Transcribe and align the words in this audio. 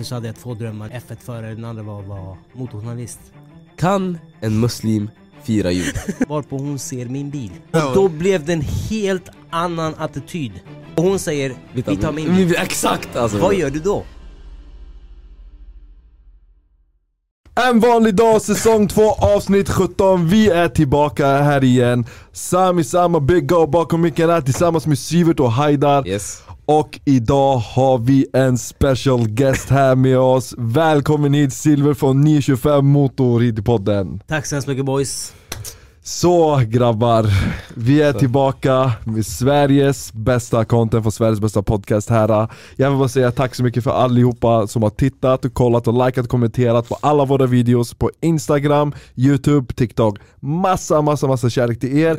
därefter 0.00 0.04
så 0.04 0.14
hade 0.14 0.26
jag 0.26 0.36
två 0.36 0.54
drömmar. 0.54 0.88
F1-förare, 0.88 1.54
den 1.54 1.64
andra 1.64 1.82
var 1.82 2.00
att 2.00 2.06
vara 2.06 2.36
motorjournalist. 2.52 3.20
Kan 3.76 4.18
en 4.40 4.60
muslim 4.60 5.10
fira 5.42 5.70
jul? 5.70 5.94
Varpå 6.28 6.58
hon 6.58 6.78
ser 6.78 7.06
min 7.06 7.30
bil. 7.30 7.50
Och 7.72 7.94
då 7.94 8.08
blev 8.08 8.44
det 8.44 8.52
en 8.52 8.60
helt 8.90 9.28
annan 9.50 9.94
attityd. 9.98 10.52
Och 10.96 11.04
hon 11.04 11.18
säger, 11.18 11.54
vi 11.72 11.82
tar 11.82 12.12
min 12.12 12.36
bil. 12.36 12.54
Exakt 12.58 13.16
alltså! 13.16 13.38
Vad 13.38 13.54
gör 13.54 13.70
du 13.70 13.78
då? 13.78 14.04
En 17.68 17.80
vanlig 17.80 18.14
dag, 18.14 18.42
säsong 18.42 18.88
2, 18.88 19.02
avsnitt 19.10 19.68
17. 19.68 20.28
Vi 20.28 20.50
är 20.50 20.68
tillbaka 20.68 21.26
här 21.26 21.64
igen. 21.64 22.06
Sami 22.32 22.84
Sama, 22.84 23.20
Big 23.20 23.48
Go 23.48 23.66
bakom 23.66 24.00
micken 24.00 24.30
här 24.30 24.40
tillsammans 24.40 24.86
med 24.86 24.98
Sivert 24.98 25.40
och 25.40 25.52
Haidar. 25.52 26.08
Yes. 26.08 26.42
Och 26.66 27.00
idag 27.04 27.56
har 27.56 27.98
vi 27.98 28.26
en 28.32 28.58
special 28.58 29.28
guest 29.28 29.70
här 29.70 29.94
med 29.94 30.18
oss. 30.18 30.54
Välkommen 30.58 31.34
hit 31.34 31.52
Silver 31.52 31.94
från 31.94 32.20
925 32.20 32.86
Motor 32.86 33.40
hit 33.40 33.58
i 33.58 33.62
podden. 33.62 34.22
Tack 34.26 34.46
så 34.46 34.54
hemskt 34.54 34.68
mycket 34.68 34.84
boys. 34.84 35.32
Så 36.10 36.62
grabbar, 36.66 37.26
vi 37.74 38.02
är 38.02 38.12
tillbaka 38.12 38.92
med 39.04 39.26
Sveriges 39.26 40.12
bästa 40.12 40.64
content 40.64 41.04
för 41.04 41.10
Sveriges 41.10 41.40
bästa 41.40 41.62
podcast 41.62 42.10
här. 42.10 42.48
Jag 42.76 42.90
vill 42.90 42.98
bara 42.98 43.08
säga 43.08 43.30
tack 43.30 43.54
så 43.54 43.62
mycket 43.62 43.84
för 43.84 43.90
allihopa 43.90 44.66
som 44.66 44.82
har 44.82 44.90
tittat, 44.90 45.44
och 45.44 45.54
kollat 45.54 45.88
och 45.88 46.06
likat 46.06 46.24
och 46.24 46.30
kommenterat 46.30 46.88
på 46.88 46.96
alla 47.00 47.24
våra 47.24 47.46
videos 47.46 47.94
på 47.94 48.10
Instagram, 48.20 48.94
Youtube, 49.16 49.74
TikTok. 49.74 50.18
Massa, 50.40 51.02
massa, 51.02 51.26
massa 51.26 51.50
kärlek 51.50 51.80
till 51.80 51.98
er. 51.98 52.18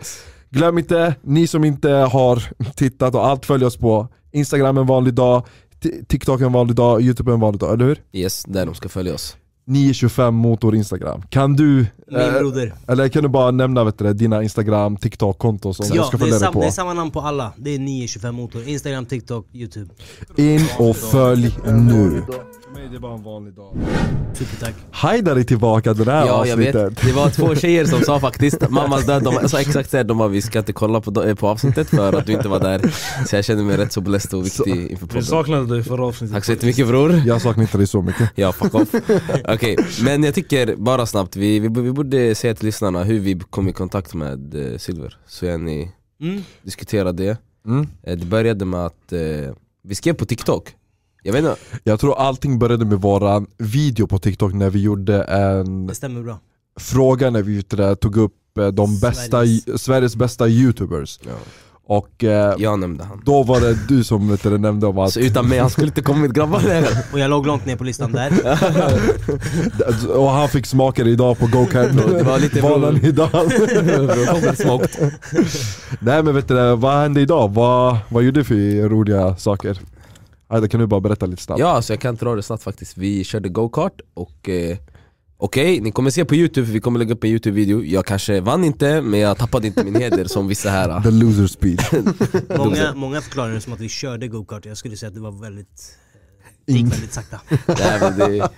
Glöm 0.49 0.77
inte, 0.77 1.15
ni 1.21 1.47
som 1.47 1.63
inte 1.63 1.89
har 1.89 2.43
tittat 2.75 3.15
och 3.15 3.27
allt 3.27 3.45
följ 3.45 3.65
oss 3.65 3.77
på 3.77 4.07
Instagram 4.31 4.77
en 4.77 4.87
vanlig 4.87 5.13
dag, 5.13 5.43
Ti- 5.83 6.05
TikTok 6.05 6.41
en 6.41 6.53
vanlig 6.53 6.75
dag, 6.75 7.01
Youtube 7.01 7.31
en 7.31 7.39
vanlig 7.39 7.59
dag, 7.59 7.73
eller 7.73 7.85
hur? 7.85 8.01
Yes, 8.13 8.43
där 8.47 8.65
de 8.65 8.75
ska 8.75 8.89
följa 8.89 9.13
oss 9.13 9.37
925 9.71 10.33
motor 10.35 10.75
Instagram. 10.75 11.21
Kan 11.29 11.53
du, 11.53 11.85
Min 12.07 12.19
eh, 12.19 12.73
eller 12.87 13.07
kan 13.07 13.23
du 13.23 13.29
bara 13.29 13.51
nämna 13.51 13.83
vet 13.83 13.97
du, 13.97 14.13
dina 14.13 14.43
Instagram, 14.43 14.97
TikTok-konton 14.97 15.73
som 15.73 15.85
jag 15.87 15.95
Ja, 15.97 16.03
ska 16.03 16.17
det 16.17 16.23
är, 16.23 16.25
följa 16.25 16.33
dig 16.33 16.39
sam, 16.39 16.53
det 16.53 16.59
är 16.59 16.69
på? 16.69 16.71
samma 16.71 16.93
namn 16.93 17.11
på 17.11 17.21
alla. 17.21 17.53
Det 17.57 17.75
är 17.75 17.79
925 17.79 18.35
motor. 18.35 18.67
Instagram, 18.67 19.05
TikTok, 19.05 19.47
Youtube. 19.53 19.89
In 20.37 20.67
och 20.79 20.95
följ 20.95 21.57
nu! 21.65 22.23
För 22.73 22.79
mig 22.79 22.89
det 22.89 22.95
är 22.95 22.99
bara 22.99 23.13
en 23.13 23.23
vanlig 23.23 23.53
dag. 23.53 23.77
Supertack. 24.33 24.73
Haidar 24.91 25.35
är 25.35 25.43
tillbaka 25.43 25.93
det 25.93 26.11
här 26.11 26.25
Ja 26.27 26.45
jag 26.47 26.57
vet, 26.57 26.75
avsnittet. 26.75 27.05
det 27.05 27.11
var 27.13 27.29
två 27.29 27.55
tjejer 27.55 27.85
som 27.85 28.01
sa 28.01 28.19
faktiskt 28.19 28.61
Mammas 28.69 29.05
död, 29.05 29.23
de 29.23 29.49
sa 29.49 29.59
exakt 29.61 29.89
såhär, 29.89 30.03
de 30.03 30.17
bara 30.17 30.27
vi 30.27 30.41
ska 30.41 30.59
inte 30.59 30.73
kolla 30.73 31.01
på, 31.01 31.35
på 31.35 31.47
avsnittet 31.47 31.89
för 31.89 32.13
att 32.13 32.25
du 32.25 32.33
inte 32.33 32.47
var 32.47 32.59
där 32.59 32.81
Så 33.27 33.35
jag 33.35 33.45
känner 33.45 33.63
mig 33.63 33.77
rätt 33.77 33.91
så 33.91 34.01
blessed 34.01 34.33
och 34.39 34.45
viktig 34.45 34.67
inför 34.91 35.05
Vi 35.05 35.07
podden 35.07 35.23
saknade 35.23 35.65
dig 35.75 35.83
förra 35.83 36.05
avsnittet 36.05 36.33
Tack 36.35 36.45
så 36.45 36.51
jättemycket 36.51 36.87
bror 36.87 37.21
Jag 37.25 37.41
saknar 37.41 37.63
inte 37.63 37.77
dig 37.77 37.87
så 37.87 38.01
mycket. 38.01 38.29
Ja 38.35 38.51
fuck 38.51 38.75
off 38.75 38.89
Okej, 39.47 39.77
men 40.03 40.23
jag 40.23 40.35
tycker 40.35 40.75
bara 40.75 41.05
snabbt, 41.05 41.35
vi, 41.35 41.59
vi, 41.59 41.67
vi 41.81 41.91
borde 41.91 42.35
säga 42.35 42.55
till 42.55 42.65
lyssnarna 42.65 43.03
hur 43.03 43.19
vi 43.19 43.39
kom 43.49 43.67
i 43.67 43.73
kontakt 43.73 44.13
med 44.13 44.55
eh, 44.73 44.77
Silver 44.77 45.17
Så 45.27 45.45
jag 45.45 45.61
ni 45.61 45.91
Mm. 46.21 46.41
diskutera 46.63 47.11
det 47.11 47.37
Mm. 47.65 47.87
Eh, 48.03 48.17
Det 48.17 48.25
började 48.25 48.65
med 48.65 48.85
att 48.85 49.13
eh, 49.13 49.19
vi 49.83 49.95
skrev 49.95 50.13
på 50.13 50.25
TikTok 50.25 50.69
Jag 51.23 51.33
vet 51.33 51.39
inte, 51.39 51.55
Jag 51.83 51.99
tror 51.99 52.19
allting 52.19 52.59
började 52.59 52.85
med 52.85 53.01
våran 53.01 53.47
video 53.57 54.07
på 54.07 54.19
TikTok 54.19 54.53
när 54.53 54.69
vi 54.69 54.81
gjorde 54.81 55.23
en 55.23 55.87
Det 55.87 55.95
stämmer 55.95 56.21
bra. 56.21 56.39
fråga 56.79 57.29
när 57.29 57.41
vi 57.41 57.63
tog 58.01 58.17
upp 58.17 58.57
eh, 58.59 58.67
de 58.67 58.99
bästa, 58.99 59.43
Sveriges- 59.43 59.77
Sveriges 59.77 60.15
bästa 60.15 60.47
youtubers. 60.47 61.19
ja. 61.25 61.31
Och 61.85 62.23
eh, 62.23 62.55
jag 62.57 62.79
nämnde 62.79 63.03
han 63.03 63.21
då 63.25 63.43
var 63.43 63.61
det 63.61 63.77
du 63.87 64.03
som 64.03 64.29
vet 64.29 64.43
du, 64.43 64.49
det, 64.49 64.57
nämnde 64.57 64.87
om 64.87 64.97
att 64.97 65.13
Så 65.13 65.19
utan 65.19 65.47
mig, 65.49 65.59
han 65.59 65.69
skulle 65.69 65.87
inte 65.87 66.01
kommit 66.01 66.31
grabbar 66.31 66.61
Och 67.13 67.19
jag 67.19 67.29
låg 67.29 67.47
långt 67.47 67.65
ner 67.65 67.75
på 67.75 67.83
listan 67.83 68.11
där. 68.11 68.31
och 70.17 70.29
han 70.29 70.49
fick 70.49 70.65
smaka 70.65 71.03
det 71.03 71.09
idag 71.09 71.39
på 71.39 71.47
go-kart 71.47 71.89
Det 72.17 72.23
var 72.23 72.39
lite 72.39 72.61
bror. 72.61 73.05
idag. 73.05 73.29
Nej 75.99 76.23
men 76.23 76.35
vet 76.35 76.47
du 76.47 76.75
vad 76.75 77.01
hände 77.01 77.21
idag? 77.21 77.53
Vad, 77.53 77.97
vad 78.09 78.23
gjorde 78.23 78.39
du 78.39 78.43
för 78.43 78.89
roliga 78.89 79.35
saker? 79.35 79.79
Aida, 80.51 80.67
kan 80.67 80.79
du 80.79 80.87
bara 80.87 81.01
berätta 81.01 81.25
lite 81.25 81.43
snabbt? 81.43 81.59
Ja, 81.59 81.81
så 81.81 81.93
jag 81.93 81.99
kan 81.99 82.15
dra 82.15 82.35
det 82.35 82.43
snabbt 82.43 82.63
faktiskt. 82.63 82.97
Vi 82.97 83.23
körde 83.23 83.49
go-kart 83.49 84.01
och 84.13 84.49
eh, 84.49 84.77
Okej, 85.37 85.81
ni 85.81 85.91
kommer 85.91 86.09
se 86.09 86.25
på 86.25 86.35
youtube, 86.35 86.67
för 86.67 86.73
vi 86.73 86.79
kommer 86.79 86.99
lägga 86.99 87.13
upp 87.13 87.23
en 87.23 87.29
youtube-video 87.29 87.83
Jag 87.83 88.05
kanske 88.05 88.41
vann 88.41 88.63
inte, 88.63 89.01
men 89.01 89.19
jag 89.19 89.37
tappade 89.37 89.67
inte 89.67 89.83
min 89.83 89.95
heder 89.95 90.25
som 90.25 90.47
vissa 90.47 90.69
här 90.69 91.01
The 91.03 91.11
loser 91.11 91.47
speech. 91.47 91.91
Många, 92.57 92.93
många 92.95 93.21
förklarar 93.21 93.53
det 93.53 93.61
som 93.61 93.73
att 93.73 93.79
vi 93.79 93.89
körde 93.89 94.27
go-kart. 94.27 94.65
Jag 94.65 94.77
skulle 94.77 94.97
säga 94.97 95.07
att 95.07 95.13
det 95.13 95.21
var 95.21 95.41
väldigt... 95.41 95.97
Det 96.73 96.79
gick 96.79 96.93
väldigt 96.93 97.13
sakta. 97.13 97.39
Nej, 97.67 97.99
men 98.01 98.17
det, 98.17 98.49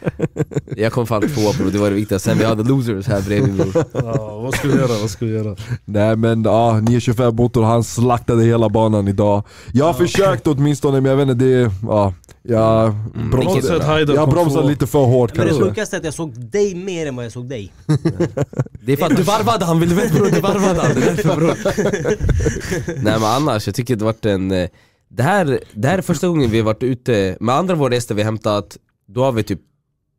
Jag 0.78 0.92
kom 0.94 1.08
fan 1.08 1.22
tvåa 1.22 1.54
bror, 1.54 1.72
det 1.72 1.78
var 1.78 1.90
det 1.90 1.96
viktigaste 1.96 2.30
Sen 2.30 2.38
vi 2.38 2.46
hade 2.46 2.64
losers 2.64 3.08
här 3.08 3.22
bredvid 3.22 3.54
bror 3.54 3.86
ja, 3.94 4.40
Vad 4.40 4.54
ska 4.54 4.68
vi 4.68 4.76
göra? 4.76 5.00
Vad 5.02 5.10
ska 5.10 5.26
vi 5.26 5.32
göra? 5.32 5.56
Nej 5.86 6.16
men 6.16 6.44
ja, 6.44 6.80
925 6.80 7.36
motor, 7.36 7.64
han 7.64 7.84
slaktade 7.84 8.44
hela 8.44 8.70
banan 8.70 9.08
idag 9.08 9.44
Jag 9.74 9.86
har 9.86 9.94
försökt 9.94 10.48
åtminstone 10.48 11.02
men 11.02 11.10
jag 11.10 11.18
vet 11.18 11.30
inte, 11.30 11.46
det, 11.46 11.72
ja, 11.88 12.14
jag 12.42 12.96
Mm, 13.16 13.30
bromsade, 13.32 14.14
jag 14.14 14.30
bromsade 14.30 14.68
lite 14.68 14.88
för 14.88 15.06
hårt 15.06 15.36
Men 15.36 15.46
det 15.46 15.50
kanske 15.50 15.70
sjukaste 15.70 15.96
är 15.96 15.98
att 15.98 16.06
jag 16.06 16.14
såg 16.14 16.40
dig 16.40 16.76
mer 16.76 17.08
än 17.08 17.16
vad 17.16 17.26
jag 17.26 17.32
såg 17.32 17.50
dig. 17.50 17.74
Det 18.82 18.94
är 18.94 18.98
för 18.98 19.06
att 19.06 19.16
du 19.18 19.24
varvade 19.24 19.66
han, 19.66 19.80
vill 19.80 19.90
du 19.90 19.96
veta 19.96 20.16
bror? 20.16 20.30
Du 20.32 20.42
varvade 20.42 20.82
han, 20.82 20.96
det 20.96 21.02
är 21.02 21.16
därför 21.16 21.36
bror 21.36 23.04
Nej 23.04 23.14
men 23.14 23.24
annars, 23.24 23.68
jag 23.68 23.76
tycker 23.76 23.96
det 23.96 24.06
varit 24.06 24.26
en 24.26 24.52
eh, 24.52 24.70
det 25.16 25.24
här, 25.24 25.60
det 25.74 25.88
här 25.88 25.98
är 25.98 26.02
första 26.02 26.28
gången 26.28 26.50
vi 26.52 26.58
har 26.58 26.66
varit 26.66 26.84
ute, 26.84 27.38
med 27.40 27.56
andra 27.56 27.76
våra 27.76 27.94
gäster 27.94 28.16
vi 28.16 28.22
har 28.22 28.26
hämtat 28.26 28.78
Då 29.08 29.24
har 29.24 29.32
vi 29.32 29.44
typ 29.44 29.60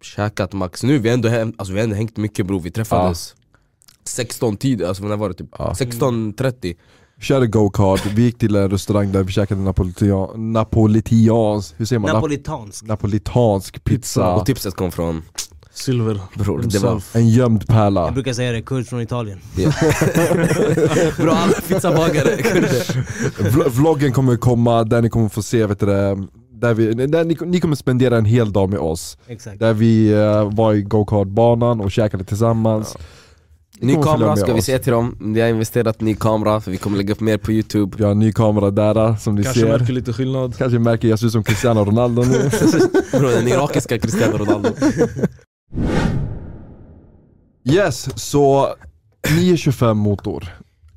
käkat 0.02 0.52
max, 0.52 0.82
nu 0.82 0.98
vi 0.98 1.08
har 1.08 1.14
ändå, 1.14 1.28
häm- 1.28 1.54
alltså, 1.58 1.72
vi 1.74 1.78
har 1.80 1.84
ändå 1.84 1.96
hängt 1.96 2.16
mycket 2.16 2.46
bror, 2.46 2.60
vi 2.60 2.70
träffades 2.70 3.34
16 4.04 4.56
tid, 4.56 4.82
alltså 4.82 5.04
när 5.04 5.16
var 5.16 5.28
det 5.28 5.34
typ? 5.34 5.48
Ja. 5.58 5.72
16.30 5.78 6.76
Körde 7.20 7.46
go-kart, 7.46 8.06
vi 8.06 8.22
gick 8.22 8.38
till 8.38 8.56
en 8.56 8.70
restaurang 8.70 9.12
där 9.12 9.22
vi 9.22 9.32
käkade 9.32 9.60
napolitan, 9.60 10.52
napolitans, 10.52 11.74
hur 11.76 11.84
säger 11.86 12.00
man? 12.00 12.10
Nap- 12.10 12.14
Napolitansk. 12.14 12.84
napolitansk 12.86 13.84
pizza 13.84 14.34
Och 14.34 14.46
tipset 14.46 14.74
kom 14.74 14.92
från, 14.92 15.22
Silver 15.74 16.20
bror 16.34 16.62
det 16.62 16.78
var 16.78 16.90
himself. 16.90 17.16
En 17.16 17.28
gömd 17.28 17.66
pärla. 17.66 18.00
Jag 18.04 18.14
brukar 18.14 18.32
säga 18.32 18.52
det, 18.52 18.62
kurd 18.62 18.86
från 18.86 19.00
Italien. 19.00 19.38
Bror 21.16 21.30
alla 21.30 21.52
pizzabagare 21.68 22.42
kunde 22.42 22.68
Vl- 23.38 23.68
Vloggen 23.68 24.12
kommer 24.12 24.36
komma 24.36 24.84
där 24.84 25.02
ni 25.02 25.08
kommer 25.10 25.28
få 25.28 25.42
se, 25.42 25.66
vet 25.66 25.80
du 25.80 25.86
det, 25.86 26.26
där 26.52 26.74
vi, 26.74 26.94
där 27.06 27.24
ni, 27.24 27.36
ni 27.46 27.60
kommer 27.60 27.76
spendera 27.76 28.16
en 28.18 28.24
hel 28.24 28.52
dag 28.52 28.70
med 28.70 28.78
oss. 28.78 29.18
Exakt. 29.26 29.58
Där 29.58 29.72
vi 29.72 30.12
eh, 30.12 30.52
var 30.54 30.74
i 30.74 30.82
go-kartbanan 30.82 31.80
och 31.80 31.90
käkade 31.90 32.24
tillsammans. 32.24 32.96
Ni 33.80 33.96
Ny 33.96 34.02
kamera 34.02 34.36
ska 34.36 34.52
vi 34.54 34.62
säga 34.62 34.78
till 34.78 34.92
dem, 34.92 35.16
vi 35.34 35.40
har 35.40 35.48
investerat 35.48 36.02
i 36.02 36.04
ny 36.04 36.14
kamera 36.14 36.60
för 36.60 36.70
vi 36.70 36.76
kommer 36.76 36.96
lägga 36.96 37.12
upp 37.12 37.20
mer 37.20 37.38
på 37.38 37.52
youtube. 37.52 37.96
Vi 37.98 38.04
har 38.04 38.10
en 38.10 38.18
ny 38.18 38.32
kamera 38.32 38.70
där 38.70 39.16
som 39.16 39.34
ni 39.34 39.42
Kanske 39.42 39.60
ser. 39.60 39.78
märker 39.78 39.92
lite 39.92 40.12
skillnad. 40.12 40.56
Kanske 40.58 40.78
märker 40.78 41.08
jag 41.08 41.18
ser 41.18 41.26
ut 41.26 41.32
som 41.32 41.44
Cristiano 41.44 41.84
Ronaldo 41.84 42.22
nu. 42.22 42.50
Bror 43.18 43.30
den 43.30 43.48
irakiska 43.48 43.98
Cristiano 43.98 44.36
Ronaldo 44.38 44.68
Yes, 47.64 48.08
så 48.30 48.74
925 49.36 49.96
motor 49.98 50.48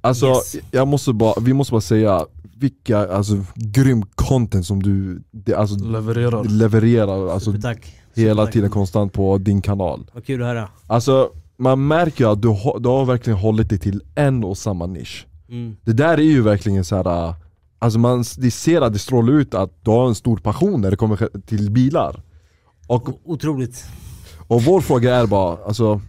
Alltså 0.01 0.25
Yes. 0.27 0.55
jag 0.71 0.87
måste 0.87 1.13
bara, 1.13 1.33
vi 1.41 1.53
måste 1.53 1.71
bara 1.71 1.81
säga 1.81 2.25
vilka 2.57 2.97
alltså, 3.13 3.45
grym 3.55 4.03
content 4.15 4.65
som 4.65 4.83
du 4.83 5.21
det, 5.31 5.53
alltså, 5.55 5.75
Levererar 5.85 6.43
levererar 6.43 7.27
alltså, 7.33 7.51
Supertack. 7.51 7.95
hela 8.15 8.31
Supertack. 8.33 8.53
tiden 8.53 8.69
konstant 8.69 9.13
på 9.13 9.37
din 9.37 9.61
kanal 9.61 10.11
Vad 10.13 10.25
kul 10.25 10.41
att 10.41 10.47
höra. 10.47 10.69
Alltså 10.87 11.29
man 11.57 11.87
märker 11.87 12.23
ju 12.23 12.31
att 12.31 12.41
du, 12.41 12.47
har- 12.47 12.79
du 12.79 12.89
har 12.89 13.05
verkligen 13.05 13.39
hållit 13.39 13.69
dig 13.69 13.79
till 13.79 14.01
en 14.15 14.43
och 14.43 14.57
samma 14.57 14.85
nisch 14.85 15.27
Mm. 15.49 15.75
Det 15.83 15.93
där 15.93 16.17
är 16.17 16.21
ju 16.21 16.41
verkligen 16.41 16.85
så 16.85 16.95
här. 16.95 17.33
Alltså 17.79 17.99
man, 17.99 18.23
det 18.37 18.51
ser 18.51 18.81
att 18.81 18.93
det 18.93 18.99
strålar 18.99 19.33
ut 19.33 19.53
att 19.53 19.71
du 19.85 19.91
har 19.91 20.07
en 20.07 20.15
stor 20.15 20.37
passion 20.37 20.81
när 20.81 20.91
det 20.91 20.97
kommer 20.97 21.29
till 21.45 21.71
bilar 21.71 22.23
Och, 22.87 23.09
O- 23.09 23.19
Otroligt. 23.25 23.85
Och 24.47 24.63
vår 24.63 24.81
fråga 24.81 25.15
är 25.15 25.27
bara, 25.27 25.65
alltså 25.65 26.01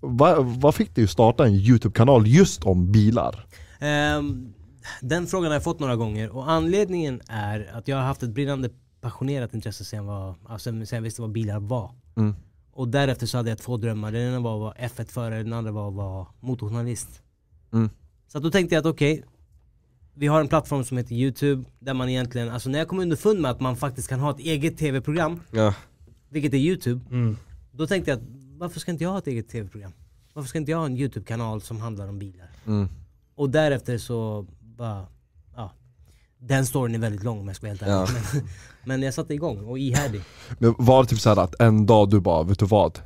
vad 0.00 0.46
vad 0.46 0.74
fick 0.74 0.94
dig 0.94 1.04
att 1.04 1.10
starta 1.10 1.46
en 1.46 1.54
youtube-kanal 1.54 2.26
just 2.26 2.64
om 2.64 2.92
bilar? 2.92 3.46
Ehm, 3.78 4.54
den 5.00 5.26
frågan 5.26 5.46
har 5.46 5.54
jag 5.54 5.64
fått 5.64 5.80
några 5.80 5.96
gånger 5.96 6.36
och 6.36 6.50
anledningen 6.50 7.20
är 7.28 7.70
att 7.74 7.88
jag 7.88 7.96
har 7.96 8.04
haft 8.04 8.22
ett 8.22 8.30
brinnande 8.30 8.70
passionerat 9.00 9.54
intresse 9.54 9.84
sen, 9.84 10.06
vad, 10.06 10.34
alltså, 10.46 10.70
sen 10.70 10.86
jag 10.90 11.02
visste 11.02 11.20
vad 11.22 11.32
bilar 11.32 11.60
var. 11.60 11.90
Mm. 12.16 12.34
Och 12.72 12.88
därefter 12.88 13.26
så 13.26 13.36
hade 13.36 13.48
jag 13.48 13.58
två 13.58 13.76
drömmar. 13.76 14.12
Den 14.12 14.22
ena 14.22 14.40
var 14.40 14.54
att 14.54 14.60
vara 14.60 14.88
F1-förare, 14.88 15.42
den 15.42 15.52
andra 15.52 15.72
var 15.72 15.88
att 15.88 15.94
vara 15.94 16.26
motorjournalist. 16.40 17.22
Mm. 17.72 17.90
Så 18.28 18.38
att 18.38 18.44
då 18.44 18.50
tänkte 18.50 18.74
jag 18.74 18.80
att 18.80 18.94
okej, 18.94 19.24
vi 20.14 20.26
har 20.26 20.40
en 20.40 20.48
plattform 20.48 20.84
som 20.84 20.96
heter 20.96 21.14
Youtube 21.14 21.64
där 21.78 21.94
man 21.94 22.08
egentligen, 22.08 22.50
alltså 22.50 22.70
när 22.70 22.78
jag 22.78 22.88
kom 22.88 22.98
underfund 22.98 23.40
med 23.40 23.50
att 23.50 23.60
man 23.60 23.76
faktiskt 23.76 24.08
kan 24.08 24.20
ha 24.20 24.30
ett 24.30 24.40
eget 24.40 24.78
tv-program, 24.78 25.40
Ja, 25.50 25.74
vilket 26.28 26.54
är 26.54 26.58
Youtube, 26.58 27.00
mm. 27.10 27.36
Då 27.76 27.86
tänkte 27.86 28.10
jag 28.10 28.20
varför 28.58 28.80
ska 28.80 28.90
inte 28.90 29.04
jag 29.04 29.10
ha 29.10 29.18
ett 29.18 29.26
eget 29.26 29.48
tv-program? 29.48 29.92
Varför 30.32 30.48
ska 30.48 30.58
inte 30.58 30.70
jag 30.70 30.78
ha 30.78 30.86
en 30.86 30.96
Youtube-kanal 30.96 31.60
som 31.60 31.80
handlar 31.80 32.08
om 32.08 32.18
bilar? 32.18 32.48
Mm. 32.66 32.88
Och 33.34 33.50
därefter 33.50 33.98
så 33.98 34.46
bara, 34.60 35.06
ja. 35.56 35.72
Den 36.38 36.66
storyn 36.66 36.94
är 36.94 36.98
väldigt 36.98 37.22
lång 37.22 37.40
om 37.40 37.46
jag 37.46 37.56
ska 37.56 37.66
vara 37.66 37.76
helt 37.76 37.82
ärlig. 37.82 38.22
Men, 38.32 38.42
men 38.84 39.02
jag 39.02 39.14
satte 39.14 39.34
igång 39.34 39.64
och 39.64 39.78
ihärdig. 39.78 40.20
Men 40.58 40.74
var 40.78 41.02
det 41.02 41.08
typ 41.08 41.20
så 41.20 41.28
här 41.28 41.36
att 41.36 41.60
en 41.60 41.86
dag 41.86 42.10
du 42.10 42.20
bara, 42.20 42.42
vet 42.42 42.58
du 42.58 42.66
vad? 42.66 42.98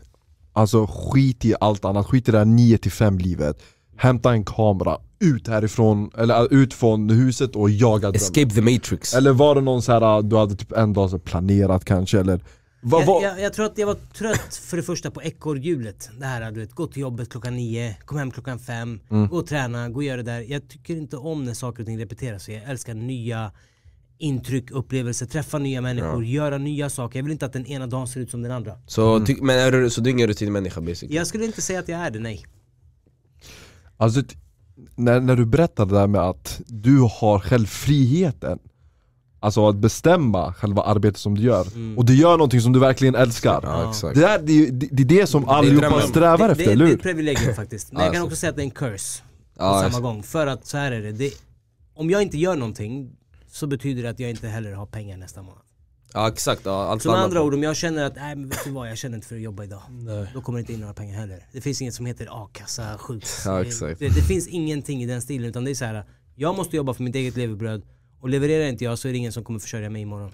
Alltså 0.53 0.87
skit 0.87 1.45
i 1.45 1.55
allt 1.61 1.85
annat, 1.85 2.07
skit 2.07 2.29
i 2.29 2.33
det 2.33 2.39
här 2.39 2.45
9 2.45 2.79
till 2.79 2.93
5 2.93 3.19
livet 3.19 3.63
Hämta 3.97 4.33
en 4.33 4.45
kamera, 4.45 4.99
ut 5.21 5.49
härifrån, 5.49 6.11
eller 6.19 6.41
äh, 6.41 6.45
ut 6.51 6.75
från 6.75 7.11
huset 7.11 7.57
och 7.57 7.71
jaga 7.71 7.99
drömmen 8.01 8.17
Escape 8.17 8.51
the 8.51 8.61
matrix 8.61 9.15
Eller 9.15 9.33
var 9.33 9.55
det 9.55 9.61
någon 9.61 9.83
så 9.83 9.93
här 9.93 10.23
du 10.23 10.37
hade 10.37 10.55
typ 10.55 10.73
en 10.73 10.93
dag 10.93 11.11
så 11.11 11.19
planerat 11.19 11.85
kanske 11.85 12.21
eller? 12.21 12.41
Vad, 12.81 13.03
Jag, 13.03 13.07
vad, 13.07 13.23
jag, 13.23 13.41
jag 13.41 13.53
tror 13.53 13.67
att 13.67 13.79
jag 13.79 13.87
var 13.87 13.95
trött 14.19 14.55
för 14.55 14.77
det 14.77 14.83
första 14.83 15.11
på 15.11 15.23
ekorrhjulet. 15.23 16.11
Det 16.19 16.27
här 16.27 16.51
du 16.53 16.61
vet, 16.61 16.73
gå 16.73 16.87
till 16.87 17.03
jobbet 17.03 17.29
klockan 17.29 17.57
nio, 17.57 17.97
kom 18.05 18.19
hem 18.19 18.31
klockan 18.31 18.59
fem, 18.59 19.01
Mm. 19.11 19.29
gå 19.29 19.37
och 19.37 19.47
träna, 19.47 19.89
gå 19.89 19.97
och 19.97 20.03
göra 20.03 20.17
det 20.17 20.23
där. 20.33 20.41
Jag 20.41 20.69
tycker 20.69 20.97
inte 20.97 21.17
om 21.17 21.45
när 21.45 21.55
saker 21.55 21.83
och 21.83 21.87
ting 21.87 21.99
repeterar 21.99 22.39
sig. 22.39 22.55
Jag 22.55 22.71
älskar 22.71 22.95
nya 22.95 23.53
intryck, 24.19 24.71
upplevelser, 24.71 25.27
träffa 25.27 25.59
nya 25.59 25.81
människor, 25.81 26.25
göra 26.25 26.59
nya 26.59 26.91
saker. 26.91 27.19
Jag 27.19 27.25
vill 27.25 27.33
inte 27.33 27.47
att 27.47 27.53
den 27.53 27.67
ena 27.67 27.87
dagen 27.87 28.09
ser 28.09 28.21
ut 28.21 28.31
som 28.31 28.43
den 28.43 28.53
andra. 28.53 28.79
Så, 28.87 29.27
ty, 29.27 29.37
men 29.43 29.59
är 29.59 29.73
du, 29.73 29.91
så 29.91 30.01
du 30.01 30.11
är 30.11 30.15
ingen 30.15 30.29
rutinmänniska 30.29 30.81
basically? 30.81 31.17
Jag 31.17 31.27
skulle 31.27 31.45
inte 31.45 31.63
säga 31.63 31.81
att 31.81 31.89
jag 31.89 32.01
är 32.01 32.11
det, 32.11 32.19
nej. 32.19 32.45
Alltså, 33.97 34.23
när, 34.97 35.21
när 35.21 35.37
du 35.37 35.47
berättade 35.47 35.95
det 35.95 36.01
där 36.01 36.07
med 36.07 36.21
att 36.21 36.61
du 36.67 36.99
har 37.01 37.41
själv 37.41 37.67
friheten 37.67 38.59
Alltså 39.41 39.69
att 39.69 39.77
bestämma 39.77 40.53
själva 40.55 40.83
arbetet 40.83 41.21
som 41.21 41.35
du 41.35 41.43
gör 41.43 41.67
Och 41.97 42.05
du 42.05 42.15
gör 42.17 42.31
någonting 42.33 42.61
som 42.61 42.73
du 42.73 42.79
verkligen 42.81 43.15
älskar 43.15 43.61
Ja 43.63 43.91
exakt 43.91 44.15
det, 44.15 44.21
där, 44.21 44.39
det, 44.39 44.71
det, 44.71 44.89
det 44.93 45.03
är 45.03 45.21
det 45.21 45.27
som 45.27 45.49
allihopa 45.49 45.89
drömmen. 45.89 46.09
strävar 46.09 46.47
det, 46.47 46.53
efter, 46.53 46.65
det, 46.65 46.73
eller 46.73 46.85
det 46.85 46.89
är 46.89 46.91
hur? 46.91 46.97
ett 46.97 47.03
privilegium 47.03 47.55
faktiskt. 47.55 47.93
Men 47.93 48.01
Ja, 48.01 48.07
jag 48.07 48.13
kan 48.15 48.21
så- 48.23 48.27
också 48.27 48.37
säga 48.37 48.51
att 48.51 48.57
det 48.57 48.63
är 48.63 48.65
en 48.65 48.71
curse 48.71 49.23
på 49.59 49.89
samma 49.91 50.01
gång. 50.01 50.23
För 50.23 50.47
att 50.47 50.67
så 50.67 50.77
här 50.77 50.93
är 50.93 51.03
det. 51.03 51.13
det. 51.13 51.31
Om 51.95 52.11
jag 52.11 52.23
inte 52.23 52.39
gör 52.39 52.57
någonting 52.57 53.11
så 53.51 53.67
betyder 53.67 54.03
det 54.03 54.11
att 54.11 54.21
jag 54.21 54.31
inte 54.31 54.49
heller 54.49 54.73
har 54.73 54.87
pengar 54.87 55.17
nästa 55.17 55.43
månad. 55.43 55.63
Ja 56.15 56.29
exakt, 56.29 56.61
ja, 56.65 56.85
allt 56.85 57.03
Så 57.03 57.11
med 57.11 57.21
andra 57.21 57.43
ord, 57.43 57.55
om 57.55 57.63
jag 57.63 57.77
känner 57.77 58.05
att 58.05 58.17
nej 58.17 58.37
men 58.37 58.49
vet 58.49 58.65
du 58.65 58.71
vad, 58.71 58.91
jag 58.91 58.99
känner 58.99 59.15
inte 59.17 59.29
för 59.29 59.37
att 59.37 59.43
jobba 59.43 59.65
idag. 59.65 59.83
Nej. 59.91 60.27
Då 60.35 60.41
kommer 60.41 60.59
det 60.59 60.61
inte 60.61 60.73
in 60.73 60.81
några 60.81 60.95
pengar 60.95 61.19
heller. 61.21 61.47
Det 61.53 61.61
finns 61.61 61.83
inget 61.83 61.95
som 61.95 62.07
heter 62.07 62.29
a-kassa, 62.45 62.99
sjuks. 62.99 63.43
Ja. 63.47 63.53
Det, 63.79 63.95
det 64.09 64.23
finns 64.23 64.47
ingenting 64.49 65.03
i 65.03 65.07
den 65.07 65.23
stilen 65.23 65.49
utan 65.49 65.65
det 65.65 65.71
är 65.71 65.75
så 65.75 65.85
här. 65.85 66.05
jag 66.37 66.57
måste 66.57 66.77
jobba 66.77 66.95
för 66.95 67.03
mitt 67.03 67.15
eget 67.15 67.37
levebröd 67.37 67.83
och 68.21 68.29
levererar 68.29 68.65
inte 68.65 68.85
jag 68.85 68.99
så 68.99 69.09
är 69.09 69.13
det 69.13 69.19
ingen 69.19 69.33
som 69.33 69.45
kommer 69.45 69.59
försörja 69.59 69.91
mig 69.91 70.03
imorgon. 70.03 70.33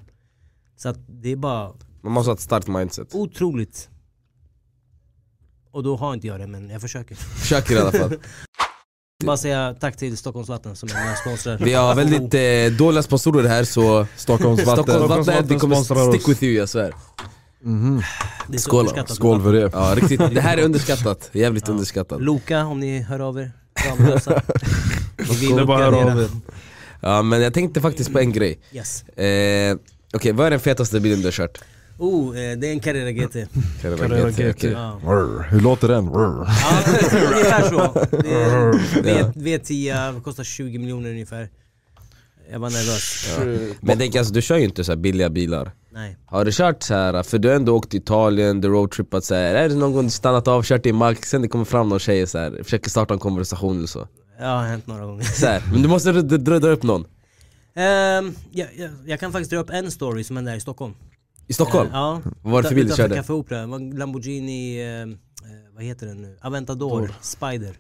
Så 0.76 0.88
att 0.88 0.98
det 1.08 1.32
är 1.32 1.36
bara 1.36 1.72
Man 2.02 2.12
måste 2.12 2.30
ha 2.30 2.34
ett 2.34 2.40
starkt 2.40 2.68
mindset 2.68 3.14
otroligt. 3.14 3.88
Och 5.70 5.82
då 5.82 5.96
har 5.96 6.14
inte 6.14 6.26
jag 6.26 6.40
det 6.40 6.46
men 6.46 6.70
jag 6.70 6.80
försöker. 6.80 7.14
Försöker 7.14 7.74
i 7.74 7.78
alla 7.78 7.92
fall 7.92 8.18
Bara 9.24 9.36
säga 9.36 9.76
tack 9.80 9.96
till 9.96 10.16
Stockholms 10.16 10.48
vatten 10.48 10.76
som 10.76 10.88
är 10.88 11.12
och 11.12 11.18
sponsrar. 11.18 11.58
Vi 11.58 11.72
har 11.74 11.94
väldigt 11.94 12.34
eh, 12.34 12.78
dåliga 12.78 13.02
sponsorer 13.02 13.48
här 13.48 13.64
så 13.64 14.06
Stockholms 14.16 14.66
vatten 14.66 14.84
Stockholmsvattnet, 14.84 15.50
vi 15.50 15.58
kommer 15.58 16.12
stick 16.12 16.28
with 16.28 16.42
you 16.42 16.54
jag 16.54 16.68
svär. 16.68 16.94
Det 18.48 18.54
är 18.54 18.58
så 18.58 18.68
Skål. 18.68 18.88
Skål 19.06 19.42
för 19.42 19.52
det 19.52 19.70
Ja 19.72 19.94
riktigt, 19.96 20.34
det 20.34 20.40
här 20.40 20.58
är 20.58 20.62
underskattat, 20.62 21.30
jävligt 21.32 21.68
underskattat 21.68 22.22
Loka 22.22 22.64
om 22.64 22.80
ni 22.80 23.02
hör 23.02 23.20
av 23.20 23.38
er. 23.38 23.52
Ramlösa. 23.88 24.42
Vi 25.16 25.46
Det 25.46 25.60
är 25.60 25.64
bara 25.64 25.86
att 25.86 25.94
höra 25.94 26.12
av 26.12 26.20
er. 26.20 26.28
Ja 27.06 27.22
men 27.22 27.42
jag 27.42 27.54
tänkte 27.54 27.80
faktiskt 27.80 28.12
på 28.12 28.18
en 28.18 28.32
grej 28.32 28.58
Yes. 28.72 29.02
eh, 29.02 29.76
Okej, 30.14 30.32
vad 30.32 30.46
är 30.46 30.50
den 30.50 30.60
fetaste 30.60 31.00
bilen 31.00 31.18
du 31.20 31.26
har 31.26 31.32
kört? 31.32 31.58
Oh, 31.98 32.28
eh, 32.38 32.58
det 32.58 32.68
är 32.68 32.72
en 32.72 32.80
Carrera 32.80 33.10
GT. 33.10 33.32
Carrera 33.82 33.98
Carrera 33.98 34.30
GT, 34.30 34.58
GT. 34.58 34.64
Ja. 34.64 35.00
Hur 35.50 35.60
låter 35.60 35.88
den? 35.88 36.04
Ja, 36.04 36.46
ungefär 37.32 37.62
så. 37.62 38.06
Det 38.22 38.30
är 38.30 39.32
v, 39.34 39.58
V10, 39.58 40.22
kostar 40.22 40.44
20 40.44 40.78
miljoner 40.78 41.10
ungefär. 41.10 41.48
Jag 42.52 42.58
var 42.58 42.70
nervös. 42.70 43.38
Men 43.80 43.98
tänk 43.98 44.16
alltså, 44.16 44.34
du 44.34 44.42
kör 44.42 44.56
ju 44.56 44.64
inte 44.64 44.84
så 44.84 44.92
här 44.92 44.96
billiga 44.96 45.30
bilar 45.30 45.72
Nej. 45.92 46.16
Har 46.26 46.44
du 46.44 46.52
kört 46.52 46.82
så 46.82 46.94
här, 46.94 47.22
för 47.22 47.38
du 47.38 47.48
har 47.48 47.56
ändå 47.56 47.76
åkt 47.76 47.90
till 47.90 48.00
Italien, 48.00 48.60
du 48.60 48.68
roadtrippat 48.68 49.24
så 49.24 49.34
här. 49.34 49.54
Är 49.54 49.68
det 49.68 49.74
någon 49.74 49.92
gång 49.92 50.04
du 50.04 50.10
stannat 50.10 50.48
av, 50.48 50.62
kört 50.62 50.86
i 50.86 50.92
Max, 50.92 51.30
sen 51.30 51.42
det 51.42 51.48
kommer 51.48 51.64
fram 51.64 51.88
någon 51.88 51.98
tjej 51.98 52.26
så 52.26 52.38
här, 52.38 52.60
försöker 52.64 52.90
starta 52.90 53.14
en 53.14 53.20
konversation 53.20 53.76
eller 53.76 53.86
så? 53.86 54.08
Det 54.38 54.44
har 54.44 54.62
hänt 54.66 54.86
några 54.86 55.06
gånger. 55.06 55.24
så 55.24 55.46
här. 55.46 55.62
Men 55.72 55.82
du 55.82 55.88
måste 55.88 56.12
dra, 56.12 56.36
dra, 56.36 56.58
dra 56.58 56.68
upp 56.68 56.82
någon 56.82 57.06
Ehm, 57.76 58.34
jag, 58.50 58.68
jag, 58.76 58.90
jag 59.06 59.20
kan 59.20 59.32
faktiskt 59.32 59.50
dra 59.50 59.58
upp 59.58 59.70
en 59.70 59.90
story 59.90 60.24
som 60.24 60.36
hände 60.36 60.50
här 60.50 60.58
i 60.58 60.60
Stockholm. 60.60 60.94
I 61.46 61.52
Stockholm? 61.52 61.88
Eh, 61.88 61.94
ja. 61.96 62.20
Vad 62.42 62.52
var 62.52 62.62
det 62.62 62.68
för 62.68 62.74
bil 62.74 62.88
du 62.88 62.96
körde? 62.96 63.14
Café 63.14 63.32
Opera, 63.32 63.66
Lamborghini, 63.66 64.80
eh, 65.00 65.06
vad 65.74 65.84
heter 65.84 66.06
den 66.06 66.22
nu? 66.22 66.38
Aventador 66.42 67.14
Spider. 67.20 67.76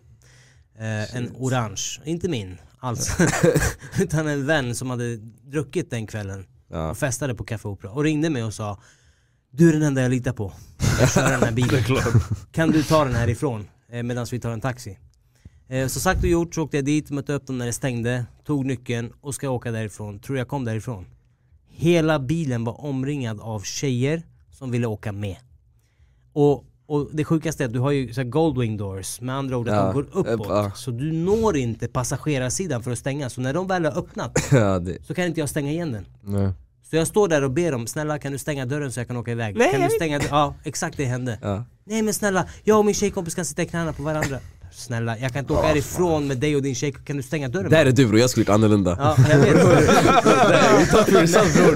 Eh, 0.78 1.16
en 1.16 1.30
orange, 1.38 2.00
inte 2.04 2.28
min 2.28 2.58
alls. 2.78 3.16
Utan 4.00 4.26
en 4.28 4.46
vän 4.46 4.74
som 4.74 4.90
hade 4.90 5.16
druckit 5.42 5.90
den 5.90 6.06
kvällen 6.06 6.46
Ja. 6.70 6.90
och 6.90 6.98
festade 6.98 7.34
på 7.34 7.44
Café 7.44 7.68
Opera 7.68 7.90
och 7.90 8.02
ringde 8.04 8.30
mig 8.30 8.44
och 8.44 8.54
sa 8.54 8.78
Du 9.50 9.68
är 9.68 9.72
den 9.72 9.82
enda 9.82 10.02
jag 10.02 10.10
litar 10.10 10.32
på. 10.32 10.52
Jag 11.00 11.10
kör 11.12 11.30
den 11.30 11.42
här 11.42 11.52
bilen. 11.60 11.82
Kan 12.52 12.70
du 12.70 12.82
ta 12.82 13.04
den 13.04 13.14
härifrån 13.14 13.68
medan 14.04 14.26
vi 14.30 14.40
tar 14.40 14.50
en 14.50 14.60
taxi? 14.60 14.98
Eh, 15.68 15.86
så 15.86 16.00
sagt 16.00 16.22
och 16.22 16.28
gjort 16.28 16.54
så 16.54 16.62
åkte 16.62 16.76
jag 16.76 16.84
dit, 16.84 17.10
mötte 17.10 17.32
upp 17.32 17.46
dem 17.46 17.58
när 17.58 17.66
det 17.66 17.72
stängde, 17.72 18.24
tog 18.46 18.64
nyckeln 18.66 19.12
och 19.20 19.34
ska 19.34 19.50
åka 19.50 19.70
därifrån. 19.70 20.18
Tror 20.18 20.38
jag 20.38 20.48
kom 20.48 20.64
därifrån. 20.64 21.06
Hela 21.70 22.18
bilen 22.18 22.64
var 22.64 22.84
omringad 22.84 23.40
av 23.40 23.60
tjejer 23.60 24.22
som 24.50 24.70
ville 24.70 24.86
åka 24.86 25.12
med. 25.12 25.36
Och, 26.32 26.64
och 26.86 27.08
det 27.12 27.24
sjukaste 27.24 27.64
är 27.64 27.66
att 27.66 27.72
du 27.72 27.78
har 27.78 27.90
ju 27.90 28.12
så 28.14 28.20
här 28.20 28.28
Goldwing 28.28 28.76
doors, 28.76 29.20
med 29.20 29.34
andra 29.34 29.56
ord 29.56 29.68
att 29.68 29.74
Ja, 29.74 29.84
de 29.86 29.92
går 29.94 30.02
uppåt. 30.02 30.26
upp, 30.26 30.40
ja. 30.48 30.72
Så 30.74 30.90
du 30.90 31.12
når 31.12 31.56
inte 31.56 31.88
passagerarsidan 31.88 32.82
för 32.82 32.90
att 32.90 32.98
stänga. 32.98 33.30
Så 33.30 33.40
när 33.40 33.54
de 33.54 33.66
väl 33.66 33.84
har 33.84 33.98
öppnat 33.98 34.38
Ja, 34.52 34.78
det. 34.78 35.06
så 35.06 35.14
kan 35.14 35.24
inte 35.24 35.40
jag 35.40 35.48
stänga 35.48 35.70
igen 35.70 35.92
den. 35.92 36.06
Nej. 36.22 36.52
Så 36.90 36.96
jag 36.96 37.06
står 37.06 37.28
där 37.28 37.42
och 37.44 37.50
ber 37.50 37.72
dem, 37.72 37.86
snälla 37.86 38.18
kan 38.18 38.32
du 38.32 38.38
stänga 38.38 38.66
dörren 38.66 38.92
så 38.92 39.00
jag 39.00 39.06
kan 39.06 39.16
åka 39.16 39.30
iväg? 39.30 39.56
kan 39.72 39.80
du 39.80 39.90
stänga 39.90 40.18
dörren? 40.18 40.30
Ja, 40.30 40.54
exakt 40.64 40.96
det 40.96 41.04
hände. 41.04 41.38
Ja. 41.42 41.64
Nej 41.84 42.02
men 42.02 42.14
snälla, 42.14 42.48
jag 42.64 42.78
och 42.78 42.84
min 42.84 42.94
tjejkompis 42.94 43.34
kan 43.34 43.44
sitta 43.44 43.62
i 43.62 43.66
knäna 43.66 43.92
på 43.92 44.02
varandra. 44.02 44.38
Snälla, 44.76 45.18
jag 45.18 45.32
kan 45.32 45.40
inte 45.40 45.52
åka 45.52 45.66
härifrån 45.66 46.26
med 46.26 46.38
dig 46.38 46.56
och 46.56 46.62
din 46.62 46.74
tjej, 46.74 46.92
kan 46.92 47.16
du 47.16 47.22
stänga 47.22 47.48
dörren? 47.48 47.70
Där 47.70 47.86
är 47.86 47.92
du 47.92 48.06
bror, 48.06 48.20
jag 48.20 48.30
skulle 48.30 48.42
gjort 48.42 48.54
annorlunda 48.54 48.96
Ja, 48.98 49.16
jag 49.30 49.38
vet. 49.38 49.54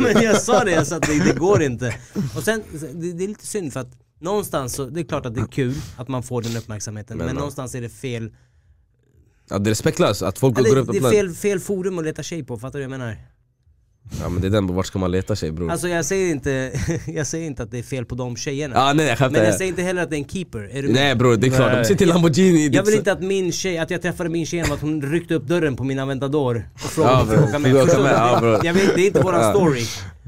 Men 0.14 0.22
jag 0.22 0.40
sa 0.42 0.64
det, 0.64 0.70
jag 0.70 0.86
sa 0.86 0.96
att 0.96 1.02
det, 1.02 1.24
det 1.24 1.38
går 1.38 1.62
inte. 1.62 1.94
Och 2.36 2.42
sen, 2.42 2.62
det, 2.92 3.12
det 3.12 3.24
är 3.24 3.28
lite 3.28 3.46
synd 3.46 3.72
för 3.72 3.80
att 3.80 3.90
någonstans 4.20 4.74
så, 4.74 4.84
det 4.84 5.00
är 5.00 5.04
klart 5.04 5.26
att 5.26 5.34
det 5.34 5.40
är 5.40 5.46
kul 5.46 5.74
att 5.96 6.08
man 6.08 6.22
får 6.22 6.42
den 6.42 6.56
uppmärksamheten, 6.56 7.16
men, 7.18 7.26
Men, 7.26 7.34
ja. 7.34 7.38
någonstans 7.38 7.74
är 7.74 7.80
det 7.80 7.88
fel, 7.88 8.30
Ja 9.50 9.58
det 9.58 9.68
är 9.68 9.70
respektlöst 9.70 10.22
att 10.22 10.38
folk 10.38 10.56
går 10.56 10.66
eller, 10.66 10.76
upp 10.76 10.92
det 10.92 10.98
är 10.98 11.10
fel, 11.10 11.34
fel 11.34 11.60
forum 11.60 11.98
att 11.98 12.04
leta 12.04 12.22
tjej 12.22 12.44
på, 12.44 12.58
fattar 12.58 12.78
du 12.78 12.86
vad 12.86 12.92
jag 12.92 12.98
menar? 13.00 13.16
Ja 14.20 14.28
men 14.28 14.40
det 14.42 14.48
är 14.48 14.50
den, 14.50 14.66
vart 14.66 14.86
ska 14.86 14.98
man 14.98 15.10
leta 15.10 15.36
sig 15.36 15.52
bror? 15.52 15.70
Alltså 15.70 15.88
jag 15.88 16.04
säger 16.04 16.30
inte, 16.30 16.72
jag 17.06 17.26
säger 17.26 17.46
inte 17.46 17.62
att 17.62 17.70
det 17.70 17.78
är 17.78 17.82
fel 17.82 18.04
på 18.04 18.14
de 18.14 18.36
tjejerna. 18.36 18.74
Ja 18.74 18.92
nej 18.92 19.16
jag 19.20 19.32
men 19.32 19.44
jag 19.44 19.54
säger 19.54 19.68
inte 19.68 19.82
heller 19.82 20.02
att 20.02 20.10
det 20.10 20.16
är 20.16 20.18
en 20.18 20.28
keeper, 20.28 20.68
är 20.72 20.82
du? 20.82 20.92
Nej 20.92 21.14
bror 21.14 21.36
det 21.36 21.46
är 21.46 21.50
klart, 21.50 21.72
de 21.72 21.84
sitter 21.84 22.04
i 22.04 22.08
Lamborghini 22.08 22.68
Jag 22.72 22.82
vill 22.82 22.94
inte 22.94 23.12
att 23.12 23.22
min 23.22 23.52
tjej, 23.52 23.78
att 23.78 23.90
jag 23.90 24.02
träffade 24.02 24.30
min 24.30 24.46
tjej 24.46 24.58
genom 24.58 24.74
att 24.74 24.80
hon 24.80 25.02
ryckte 25.02 25.34
upp 25.34 25.46
dörren 25.46 25.76
på 25.76 25.84
min 25.84 25.98
Aventador 25.98 26.68
och 26.74 26.80
frågade 26.80 27.14
Ja, 27.14 27.20
om 27.20 27.28
jag 27.30 27.40
får 27.40 27.48
åka 27.48 27.58
med. 27.58 28.12
Ja, 28.12 28.60
jag 28.64 28.74
vet, 28.74 28.94
det 28.94 29.02
är 29.02 29.06
inte 29.06 29.20
våran 29.20 29.54
story. 29.54 29.84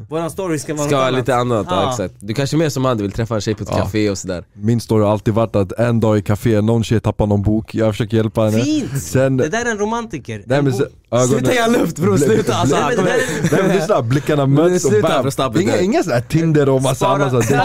Våran 0.08 0.30
story 0.30 0.58
ska 0.58 0.74
vara 0.74 0.86
Ska 0.86 1.04
något 1.04 1.14
lite 1.14 1.34
annat, 1.36 1.66
ja. 1.70 1.82
Ja. 1.82 1.90
exakt 1.90 2.14
Du 2.20 2.34
kanske 2.34 2.56
är 2.56 2.58
mer 2.58 2.68
som 2.68 2.84
han, 2.84 2.96
du 2.96 3.02
vill 3.02 3.12
träffa 3.12 3.34
en 3.34 3.40
tjej 3.40 3.54
på 3.54 3.62
ett 3.62 3.68
Ja. 3.72 3.78
café 3.78 4.10
och 4.10 4.18
sådär 4.18 4.44
Min 4.52 4.80
story 4.80 5.04
har 5.04 5.12
alltid 5.12 5.34
varit 5.34 5.56
att 5.56 5.72
en 5.72 6.00
dag 6.00 6.18
i 6.18 6.22
café, 6.22 6.60
någon 6.60 6.84
tjej 6.84 7.00
tappar 7.00 7.26
någon 7.26 7.42
bok, 7.42 7.74
jag 7.74 7.92
försöker 7.94 8.16
hjälpa 8.16 8.40
henne 8.44 8.62
Fint! 8.64 9.02
Sen, 9.02 9.36
Det 9.36 9.48
där 9.48 9.64
är 9.66 9.70
en 9.70 9.78
romantiker. 9.78 10.42
nej 10.46 10.58
En 10.58 10.64
men 10.64 10.72
så, 10.74 10.84
ögonen, 11.10 11.28
Sluta 11.28 11.54
ge 11.54 11.66
luft 11.78 11.98
bror, 11.98 12.16
sluta 12.16 12.54
alltså! 12.54 12.76
Nej, 12.76 12.96
men 12.96 13.04
Nej 13.52 13.62
men 13.66 13.76
lyssna, 13.76 14.02
blickarna 14.02 14.46
möts 14.46 14.84
och 14.84 14.90
sluta 14.90 15.22
bam! 15.50 15.60
Inga, 15.60 15.80
inga 15.80 16.02
sådär 16.02 16.20
Tinder 16.28 16.68
och 16.68 16.82
massa 16.82 16.94
Spara- 17.04 17.14
annat 17.14 17.30
sånt, 17.30 17.60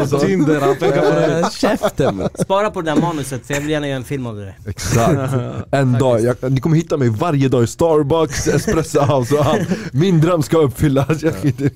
Alltså. 0.00 0.18
Tinder, 0.18 0.60
han 0.60 0.76
pekar 0.76 1.02
på 1.12 1.20
det. 1.20 1.38
Äh, 1.40 1.50
Käften. 1.50 2.28
Spara 2.38 2.70
på 2.70 2.80
det 2.82 2.90
där 2.94 3.00
manuset 3.00 3.46
för 3.46 3.54
jag 3.54 3.60
vill 3.60 3.70
gärna 3.70 3.86
göra 3.88 3.96
en 3.96 4.04
film 4.04 4.26
av 4.26 4.36
det. 4.36 4.54
Exakt, 4.66 5.32
en 5.70 5.92
dag, 5.92 6.20
jag, 6.20 6.52
ni 6.52 6.60
kommer 6.60 6.76
hitta 6.76 6.96
mig 6.96 7.08
varje 7.08 7.48
dag 7.48 7.64
i 7.64 7.66
Starbucks, 7.66 8.46
Espresso 8.48 9.00
House 9.00 9.34
och 9.34 9.46
allt 9.46 9.68
Min 9.92 10.20
dröm 10.20 10.42
ska 10.42 10.58
uppfyllas, 10.58 11.22
jag 11.22 11.34
skiter. 11.34 11.70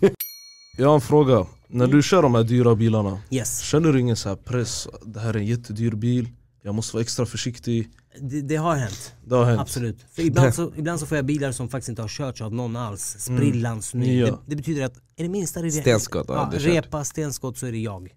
Jag 0.79 0.89
har 0.89 0.95
en 0.95 1.01
fråga. 1.01 1.47
När 1.69 1.87
du 1.87 2.03
kör 2.03 2.23
de 2.23 2.35
här 2.35 2.43
dyra 2.43 2.75
bilarna, 2.75 3.19
Yes. 3.31 3.61
känner 3.61 3.93
du 3.93 4.01
ingen 4.01 4.17
så 4.17 4.29
här 4.29 4.37
press? 4.37 4.89
Det 5.03 5.21
här 5.21 5.35
är 5.35 5.39
en 5.39 5.47
jättedyr 5.47 5.91
bil, 5.91 6.29
jag 6.63 6.75
måste 6.75 6.97
vara 6.97 7.03
extra 7.03 7.27
försiktig. 7.27 7.89
Det, 8.21 8.41
det 8.41 8.57
har 8.57 8.75
hänt. 8.77 9.15
Det 9.25 9.35
har 9.35 9.45
hänt. 9.45 9.61
Absolut. 9.61 9.97
För 10.13 10.23
ibland, 10.23 10.55
så, 10.61 10.73
ibland 10.77 11.01
så 11.01 11.07
får 11.07 11.17
jag 11.17 11.25
bilar 11.25 11.53
som 11.53 11.69
faktiskt 11.69 11.89
inte 11.89 12.03
har 12.03 12.09
körts 12.09 12.41
av 12.41 12.55
någon 12.55 12.77
alls. 12.77 13.17
Sprillans 13.19 13.95
ny. 13.95 14.07
Nya. 14.07 14.27
Det, 14.27 14.39
det 14.47 14.57
betyder 14.57 14.85
att 14.85 14.95
är 15.17 15.23
det 15.23 15.29
minsta 15.29 15.63
det 15.63 15.71
Stenskott, 15.73 16.25
ja, 16.29 16.51
ja, 16.53 16.59
repa, 16.59 17.05
stenskott 17.05 17.59
så 17.59 17.67
är 17.67 17.73
det 17.73 17.79
jag. 17.79 18.09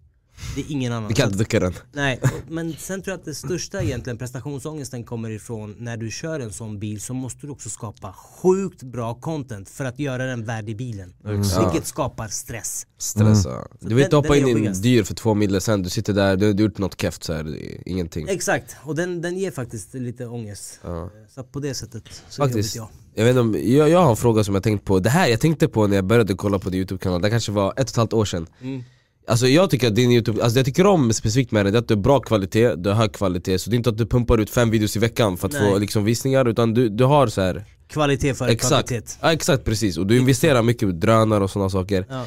Det 0.56 0.62
är 0.62 0.65
ingen 0.72 0.92
annan. 0.94 1.08
Vi 1.08 1.13
kan 1.13 1.25
inte 1.25 1.38
ducka 1.38 1.60
den. 1.60 1.74
Nej, 1.94 2.20
men 2.50 2.74
sen 2.74 3.01
tror 3.01 3.12
jag 3.12 3.20
att 3.20 3.25
det 3.25 3.36
största 3.36 3.82
egentligen 3.82 4.18
prestationsångesten 4.18 5.04
kommer 5.04 5.30
ifrån 5.30 5.75
när 5.80 5.98
du 5.98 6.12
kör 6.12 6.39
en 6.39 6.51
sån 6.54 6.80
bil 6.80 7.01
så 7.01 7.13
måste 7.13 7.48
du 7.48 7.51
också 7.51 7.70
skapa 7.70 8.13
sjukt 8.13 8.84
bra 8.84 9.13
content 9.15 9.70
för 9.70 9.86
att 9.86 10.00
göra 10.00 10.25
den 10.25 10.46
värd 10.46 10.70
i 10.70 10.75
bilen. 10.75 11.13
Vilket 11.24 11.88
skapar 11.88 12.27
stress. 12.27 12.88
Stressa. 12.98 13.50
Så 13.82 13.88
Du 13.88 13.96
vill 13.96 14.04
inte 14.04 14.15
hoppa 14.15 14.36
in 14.38 14.48
i 14.48 14.65
en 14.65 14.82
dyr 14.82 15.04
för 15.04 15.15
två 15.15 15.34
mille 15.34 15.62
sen 15.62 15.84
du 15.84 15.89
sitter 15.89 16.13
där, 16.13 16.38
du 16.38 16.46
har 16.46 16.54
gjort 16.54 16.77
något 16.77 17.01
keft 17.01 17.24
så 17.24 17.34
här, 17.34 17.58
ingenting. 17.86 18.27
Exakt, 18.30 18.75
och 18.84 18.96
den, 18.96 19.22
den 19.22 19.38
ger 19.38 19.51
faktiskt 19.51 19.94
lite 19.94 20.25
ångest. 20.27 20.80
Ja. 20.84 21.10
Så 21.36 21.44
på 21.44 21.60
det 21.60 21.74
sättet 21.74 22.04
så 22.30 22.42
Faktiskt. 22.44 22.75
jobbigt 22.75 22.92
ja. 22.96 23.01
Jag, 23.13 23.25
vet 23.25 23.30
inte 23.30 23.42
om, 23.42 23.72
jag, 23.75 23.89
jag 23.89 24.04
har 24.04 24.10
en 24.10 24.18
fråga 24.18 24.44
som 24.44 24.54
jag 24.54 24.63
tänkt 24.63 24.86
på, 24.86 25.00
det 25.00 25.10
här 25.10 25.27
jag 25.27 25.39
tänkte 25.39 25.68
på 25.68 25.88
när 25.88 25.96
jag 25.96 26.06
började 26.06 26.34
kolla 26.34 26.60
på 26.60 26.70
din 26.70 26.77
youtube-kanal, 26.80 27.22
det 27.22 27.30
kanske 27.30 27.51
var 27.51 27.72
ett 27.72 27.80
och 27.80 27.89
ett 27.89 27.96
halvt 27.96 28.13
år 28.13 28.25
sedan 28.25 28.48
Mm. 28.62 28.84
Alltså 29.27 29.48
jag 29.48 29.70
tycker 29.70 29.88
att 29.88 29.96
din 29.96 30.12
youtube, 30.12 30.44
alltså 30.44 30.60
jag 30.60 30.65
tycker 30.65 30.86
om 30.86 31.13
specifikt 31.13 31.51
med 31.51 31.65
det, 31.65 31.72
det 31.72 31.77
är 31.77 31.79
att 31.79 31.88
du 31.88 31.96
har 31.96 32.01
bra 32.01 32.20
kvalitet, 32.20 32.75
du 32.75 32.89
har 32.89 32.96
hög 32.96 33.13
kvalitet 33.13 33.60
Så 33.60 33.70
det 33.70 33.75
är 33.75 33.77
inte 33.77 33.89
att 33.89 33.98
du 33.98 34.05
pumpar 34.05 34.38
ut 34.38 34.50
fem 34.50 34.70
videos 34.70 34.96
i 34.96 35.00
veckan 35.00 35.38
för 35.38 35.48
att 35.48 35.53
få 35.55 35.63
Nej. 35.72 35.79
liksom 35.79 36.03
visningar 36.03 36.48
utan 36.48 36.74
du, 36.74 36.89
du 36.89 37.03
har 37.03 37.27
så 37.27 37.41
här. 37.41 37.65
Kvalitet 37.88 38.34
före 38.34 38.51
Exakt, 38.51 38.88
kvantitet. 38.89 39.17
ja, 39.22 39.34
exakt 39.34 39.63
precis, 39.65 39.98
och 39.98 40.08
du 40.08 40.17
investerar 40.17 40.62
mycket 40.63 40.89
i 40.89 40.91
drönare 40.91 41.44
och 41.44 41.50
sådana 41.50 41.70
saker 41.70 42.05
Ja. 42.10 42.25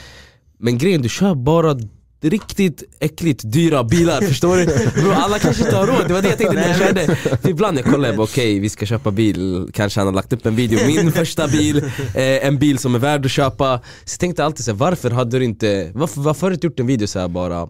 Men 0.59 0.79
grejen, 0.79 1.03
du 1.03 1.09
kör 1.09 1.35
bara 1.35 1.77
riktigt 2.21 2.83
äckligt 3.01 3.43
dyra 3.45 3.85
bilar, 3.85 4.21
förstår 4.21 4.57
du? 4.57 4.67
Bro, 5.03 5.11
alla 5.11 5.39
kanske 5.39 5.65
inte 5.65 5.77
har 5.77 5.87
råd, 5.87 6.09
det 6.09 6.15
var 6.15 6.23
det 6.23 6.29
jag 6.29 6.39
tänkte 6.39 6.57
när 6.57 6.69
jag 6.69 6.79
körde. 6.79 7.17
För 7.17 7.49
ibland 7.49 7.79
jag 7.79 7.85
kollar, 7.85 8.21
okej 8.21 8.59
vi 8.59 8.69
ska 8.69 8.87
köpa 8.87 9.11
bil, 9.11 9.71
kanske 9.73 10.01
han 10.01 10.07
har 10.07 10.15
lagt 10.15 10.33
upp 10.33 10.47
en 10.47 10.57
video, 10.57 10.87
min 10.87 11.13
första 11.13 11.49
bil, 11.49 11.79
eh, 12.15 12.47
en 12.47 12.59
bil 12.59 12.79
som 12.79 12.95
är 12.95 12.99
värd 12.99 13.25
att 13.25 13.31
köpa. 13.31 13.81
Så 14.05 14.13
jag 14.15 14.21
tänkte 14.21 14.45
alltid 14.45 14.65
så 14.65 14.71
här, 14.71 14.79
varför 14.79 15.11
hade 15.11 15.39
du 15.39 15.45
inte, 15.45 15.91
varför, 15.95 16.21
varför 16.21 16.43
har 16.43 16.51
du 16.51 16.55
inte 16.55 16.67
gjort 16.67 16.81
en 16.81 16.87
video 16.87 17.07
så 17.07 17.19
här 17.19 17.29
bara? 17.29 17.69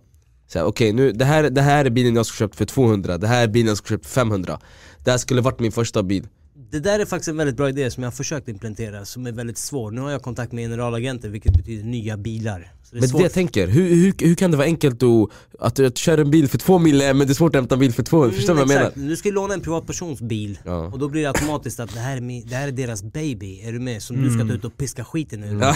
Okej 0.57 0.93
nu, 0.93 1.12
det 1.12 1.25
här, 1.25 1.43
det 1.43 1.62
här 1.62 1.85
är 1.85 1.90
bilen 1.90 2.17
jag 2.17 2.26
skulle 2.26 2.49
köpt 2.49 2.57
för 2.57 2.64
200, 2.64 3.19
det 3.19 3.26
här 3.26 3.43
är 3.43 3.49
bilen 3.49 3.69
jag 3.69 3.76
skulle 3.76 3.99
köpt 3.99 4.07
för 4.07 4.14
500 4.14 4.59
Det 5.05 5.11
här 5.11 5.19
skulle 5.19 5.40
varit 5.40 5.61
min 5.61 5.73
första 5.73 6.02
bil 6.02 6.26
Det 6.71 6.81
där 6.81 6.99
är 7.01 7.05
faktiskt 7.05 7.29
en 7.29 7.37
väldigt 7.37 7.57
bra 7.57 7.69
idé 7.69 7.91
som 7.91 8.03
jag 8.03 8.11
har 8.11 8.17
försökt 8.17 8.49
implementera 8.49 9.05
som 9.05 9.27
är 9.27 9.33
väldigt 9.33 9.59
svår. 9.59 9.91
Nu 9.91 10.01
har 10.01 10.11
jag 10.11 10.23
kontakt 10.23 10.53
med 10.53 10.65
generalagenter 10.65 11.29
vilket 11.29 11.53
betyder 11.57 11.85
nya 11.85 12.17
bilar. 12.17 12.73
Så 12.83 12.95
det 12.95 13.01
Men 13.01 13.03
det 13.03 13.09
svårt. 13.09 13.23
jag 13.23 13.33
tänker, 13.33 13.67
hur, 13.69 13.89
hur, 13.95 14.15
hur 14.27 14.35
kan 14.35 14.51
det 14.51 14.57
vara 14.57 14.67
enkelt 14.67 15.03
att, 15.03 15.29
att, 15.59 15.79
att 15.81 15.99
köra 15.99 16.21
en 16.21 16.31
bil 16.31 16.49
för 16.49 16.59
2 16.59 16.79
mille 16.79 17.15
men 17.15 17.27
det 17.27 17.33
är 17.33 17.35
svårt 17.35 17.55
att 17.55 17.61
hämta 17.61 17.75
en 17.75 17.79
bil 17.79 17.93
för 17.93 18.03
200, 18.03 18.37
förstår 18.37 18.55
du 18.55 18.61
vad 18.61 18.71
jag 18.71 18.75
menar? 18.79 18.93
Mm. 18.97 19.09
Du 19.09 19.17
ska 19.17 19.29
ju 19.29 19.35
låna 19.35 19.55
en 19.55 19.61
privatpersons 19.61 20.21
bil 20.21 20.59
Ja. 20.65 20.85
och 20.87 20.99
då 20.99 21.09
blir 21.09 21.23
det 21.23 21.29
automatiskt 21.29 21.81
att 21.81 21.95
det 21.95 22.01
här 22.01 22.17
är, 22.17 22.21
min, 22.21 22.47
det 22.49 22.55
här 22.55 22.69
är 22.69 22.73
deras 22.73 23.03
baby, 23.03 23.61
är 23.63 23.73
du 23.73 23.79
med? 23.81 24.03
Som 24.03 24.23
du 24.23 24.31
ska 24.31 24.47
ta 24.47 24.53
ut 24.53 24.65
och 24.65 24.77
piska 24.77 25.05
skiten 25.05 25.45
ur. 25.45 25.63
Eh, 25.63 25.73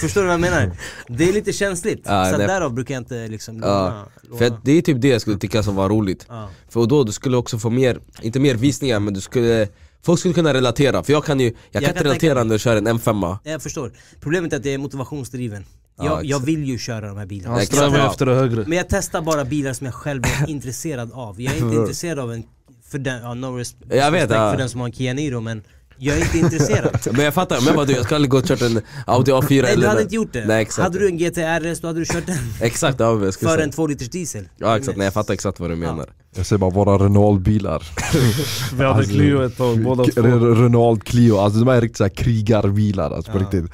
förstår 0.00 0.20
du 0.20 0.26
vad 0.26 0.32
jag 0.34 0.40
menar? 0.40 0.70
Det 1.08 1.28
är 1.28 1.32
lite 1.32 1.52
känsligt, 1.52 2.00
Ja, 2.04 2.30
så 2.32 2.38
nej. 2.38 2.46
därav 2.46 2.74
brukar 2.74 2.94
jag 2.94 3.00
inte 3.00 3.28
liksom 3.28 3.60
låna. 3.60 3.72
Ja, 3.72 4.06
låna. 4.22 4.38
för 4.38 4.58
det 4.64 4.72
är 4.72 4.82
typ 4.82 5.00
det 5.00 5.08
jag 5.08 5.20
skulle 5.20 5.38
tycka 5.38 5.62
som 5.62 5.74
var 5.76 5.88
roligt. 5.88 6.26
För 6.68 6.86
då 6.86 7.04
du 7.04 7.12
skulle 7.12 7.36
också 7.36 7.58
få 7.58 7.70
mer, 7.70 7.98
inte 8.22 8.40
mer 8.40 8.54
visningar 8.54 9.00
men 9.00 9.14
du 9.14 9.20
skulle 9.20 9.68
Folk 10.04 10.18
skulle 10.18 10.34
kunna 10.34 10.54
relatera, 10.54 11.02
för 11.02 11.12
jag 11.12 11.24
kan 11.24 11.40
ju, 11.40 11.46
jag 11.46 11.54
kan 11.72 11.82
kan 11.82 11.90
inte 11.90 12.04
relatera 12.04 12.34
tänka- 12.34 12.44
när 12.44 12.54
jag 12.54 12.60
kör 12.60 12.76
en 12.76 12.88
M5 12.88 13.36
Jag 13.44 13.62
förstår. 13.62 13.92
Problemet 14.20 14.52
är 14.52 14.56
att 14.56 14.64
jag 14.64 14.74
är 14.74 14.78
motivationsdriven. 14.78 15.64
Ja, 15.98 16.04
Jag, 16.04 16.12
jag 16.12 16.24
exakt. 16.24 16.44
vill 16.48 16.64
ju 16.64 16.78
köra 16.78 17.08
de 17.08 17.16
här 17.18 17.26
bilarna. 17.26 17.54
Han 17.56 17.66
strävar 17.66 17.98
Ja. 17.98 18.10
efter 18.10 18.26
det 18.26 18.34
högre. 18.34 18.64
Men 18.66 18.78
jag 18.78 18.86
testar 18.88 19.22
bara 19.22 19.44
bilar 19.44 19.72
som 19.72 19.84
jag 19.84 19.94
själv 19.94 20.22
är 20.24 20.48
intresserad 20.50 21.12
av. 21.12 21.40
Jag 21.40 21.54
är 21.56 21.58
inte 21.64 21.76
intresserad 21.80 22.18
av 22.18 22.32
en, 22.32 22.44
för 22.90 22.98
den, 22.98 23.22
ja, 23.22 23.34
no 23.34 23.46
res- 23.58 23.76
Jag 23.90 24.10
vet, 24.10 24.30
ja. 24.30 24.50
för 24.50 24.56
den 24.58 24.68
som 24.68 24.80
har 24.80 24.86
en 24.88 24.92
Kia 24.92 25.14
Niro 25.14 25.40
men 25.40 25.62
jag 25.98 26.16
är 26.18 26.20
inte 26.22 26.38
intresserad. 26.38 26.98
Men 27.12 27.24
jag 27.24 27.34
fattar, 27.34 27.60
men 27.76 27.86
du, 27.86 27.92
jag 27.92 28.04
ska 28.04 28.14
aldrig 28.14 28.30
gå 28.30 28.36
och 28.38 28.44
kört 28.44 28.62
en 28.62 28.80
Audi 29.06 29.32
A4 29.32 29.48
Nej 29.62 29.72
eller 29.72 29.76
du 29.82 29.86
hade 29.86 29.98
den. 29.98 30.02
inte 30.02 30.14
gjort 30.14 30.32
det. 30.32 30.44
Nej 30.46 30.62
exakt 30.62 30.82
hade 30.82 30.98
du 30.98 31.06
en 31.08 31.18
GTR 31.18 31.74
så 31.74 31.86
hade 31.86 31.98
du 31.98 32.04
kört 32.04 32.26
den. 32.26 32.36
Exakt, 32.60 33.00
ja, 33.00 33.24
jag 33.24 33.34
skulle 33.34 33.48
För 33.50 33.56
säga. 33.56 33.64
en 33.64 33.70
2 33.70 33.86
liters 33.86 34.08
diesel. 34.08 34.48
Ja 34.58 34.76
exakt, 34.76 34.98
nej 34.98 35.04
jag 35.04 35.14
fattar 35.14 35.34
exakt 35.34 35.60
vad 35.60 35.70
du 35.70 35.76
menar 35.76 36.06
Jag 36.36 36.46
säger 36.46 36.58
bara 36.58 36.70
våra 36.70 36.98
Renault-bilar. 37.04 37.82
Vi 38.76 38.84
hade 38.84 38.88
Alltså, 38.94 39.12
Clio 39.12 39.42
ett 39.42 39.56
tag 39.56 39.82
båda 39.84 40.04
två. 40.04 40.10
Re- 40.22 40.62
Renault 40.62 41.04
Clio, 41.04 41.36
alltså 41.38 41.58
de 41.60 41.68
är 41.68 41.80
riktigt 41.80 41.96
såhär 41.96 42.10
krigarbilar 42.10 43.10
alltså 43.10 43.32
på 43.32 43.38
Ja. 43.38 43.42
riktigt. 43.42 43.64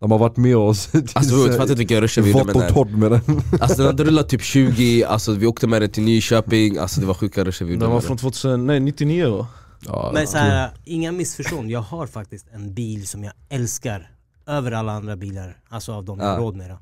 De 0.00 0.10
har 0.10 0.18
varit 0.18 0.36
med 0.36 0.56
oss 0.56 0.88
Alltså 1.12 1.36
du 1.36 1.50
fattar 1.52 1.62
inte 1.62 1.74
vilka 1.74 2.00
ruscher 2.00 2.22
vi 2.22 2.30
gjorde 2.30 2.44
Vått 2.44 2.46
med 2.46 2.56
och 2.56 2.62
den 2.62 2.74
här. 2.74 2.84
torrt 2.84 2.90
med 2.98 3.10
den. 3.10 3.42
Alltså 3.60 3.76
den 3.76 3.86
hade 3.86 4.04
rullat 4.04 4.28
typ 4.28 4.42
20, 4.42 5.04
alltså 5.04 5.32
vi 5.32 5.46
åkte 5.46 5.66
med 5.66 5.82
den 5.82 5.90
till 5.90 6.02
Nyköping, 6.02 6.78
alltså 6.78 7.00
det 7.00 7.06
var 7.06 7.14
sjuka 7.14 7.44
ruscher 7.44 7.64
vi 7.64 7.72
gjorde 7.72 7.84
Den 7.84 7.92
var 7.92 8.00
från 8.00 8.16
den 8.16 8.22
2000, 8.22 8.66
nej 8.66 8.80
99 8.80 9.30
va? 9.36 9.46
Ja, 9.86 10.10
Men 10.14 10.26
så 10.26 10.38
här, 10.38 10.70
inga 10.84 11.12
missförstånd. 11.12 11.70
Jag 11.70 11.80
har 11.80 12.06
faktiskt 12.06 12.46
en 12.52 12.74
bil 12.74 13.06
som 13.06 13.24
jag 13.24 13.32
älskar 13.48 14.10
över 14.46 14.72
alla 14.72 14.92
andra 14.92 15.16
bilar. 15.16 15.60
Alltså 15.68 15.92
av 15.92 16.04
de 16.04 16.18
jag 16.18 16.26
har 16.26 16.38
råd 16.38 16.56
med. 16.56 16.70
Då. 16.70 16.78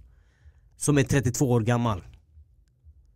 Som 0.76 0.98
är 0.98 1.02
32 1.02 1.50
år 1.50 1.60
gammal. 1.60 2.04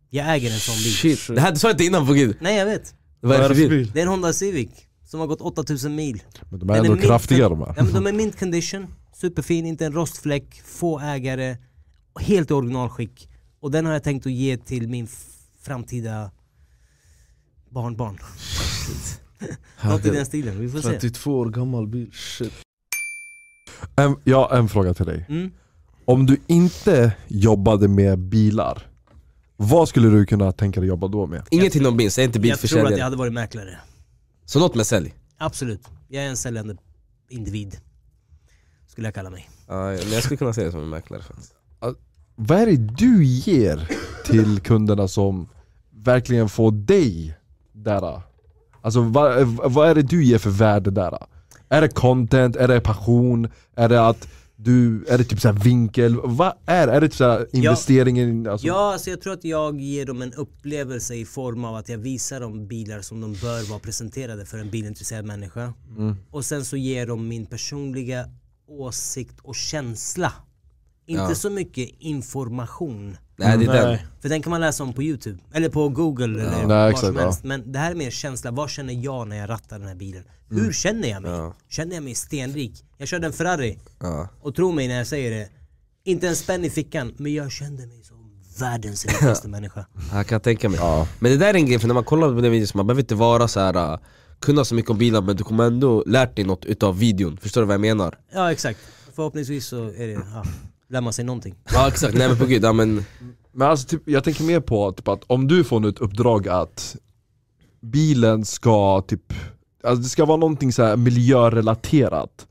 Jag 0.09 0.35
äger 0.35 0.53
en 0.53 0.59
sån 0.59 0.75
bil. 0.75 0.93
Shit, 0.93 1.27
det 1.27 1.41
här 1.41 1.51
du 1.51 1.59
sa 1.59 1.71
inte 1.71 1.83
innan 1.83 2.07
på 2.07 2.13
gud 2.13 2.37
Nej 2.41 2.57
jag 2.57 2.65
vet. 2.65 2.95
Vad 3.19 3.35
är 3.35 3.39
det 3.41 3.47
för 3.47 3.55
bil? 3.55 3.69
bil? 3.69 3.91
Det 3.93 3.99
är 3.99 4.03
en 4.03 4.09
Honda 4.09 4.33
Civic. 4.33 4.69
Som 5.05 5.19
har 5.19 5.27
gått 5.27 5.41
8000 5.41 5.95
mil. 5.95 6.23
Men 6.49 6.59
de 6.59 6.69
är 6.69 6.75
Den 6.75 6.85
ändå 6.85 6.97
mint- 6.97 7.01
kraftiga 7.07 7.49
de 7.49 7.59
här. 7.59 7.73
Ja 7.77 7.83
men 7.83 7.93
de 7.93 8.07
är 8.07 8.13
mint 8.13 8.39
condition, 8.39 8.87
superfin, 9.15 9.65
inte 9.65 9.85
en 9.85 9.93
rostfläck, 9.93 10.61
få 10.65 10.99
ägare, 10.99 11.57
helt 12.19 12.51
i 12.51 12.53
originalskick. 12.53 13.29
Och 13.59 13.71
den 13.71 13.85
har 13.85 13.93
jag 13.93 14.03
tänkt 14.03 14.25
att 14.25 14.31
ge 14.31 14.57
till 14.57 14.87
min 14.87 15.05
f- 15.05 15.25
framtida 15.61 16.31
barnbarn. 17.69 18.19
Något 19.83 20.05
i 20.05 20.09
den 20.09 20.25
stilen, 20.25 20.59
vi 20.59 20.69
får 20.69 20.79
se. 20.79 20.89
32 20.89 21.39
år 21.39 21.49
gammal 21.49 21.87
bil, 21.87 22.11
shit. 22.13 22.53
En, 23.95 24.15
jag 24.23 24.37
har 24.37 24.57
en 24.57 24.69
fråga 24.69 24.93
till 24.93 25.05
dig. 25.05 25.25
Mm. 25.29 25.51
Om 26.05 26.25
du 26.25 26.37
inte 26.47 27.11
jobbade 27.27 27.87
med 27.87 28.19
bilar, 28.19 28.87
vad 29.57 29.89
skulle 29.89 30.09
du 30.09 30.25
kunna 30.25 30.51
tänka 30.51 30.79
dig 30.79 30.89
jobba 30.89 31.07
då 31.07 31.27
med? 31.27 31.47
Inget 31.51 31.75
inom 31.75 31.97
bil, 31.97 32.11
säg 32.11 32.25
inte 32.25 32.39
Jag 32.39 32.43
tror 32.43 32.53
att 32.53 32.61
jag 32.61 32.69
bilförsäljare 32.69 33.03
hade 33.03 33.15
varit 33.15 33.33
mäklare. 33.33 33.77
Så 34.45 34.59
något 34.59 34.75
med 34.75 34.87
sälj 34.87 35.13
Absolut. 35.37 35.81
Jag 36.07 36.23
är 36.23 36.27
en 36.27 36.37
säljande 36.37 36.77
individ. 37.29 37.77
Skulle 38.87 39.07
jag 39.07 39.15
kalla 39.15 39.29
mig. 39.29 39.49
Men 39.67 40.11
jag 40.11 40.23
skulle 40.23 40.37
kunna 40.37 40.53
säga 40.53 40.65
det 40.65 40.71
som 40.71 40.81
en 40.81 40.89
mäklare 40.89 41.21
faktiskt. 41.21 41.55
Vad 42.35 42.61
är 42.61 42.65
det 42.65 42.77
du 42.77 43.25
ger 43.25 43.89
till 44.25 44.59
kunderna 44.59 45.07
som 45.07 45.47
verkligen 45.91 46.49
får 46.49 46.71
dig 46.71 47.37
där? 47.71 48.21
Alltså 48.81 49.01
vad, 49.01 49.47
vad 49.47 49.89
är 49.89 49.95
det 49.95 50.01
du 50.01 50.23
ger 50.25 50.37
för 50.37 50.49
värde 50.49 50.91
där? 50.91 51.17
Är 51.69 51.81
det 51.81 51.89
content? 51.89 52.55
Är 52.55 52.67
det 52.67 52.81
passion? 52.81 53.47
Är 53.75 53.89
det 53.89 54.07
att 54.07 54.27
du, 54.55 55.05
är 55.07 55.17
det 55.17 55.23
typ 55.23 55.41
så 55.41 55.47
här 55.47 55.55
vinkel? 55.63 56.17
Vad 56.23 56.53
är 56.65 56.87
det? 56.87 56.93
Är 56.93 57.01
det 57.01 57.07
typ 57.07 57.17
så 57.17 57.23
här 57.29 57.47
investeringen? 57.55 58.47
Alltså, 58.47 58.67
Ja, 58.67 58.93
alltså 58.93 59.09
jag 59.09 59.21
tror 59.21 59.33
att 59.33 59.43
jag 59.45 59.81
ger 59.81 60.05
dem 60.05 60.21
en 60.21 60.33
upplevelse 60.33 61.15
i 61.15 61.25
form 61.25 61.65
av 61.65 61.75
att 61.75 61.89
jag 61.89 61.97
visar 61.97 62.39
dem 62.39 62.67
bilar 62.67 63.01
som 63.01 63.21
de 63.21 63.33
bör 63.33 63.69
vara 63.69 63.79
presenterade 63.79 64.45
för 64.45 64.57
en 64.57 64.69
bilintresserad 64.69 65.25
människa. 65.25 65.73
Och 66.31 66.45
sen 66.45 66.65
så 66.65 66.77
ger 66.77 67.07
de 67.07 67.27
min 67.27 67.45
personliga 67.45 68.25
åsikt 68.67 69.39
och 69.41 69.55
känsla. 69.55 70.33
Inte 71.05 71.21
Ja. 71.23 71.35
så 71.35 71.49
mycket 71.49 71.89
information. 71.99 73.17
Nej 73.39 73.57
det 73.57 73.65
är 73.65 73.87
den. 73.87 73.97
För 74.21 74.29
den 74.29 74.41
kan 74.41 74.51
man 74.51 74.61
läsa 74.61 74.83
om 74.83 74.93
på 74.93 75.03
youtube, 75.03 75.39
eller 75.53 75.69
på 75.69 75.89
google 75.89 76.25
eller 76.25 76.51
Nej, 76.51 76.65
var 76.65 76.89
exakt, 76.89 77.05
som 77.05 77.15
ja. 77.15 77.21
helst. 77.21 77.43
Men 77.43 77.71
det 77.71 77.79
här 77.79 77.91
är 77.91 77.95
mer 77.95 78.11
känsla, 78.11 78.51
vad 78.51 78.69
känner 78.69 78.93
jag 78.93 79.27
när 79.27 79.37
jag 79.37 79.49
rattar 79.49 79.79
den 79.79 79.87
här 79.87 79.95
bilen? 79.95 80.23
Hur 80.49 80.71
känner 80.71 81.09
jag 81.09 81.21
mig? 81.21 81.31
Ja. 81.31 81.53
Känner 81.69 81.95
jag 81.95 82.03
mig 82.03 82.15
stenrik? 82.15 82.85
Jag 82.97 83.07
körde 83.07 83.27
en 83.27 83.33
Ferrari, 83.33 83.79
ja. 83.99 84.27
och 84.41 84.55
tro 84.55 84.71
mig 84.71 84.87
när 84.87 84.97
jag 84.97 85.07
säger 85.07 85.31
det, 85.31 85.49
inte 86.03 86.27
en 86.27 86.35
spänn 86.35 86.65
i 86.65 86.69
fickan, 86.69 87.13
men 87.17 87.33
jag 87.33 87.51
kände 87.51 87.87
mig 87.87 88.03
som 88.03 88.17
världens 88.59 89.05
rikaste 89.05 89.47
människa. 89.57 89.85
Jag 90.13 90.27
kan 90.27 90.41
tänka 90.41 90.69
mig 90.69 90.79
Men 91.19 91.31
det 91.31 91.37
där 91.37 91.47
är 91.47 91.53
en 91.53 91.65
grej, 91.65 91.79
för 91.79 91.87
när 91.87 91.93
man 91.93 92.03
kollar 92.03 92.35
på 92.35 92.41
den 92.41 92.51
videon 92.51 92.67
så 92.67 92.77
man 92.77 92.87
behöver 92.87 93.01
inte 93.01 93.15
vara 93.15 93.47
så 93.47 93.59
här 93.59 93.93
äh, 93.93 93.99
kunna 94.39 94.65
så 94.65 94.75
mycket 94.75 94.91
om 94.91 94.97
bilar 94.97 95.21
men 95.21 95.35
du 95.35 95.43
kommer 95.43 95.63
ändå 95.63 96.03
lärt 96.05 96.35
dig 96.35 96.45
något 96.45 96.65
utav 96.65 96.99
videon, 96.99 97.37
förstår 97.37 97.61
du 97.61 97.67
vad 97.67 97.73
jag 97.73 97.81
menar? 97.81 98.17
Ja 98.33 98.51
exakt, 98.51 98.79
förhoppningsvis 99.15 99.67
så 99.67 99.85
är 99.85 100.07
det, 100.07 100.13
ja, 100.13 100.43
lär 100.89 101.01
man 101.01 101.13
sig 101.13 101.25
någonting. 101.25 101.55
Ja 101.73 101.87
exakt, 101.87 102.17
nej 102.17 102.27
men 102.27 102.37
på 102.37 102.45
gud, 102.45 102.63
ja 102.63 102.73
men 102.73 103.05
Men 103.51 103.69
alltså 103.69 103.87
typ, 103.87 104.01
jag 104.05 104.23
tänker 104.23 104.43
mer 104.43 104.59
på 104.59 104.91
typ 104.91 105.07
att 105.07 105.23
om 105.27 105.47
du 105.47 105.63
får 105.63 105.79
nu 105.79 105.89
ett 105.89 105.99
uppdrag 105.99 106.47
att 106.47 106.95
bilen 107.81 108.45
ska 108.45 109.01
typ, 109.01 109.33
alltså 109.83 110.03
det 110.03 110.09
ska 110.09 110.25
vara 110.25 110.37
någonting 110.37 110.73
så 110.73 110.83
här 110.83 110.97
miljörelaterat. 110.97 112.47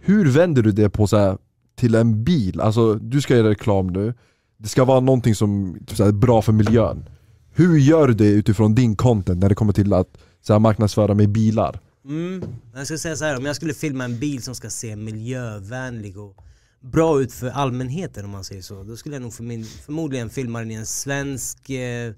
Hur 0.00 0.30
vänder 0.30 0.62
du 0.62 0.72
det 0.72 0.90
på 0.90 1.06
så 1.06 1.16
här, 1.16 1.38
till 1.76 1.94
en 1.94 2.24
bil? 2.24 2.60
Alltså 2.60 2.94
du 2.94 3.20
ska 3.20 3.36
göra 3.36 3.50
reklam 3.50 3.86
nu, 3.86 4.14
det 4.58 4.68
ska 4.68 4.84
vara 4.84 5.00
någonting 5.00 5.34
som 5.34 5.78
typ 5.86 5.96
så 5.96 6.02
här, 6.02 6.10
är 6.10 6.14
bra 6.14 6.42
för 6.42 6.52
miljön. 6.52 7.08
Hur 7.50 7.78
gör 7.78 8.08
du 8.08 8.14
det 8.14 8.28
utifrån 8.28 8.74
din 8.74 8.96
content 8.96 9.40
när 9.40 9.48
det 9.48 9.54
kommer 9.54 9.72
till 9.72 9.92
att 9.92 10.18
så 10.42 10.52
här, 10.52 10.60
marknadsföra 10.60 11.14
med 11.14 11.28
bilar? 11.28 11.80
Mm. 12.04 12.44
Jag 12.74 12.86
ska 12.86 12.98
säga 12.98 13.16
så 13.16 13.24
här, 13.24 13.38
om 13.38 13.44
jag 13.44 13.56
skulle 13.56 13.74
filma 13.74 14.04
en 14.04 14.18
bil 14.18 14.42
som 14.42 14.54
ska 14.54 14.70
se 14.70 14.96
miljövänlig 14.96 16.18
och 16.18 16.45
bra 16.92 17.20
ut 17.20 17.32
för 17.32 17.48
allmänheten 17.50 18.24
om 18.24 18.30
man 18.30 18.44
säger 18.44 18.62
så, 18.62 18.82
då 18.82 18.96
skulle 18.96 19.14
jag 19.14 19.22
nog 19.22 19.32
för 19.34 19.42
min, 19.44 19.64
förmodligen 19.64 20.30
filma 20.30 20.58
den 20.58 20.70
i 20.70 20.74
en 20.74 20.86
svensk, 20.86 21.70
eh, 21.70 22.12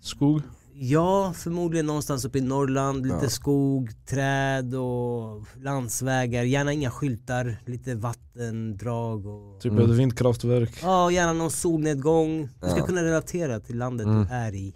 Skog? 0.00 0.42
Ja, 0.78 1.32
förmodligen 1.36 1.86
någonstans 1.86 2.24
uppe 2.24 2.38
i 2.38 2.40
Norrland, 2.40 3.06
lite 3.06 3.18
Ja. 3.22 3.28
skog, 3.30 3.90
träd 4.06 4.74
och 4.74 5.44
landsvägar, 5.62 6.42
gärna 6.42 6.72
inga 6.72 6.90
skyltar, 6.90 7.56
lite 7.66 7.94
vattendrag 7.94 9.26
och... 9.26 9.60
Typ 9.60 9.72
Mm. 9.72 9.90
ett 9.90 9.96
vindkraftverk. 9.96 10.78
Ja, 10.82 11.10
gärna 11.10 11.32
någon 11.32 11.50
solnedgång. 11.50 12.48
Du 12.62 12.68
ska 12.68 12.78
Ja. 12.78 12.86
kunna 12.86 13.04
relatera 13.04 13.60
till 13.60 13.78
landet 13.78 14.06
Mm. 14.06 14.22
du 14.26 14.34
är 14.34 14.54
i. 14.54 14.74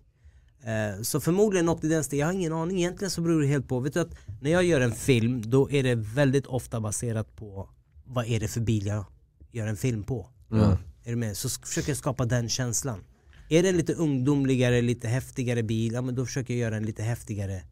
Eh, 0.64 1.02
så 1.02 1.20
förmodligen 1.20 1.66
något 1.66 1.84
i 1.84 1.88
den 1.88 2.04
stilen, 2.04 2.20
jag 2.20 2.26
har 2.26 2.32
ingen 2.32 2.52
aning. 2.52 2.78
Egentligen 2.78 3.10
så 3.10 3.20
beror 3.20 3.40
det 3.40 3.46
helt 3.46 3.68
på. 3.68 3.80
Vet 3.80 3.94
du 3.94 4.00
att 4.00 4.14
när 4.40 4.50
jag 4.50 4.64
gör 4.64 4.80
en 4.80 4.92
film, 4.92 5.42
då 5.50 5.70
är 5.70 5.82
det 5.82 5.94
väldigt 5.94 6.46
ofta 6.46 6.80
baserat 6.80 7.36
på 7.36 7.68
vad 8.12 8.26
är 8.26 8.40
det 8.40 8.48
för 8.48 8.60
bil 8.60 8.86
jag 8.86 9.04
gör 9.52 9.66
en 9.66 9.76
film 9.76 10.02
på. 10.02 10.26
Mm. 10.52 10.70
Är 11.04 11.10
du 11.10 11.16
med? 11.16 11.36
Så 11.36 11.48
försöker 11.48 11.88
jag 11.90 11.96
skapa 11.98 12.24
den 12.24 12.48
känslan. 12.48 13.00
Är 13.48 13.62
det 13.62 13.68
en 13.68 13.76
lite 13.76 13.94
ungdomligare, 13.94 14.82
lite 14.82 15.08
häftigare 15.08 15.62
bil, 15.62 15.92
ja 15.92 16.02
men 16.02 16.14
då 16.14 16.26
försöker 16.26 16.54
jag 16.54 16.60
göra 16.60 16.76
en 16.76 16.86
lite 16.86 17.02
häftigare 17.02 17.62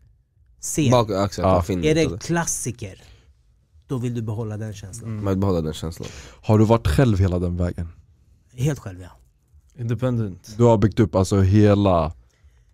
scen. 0.60 0.90
Bak, 0.90 1.10
exakt, 1.10 1.38
Ja. 1.38 1.64
är 1.68 1.94
det 1.94 2.02
en 2.02 2.18
klassiker, 2.18 3.02
då 3.86 3.98
vill 3.98 4.14
du 4.14 4.22
behålla 4.22 4.56
den 4.56 4.74
känslan. 4.74 5.14
Man 5.16 5.26
vill 5.26 5.38
behålla 5.38 5.60
den 5.60 5.74
känslan. 5.74 6.08
Har 6.42 6.58
du 6.58 6.64
varit 6.64 6.88
själv 6.88 7.18
hela 7.18 7.38
den 7.38 7.56
vägen? 7.56 7.88
Helt 8.52 8.78
själv 8.78 9.00
ja. 9.02 9.10
Independent. 9.78 10.54
Du 10.56 10.62
har 10.62 10.78
byggt 10.78 11.00
upp 11.00 11.14
alltså 11.14 11.40
hela... 11.40 12.12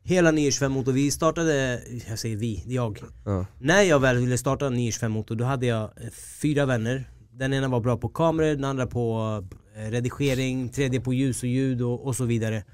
Hela 0.06 0.30
925 0.30 0.72
motor, 0.72 0.92
vi 0.92 1.10
startade, 1.10 1.82
jag 2.08 2.18
säger 2.18 2.36
vi, 2.36 2.64
jag. 2.66 3.02
Ja. 3.24 3.46
När 3.58 3.82
jag 3.82 4.00
väl 4.00 4.16
ville 4.16 4.38
starta 4.38 4.70
925 4.70 5.12
motor 5.12 5.36
då 5.36 5.44
hade 5.44 5.66
jag 5.66 5.82
eh, 5.82 6.10
fyra 6.40 6.66
vänner. 6.66 7.10
Den 7.38 7.52
ena 7.52 7.68
var 7.68 7.80
bra 7.80 7.96
på 7.96 8.08
kameror, 8.08 8.54
den 8.54 8.64
andra 8.64 8.86
på 8.86 9.42
eh, 9.76 9.90
redigering, 9.90 10.68
tredje 10.68 11.00
på 11.00 11.12
ljus 11.14 11.42
och 11.42 11.48
ljud 11.48 11.82
och, 11.82 12.06
och 12.06 12.16
så 12.16 12.24
vidare. 12.24 12.64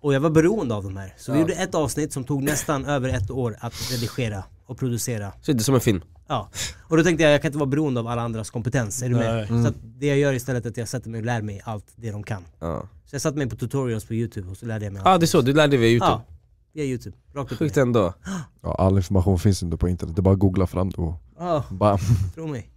Och 0.00 0.14
jag 0.14 0.20
var 0.20 0.30
beroende 0.30 0.74
av 0.74 0.84
de 0.84 0.96
här. 0.96 1.14
Så 1.16 1.32
vi 1.32 1.38
Ja. 1.38 1.42
gjorde 1.42 1.54
ett 1.54 1.74
avsnitt 1.74 2.12
som 2.12 2.24
tog 2.24 2.42
nästan 2.42 2.84
över 2.84 3.08
ett 3.08 3.30
år 3.30 3.56
att 3.60 3.74
redigera 3.92 4.44
och 4.66 4.78
producera. 4.78 5.32
Så 5.42 5.52
det 5.52 5.58
är 5.60 5.62
som 5.62 5.74
en 5.74 5.80
film. 5.80 6.02
Ja. 6.28 6.50
Och 6.88 6.96
då 6.96 7.02
tänkte 7.02 7.22
jag, 7.24 7.32
jag 7.32 7.42
kan 7.42 7.48
inte 7.48 7.58
vara 7.58 7.68
beroende 7.70 8.00
av 8.00 8.06
alla 8.06 8.22
andras 8.22 8.50
kompetens, 8.50 9.02
är 9.02 9.08
du 9.08 9.14
med? 9.14 9.34
Nej. 9.50 9.62
Så 9.62 9.68
att 9.68 9.74
det 9.98 10.06
jag 10.06 10.18
gör 10.18 10.32
istället 10.32 10.64
är 10.66 10.70
att 10.70 10.76
jag 10.76 10.88
sätter 10.88 11.10
mig 11.10 11.18
och 11.18 11.24
lär 11.26 11.42
mig 11.42 11.60
allt 11.64 11.86
det 11.96 12.10
de 12.10 12.22
kan. 12.22 12.42
Ja. 12.60 12.88
Så 13.04 13.14
jag 13.14 13.22
satte 13.22 13.38
mig 13.38 13.48
på 13.50 13.56
tutorials 13.56 14.04
på 14.04 14.14
youtube 14.14 14.50
och 14.50 14.56
så 14.56 14.66
lärde 14.66 14.84
jag 14.84 14.92
mig 14.92 15.02
ah, 15.04 15.08
allt. 15.08 15.20
det 15.20 15.24
är 15.24 15.26
så, 15.26 15.40
du 15.40 15.52
lärde 15.52 15.70
dig 15.70 15.78
via 15.78 15.88
youtube? 15.90 16.10
Ja, 16.12 16.24
via 16.72 16.84
youtube. 16.84 17.16
Rakt 17.34 17.52
upp 17.52 17.58
Sjukt 17.58 17.76
ändå. 17.76 18.14
Ja, 18.62 18.74
all 18.74 18.96
information 18.96 19.38
finns 19.38 19.62
inte 19.62 19.76
på 19.76 19.88
internet, 19.88 20.16
det 20.16 20.20
är 20.20 20.22
bara 20.22 20.34
att 20.34 20.40
googla 20.40 20.66
fram 20.66 20.90
det 20.90 20.96
och 20.96 21.14
Ja, 21.38 21.64
bam. 21.70 21.98
tro 22.34 22.46
mig. 22.46 22.70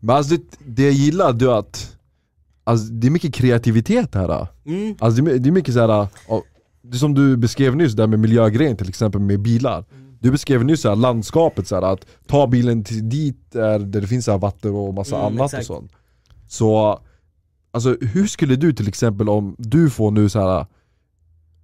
Men 0.00 0.16
alltså 0.16 0.34
det, 0.36 0.42
det 0.66 0.82
jag 0.82 0.92
gillar 0.92 1.32
du 1.32 1.52
att 1.52 1.96
Alltså 2.64 2.86
det 2.92 3.06
är 3.06 3.10
mycket 3.10 3.34
kreativitet 3.34 4.14
här 4.14 4.46
Mm. 4.66 4.94
Alltså 4.98 5.22
det 5.22 5.30
är, 5.34 5.38
det 5.38 5.48
är 5.48 5.52
mycket 5.52 5.74
såhär, 5.74 6.08
det 6.82 6.98
som 6.98 7.14
du 7.14 7.36
beskrev 7.36 7.76
nyss 7.76 7.92
där 7.92 8.06
med 8.06 8.18
miljögrejen 8.18 8.76
till 8.76 8.88
exempel 8.88 9.20
med 9.20 9.40
bilar 9.40 9.84
Du 10.20 10.30
beskrev 10.30 10.64
nyss 10.64 10.80
såhär, 10.80 10.96
landskapet 10.96 11.66
såhär, 11.68 11.82
att 11.82 12.06
ta 12.26 12.46
bilen 12.46 12.84
till 12.84 13.08
dit 13.08 13.52
där, 13.52 13.78
där 13.78 14.00
det 14.00 14.06
finns 14.06 14.24
såhär, 14.24 14.38
vatten 14.38 14.70
och 14.74 14.94
massa 14.94 15.16
Mm, 15.16 15.26
annat 15.26 15.52
exakt. 15.54 15.70
och 15.70 15.76
sånt 15.76 15.92
Så, 16.48 17.00
alltså 17.72 17.96
hur 18.00 18.26
skulle 18.26 18.56
du 18.56 18.72
till 18.72 18.88
exempel 18.88 19.28
om 19.28 19.54
du 19.58 19.90
får 19.90 20.10
nu 20.10 20.28
såhär 20.28 20.66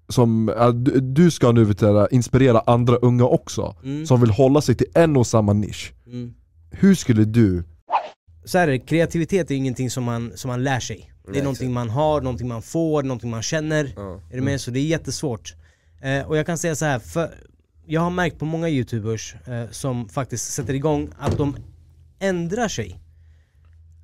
som, 0.09 0.51
ja, 0.57 0.73
du, 0.73 1.01
ska 1.31 1.53
nu 1.53 1.65
du, 1.65 2.09
inspirera 2.11 2.63
andra 2.67 2.97
unga 2.97 3.25
också, 3.25 3.77
Mm. 3.85 4.07
som 4.07 4.21
vill 4.21 4.31
hålla 4.31 4.61
sig 4.61 4.75
till 4.75 4.87
en 4.95 5.17
och 5.17 5.27
samma 5.27 5.53
nisch 5.53 5.93
Mm. 6.07 6.35
Hur 6.71 6.95
skulle 6.95 7.25
du 7.25 7.65
så 8.47 8.59
här 8.59 8.69
är 8.69 8.73
det, 8.73 8.79
kreativitet 8.79 9.51
är 9.51 9.55
ingenting 9.55 9.91
som 9.91 10.05
man, 10.05 10.33
som 10.35 10.49
man 10.49 10.65
lär 10.65 10.81
sig. 10.81 11.13
Det 11.25 11.31
är 11.31 11.33
Nej, 11.33 11.43
någonting 11.43 11.73
man 11.73 11.91
har, 11.91 12.21
någonting 12.21 12.49
man 12.49 12.63
får, 12.63 13.03
någonting 13.03 13.31
man 13.31 13.43
känner. 13.43 13.93
Ja. 13.97 14.21
Är 14.31 14.37
du 14.37 14.41
med? 14.41 14.61
Så 14.61 14.71
det 14.71 14.81
är 14.81 14.85
jättesvårt. 14.85 15.55
Eh, 16.01 16.29
och 16.29 16.37
jag 16.37 16.47
kan 16.47 16.59
säga 16.59 16.75
så 16.75 16.85
här, 16.85 16.99
för 16.99 17.31
jag 17.87 18.01
har 18.01 18.11
märkt 18.11 18.39
på 18.39 18.45
många 18.45 18.69
youtubers 18.69 19.35
eh, 19.47 19.71
som 19.71 20.09
faktiskt 20.09 20.53
sätter 20.53 20.75
igång 20.75 21.09
att 21.19 21.39
de 21.39 21.57
ändrar 22.19 22.69
sig. 22.69 23.01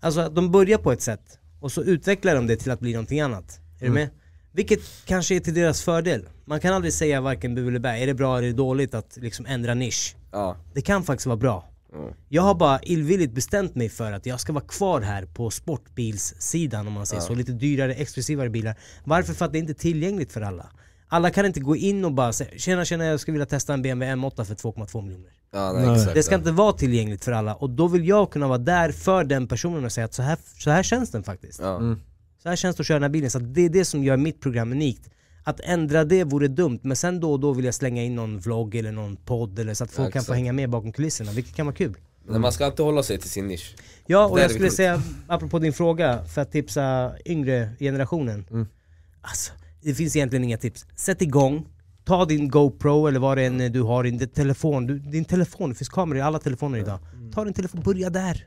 Alltså 0.01 0.21
att 0.21 0.35
de 0.35 0.51
börjar 0.51 0.79
på 0.79 0.93
ett 0.93 1.03
sätt 1.03 1.39
och 1.61 1.73
så 1.73 1.83
utvecklar 1.83 2.35
de 2.35 2.47
det 2.47 2.57
till 2.57 2.71
att 2.71 2.81
bli 2.81 2.93
någonting 2.93 3.21
annat. 3.21 3.61
Är 3.81 3.87
du 3.87 3.93
med? 3.93 4.09
Vilket 4.53 4.81
kanske 5.05 5.37
är 5.37 5.41
till 5.41 5.55
deras 5.55 5.83
fördel. 5.83 6.29
Man 6.45 6.61
kan 6.61 6.75
aldrig 6.75 6.93
säga 6.93 7.21
varken 7.21 7.55
bu 7.55 7.69
eller 7.69 7.79
bä, 7.79 7.99
är 7.99 8.07
det 8.07 8.15
bra 8.15 8.39
eller 8.39 8.49
är 8.49 8.53
det 8.53 8.57
dåligt 8.57 8.95
att 8.95 9.17
liksom 9.17 9.47
ändra 9.47 9.75
nisch? 9.75 10.17
Ja. 10.33 10.57
Det 10.75 10.83
kan 10.83 11.05
faktiskt 11.05 11.27
vara 11.27 11.37
bra. 11.37 11.72
Ja. 11.93 12.11
Jag 12.29 12.43
har 12.43 12.55
bara 12.55 12.81
illvilligt 12.83 13.33
bestämt 13.33 13.75
mig 13.75 13.89
för 13.89 14.13
att 14.13 14.27
jag 14.27 14.41
ska 14.41 14.53
vara 14.53 14.65
kvar 14.65 15.01
här 15.01 15.27
på 15.27 15.51
sportbilssidan 15.51 16.87
om 16.87 16.93
man 16.93 17.07
säger 17.07 17.23
så, 17.23 17.35
lite 17.35 17.53
dyrare, 17.53 17.95
exklusivare 17.95 18.51
bilar. 18.51 18.77
Varför? 19.05 19.35
För 19.35 19.45
att 19.45 19.53
det 19.53 19.59
inte 19.59 19.73
är 19.73 19.75
tillgängligt 19.75 20.33
för 20.33 20.41
alla. 20.41 20.67
Alla 21.09 21.31
kan 21.31 21.47
inte 21.47 21.61
gå 21.61 21.77
in 21.77 22.05
och 22.05 22.13
bara 22.13 22.33
säga 22.33 22.51
tjena 22.57 22.85
tjena 22.85 23.05
jag 23.05 23.21
skulle 23.21 23.33
vilja 23.33 23.47
testa 23.47 23.75
en 23.75 23.83
BMW 23.83 24.15
M8 24.15 24.45
för 24.45 24.55
2,2 24.55 25.03
miljoner. 25.03 25.31
Ja, 25.53 25.73
nej, 25.73 25.95
exakt. 25.95 26.15
Det 26.15 26.23
ska 26.23 26.35
ja. 26.35 26.39
inte 26.39 26.53
vara 26.53 26.73
tillgängligt 26.73 27.25
för 27.25 27.33
alla 27.33 27.55
och 27.55 27.71
då 27.71 27.89
vill 27.89 28.09
jag 28.09 28.31
kunna 28.31 28.49
vara 28.49 28.59
där 28.59 28.93
för 28.93 29.25
den 29.25 29.49
personen 29.49 29.85
och 29.85 29.93
säga 29.93 30.05
att 30.05 30.15
så 30.15 30.23
här, 30.23 30.39
så 30.59 30.71
här 30.71 30.83
känns 30.83 31.11
den 31.11 31.23
faktiskt. 31.23 31.61
Ja. 31.61 31.97
Så 32.43 32.49
här 32.49 32.57
känns 32.57 32.77
det 32.77 32.81
att 32.81 32.87
köra 32.87 32.97
den 32.97 33.03
här 33.03 33.11
bilen, 33.11 33.31
så 33.31 33.39
det 33.39 33.61
är 33.61 33.69
det 33.69 33.85
som 33.85 34.05
gör 34.05 34.17
mitt 34.17 34.41
program 34.41 34.73
unikt. 34.73 35.11
Att 35.45 35.61
ändra 35.61 36.05
det 36.05 36.25
vore 36.25 36.49
dumt, 36.49 36.79
men 36.83 36.97
sen 36.97 37.21
då 37.21 37.33
och 37.33 37.41
då 37.41 37.53
vill 37.53 37.65
jag 37.65 37.75
slänga 37.75 38.03
in 38.03 38.15
någon 38.15 38.39
vlogg 38.39 38.75
eller 38.75 38.93
någon 38.93 39.17
podd 39.17 39.59
eller 39.59 39.75
så 39.75 39.85
att 39.85 39.93
folk 39.93 40.09
Ja, 40.09 40.13
kan 40.13 40.23
få 40.23 40.33
hänga 40.33 40.53
med 40.53 40.71
bakom 40.71 40.93
kulisserna, 40.93 41.33
vilket 41.33 41.55
kan 41.55 41.67
vara 41.67 41.77
kul. 41.77 41.97
Men 42.25 42.41
man 42.41 42.53
ska 42.53 42.65
alltid 42.65 42.85
hålla 42.85 43.03
sig 43.03 43.19
till 43.19 43.31
sin 43.31 43.47
nisch. 43.47 43.77
Ja, 44.07 44.27
och 44.27 44.41
jag 44.41 44.51
skulle 44.51 44.71
säga, 44.71 45.03
apropå 45.27 45.59
din 45.59 45.73
fråga, 45.73 46.25
för 46.25 46.41
att 46.41 46.53
tipsa 46.53 47.13
yngre 47.27 47.71
generationen. 47.79 48.47
Mm. 48.51 48.67
Alltså, 49.21 49.53
det 49.83 49.95
finns 49.95 50.17
egentligen 50.17 50.45
inga 50.45 50.59
tips. 50.59 50.87
Sätt 50.97 51.23
igång, 51.23 51.67
ta 52.05 52.25
din 52.25 52.49
GoPro 52.49 53.07
eller 53.07 53.21
vad 53.21 53.39
det 53.39 53.45
än 53.45 53.73
du 53.73 53.83
har, 53.83 54.05
din 54.05 54.29
telefon. 54.29 54.87
Du, 54.87 54.99
din 54.99 55.25
telefon, 55.25 55.69
det 55.69 55.75
finns 55.75 55.89
kameror 55.89 56.19
i 56.19 56.23
alla 56.23 56.39
telefoner 56.39 56.79
idag. 56.79 56.99
Ta 57.35 57.45
din 57.45 57.55
telefon, 57.55 57.81
börja 57.85 58.11
där. 58.11 58.47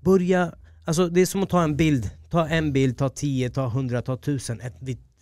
Börja, 0.00 0.52
alltså 0.84 1.08
det 1.08 1.20
är 1.20 1.26
som 1.26 1.42
att 1.42 1.50
ta 1.50 1.62
en 1.62 1.76
bild. 1.76 2.10
Ta 2.30 2.48
en 2.48 2.72
bild, 2.72 2.98
ta 2.98 3.08
10, 3.08 3.50
ta 3.50 3.66
100, 3.66 4.02
ta 4.02 4.14
1000. 4.14 4.60
Ett, 4.60 4.74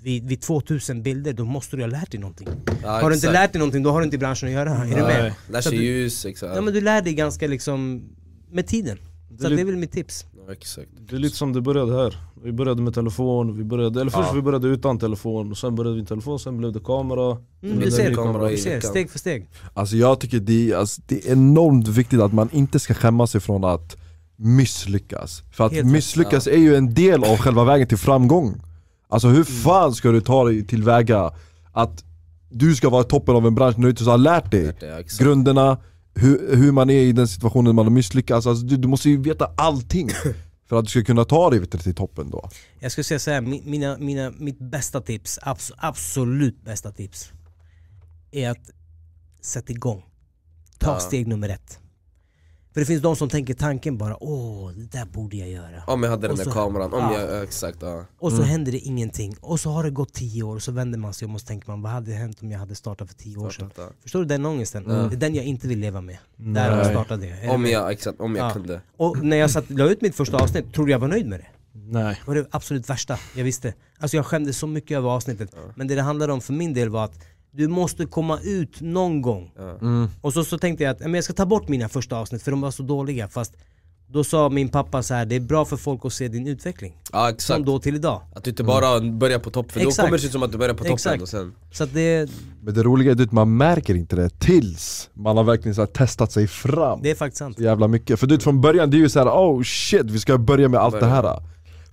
vid, 0.03 0.13
vid, 0.23 0.29
vid 0.29 0.41
2000 0.43 1.03
bilder, 1.03 1.33
då 1.33 1.45
måste 1.45 1.77
du 1.77 1.83
ha 1.83 1.89
lärt 1.89 2.11
dig 2.11 2.21
någonting. 2.21 2.49
Ja, 2.83 2.91
har 3.01 3.11
du 3.11 3.15
inte 3.17 3.33
lärt 3.33 3.53
dig 3.53 3.59
någonting, 3.59 3.83
då 3.83 3.91
har 3.91 3.99
du 4.01 4.05
inte 4.05 4.17
i 4.17 4.19
branschen 4.19 4.49
att 4.49 4.55
göra. 4.55 4.71
Är 4.71 4.85
du 4.85 5.03
Nej. 5.03 5.23
med? 5.23 5.33
Lär 5.51 5.61
Så 5.61 5.69
sig 5.69 5.79
du- 5.79 5.85
ljus, 5.85 6.27
exakt. 6.27 6.53
Ja 6.57 6.61
men 6.61 6.75
du 6.75 6.81
lär 6.81 7.03
dig 7.03 7.15
ganska 7.15 7.47
liksom 7.47 8.03
med 8.51 8.67
tiden. 8.67 8.99
Så 9.39 9.47
är 9.47 9.51
att 9.51 9.57
det 9.57 9.63
är 9.63 9.65
väl 9.67 9.77
mitt 9.77 9.93
tips. 9.93 10.25
Ja, 10.47 10.53
exakt. 10.53 10.89
Det 11.11 11.17
är 11.17 11.21
lite 11.21 11.37
som 11.37 11.53
det 11.53 11.61
började 11.61 11.93
här. 12.03 12.17
Vi 12.45 12.53
började 12.53 12.83
med 12.83 12.95
telefon, 12.95 13.57
vi 13.59 13.65
började, 13.65 14.01
eller 14.01 14.11
först 14.11 14.29
Ja. 14.29 14.35
vi 14.35 14.43
började 14.43 14.69
utan 14.69 14.99
telefon, 14.99 15.51
och 15.51 15.59
sen 15.59 15.75
började 15.75 15.95
vi 15.95 16.01
med 16.03 16.09
telefon, 16.09 16.39
sen 16.39 16.59
blev 16.59 16.73
det 16.73 16.81
kamera. 16.81 17.31
Mm, 17.63 17.79
du 17.79 17.85
det 17.85 17.91
ser, 17.91 18.15
kamera 18.15 18.49
du 18.49 18.57
ser, 18.57 18.81
steg 18.81 19.11
för 19.11 19.19
steg. 19.19 19.47
Alltså 19.75 19.97
jag 19.97 20.21
tycker 20.21 20.41
det, 20.41 20.71
är- 20.71 20.77
alltså, 20.77 21.03
det 21.07 21.27
är 21.29 21.33
enormt 21.33 21.89
viktigt 21.89 22.21
att 22.21 22.33
man 22.33 22.49
inte 22.53 22.79
ska 22.79 22.95
skämmas 22.95 23.35
ifrån 23.35 23.65
att 23.65 23.97
misslyckas 24.57 25.43
För 25.53 25.67
att 25.67 25.73
Helt 25.73 25.87
misslyckas 25.87 26.47
är 26.47 26.57
ju 26.59 26.77
en 26.77 26.95
del 26.95 27.25
av 27.25 27.37
själva 27.37 27.65
vägen 27.65 27.89
till 27.89 27.99
framgång 27.99 28.61
Alltså 29.09 29.29
hur 29.29 29.45
fan 29.45 29.95
ska 29.95 30.11
du 30.11 30.21
ta 30.21 30.45
dig 30.45 30.67
tillväga 30.67 31.33
att 31.73 32.05
du 32.51 32.75
ska 32.75 32.89
vara 32.91 33.05
toppen 33.05 33.37
av 33.37 33.47
en 33.47 33.55
bransch 33.55 33.79
när 33.79 33.85
du 33.85 33.91
inte 33.91 34.05
har 34.05 34.19
lärt 34.19 34.51
dig 34.51 34.69
exakt. 34.69 35.19
grunderna, 35.19 35.79
hur, 36.15 36.57
hur 36.57 36.73
man 36.73 36.91
är 36.91 37.03
i 37.03 37.13
den 37.13 37.29
situationen 37.29 37.75
man 37.75 37.85
har 37.87 37.91
misslyckats, 37.91 38.47
alltså, 38.47 38.67
du, 38.67 38.77
du 38.77 38.89
måste 38.89 39.11
ju 39.11 39.23
veta 39.23 39.51
allting 39.57 40.11
För 40.69 40.79
att 40.79 40.85
du 40.85 40.91
ska 40.91 41.05
kunna 41.05 41.25
ta 41.25 41.51
dig 41.51 41.67
till 41.67 41.95
toppen 41.95 42.31
då 42.31 42.49
Jag 42.81 42.93
skulle 42.93 43.05
säga 43.05 43.19
såhär, 43.19 43.41
mi- 43.41 43.63
mina, 43.67 43.97
mina, 43.99 44.31
mitt 44.39 44.59
bästa 44.59 45.01
tips, 45.01 45.39
abs 45.43 45.73
absolut 45.77 46.65
bästa 46.65 46.91
tips 46.93 47.33
är 48.33 48.51
att 48.51 48.71
sätta 49.41 49.73
igång. 49.73 50.03
Ta 50.79 50.91
Ja. 50.93 51.01
steg 51.01 51.27
nummer 51.27 51.49
ett. 51.49 51.79
För 52.77 52.81
det 52.81 52.87
finns 52.87 53.03
de 53.03 53.17
som 53.17 53.29
tänker 53.29 53.55
tanken 53.55 53.99
bara, 53.99 54.23
åh 54.23 54.71
det 54.73 54.99
där 54.99 55.05
borde 55.05 55.37
jag 55.37 55.49
göra. 55.49 55.83
Om 55.87 56.03
jag 56.03 56.11
hade 56.11 56.23
den 56.23 56.31
Och 56.31 56.37
där 56.37 56.45
så- 56.45 56.51
kameran, 56.51 56.93
om 56.93 56.99
ja. 57.01 57.21
jag, 57.21 57.31
ja, 57.39 57.43
exakt 57.43 57.79
ja. 57.81 58.05
Och 58.19 58.31
Mm. 58.31 58.43
så 58.43 58.49
händer 58.49 58.73
det 58.73 58.79
ingenting. 58.79 59.37
Och 59.41 59.61
så 59.61 59.71
har 59.71 59.85
det 59.85 59.91
gått 59.91 60.13
tio 60.13 60.43
år 60.43 60.57
och 60.57 60.63
så 60.63 60.73
vänder 60.73 60.99
man 60.99 61.15
sig 61.15 61.27
om 61.27 61.35
och 61.35 61.41
så 61.41 61.47
tänker 61.47 61.71
man, 61.71 61.83
vad 61.83 61.93
hade 61.93 62.13
hänt 62.13 62.43
om 62.43 62.51
jag 62.51 62.59
hade 62.59 62.75
startat 62.75 63.09
för 63.09 63.15
tio 63.15 63.37
år 63.37 63.51
sedan? 63.51 63.71
Startat, 63.71 63.95
Förstår 64.03 64.19
du 64.19 64.25
den 64.25 64.47
ångesten? 64.47 64.85
Ja. 64.89 64.93
Det 64.95 65.17
är 65.17 65.21
den 65.21 65.35
jag 65.35 65.45
inte 65.45 65.69
vill 65.69 65.79
leva 65.79 66.01
med. 66.01 66.17
Där 66.37 66.77
jag 66.77 66.87
startade. 66.87 67.27
Är 67.27 67.37
ja. 67.37 67.43
du 67.43 67.49
Om 67.55 67.67
jag, 67.67 67.93
exakt, 67.93 68.21
om 68.21 68.37
jag 68.37 68.47
Ja. 68.49 68.53
kunde 68.53 68.81
Och 68.97 69.25
när 69.25 69.37
jag 69.37 69.51
satt, 69.51 69.71
la 69.71 69.85
ut 69.91 70.01
mitt 70.01 70.15
första 70.15 70.37
avsnitt, 70.37 70.73
trodde 70.75 70.91
jag 70.93 70.99
var 70.99 71.09
nöjd 71.09 71.27
med 71.27 71.41
det. 71.41 71.47
Nej. 71.73 72.15
Det 72.25 72.27
var 72.29 72.35
det 72.35 72.47
absolut 72.51 72.91
värsta 72.91 73.19
jag 73.37 73.45
visste. 73.45 73.75
Alltså 73.99 74.17
jag 74.17 74.27
skämdes 74.27 74.59
så 74.59 74.67
mycket 74.67 74.97
över 74.97 75.09
avsnittet. 75.09 75.55
Men 75.75 75.87
det 75.89 75.95
det 75.95 76.03
handlade 76.03 76.33
om 76.33 76.41
för 76.41 76.53
min 76.53 76.75
del 76.75 76.89
var 76.89 77.05
att 77.05 77.19
du 77.57 77.69
måste 77.69 78.07
komma 78.07 78.39
ut 78.43 78.81
någon 78.81 79.23
gång. 79.23 79.51
ja. 79.59 80.09
Och 80.21 80.33
så, 80.33 80.45
så 80.45 80.59
tänkte 80.59 80.85
jag 80.85 80.91
att 80.91 81.01
men 81.01 81.15
jag 81.15 81.25
ska 81.25 81.33
ta 81.33 81.47
bort 81.47 81.69
mina 81.69 81.89
första 81.89 82.17
avsnitt 82.17 82.43
för 82.43 82.51
de 82.51 82.61
var 82.61 82.71
så 82.71 82.83
dåliga. 82.83 83.29
Fast 83.29 83.53
då 84.09 84.25
sa 84.25 84.49
min 84.49 84.69
pappa 84.69 85.03
så 85.03 85.15
här: 85.15 85.27
det 85.27 85.37
är 85.37 85.41
bra 85.41 85.65
för 85.65 85.77
folk 85.77 86.01
att 86.05 86.13
se 86.13 86.29
din 86.29 86.47
utveckling. 86.47 86.93
ja 87.13 87.19
Från 87.27 87.35
exakt, 87.35 87.65
då 87.67 87.79
till 87.79 87.95
idag. 87.95 88.21
att 88.35 88.45
du 88.45 88.51
inte 88.51 88.65
bara 88.65 89.01
börjar 89.01 89.39
på 89.39 89.51
topp, 89.51 89.73
för 89.73 89.81
då 89.81 89.89
Exakt. 89.89 90.07
kommer 90.07 90.17
det 90.17 90.21
se 90.21 90.27
ut 90.27 90.33
som 90.33 90.43
att 90.43 90.53
du 90.53 90.59
börjar 90.59 90.75
på 90.75 90.79
toppen 90.79 90.95
Exakt. 90.95 91.23
och 91.23 91.29
sen 91.29 91.53
Så 91.73 91.85
att 91.85 91.95
det, 91.95 92.31
Men 92.63 92.75
det 92.75 92.83
roliga 92.83 93.13
är 93.13 93.23
att 93.23 93.33
man 93.33 93.57
märker 93.57 93.95
inte 93.95 94.17
det 94.17 94.31
tills 94.41 95.11
man 95.15 95.37
har 95.37 95.45
verkligen 95.45 95.75
så 95.75 95.81
här 95.81 95.87
testat 95.87 96.33
sig 96.33 96.47
fram 96.47 97.01
det 97.03 97.11
är 97.11 97.15
faktiskt 97.15 97.39
sant. 97.39 97.57
så 97.57 97.63
jävla 97.63 97.89
mycket. 97.89 98.21
För 98.21 98.27
du 98.27 98.35
vet 98.35 98.43
från 98.43 98.61
början, 98.61 98.91
det 98.91 98.97
är 98.97 98.99
ju 98.99 99.09
så 99.09 99.19
här: 99.19 99.27
oh 99.29 99.63
shit, 99.63 100.11
vi 100.11 100.19
ska 100.19 100.39
börja 100.39 100.69
med 100.69 100.81
allt 100.81 100.95
det 100.95 101.01
Börja. 101.01 101.15
här 101.15 101.43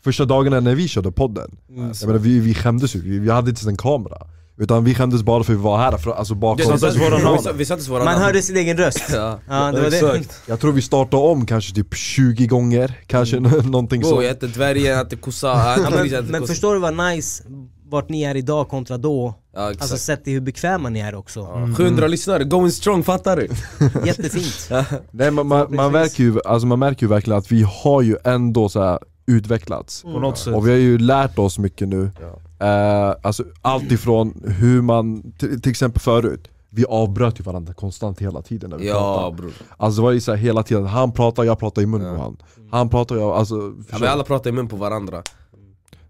Första 0.02 0.26
dagarna 0.26 0.60
när 0.60 0.76
vi 0.76 0.88
körde 0.88 1.12
podden, 1.12 1.58
Mm. 1.70 1.92
jag 2.02 2.08
menar, 2.08 2.20
vi, 2.20 2.40
vi 2.40 2.54
skämdes 2.54 2.96
ju, 2.96 3.02
vi, 3.02 3.20
vi 3.20 3.30
hade 3.32 3.50
inte 3.50 3.60
ens 3.60 3.68
en 3.68 3.78
kamera 3.78 4.18
Utan 4.58 4.84
vi 4.84 4.96
skämdes 4.96 5.24
bara 5.24 5.44
för 5.44 5.54
att 5.54 5.60
vi 5.60 5.64
var 5.64 5.78
här, 5.78 5.98
för, 5.98 6.12
alltså 6.12 6.36
bakom. 6.36 6.78
sa 6.80 6.88
ens 6.88 7.02
våra 7.02 7.18
namn. 7.18 7.38
vi 7.38 7.44
sa- 7.44 7.52
Vi 7.52 7.66
sa 7.66 7.74
inte 7.74 7.90
våra 7.90 8.04
Man 8.04 8.22
hörde 8.22 8.42
sin 8.42 8.58
egen 8.58 8.78
röst. 8.78 9.04
Ja. 9.14 9.40
Ja, 9.50 9.72
det 9.72 9.82
var 9.82 9.90
det. 9.90 9.98
Exakt. 9.98 10.42
Jag 10.46 10.60
tror 10.60 10.72
vi 10.72 10.82
startade 10.82 11.24
om 11.24 11.46
kanske 11.46 11.76
typ 11.76 11.96
20 11.96 12.48
gånger, 12.48 13.00
kanske 13.08 13.40
någonting 13.64 14.02
Bro, 14.02 14.10
så. 14.10 14.22
jag 14.22 14.30
hette 14.30 14.48
dvärgen, 14.48 14.84
jag 14.84 14.98
hette 14.98 15.16
kossa, 15.16 15.48
Ja, 16.12 16.20
men, 16.30 16.48
förstår 16.48 16.74
du 16.74 16.80
vad 16.80 16.94
nice 16.98 17.44
vart 17.90 18.10
ni 18.10 18.24
är 18.24 18.36
idag 18.36 18.70
kontra 18.70 18.98
då? 18.98 19.34
Ja, 19.56 19.70
exakt. 19.70 19.82
Alltså 19.82 19.98
sett 19.98 20.24
till 20.24 20.34
hur 20.34 20.42
bekväma 20.42 20.90
ni 20.90 21.00
är 21.00 21.16
också. 21.16 21.40
Ja, 21.40 21.76
700 21.78 22.08
lyssnare, 22.08 22.44
going 22.44 22.72
strong, 22.72 23.04
fattar 23.04 23.38
du? 23.38 23.50
Jättefint. 24.06 24.70
Nej, 25.12 25.32
man, 25.32 25.48
man, 25.48 25.76
man, 25.76 25.92
märker 25.92 26.24
ju, 26.24 26.40
alltså 26.46 26.68
man 26.68 26.80
märker 26.80 27.02
ju 27.06 27.10
verkligen 27.10 27.40
att 27.40 27.52
vi 27.52 27.66
har 27.84 28.02
ju 28.02 28.18
ändå 28.24 28.70
så 28.70 28.82
här 28.84 29.00
utvecklats. 29.28 30.02
På 30.02 30.20
något 30.20 30.38
sätt. 30.38 30.54
Och 30.56 30.68
vi 30.68 30.72
har 30.72 30.78
ju 30.78 30.98
lärt 30.98 31.40
oss 31.40 31.60
mycket 31.60 31.88
nu. 31.88 32.12
Eh, 32.64 33.16
alltså 33.22 33.44
allt 33.62 33.92
ifrån 33.92 34.42
hur 34.60 34.82
man, 34.82 35.34
till, 35.38 35.70
exempel 35.72 36.02
förut, 36.02 36.48
vi 36.70 36.86
avbröt 36.86 37.40
ju 37.40 37.44
varandra 37.44 37.74
konstant 37.74 38.20
hela 38.22 38.42
tiden 38.42 38.70
när 38.70 38.78
vi 38.78 38.88
Ja 38.88 38.94
pratade. 39.20 39.38
bror. 39.42 39.52
Alltså 39.78 40.02
det 40.02 40.04
var 40.06 40.12
ju 40.12 40.22
så 40.22 40.32
här 40.32 40.38
hela 40.38 40.64
tiden, 40.64 40.86
han 40.86 41.12
pratar, 41.12 41.44
jag 41.44 41.60
pratar 41.60 41.82
i 41.82 41.86
munnen 41.86 42.16
på 42.16 42.22
han. 42.22 42.38
Han 42.72 42.90
pratar, 42.90 43.16
jag, 43.16 43.32
alltså 43.32 43.56
Ja, 43.92 43.98
men 44.00 44.10
alla 44.10 44.24
pratar 44.24 44.50
i 44.50 44.54
mun 44.54 44.68
på 44.68 44.76
varandra. 44.76 45.24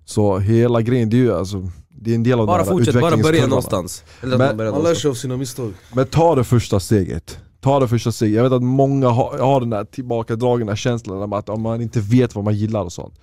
Så 0.05 0.39
hela 0.39 0.81
grejen, 0.81 1.09
det 1.09 1.15
är 1.17 1.21
ju 1.21 1.33
alltså, 1.33 1.69
det 1.89 2.11
är 2.11 2.15
en 2.15 2.23
del 2.23 2.39
av 2.39 2.47
Bara 2.47 2.57
den 2.57 2.67
här 2.67 2.73
fortsätt, 2.73 3.01
bara 3.01 3.17
börja 3.17 3.47
någonstans. 3.47 4.03
Eller 4.21 4.37
Men- 4.37 4.47
man 4.47 4.57
börjar 4.57 4.71
Man 4.71 4.83
lär 4.83 4.93
sig 4.95 5.09
av 5.09 5.13
sina 5.13 5.37
misstag. 5.37 5.73
Men 5.93 6.05
ta 6.07 6.35
det 6.35 6.43
första 6.43 6.79
steget. 6.79 7.37
Ta 7.61 7.79
det 7.79 7.87
första 7.87 8.11
steget. 8.11 8.35
Jag 8.35 8.43
vet 8.43 8.51
att 8.51 8.63
många 8.63 9.09
har, 9.09 9.37
har 9.37 9.59
den 9.59 9.69
där 9.69 9.83
tillbakadragna 9.85 10.75
känslan 10.75 11.21
om 11.21 11.33
att 11.33 11.49
om 11.49 11.61
man 11.61 11.81
inte 11.81 11.99
vet 11.99 12.35
vad 12.35 12.43
man 12.43 12.55
gillar 12.55 12.81
och 12.83 12.93
sånt. 12.93 13.13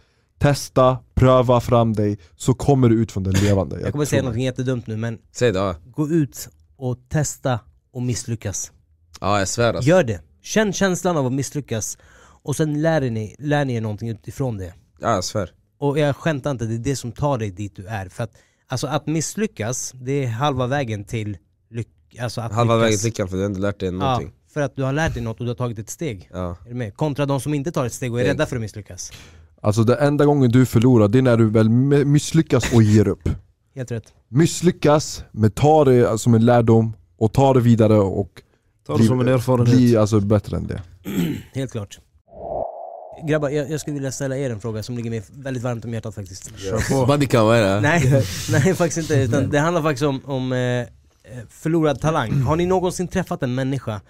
Testa, 0.40 0.98
pröva 1.14 1.61
fram 1.61 1.92
dig, 1.92 2.18
så 2.37 2.55
kommer 2.55 2.88
du 2.88 2.94
ut 3.03 3.12
från 3.12 3.22
det 3.22 3.31
levande. 3.42 3.81
Jag 3.81 3.92
kommer 3.92 4.05
säga 4.05 4.22
något 4.22 4.37
jättedumt 4.37 4.87
nu 4.87 4.96
men 4.96 5.18
Säg 5.33 5.53
det, 5.53 5.59
ja. 5.59 5.74
gå 5.85 6.09
ut 6.09 6.48
och 6.76 6.98
testa 7.09 7.61
och 7.92 8.03
misslyckas. 8.03 8.72
ja 9.20 9.38
jag 9.38 9.48
svär 9.48 9.74
alltså. 9.74 9.90
Gör 9.90 10.05
det. 10.05 10.20
Känn 10.42 10.72
känslan 10.72 11.16
av 11.16 11.26
att 11.26 11.33
misslyckas 11.33 11.98
och 12.42 12.57
sen 12.57 12.83
lär 12.83 13.00
ni, 13.11 13.37
lär 13.38 13.64
ni 13.64 13.74
er 13.74 13.81
någonting 13.81 14.09
utifrån 14.09 14.57
det. 14.59 14.74
Ja 15.00 15.14
jag 15.14 15.24
svär. 15.24 15.50
Och 15.79 15.98
jag 15.98 16.16
skämtar 16.16 16.50
inte, 16.50 16.64
det 16.64 16.74
är 16.74 16.79
det 16.79 16.96
som 16.96 17.12
tar 17.12 17.38
dig 17.38 17.50
dit 17.50 17.76
du 17.76 17.87
är. 17.87 18.09
För 18.09 18.24
att, 18.24 18.31
alltså 18.68 18.87
att 18.87 19.07
misslyckas, 19.07 19.92
det 19.94 20.24
är 20.24 20.29
halva 20.29 20.66
vägen 20.66 21.05
till 21.05 21.38
lyck, 21.70 21.88
alltså 22.20 22.40
att 22.40 22.53
Halva 22.53 22.76
vägen 22.76 22.87
lyckas. 22.90 23.00
till 23.00 23.09
lyckan 23.09 23.29
för 23.29 23.37
du 23.37 23.42
har 23.42 23.46
ändå 23.46 23.61
lärt 23.61 23.81
dig 23.81 23.87
Ja, 23.88 23.92
någonting. 23.92 24.33
för 24.55 24.61
att 24.61 24.76
du 24.76 24.83
har 24.83 24.92
lärt 24.92 25.14
dig 25.14 25.22
något 25.22 25.38
och 25.40 25.44
du 25.44 25.50
har 25.50 25.57
tagit 25.57 25.79
ett 25.79 25.90
steg. 25.90 26.29
Ja. 26.33 26.57
Är 26.64 26.68
du 26.68 26.74
med? 26.74 26.96
Kontra 26.96 27.26
de 27.26 27.40
som 27.40 27.55
inte 27.55 27.72
tar 27.72 27.87
ett 27.87 27.92
steg 27.92 28.12
och 28.12 28.20
är 28.20 28.24
rädda 28.24 28.46
för 28.46 28.57
att 28.57 28.62
misslyckas. 28.62 29.12
Alltså 29.61 29.85
det 29.85 29.94
enda 29.94 30.25
gången 30.25 30.51
du 30.51 30.66
förlorar, 30.66 31.09
det 31.09 31.18
är 31.18 31.23
när 31.23 31.37
du 31.37 31.51
väl 31.51 31.68
mi- 31.68 32.05
misslyckas 32.05 32.73
och 32.75 32.83
ger 32.83 33.09
upp. 33.09 33.29
Helt 33.77 33.90
rätt. 33.92 34.05
Misslyckas, 34.29 35.25
men 35.33 35.51
ta 35.51 35.85
det 35.85 36.18
som 36.20 36.35
en 36.35 36.44
lärdom 36.44 36.92
och 37.18 37.33
ta 37.33 37.55
det 37.55 37.61
vidare 37.61 37.99
och 37.99 38.42
Ta 38.87 38.96
det 38.96 39.05
som 39.05 39.20
en 39.20 39.29
erfarenhet. 39.29 39.77
bli 39.77 39.96
alltså 39.96 40.20
bättre 40.20 40.57
än 40.57 40.66
det. 40.66 40.83
Helt 41.55 41.73
klart. 41.73 41.99
Grabbar, 43.29 43.49
jag, 43.51 43.70
jag 43.70 43.81
skulle 43.81 43.94
vilja 43.94 44.12
ställa 44.12 44.37
er 44.37 44.51
en 44.51 44.61
fråga 44.61 44.83
som 44.83 44.96
ligger 44.96 45.11
mig 45.11 45.23
väldigt 45.33 45.62
varmt 45.62 45.85
om 45.85 45.94
hjärtat 45.94 46.14
faktiskt. 46.14 46.51
Badika 47.07 47.44
vad 47.44 47.57
är 47.57 47.75
det? 47.75 47.81
Nej, 47.81 48.25
nej 48.51 48.75
faktiskt 48.75 49.11
inte. 49.11 49.23
Utan 49.23 49.51
det 49.51 49.59
handlar 49.59 49.83
faktiskt 49.83 50.05
om, 50.05 50.20
om 50.25 50.53
eh, 50.53 50.87
förlorad 51.49 52.01
talang. 52.01 52.33
Har 52.42 52.57
ni 52.57 52.66
någonsin 52.66 53.09
träffat 53.09 53.42
en 53.42 53.55
människa 53.55 54.01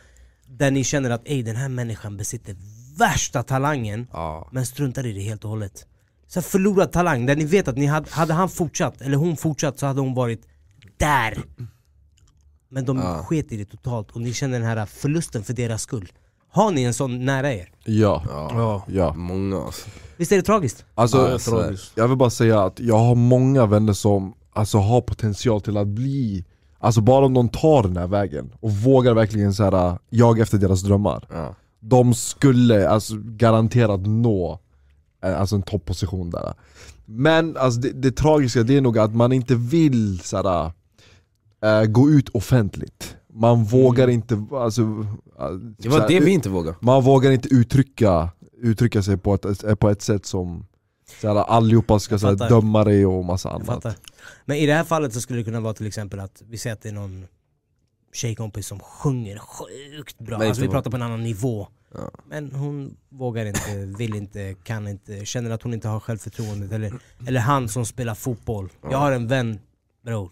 där 0.46 0.70
ni 0.70 0.84
känner 0.84 1.10
att 1.10 1.22
Ey, 1.24 1.42
den 1.42 1.56
här 1.56 1.68
människan 1.68 2.16
besitter 2.16 2.56
värsta 2.98 3.42
talangen 3.42 4.06
Ja. 4.12 4.48
men 4.52 4.66
struntar 4.66 5.06
i 5.06 5.12
det 5.12 5.20
helt 5.20 5.44
och 5.44 5.50
hållet? 5.50 5.86
Så 6.26 6.42
förlorad 6.42 6.92
talang, 6.92 7.26
där 7.26 7.36
ni 7.36 7.44
vet 7.44 7.68
att 7.68 7.76
ni 7.76 7.86
hade, 7.86 8.10
hade 8.10 8.34
han 8.34 8.48
fortsatt, 8.48 9.00
eller 9.00 9.16
hon 9.16 9.36
fortsatt 9.36 9.78
så 9.78 9.86
hade 9.86 10.00
hon 10.00 10.14
varit 10.14 10.42
där. 10.96 11.38
Men 12.68 12.84
de 12.84 12.98
Ja. 12.98 13.24
sket 13.24 13.52
i 13.52 13.56
det 13.56 13.64
totalt 13.64 14.10
och 14.10 14.20
ni 14.20 14.32
känner 14.32 14.58
den 14.60 14.68
här 14.68 14.86
förlusten 14.86 15.44
för 15.44 15.52
deras 15.52 15.82
skull. 15.82 16.12
Har 16.52 16.70
ni 16.70 16.82
en 16.82 16.94
sån 16.94 17.24
nära 17.24 17.52
er? 17.52 17.68
Ja, 17.84 18.22
Ja. 18.28 18.82
Ja. 18.88 19.12
Många 19.14 19.62
alltså. 19.62 19.88
Visst 20.16 20.32
är 20.32 20.36
det 20.36 20.42
tragiskt? 20.42 20.84
Alltså, 20.94 21.16
Ja, 21.16 21.22
Det 21.22 21.28
är 21.28 21.32
jag 21.32 21.40
svär. 21.40 21.62
tragiskt. 21.62 21.92
Jag 21.94 22.08
vill 22.08 22.16
bara 22.16 22.30
säga 22.30 22.62
att 22.62 22.80
jag 22.80 22.98
har 22.98 23.14
många 23.14 23.66
vänner 23.66 23.92
som 23.92 24.34
alltså, 24.52 24.78
har 24.78 25.00
potential 25.00 25.60
till 25.60 25.76
att 25.76 25.88
bli 25.88 26.44
Alltså 26.82 27.00
bara 27.00 27.26
om 27.26 27.34
de 27.34 27.48
tar 27.48 27.82
den 27.82 27.96
här 27.96 28.06
vägen 28.06 28.52
och 28.60 28.70
vågar 28.72 29.14
verkligen 29.14 29.54
så 29.54 29.64
här, 29.64 29.98
jaga 30.10 30.42
efter 30.42 30.58
deras 30.58 30.82
drömmar 30.82 31.26
Ja. 31.32 31.54
De 31.80 32.14
skulle 32.14 32.88
alltså 32.88 33.14
garanterat 33.18 34.00
nå 34.06 34.58
eh, 35.24 35.40
alltså, 35.40 35.56
en 35.56 35.62
topposition 35.62 36.30
där. 36.30 36.54
Men 37.04 37.56
alltså, 37.56 37.80
det, 37.80 37.92
det 37.92 38.12
tragiska 38.12 38.62
det 38.62 38.76
är 38.76 38.80
nog 38.80 38.98
att 38.98 39.14
man 39.14 39.32
inte 39.32 39.54
vill 39.54 40.20
så 40.20 40.36
här, 40.36 40.72
eh, 41.62 41.86
gå 41.86 42.10
ut 42.10 42.28
offentligt. 42.28 43.16
Man 43.32 43.64
vågar 43.64 44.08
inte, 44.08 44.46
alltså, 44.52 44.82
eh, 44.82 45.50
Det 45.78 45.88
var 45.88 45.96
så 45.96 46.02
här, 46.02 46.08
det 46.08 46.20
vi 46.20 46.30
inte 46.30 46.48
vågade. 46.48 46.76
man 46.80 47.02
vågar 47.02 47.30
inte 47.30 47.48
uttrycka, 47.48 48.30
uttrycka 48.62 49.02
sig 49.02 49.16
på 49.16 49.34
ett, 49.34 49.80
på 49.80 49.90
ett 49.90 50.02
sätt 50.02 50.26
som 50.26 50.66
såhär, 51.20 51.36
allihopa 51.36 51.98
ska 51.98 52.18
såhär, 52.18 52.48
döma 52.48 52.84
dig 52.84 53.06
och 53.06 53.24
massa 53.24 53.50
annat. 53.50 53.86
Men 54.44 54.56
i 54.56 54.66
det 54.66 54.74
här 54.74 54.84
fallet 54.84 55.12
så 55.14 55.20
skulle 55.20 55.38
det 55.38 55.44
kunna 55.44 55.60
vara 55.60 55.74
till 55.74 55.86
exempel 55.86 56.20
att 56.20 56.42
vi 56.48 56.58
säger 56.58 56.74
att 56.74 56.82
det 56.82 56.88
är 56.88 56.92
någon 56.92 57.26
tjejkompis 58.12 58.66
som 58.66 58.80
sjunger 58.80 59.38
sjukt 59.38 60.18
bra, 60.18 60.38
Men 60.38 60.48
alltså 60.48 60.62
vi 60.62 60.68
pratar 60.68 60.90
på 60.90 60.96
en 60.96 61.02
annan 61.02 61.22
nivå. 61.22 61.68
Ja. 61.94 62.10
Men 62.28 62.52
hon 62.52 62.96
vågar 63.08 63.46
inte, 63.46 63.76
vill 63.98 64.14
inte, 64.14 64.54
kan 64.54 64.88
inte, 64.88 65.24
känner 65.24 65.50
att 65.50 65.62
hon 65.62 65.74
inte 65.74 65.88
har 65.88 66.00
självförtroendet. 66.00 66.72
Eller, 66.72 66.92
eller 67.26 67.40
han 67.40 67.68
som 67.68 67.86
spelar 67.86 68.14
fotboll. 68.14 68.68
Jag 68.82 68.98
har 68.98 69.12
en 69.12 69.28
vän, 69.28 69.60
bror. 70.04 70.30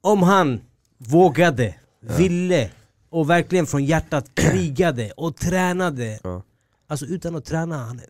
Om 0.00 0.22
han 0.22 0.60
vågade, 0.98 1.74
ville 2.00 2.70
och 3.10 3.30
verkligen 3.30 3.66
från 3.66 3.84
hjärtat 3.84 4.30
krigade 4.34 5.10
och 5.10 5.36
tränade. 5.36 6.18
Ja. 6.22 6.42
Alltså 6.86 7.06
utan 7.06 7.36
att 7.36 7.44
träna, 7.44 7.78
han 7.78 7.98
är 7.98 8.06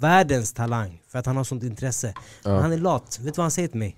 världens 0.00 0.52
talang 0.52 1.02
för 1.08 1.18
att 1.18 1.26
han 1.26 1.36
har 1.36 1.44
sånt 1.44 1.62
intresse. 1.62 2.14
Men 2.44 2.62
han 2.62 2.72
är 2.72 2.78
lat, 2.78 3.18
vet 3.18 3.34
du 3.34 3.38
vad 3.38 3.44
han 3.44 3.50
säger 3.50 3.68
till 3.68 3.78
mig? 3.78 3.96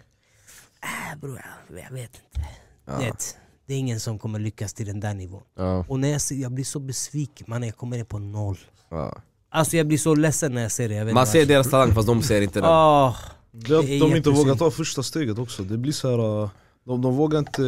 Äh, 0.83 1.19
bror, 1.19 1.43
jag, 1.69 1.93
vet 1.93 2.03
inte. 2.03 2.49
Det, 2.85 3.37
det 3.69 3.75
är 3.75 3.79
ingen 3.79 4.01
som 4.01 4.19
kommer 4.19 4.39
lyckas 4.39 4.73
till 4.73 4.87
den 4.87 5.01
där 5.01 5.15
nivån. 5.15 5.43
ja. 5.57 5.85
Och 5.89 6.01
när 6.01 6.09
jag, 6.09 6.21
ser, 6.21 6.35
jag 6.35 6.53
blir 6.53 6.65
så 6.65 6.79
besviken, 6.81 7.47
man 7.49 7.63
jag 7.63 7.77
kommer 7.77 7.97
ner 7.97 8.05
på 8.05 8.19
noll. 8.19 8.59
Ja. 8.91 9.17
Alltså 9.51 9.77
jag 9.77 9.87
blir 9.87 9.99
så 9.99 10.15
ledsen 10.15 10.55
när 10.55 10.63
jag 10.63 10.73
ser 10.73 10.89
det. 10.89 10.95
Jag 10.95 11.05
vet 11.05 11.15
Man 11.15 11.27
ser 11.27 11.47
deras 11.47 11.71
talang 11.71 11.95
fast 11.95 12.07
de 12.07 12.23
ser 12.23 12.43
inte 12.43 12.61
den. 12.61 12.71
Åh, 12.71 13.17
Det 13.53 13.79
att 13.79 13.87
de 13.87 14.17
inte 14.17 14.31
vågar 14.31 14.55
ta 14.55 14.71
första 14.71 15.03
steget 15.03 15.39
också. 15.39 15.63
Det 15.63 15.79
blir 15.79 15.93
så 15.93 16.11
här, 16.11 16.43
uh, 16.43 16.51
de, 16.85 17.03
de 17.03 17.17
vågar 17.17 17.39
inte... 17.39 17.63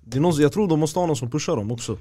Det 0.00 0.16
är 0.16 0.20
någon, 0.20 0.40
jag 0.40 0.52
tror 0.52 0.68
de 0.68 0.80
måste 0.80 0.98
ha 0.98 1.06
någon 1.06 1.16
som 1.16 1.30
pushar 1.30 1.56
dem 1.56 1.72
också. 1.72 1.98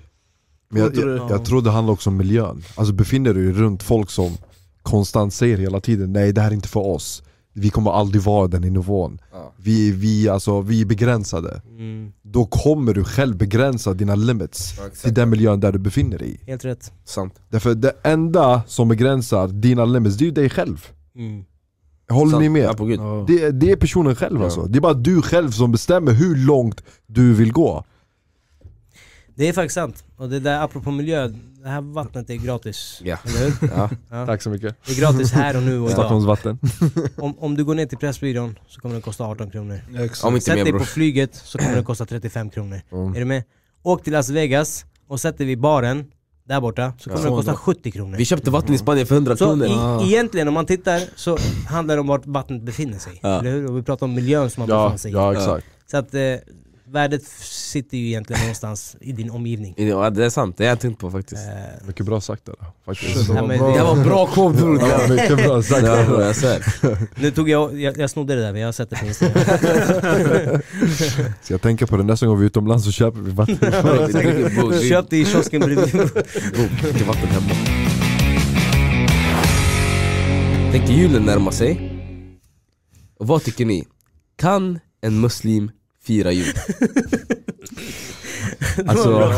Men 0.69 0.81
jag, 0.81 0.93
Tror 0.93 1.17
jag, 1.17 1.31
jag 1.31 1.45
tror 1.45 1.61
det 1.61 1.71
handlar 1.71 1.93
också 1.93 2.09
om 2.09 2.17
miljön 2.17 2.63
Alltså 2.75 2.93
befinner 2.93 3.33
du 3.33 3.51
dig 3.51 3.61
runt 3.61 3.83
folk 3.83 4.09
som 4.09 4.37
konstant 4.81 5.33
säger 5.33 5.57
hela 5.57 5.79
tiden 5.79 6.13
nej 6.13 6.33
det 6.33 6.41
här 6.41 6.49
är 6.49 6.53
inte 6.53 6.67
för 6.67 6.79
oss 6.87 7.23
Vi 7.59 7.69
kommer 7.69 7.91
aldrig 7.91 8.21
vara 8.23 8.47
den 8.47 8.63
i 8.63 8.69
nivån 8.69 9.19
Ja. 9.31 9.53
vi, 9.57 9.91
vi, 9.91 10.29
alltså, 10.29 10.61
vi 10.61 10.81
är 10.81 10.85
begränsade 10.85 11.61
mm, 11.77 12.11
Då 12.21 12.45
kommer 12.45 12.93
du 12.93 13.03
själv 13.03 13.37
begränsa 13.37 13.93
dina 13.93 14.15
limits 14.15 14.73
Ja, 14.77 14.83
till 15.03 15.13
den 15.13 15.29
miljön 15.29 15.59
där 15.59 15.71
du 15.71 15.79
befinner 15.79 16.17
dig 16.17 16.39
i 16.41 16.49
helt 16.51 16.65
rätt. 16.65 16.91
Sant. 17.05 17.33
Därför 17.49 17.75
det 17.75 17.93
enda 18.03 18.61
som 18.67 18.87
begränsar 18.87 19.47
dina 19.47 19.85
limits, 19.85 20.17
det 20.17 20.23
är 20.23 20.25
ju 20.25 20.31
dig 20.31 20.49
själv 20.49 20.87
Mm. 21.15 21.43
Håller 22.09 22.31
Sant. 22.31 22.41
ni 22.41 22.49
med? 22.49 22.75
Ja. 22.79 23.25
Det, 23.27 23.51
det 23.51 23.71
är 23.71 23.75
personen 23.75 24.15
själv 24.15 24.37
Ja. 24.39 24.45
alltså, 24.45 24.61
det 24.65 24.77
är 24.79 24.81
bara 24.81 24.93
du 24.93 25.21
själv 25.21 25.51
som 25.51 25.71
bestämmer 25.71 26.11
hur 26.11 26.35
långt 26.35 26.83
du 27.07 27.33
vill 27.33 27.51
gå 27.51 27.83
Det 29.39 29.47
är 29.49 29.53
faktiskt 29.53 29.73
sant. 29.75 30.03
Och 30.17 30.29
det 30.29 30.39
där 30.39 30.61
apropå 30.63 30.91
miljö, 30.91 31.27
det 31.63 31.69
här 31.69 31.81
vattnet 31.81 32.29
är 32.29 32.35
gratis. 32.35 33.01
Ja. 33.03 33.17
Eller 33.25 33.39
hur? 33.45 33.69
Ja. 33.75 33.89
Ja. 34.09 34.25
Tack 34.25 34.41
så 34.41 34.49
mycket 34.49 34.75
Det 34.85 34.91
är 34.91 34.99
gratis 34.99 35.31
här 35.31 35.57
och 35.57 35.63
nu 35.63 35.79
och 35.79 35.85
idag. 35.91 35.91
Stockholmsvatten 35.91 36.59
Om, 37.17 37.35
om 37.39 37.55
du 37.55 37.63
går 37.65 37.75
ner 37.75 37.85
till 37.85 37.97
Pressbyrån 37.97 38.59
så 38.67 38.81
kommer 38.81 38.95
det 38.95 39.01
kosta 39.01 39.23
18 39.23 39.51
kronor. 39.51 39.81
Exakt. 39.99 40.23
Om 40.23 40.33
inte 40.33 40.45
Sätt 40.45 40.55
mer 40.55 40.63
dig 40.63 40.71
bror. 40.73 40.79
på 40.79 40.85
flyget 40.85 41.35
så 41.35 41.57
kommer 41.57 41.75
det 41.75 41.83
kosta 41.83 42.05
35 42.05 42.49
kronor. 42.49 42.81
Mm. 42.91 43.15
Är 43.15 43.19
du 43.19 43.25
med? 43.25 43.43
Åk 43.83 44.03
till 44.03 44.13
Las 44.13 44.29
Vegas 44.29 44.85
och 45.07 45.19
sätt 45.19 45.37
dig 45.37 45.47
vid 45.47 45.59
baren 45.59 46.05
där 46.47 46.61
borta 46.61 46.93
så 46.99 47.09
kommer 47.09 47.23
Ja. 47.23 47.29
det 47.29 47.35
kosta 47.35 47.55
70 47.55 47.91
kronor. 47.91 48.17
Vi 48.17 48.25
köpte 48.25 48.51
vatten 48.51 48.75
i 48.75 48.77
Spanien 48.77 49.07
för 49.07 49.15
100 49.15 49.37
Så 49.37 49.45
kronor. 49.45 49.65
i, 49.67 49.69
Ah. 49.71 50.03
egentligen 50.03 50.47
om 50.47 50.53
man 50.53 50.65
tittar 50.65 51.01
så 51.15 51.37
handlar 51.67 51.95
det 51.95 52.01
om 52.01 52.07
vart 52.07 52.25
vattnet 52.25 52.61
befinner 52.63 52.99
sig. 52.99 53.19
Ja. 53.23 53.39
Eller 53.39 53.51
hur? 53.51 53.69
Och 53.69 53.77
vi 53.77 53.83
pratar 53.83 54.05
om 54.05 54.13
miljön 54.15 54.49
som 54.49 54.61
man 54.61 54.69
Ja, 54.69 54.83
befinner 54.83 54.97
sig 54.97 55.11
i. 55.11 55.13
ja 55.13 55.33
exakt 55.33 55.65
Så 55.91 55.97
att 55.97 56.13
eh, 56.13 56.21
värdet 56.91 57.23
sitter 57.41 57.97
ju 57.97 58.07
egentligen 58.07 58.41
någonstans 58.41 58.95
i 59.01 59.11
din 59.11 59.29
omgivning. 59.29 59.73
Ja, 59.77 60.09
det 60.09 60.25
är 60.25 60.29
sant, 60.29 60.57
det 60.57 60.63
har 60.63 60.69
jag 60.69 60.79
tänkt 60.79 60.99
på 60.99 61.11
faktiskt. 61.11 61.41
Eh, 61.47 61.87
Mycket 61.87 62.05
bra 62.05 62.21
sagt 62.21 62.45
där 62.45 62.55
faktiskt 62.85 63.27
Det 63.27 63.33
Ja, 63.33 63.41
var 63.41 63.47
men 63.47 63.57
bra. 63.57 63.67
det- 63.71 63.77
Det 63.77 63.83
var 63.83 64.03
bra 64.03 64.25
bror! 64.53 64.79
Ja, 64.89 65.07
mycket 65.09 65.37
bra 65.45 65.61
sagt 65.63 65.85
Ja, 65.85 66.05
bror, 66.05 66.21
jag 66.21 66.35
nu 67.15 67.31
tog 67.31 67.49
jag, 67.49 67.79
jag, 67.81 67.97
jag 67.97 68.09
snodde 68.09 68.35
det 68.35 68.41
där 68.41 68.51
men 68.51 68.61
jag 68.61 68.67
har 68.67 68.71
sett 68.73 68.89
det 68.89 68.95
på 68.95 69.05
Instagram. 69.05 69.43
Ska 71.43 71.53
jag 71.53 71.61
tänka 71.61 71.87
på 71.87 71.97
det 71.97 72.03
nästa 72.03 72.25
gång 72.27 72.37
vi 72.39 72.43
är 72.43 72.47
utomlands 72.47 72.85
så 72.85 72.91
köper 72.91 73.19
vi 73.19 73.31
vatten 73.31 73.57
Köp 74.89 75.09
det 75.09 75.17
i 75.17 75.25
kiosken 75.25 75.61
bredvid. 75.61 75.87
dricker 75.87 77.05
vatten 77.05 77.27
hemma. 77.29 77.49
Tänkte 80.71 80.93
julen 80.93 81.23
närma 81.23 81.51
sig. 81.51 81.95
Och 83.19 83.27
vad 83.27 83.43
tycker 83.43 83.65
ni? 83.65 83.83
Kan 84.37 84.79
en 85.01 85.19
muslim 85.21 85.71
fira 86.03 86.31
jul? 86.31 86.45
Alltså, 88.87 89.33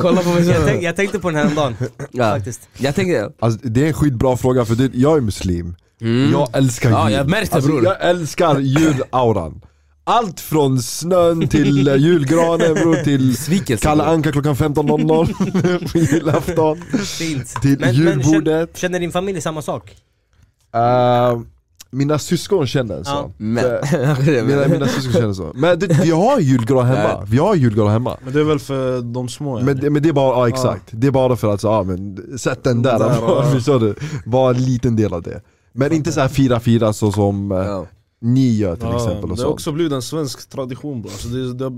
kollar 0.00 0.22
på 0.22 0.28
mig 0.28 0.48
jag, 0.48 0.66
tänk, 0.66 0.82
jag 0.82 0.96
tänkte 0.96 1.18
på 1.18 1.30
den 1.30 1.36
här 1.38 1.46
om 1.46 1.54
dagen 1.54 1.76
Ja. 2.12 2.30
faktiskt. 2.30 2.68
Jag 2.78 2.94
tänker... 2.94 3.30
alltså, 3.38 3.68
det 3.68 3.82
är 3.82 3.86
en 3.86 3.92
skitbra 3.92 4.36
fråga 4.36 4.64
för 4.64 4.74
det, 4.74 4.90
jag 4.94 5.16
är 5.16 5.20
muslim 5.20 5.76
Mm. 6.00 6.32
Jag 6.32 6.56
älskar 6.56 6.88
jul 6.88 6.98
Ja, 6.98 7.10
jag 7.10 7.28
märkte, 7.28 7.60
bror. 7.60 7.84
Jag 7.84 7.96
älskar 8.00 8.58
julauran 8.58 9.60
Allt 10.04 10.40
från 10.40 10.82
snön 10.82 11.48
till 11.48 11.88
eh, 11.88 11.96
julgranen 11.96 12.74
bror 12.74 12.94
till 13.04 13.28
Besvikelse. 13.30 13.82
Kalle. 13.82 14.04
Anka 14.04 14.32
klockan 14.32 14.54
15.00 14.54 15.88
på 15.92 15.98
julafton 15.98 16.82
Fint. 17.18 17.62
Till 17.62 17.78
Men, 17.80 17.80
men 17.80 17.94
julbordet 17.94 18.44
känner, 18.44 18.68
känner 18.74 19.00
din 19.00 19.12
familj 19.12 19.40
samma 19.40 19.62
sak? 19.62 19.96
Eh, 20.74 21.40
Mina 21.90 22.18
syskon 22.18 22.66
känner 22.66 23.02
så 23.04 23.10
Ja. 23.10 23.30
Men... 23.36 23.62
För- 23.64 24.42
mina, 24.46 24.68
mina 24.68 24.86
syskon 24.88 25.12
känner 25.12 25.32
så 25.32 25.52
Men 25.54 25.78
det, 25.78 25.86
vi 26.02 26.10
har 26.10 26.40
julgran 26.40 26.86
hemma, 26.86 27.24
vi 27.24 27.38
har 27.38 27.54
julgran 27.54 27.88
hemma 27.88 28.16
Men 28.24 28.32
det 28.32 28.40
är 28.40 28.44
väl 28.44 28.58
för 28.58 29.00
de 29.02 29.28
små 29.28 29.60
men, 29.60 29.76
det- 29.80 29.90
men 29.90 30.02
det 30.02 30.08
är 30.08 30.12
bara, 30.12 30.38
ja 30.38 30.48
exakt, 30.48 30.84
det 30.90 31.06
är 31.06 31.10
bara 31.10 31.36
för 31.36 31.54
att 31.54 31.60
så, 31.60 31.66
ja, 31.66 31.82
men, 31.82 32.38
sätt 32.38 32.64
den 32.64 32.82
där, 32.82 32.98
Där, 32.98 33.08
ja. 33.20 33.50
förstår 33.52 33.80
du? 33.80 33.94
Bara 34.26 34.54
en 34.56 34.64
liten 34.64 34.96
del 34.96 35.12
av 35.12 35.22
det 35.22 35.42
Men 35.72 35.92
inte 35.92 36.12
så 36.12 36.20
här 36.20 36.28
fira 36.28 36.60
fira 36.60 36.92
så 36.92 37.12
som 37.12 37.52
eh, 37.52 37.58
Ja. 37.58 37.86
ni 38.20 38.56
gör 38.56 38.76
till 38.76 38.86
Ja, 38.90 38.96
exempel 38.96 39.30
och 39.30 39.36
Det 39.36 39.42
har 39.42 39.48
så. 39.48 39.52
också 39.52 39.72
blivit 39.72 39.92
en 39.92 40.02
svensk 40.02 40.48
tradition 40.50 41.02
bro. 41.02 41.10
Alltså 41.10 41.28
det, 41.28 41.54
det, 41.54 41.70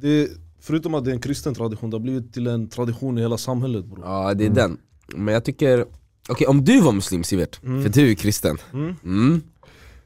det, 0.00 0.28
Förutom 0.60 0.94
att 0.94 1.04
det 1.04 1.10
är 1.10 1.14
en 1.14 1.20
kristen 1.20 1.54
tradition, 1.54 1.90
det 1.90 1.94
har 1.96 2.02
blivit 2.02 2.32
till 2.34 2.46
en 2.46 2.68
tradition 2.68 3.18
i 3.18 3.20
hela 3.20 3.38
samhället 3.38 3.84
bro. 3.84 4.02
Ja 4.04 4.34
det 4.34 4.46
är 4.46 4.50
den, 4.50 4.76
men 5.16 5.34
jag 5.34 5.44
tycker 5.44 5.84
Okej 6.28 6.46
om 6.46 6.64
du 6.64 6.80
var 6.80 6.92
muslim 6.92 7.24
Sivert, 7.24 7.56
för 7.56 7.88
du 7.88 8.10
är 8.10 8.14
kristen 8.14 8.58
Mm. 8.72 8.96
mm. 9.04 9.42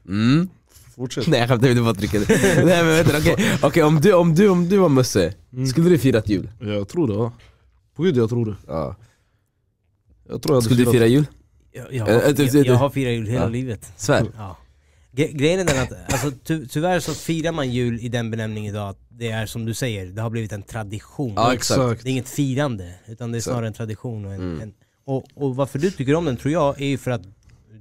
Mm. 0.07 0.49
Fortsätt 0.95 1.27
Nej 1.27 1.39
jag 1.39 1.49
skämtar, 1.49 1.67
jag 1.67 1.75
vill 1.75 1.83
bara 1.83 1.93
trycka 1.93 2.19
det 2.27 2.27
Nej 2.65 2.83
men 2.83 2.87
vänta, 2.87 3.17
okej 3.17 3.35
Okej, 3.61 3.83
om, 3.83 4.01
du, 4.01 4.13
om, 4.13 4.35
du, 4.35 4.49
om 4.49 4.69
du 4.69 4.77
var 4.77 4.89
Musse, 4.89 5.33
skulle 5.69 5.89
du 5.89 5.97
firat 5.97 6.29
jul? 6.29 6.49
Ja, 6.59 6.67
Jag 6.67 6.87
tror 6.87 7.07
det 7.07 7.13
ja. 7.13 7.31
På 7.95 8.03
gud 8.03 8.17
jag 8.17 8.29
tror 8.29 8.45
det 8.45 8.55
Ja. 8.67 8.95
Jag 10.29 10.41
tror 10.41 10.55
jag 10.55 10.55
hade 10.55 10.65
Skulle 10.65 10.79
du 10.79 10.85
firat- 10.85 10.91
fira 10.93 11.05
jul? 11.07 11.25
Jag, 11.71 11.93
jag, 11.93 12.09
Eh, 12.09 12.13
har, 12.21 12.33
du- 12.33 12.43
jag, 12.43 12.53
du- 12.53 12.63
jag 12.63 12.75
har 12.75 12.89
firat 12.89 13.13
jul 13.13 13.27
hela 13.27 13.41
Ja. 13.43 13.47
livet. 13.49 13.91
Svär? 13.97 14.25
Ja. 14.37 14.57
Gre- 15.11 15.31
Grejen 15.37 15.59
är 15.59 15.65
den 15.65 15.83
att, 15.83 16.11
alltså, 16.13 16.31
ty 16.43 16.67
tyvärr 16.67 16.99
så 16.99 17.13
firar 17.13 17.51
man 17.51 17.71
jul 17.71 17.99
i 17.99 18.09
den 18.09 18.31
benämningen 18.31 18.73
idag 18.73 18.89
att 18.89 18.99
det 19.09 19.29
är 19.31 19.45
som 19.45 19.65
du 19.65 19.73
säger, 19.73 20.05
det 20.05 20.21
har 20.21 20.29
blivit 20.29 20.51
en 20.51 20.63
tradition. 20.63 21.33
Ja 21.35 21.53
exakt 21.53 22.03
Det 22.03 22.09
är 22.09 22.11
inget 22.11 22.29
firande, 22.29 22.93
utan 23.07 23.31
det 23.31 23.37
är 23.37 23.39
snarare 23.41 23.67
en 23.67 23.73
tradition. 23.73 24.25
Och, 24.25 24.33
en, 24.33 24.41
Mm. 24.41 24.61
en, 24.61 24.73
och, 25.05 25.25
och 25.35 25.55
varför 25.55 25.79
du 25.79 25.91
tycker 25.91 26.15
om 26.15 26.25
den 26.25 26.37
tror 26.37 26.51
jag 26.53 26.81
är 26.81 26.85
ju 26.85 26.97
för 26.97 27.11
att, 27.11 27.21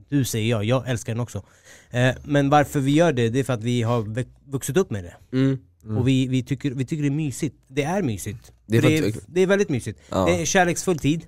du 0.09 0.24
säger 0.24 0.50
jag, 0.50 0.64
jag 0.64 0.88
älskar 0.88 1.12
den 1.14 1.20
också. 1.20 1.42
Eh, 1.90 2.11
men 2.24 2.50
varför 2.50 2.80
vi 2.80 2.92
gör 2.92 3.12
det, 3.12 3.28
det 3.28 3.38
är 3.38 3.44
för 3.44 3.52
att 3.52 3.62
vi 3.62 3.83
har 3.83 4.02
vux- 4.02 4.28
vuxit 4.46 4.76
upp 4.76 4.90
med 4.90 5.04
det. 5.04 5.37
mm. 5.37 5.59
Och 5.98 6.09
vi, 6.09 6.26
vi, 6.26 6.42
tycker, 6.42 6.70
vi 6.70 6.85
tycker 6.85 7.02
det 7.02 7.09
är 7.09 7.11
mysigt. 7.11 7.56
Det 7.68 7.83
är 7.83 8.02
mysigt. 8.02 8.52
Det 8.66 8.76
är 8.76 8.83
det, 8.83 8.98
är, 8.98 9.14
det 9.26 9.40
är 9.40 9.46
väldigt 9.46 9.68
mysigt. 9.68 10.00
Ja. 10.11 10.24
Det 10.26 10.40
är 10.40 10.44
kärleksfull 10.44 10.98
tid. 10.98 11.24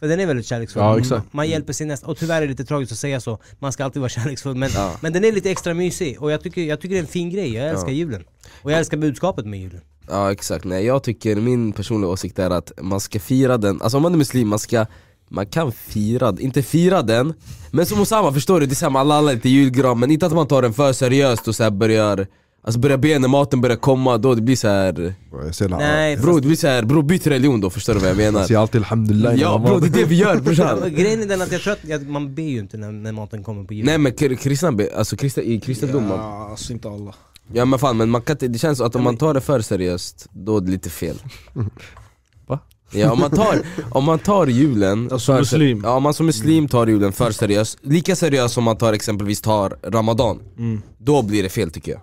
För 0.00 0.08
den 0.08 0.20
är 0.20 0.26
väldigt 0.26 0.46
kärleksfull. 0.46 0.82
Ja, 0.82 0.98
exakt. 0.98 1.32
Man 1.32 1.48
hjälper 1.48 1.72
sin 1.72 1.88
nästa, 1.88 2.06
och 2.06 2.16
tyvärr 2.18 2.36
är 2.36 2.40
det 2.40 2.46
lite 2.46 2.64
tragiskt 2.64 2.92
att 2.92 2.98
säga 2.98 3.20
så, 3.20 3.38
man 3.58 3.72
ska 3.72 3.84
alltid 3.84 4.00
vara 4.00 4.08
kärleksfull 4.18 4.54
men, 4.56 4.70
Ja. 4.74 4.96
men 5.00 5.12
den 5.12 5.24
är 5.24 5.32
lite 5.32 5.50
extra 5.50 5.74
mysig 5.74 6.22
och 6.22 6.32
jag 6.32 6.42
tycker, 6.42 6.62
jag 6.62 6.80
tycker 6.80 6.94
det 6.94 6.98
är 6.98 7.02
en 7.02 7.06
fin 7.08 7.30
grej, 7.30 7.54
jag 7.54 7.68
älskar 7.68 7.88
Ja. 7.88 7.94
julen. 7.94 8.24
Och 8.62 8.72
jag 8.72 8.78
älskar 8.78 8.96
budskapet 8.96 9.46
med 9.46 9.60
julen. 9.60 9.80
Ja 10.08 10.32
exakt, 10.32 10.64
nej 10.64 10.84
jag 10.84 11.02
tycker, 11.02 11.36
min 11.36 11.72
personliga 11.72 12.10
åsikt 12.10 12.38
är 12.38 12.50
att 12.50 12.72
man 12.80 13.00
ska 13.00 13.20
fira 13.20 13.58
den, 13.58 13.82
alltså 13.82 13.96
om 13.96 14.02
man 14.02 14.12
är 14.12 14.18
muslim, 14.18 14.48
man 14.48 14.58
ska 14.58 14.86
man 15.28 15.46
kan 15.46 15.72
fira, 15.72 16.34
inte 16.38 16.62
fira 16.62 17.02
den, 17.02 17.34
men 17.70 17.86
som 17.86 18.00
Osama 18.00 18.32
förstår 18.32 18.60
du, 18.60 18.66
det 18.66 18.72
är 18.72 18.74
såhär, 18.74 18.98
alla 18.98 19.14
alla 19.14 19.32
lite 19.32 19.48
julgran, 19.48 19.98
men 19.98 20.10
inte 20.10 20.26
att 20.26 20.32
man 20.32 20.46
tar 20.46 20.62
den 20.62 20.72
för 20.72 20.92
seriöst 20.92 21.48
och 21.48 21.54
så 21.54 21.62
här 21.62 21.70
börjar 21.70 22.26
Alltså 22.64 22.80
börjar 22.80 22.96
be 22.98 23.18
när 23.18 23.28
maten 23.28 23.60
börjar 23.60 23.76
komma, 23.76 24.18
då 24.18 24.34
det 24.34 24.42
blir 24.42 24.56
så 24.56 24.68
här. 24.68 25.14
Jag 25.44 25.54
säger, 25.54 25.76
Nej, 25.76 26.16
Bro 26.16 26.34
det 26.40 26.46
blir 26.46 26.56
så 26.56 26.66
här, 26.66 26.82
bro 26.82 27.02
byt 27.02 27.26
religion 27.26 27.60
då, 27.60 27.70
förstår 27.70 27.94
du 27.94 28.00
vad 28.00 28.08
jag 28.10 28.20
Jag 28.20 28.32
menar? 28.32 28.46
säger 28.46 28.60
alltid 28.60 28.80
alhamdulillah 28.80 29.34
Ja 29.34 29.58
bro 29.58 29.78
det 29.78 29.86
är 29.86 29.90
det 29.90 30.04
vi 30.04 30.14
gör 30.16 30.36
brorsan 30.40 30.80
Grejen 30.94 31.22
är 31.22 31.26
den 31.26 31.42
att 31.42 31.52
jag 31.52 31.60
tror 31.60 31.72
att 31.72 31.84
jag, 31.84 32.08
man 32.08 32.34
ber 32.34 32.42
ju 32.42 32.58
inte 32.58 32.76
när, 32.76 32.92
när 32.92 33.12
maten 33.12 33.44
kommer 33.44 33.64
på 33.64 33.74
julen. 33.74 33.86
Nej 33.86 33.98
men 33.98 34.12
kri- 34.12 34.36
kristna, 34.36 34.72
alltså 34.96 35.16
kristna, 35.16 35.42
i 35.42 35.60
kristendom 35.60 36.08
Ja, 36.10 36.48
alltså 36.50 36.72
inte 36.72 36.88
alla 36.88 37.14
Ja 37.52 37.64
men 37.64 37.78
fan, 37.78 37.96
men 37.96 38.10
man 38.10 38.22
kan 38.22 38.36
det 38.40 38.58
känns 38.58 38.80
att 38.80 38.96
om 38.96 39.02
man 39.02 39.16
tar 39.16 39.34
det 39.34 39.40
för 39.40 39.60
seriöst, 39.60 40.26
då 40.32 40.56
är 40.56 40.60
det 40.60 40.70
lite 40.70 40.90
fel 40.90 41.16
Va? 42.46 42.58
Ja 42.94 43.12
om 43.12 43.18
man 43.18 43.30
tar, 43.30 43.60
om 43.90 44.04
man 44.04 44.18
tar 44.18 44.46
julen 44.46 45.08
Alltså 45.12 45.32
för 45.32 45.38
muslim. 45.38 45.80
Ja 45.84 45.90
om 45.96 46.02
man 46.02 46.14
som 46.14 46.26
muslim 46.26 46.68
tar 46.68 46.86
julen 46.86 47.12
för 47.12 47.30
seriöst, 47.30 47.78
lika 47.82 48.16
seriöst 48.16 48.54
som 48.54 48.64
man 48.64 48.76
tar 48.76 48.92
exempelvis 48.92 49.40
tar 49.40 49.76
ramadan 49.82 50.40
mm. 50.58 50.82
Då 50.98 51.22
blir 51.22 51.42
det 51.42 51.48
fel 51.48 51.70
tycker 51.70 51.92
jag 51.92 52.00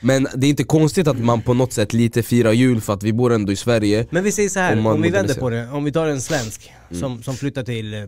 Men 0.00 0.28
det 0.34 0.46
är 0.46 0.50
inte 0.50 0.64
konstigt 0.64 1.08
att 1.08 1.18
man 1.18 1.42
på 1.42 1.54
något 1.54 1.72
sätt 1.72 1.92
lite 1.92 2.22
firar 2.22 2.52
jul 2.52 2.80
för 2.80 2.92
att 2.92 3.02
vi 3.02 3.12
bor 3.12 3.32
ändå 3.32 3.52
i 3.52 3.56
Sverige 3.56 4.06
Men 4.10 4.24
vi 4.24 4.32
säger 4.32 4.48
så 4.48 4.60
här, 4.60 4.86
Om 4.86 5.02
vi 5.02 5.10
vänder 5.10 5.34
på 5.34 5.50
det, 5.50 5.68
om 5.70 5.84
vi 5.84 5.92
tar 5.92 6.06
en 6.06 6.20
svensk 6.20 6.72
som, 6.90 7.22
som 7.22 7.34
flyttar 7.34 7.62
till 7.62 7.94
eh, 7.94 8.00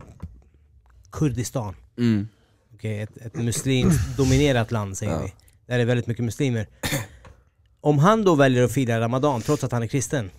Kurdistan, 1.13 1.75
mm. 1.99 2.29
Okej, 2.75 3.01
ett, 3.01 3.17
ett 3.17 3.35
muslimskt 3.35 4.01
dominerat 4.17 4.71
land 4.73 4.97
säger 4.97 5.13
Ja. 5.13 5.23
vi. 5.25 5.33
Där 5.67 5.77
det 5.77 5.83
är 5.83 5.87
väldigt 5.87 6.07
mycket 6.07 6.25
muslimer. 6.25 6.69
Om 7.81 7.99
han 7.99 8.25
då 8.25 8.35
väljer 8.35 8.65
att 8.65 8.73
fira 8.73 9.01
Ramadan 9.01 9.43
trots 9.43 9.65
att 9.65 9.73
han 9.73 9.83
är 9.83 9.87
kristen, 9.87 10.31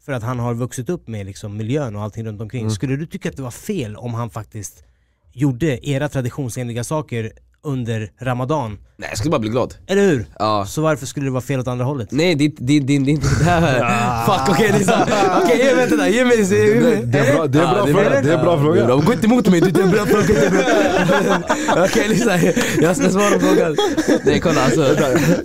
för 0.00 0.12
att 0.12 0.22
han 0.22 0.38
har 0.38 0.54
vuxit 0.54 0.88
upp 0.88 1.08
med 1.08 1.26
liksom 1.26 1.56
miljön 1.56 1.96
och 1.96 2.02
allting 2.02 2.24
runt 2.26 2.40
omkring. 2.40 2.70
Skulle 2.70 2.96
du 2.96 3.06
tycka 3.06 3.28
att 3.28 3.36
det 3.36 3.42
var 3.42 3.50
fel 3.50 3.96
om 3.96 4.14
han 4.14 4.30
faktiskt 4.30 4.84
gjorde 5.32 5.88
era 5.88 6.08
traditionsenliga 6.08 6.84
saker 6.84 7.32
under 7.64 8.10
Ramadan? 8.20 8.78
Nej 9.00 9.08
jag 9.08 9.18
skulle 9.18 9.30
bara 9.30 9.38
bli 9.38 9.50
glad. 9.50 9.74
Eller 9.86 10.02
hur? 10.02 10.26
Ja. 10.38 10.66
Så 10.68 10.82
varför 10.82 11.06
skulle 11.06 11.26
det 11.26 11.30
vara 11.30 11.40
fel 11.42 11.60
åt 11.60 11.68
andra 11.68 11.84
hållet? 11.84 12.08
Nej 12.10 12.34
det, 12.34 12.48
det, 12.58 12.80
det, 12.80 12.98
det 12.98 13.10
är 13.10 13.14
inte 13.14 13.28
det 13.38 13.44
här. 13.44 14.26
Fuck 14.26 14.48
okej 14.54 14.66
är 14.68 14.84
så, 14.84 14.92
okej 15.44 15.58
ge 15.58 15.64
mig 15.64 15.74
vänta 15.74 15.96
där, 15.96 16.06
ge 16.08 16.24
mig 16.24 16.36
det, 16.36 16.56
ge 16.56 16.80
mig 16.80 17.02
Det 17.04 17.18
är 17.18 17.34
bra, 17.34 17.46
det 17.46 17.58
är 17.58 17.62
Ja, 17.62 17.74
bra 17.74 17.84
det 17.84 17.90
är 17.90 17.94
fråga, 17.94 18.10
bra. 18.10 18.20
det 18.20 18.32
är 18.32 18.38
bra 18.42 18.52
Ja, 18.56 18.62
fråga 18.62 18.84
bra. 18.86 18.96
Gå 18.96 19.12
inte 19.12 19.26
emot 19.26 19.48
mig, 19.48 19.60
det 19.60 19.80
är 19.80 19.84
en 19.84 19.90
bra 19.90 20.06
fråga, 20.06 20.50
bra. 20.50 21.84
Okej 21.84 22.08
lyssna, 22.08 22.38
jag 22.82 22.96
ska 22.96 23.10
svara 23.10 23.30
på 23.30 23.40
frågan. 23.40 23.76
Nej 24.24 24.40
kolla 24.40 24.64
alltså. 24.64 24.96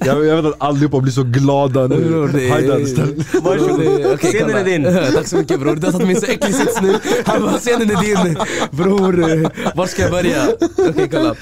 Jag, 0.05 0.25
jag 0.25 0.35
vet 0.41 0.45
att 0.45 0.61
allihopa 0.63 0.99
blir 0.99 1.13
så 1.13 1.23
glada 1.23 1.87
nu. 1.87 1.95
Ställ 1.95 3.15
Bror, 3.41 3.77
det- 3.79 4.13
okej, 4.13 4.31
Scenen 4.31 4.55
är 4.57 4.63
din. 4.63 4.83
Tack 5.15 5.27
så 5.27 5.37
mycket 5.37 5.59
bror, 5.59 5.75
du 5.75 5.85
har 5.87 5.91
satt 5.91 6.01
mig 6.03 6.11
i 6.11 6.15
så 6.15 6.25
äcklig 6.25 6.55
sits 6.55 6.81
nu. 6.81 6.93
Han 7.25 7.41
bara 7.41 7.57
scenen 7.57 7.89
är 7.91 8.01
din. 8.01 8.37
Bror, 8.71 9.49
var 9.77 9.85
ska 9.87 10.01
jag 10.01 10.11
börja? 10.11 10.43
Okej 10.89 11.09
kolla 11.11 11.35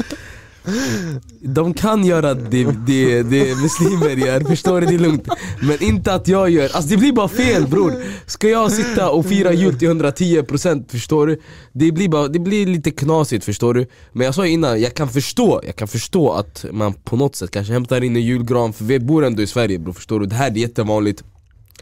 de 1.41 1.73
kan 1.73 2.05
göra 2.05 2.33
det, 2.33 2.63
det, 2.63 3.23
det 3.23 3.55
muslimer 3.61 4.27
gör, 4.27 4.39
förstår 4.39 4.81
du? 4.81 4.87
Det 4.87 4.93
är 4.93 4.99
lugnt 4.99 5.27
Men 5.61 5.83
inte 5.83 6.13
att 6.13 6.27
jag 6.27 6.49
gör, 6.49 6.63
alltså 6.63 6.89
det 6.89 6.97
blir 6.97 7.13
bara 7.13 7.27
fel 7.27 7.67
bror 7.67 7.93
Ska 8.25 8.49
jag 8.49 8.71
sitta 8.71 9.09
och 9.09 9.25
fira 9.25 9.53
jul 9.53 9.79
till 9.79 9.89
110% 9.89 10.91
förstår 10.91 11.27
du? 11.27 11.41
Det 11.71 11.91
blir, 11.91 12.09
bara, 12.09 12.27
det 12.27 12.39
blir 12.39 12.65
lite 12.65 12.91
knasigt 12.91 13.45
förstår 13.45 13.73
du? 13.73 13.87
Men 14.11 14.25
jag 14.25 14.35
sa 14.35 14.45
ju 14.45 14.51
innan, 14.51 14.81
jag 14.81 14.93
kan 14.93 15.09
förstå, 15.09 15.61
jag 15.65 15.75
kan 15.75 15.87
förstå 15.87 16.31
att 16.31 16.65
man 16.71 16.93
på 16.93 17.15
något 17.15 17.35
sätt 17.35 17.51
kanske 17.51 17.73
hämtar 17.73 18.03
in 18.03 18.15
en 18.15 18.21
julgran 18.21 18.73
För 18.73 18.85
vi 18.85 18.99
bor 18.99 19.25
ändå 19.25 19.41
i 19.41 19.47
Sverige 19.47 19.79
bror, 19.79 19.93
förstår 19.93 20.19
du? 20.19 20.25
Det 20.25 20.35
här 20.35 20.51
är 20.51 20.55
jättevanligt 20.55 21.23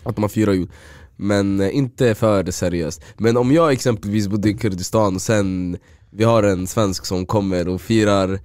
att 0.03 0.17
man 0.17 0.29
firar 0.29 0.53
jul 0.53 0.69
Men 1.15 1.61
eh, 1.61 1.75
inte 1.75 2.15
för 2.15 2.51
seriöst 2.51 3.01
Men 3.17 3.37
om 3.37 3.51
jag 3.51 3.71
exempelvis 3.71 4.27
bodde 4.27 4.49
i 4.49 4.53
Kurdistan 4.53 5.15
och 5.15 5.21
sen 5.21 5.77
vi 6.11 6.23
har 6.23 6.43
en 6.43 6.67
svensk 6.67 7.05
som 7.05 7.25
kommer 7.25 7.67
och 7.67 7.81
firar 7.81 8.39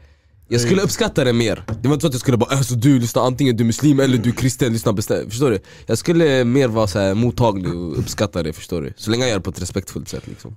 jag 0.49 0.61
skulle 0.61 0.83
uppskatta 0.83 1.25
det 1.25 1.33
mer, 1.33 1.65
det 1.83 1.89
var 1.89 1.95
inte 1.95 2.03
så 2.03 2.07
att 2.07 2.15
jag 2.15 2.21
skulle 2.21 2.37
bara 2.37 2.57
alltså 2.57 2.75
du 2.75 2.99
lyssnar 2.99 3.27
antingen 3.27 3.57
du 3.57 3.63
är 3.63 3.67
muslim 3.67 4.01
eller 4.01 4.19
du 4.19 4.31
är 4.31 4.35
kristen, 4.35 4.73
lyssna 4.73 4.93
bestämt, 4.93 5.31
förstår 5.31 5.51
du? 5.51 5.59
Jag 5.87 5.99
skulle 5.99 6.45
mer 6.45 6.69
vara 6.69 6.87
så 6.87 6.99
här 6.99 7.15
mottaglig 7.15 7.75
och 7.75 7.99
uppskatta 7.99 8.43
det 8.43 8.53
förstår 8.53 8.83
du? 8.83 8.93
Så 8.97 9.11
länge 9.11 9.23
jag 9.23 9.31
gör 9.31 9.37
det 9.37 9.43
på 9.43 9.51
ett 9.51 9.63
respektfullt 9.63 10.09
sätt 10.09 10.27
liksom 10.27 10.57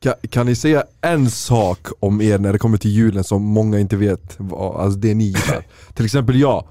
kan, 0.00 0.14
kan 0.30 0.46
ni 0.46 0.54
säga 0.54 0.84
en 1.00 1.30
sak 1.30 1.88
om 2.00 2.20
er 2.20 2.38
när 2.38 2.52
det 2.52 2.58
kommer 2.58 2.78
till 2.78 2.90
julen 2.90 3.24
som 3.24 3.42
många 3.42 3.78
inte 3.78 3.96
vet, 3.96 4.34
vad, 4.38 4.80
alltså 4.80 4.98
det 4.98 5.14
ni 5.14 5.24
gillar? 5.24 5.66
till 5.94 6.04
exempel 6.04 6.40
jag, 6.40 6.68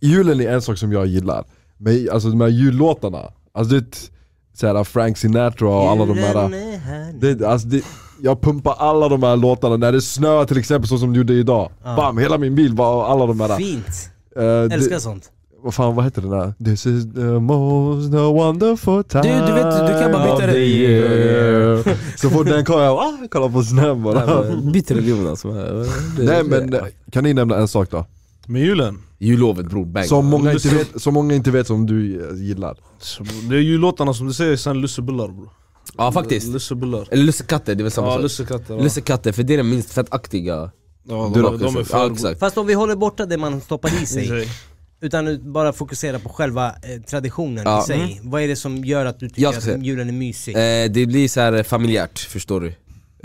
julen 0.00 0.40
är 0.40 0.48
en 0.48 0.62
sak 0.62 0.78
som 0.78 0.92
jag 0.92 1.06
gillar 1.06 1.44
Men 1.76 2.08
alltså 2.12 2.28
de 2.28 2.40
här 2.40 2.48
jullåtarna, 2.48 3.32
alltså 3.52 3.74
det 3.74 4.10
såhär 4.54 4.84
Frank 4.84 5.18
Sinatra 5.18 5.68
och 5.68 5.90
alla 5.90 6.06
de 6.06 6.18
här 6.18 6.48
här 6.78 7.12
det, 7.20 7.46
alltså 7.46 7.68
det, 7.68 7.82
Jag 8.22 8.40
pumpar 8.40 8.74
alla 8.78 9.08
de 9.08 9.22
här 9.22 9.36
låtarna 9.36 9.76
när 9.76 9.92
det 9.92 10.00
snöar 10.00 10.44
till 10.44 10.58
exempel 10.58 10.88
så 10.88 10.98
som 10.98 11.12
det 11.12 11.16
gjorde 11.18 11.32
idag 11.34 11.70
Ja. 11.84 11.96
Bam, 11.96 12.18
hela 12.18 12.38
min 12.38 12.54
bil 12.54 12.74
var 12.74 13.06
alla 13.08 13.26
de 13.26 13.40
här 13.40 13.56
Fint! 13.56 14.10
eh, 14.36 14.74
Älskar 14.74 14.94
det, 14.94 15.00
sånt. 15.00 15.30
Vad 15.62 15.74
fan 15.74 15.94
vad 15.94 16.04
heter 16.04 16.22
den 16.22 16.30
där? 16.30 16.54
This 16.64 16.86
is 16.86 17.14
the 17.14 17.20
most 17.20 18.12
wonderful 18.14 19.04
time 19.04 19.22
Du- 19.22 19.46
du 19.46 19.52
vet, 19.52 19.86
du 19.86 20.00
kan 20.02 20.12
bara 20.12 20.22
byta 20.22 20.34
of 20.34 20.40
det. 20.40 20.52
the 20.52 20.58
year. 20.58 21.96
Så 22.16 22.30
fort 22.30 22.46
den 22.46 22.64
kommer 22.64 22.84
jag, 22.84 22.96
ah, 22.98 23.12
kolla 23.30 23.48
på 23.48 23.62
snön 23.62 24.02
bara 24.02 24.44
Byt 24.72 24.90
religion 24.90 25.28
alltså 25.28 25.48
Nej 26.18 26.44
men 26.44 26.74
eh, 26.74 26.80
kan 27.12 27.24
ni 27.24 27.34
nämna 27.34 27.56
en 27.56 27.68
sak 27.68 27.90
då? 27.90 28.06
Med 28.46 28.62
julen, 28.62 28.98
Jullovet 29.18 29.66
bror, 29.66 29.84
bang 29.84 30.06
Som 30.06 30.26
många, 30.26 30.52
inte 30.52 30.68
vet, 30.68 31.02
som 31.02 31.14
många 31.14 31.34
inte 31.34 31.50
vet 31.50 31.66
som 31.66 31.86
du 31.86 32.28
eh, 32.30 32.36
gillar 32.46 32.76
det 33.50 33.56
är 33.56 33.60
jullåtarna 33.60 34.14
som 34.14 34.26
du 34.26 34.32
säger, 34.32 34.56
sen 34.56 34.80
lussebullar 34.80 35.28
bror 35.28 35.48
Ja 35.96 36.12
faktiskt, 36.12 36.48
Lussebuller 36.48 37.08
eller 37.10 37.24
lussekatter, 37.24 37.74
det 37.74 37.80
är 37.80 37.82
väl 37.82 37.90
samma 37.92 38.06
Ja 38.08 38.12
sak? 38.14 38.22
lussekatter 38.22 38.74
ja. 38.74 38.80
Lussekatter, 38.82 39.32
för 39.32 39.42
det 39.42 39.52
är 39.52 39.56
den 39.56 39.68
minst 39.70 39.90
fettaktiga 39.92 40.70
ja, 41.08 41.30
de, 41.34 41.58
de 41.58 41.76
är 41.76 41.84
för 41.84 41.98
Ja 41.98 42.12
exakt 42.12 42.40
Fast 42.40 42.58
om 42.58 42.66
vi 42.66 42.74
håller 42.74 42.96
borta 42.96 43.26
det 43.26 43.36
man 43.38 43.60
stoppar 43.60 44.02
i 44.02 44.06
sig. 44.06 44.48
Utan 45.00 45.52
bara 45.52 45.72
fokusera 45.72 46.18
på 46.18 46.28
själva 46.28 46.66
eh, 46.68 47.02
traditionen 47.02 47.62
Ja. 47.64 47.82
i 47.82 47.86
sig. 47.86 48.20
Vad 48.22 48.42
är 48.42 48.48
det 48.48 48.56
som 48.56 48.84
gör 48.84 49.06
att 49.06 49.20
du 49.20 49.28
tycker 49.28 49.42
Jag 49.42 49.52
ska 49.52 49.58
att 49.58 49.64
säga- 49.64 49.78
julen 49.78 50.08
är 50.08 50.12
mysig? 50.12 50.52
Eh, 50.56 50.90
det 50.90 51.06
blir 51.06 51.28
så 51.28 51.40
här 51.40 51.62
familjärt, 51.62 52.18
förstår 52.18 52.60
du? 52.60 52.66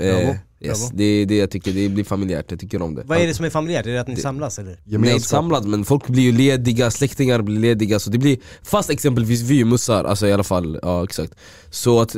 Eh, 0.05 0.15
Bravo, 0.17 0.37
yes, 0.67 0.89
det 0.93 1.03
är 1.03 1.25
det 1.25 1.37
jag 1.37 1.51
tycker, 1.51 1.73
det 1.73 1.89
blir 1.89 2.03
familjärt, 2.03 2.51
jag 2.51 2.59
tycker 2.59 2.81
om 2.81 2.95
det. 2.95 3.03
Vad 3.05 3.17
är 3.17 3.27
det 3.27 3.33
som 3.33 3.45
är 3.45 3.49
familjärt? 3.49 3.85
Är 3.85 3.91
det 3.91 4.01
att 4.01 4.07
ni 4.07 4.15
samlas 4.15 4.59
eller? 4.59 4.77
Nej 4.85 5.19
samlad 5.19 5.67
men 5.67 5.85
folk 5.85 6.07
blir 6.07 6.23
ju 6.23 6.31
lediga, 6.31 6.91
släktingar 6.91 7.41
blir 7.41 7.59
lediga 7.59 7.99
så 7.99 8.09
det 8.09 8.17
blir 8.17 8.37
Fast 8.63 8.89
exempelvis 8.89 9.41
vi 9.41 9.65
mussar, 9.65 10.03
alltså 10.03 10.27
i 10.27 10.33
alla 10.33 10.43
fall, 10.43 10.79
ja 10.81 11.03
exakt. 11.03 11.33
Så 11.69 12.01
att 12.01 12.15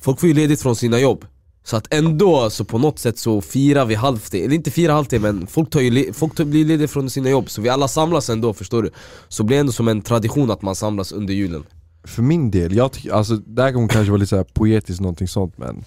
folk 0.00 0.20
får 0.20 0.28
ju 0.28 0.34
ledigt 0.34 0.62
från 0.62 0.76
sina 0.76 1.00
jobb. 1.00 1.24
Så 1.64 1.76
att 1.76 1.94
ändå 1.94 2.50
så 2.50 2.64
på 2.64 2.78
något 2.78 2.98
sätt 2.98 3.18
så 3.18 3.40
firar 3.40 3.84
vi 3.84 3.94
halvtid, 3.94 4.44
eller 4.44 4.54
inte 4.54 4.70
firar 4.70 4.94
halvtid 4.94 5.20
men 5.20 5.46
folk, 5.46 5.70
tar 5.70 5.80
ju 5.80 6.12
folk 6.12 6.34
tar, 6.34 6.44
blir 6.44 6.64
lediga 6.64 6.88
från 6.88 7.10
sina 7.10 7.30
jobb 7.30 7.50
Så 7.50 7.60
vi 7.62 7.68
alla 7.68 7.88
samlas 7.88 8.30
ändå 8.30 8.54
förstår 8.54 8.82
du? 8.82 8.90
Så 9.28 9.42
blir 9.42 9.56
det 9.56 9.60
ändå 9.60 9.72
som 9.72 9.88
en 9.88 10.02
tradition 10.02 10.50
att 10.50 10.62
man 10.62 10.74
samlas 10.74 11.12
under 11.12 11.34
julen 11.34 11.64
För 12.04 12.22
min 12.22 12.50
del, 12.50 12.76
jag 12.76 12.92
tycker, 12.92 13.12
alltså 13.12 13.36
det 13.36 13.62
här 13.62 13.72
kommer 13.72 13.88
kanske 13.88 14.10
vara 14.10 14.18
lite 14.18 14.30
så 14.30 14.36
här 14.36 14.44
poetiskt 14.44 15.00
någonting 15.00 15.28
sånt 15.28 15.58
men 15.58 15.84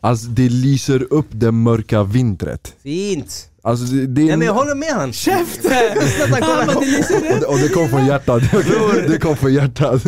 Alltså 0.00 0.26
det 0.28 0.48
lyser 0.48 1.06
upp 1.12 1.26
det 1.30 1.52
mörka 1.52 2.02
vintret 2.02 2.74
Fint! 2.82 3.46
Alltså 3.62 3.84
det, 3.84 4.06
det 4.06 4.20
är 4.20 4.24
Nej 4.24 4.32
en- 4.32 4.38
men 4.38 4.46
jag 4.46 4.54
håller 4.54 4.74
med 4.74 4.88
han! 4.92 5.12
Käften! 5.12 5.98
Och, 7.46 7.52
och 7.52 7.58
det 7.58 7.68
kom 7.68 7.88
från 7.88 8.06
hjärtat, 8.06 8.42
det 9.08 9.18
kom 9.18 9.36
från 9.36 9.54
hjärtat 9.54 10.04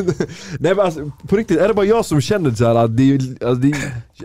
Nej 0.59 0.75
men 0.75 0.81
alltså, 0.81 1.11
på 1.29 1.37
riktigt, 1.37 1.59
är 1.61 1.69
det 1.69 1.75
bara 1.75 1.87
jag 1.87 2.05
som 2.05 2.21
känner 2.21 2.55
så 2.55 2.65
här 2.67 2.75
att 2.75 2.97
det, 2.97 3.13
alltså, 3.15 3.55
det, 3.55 3.75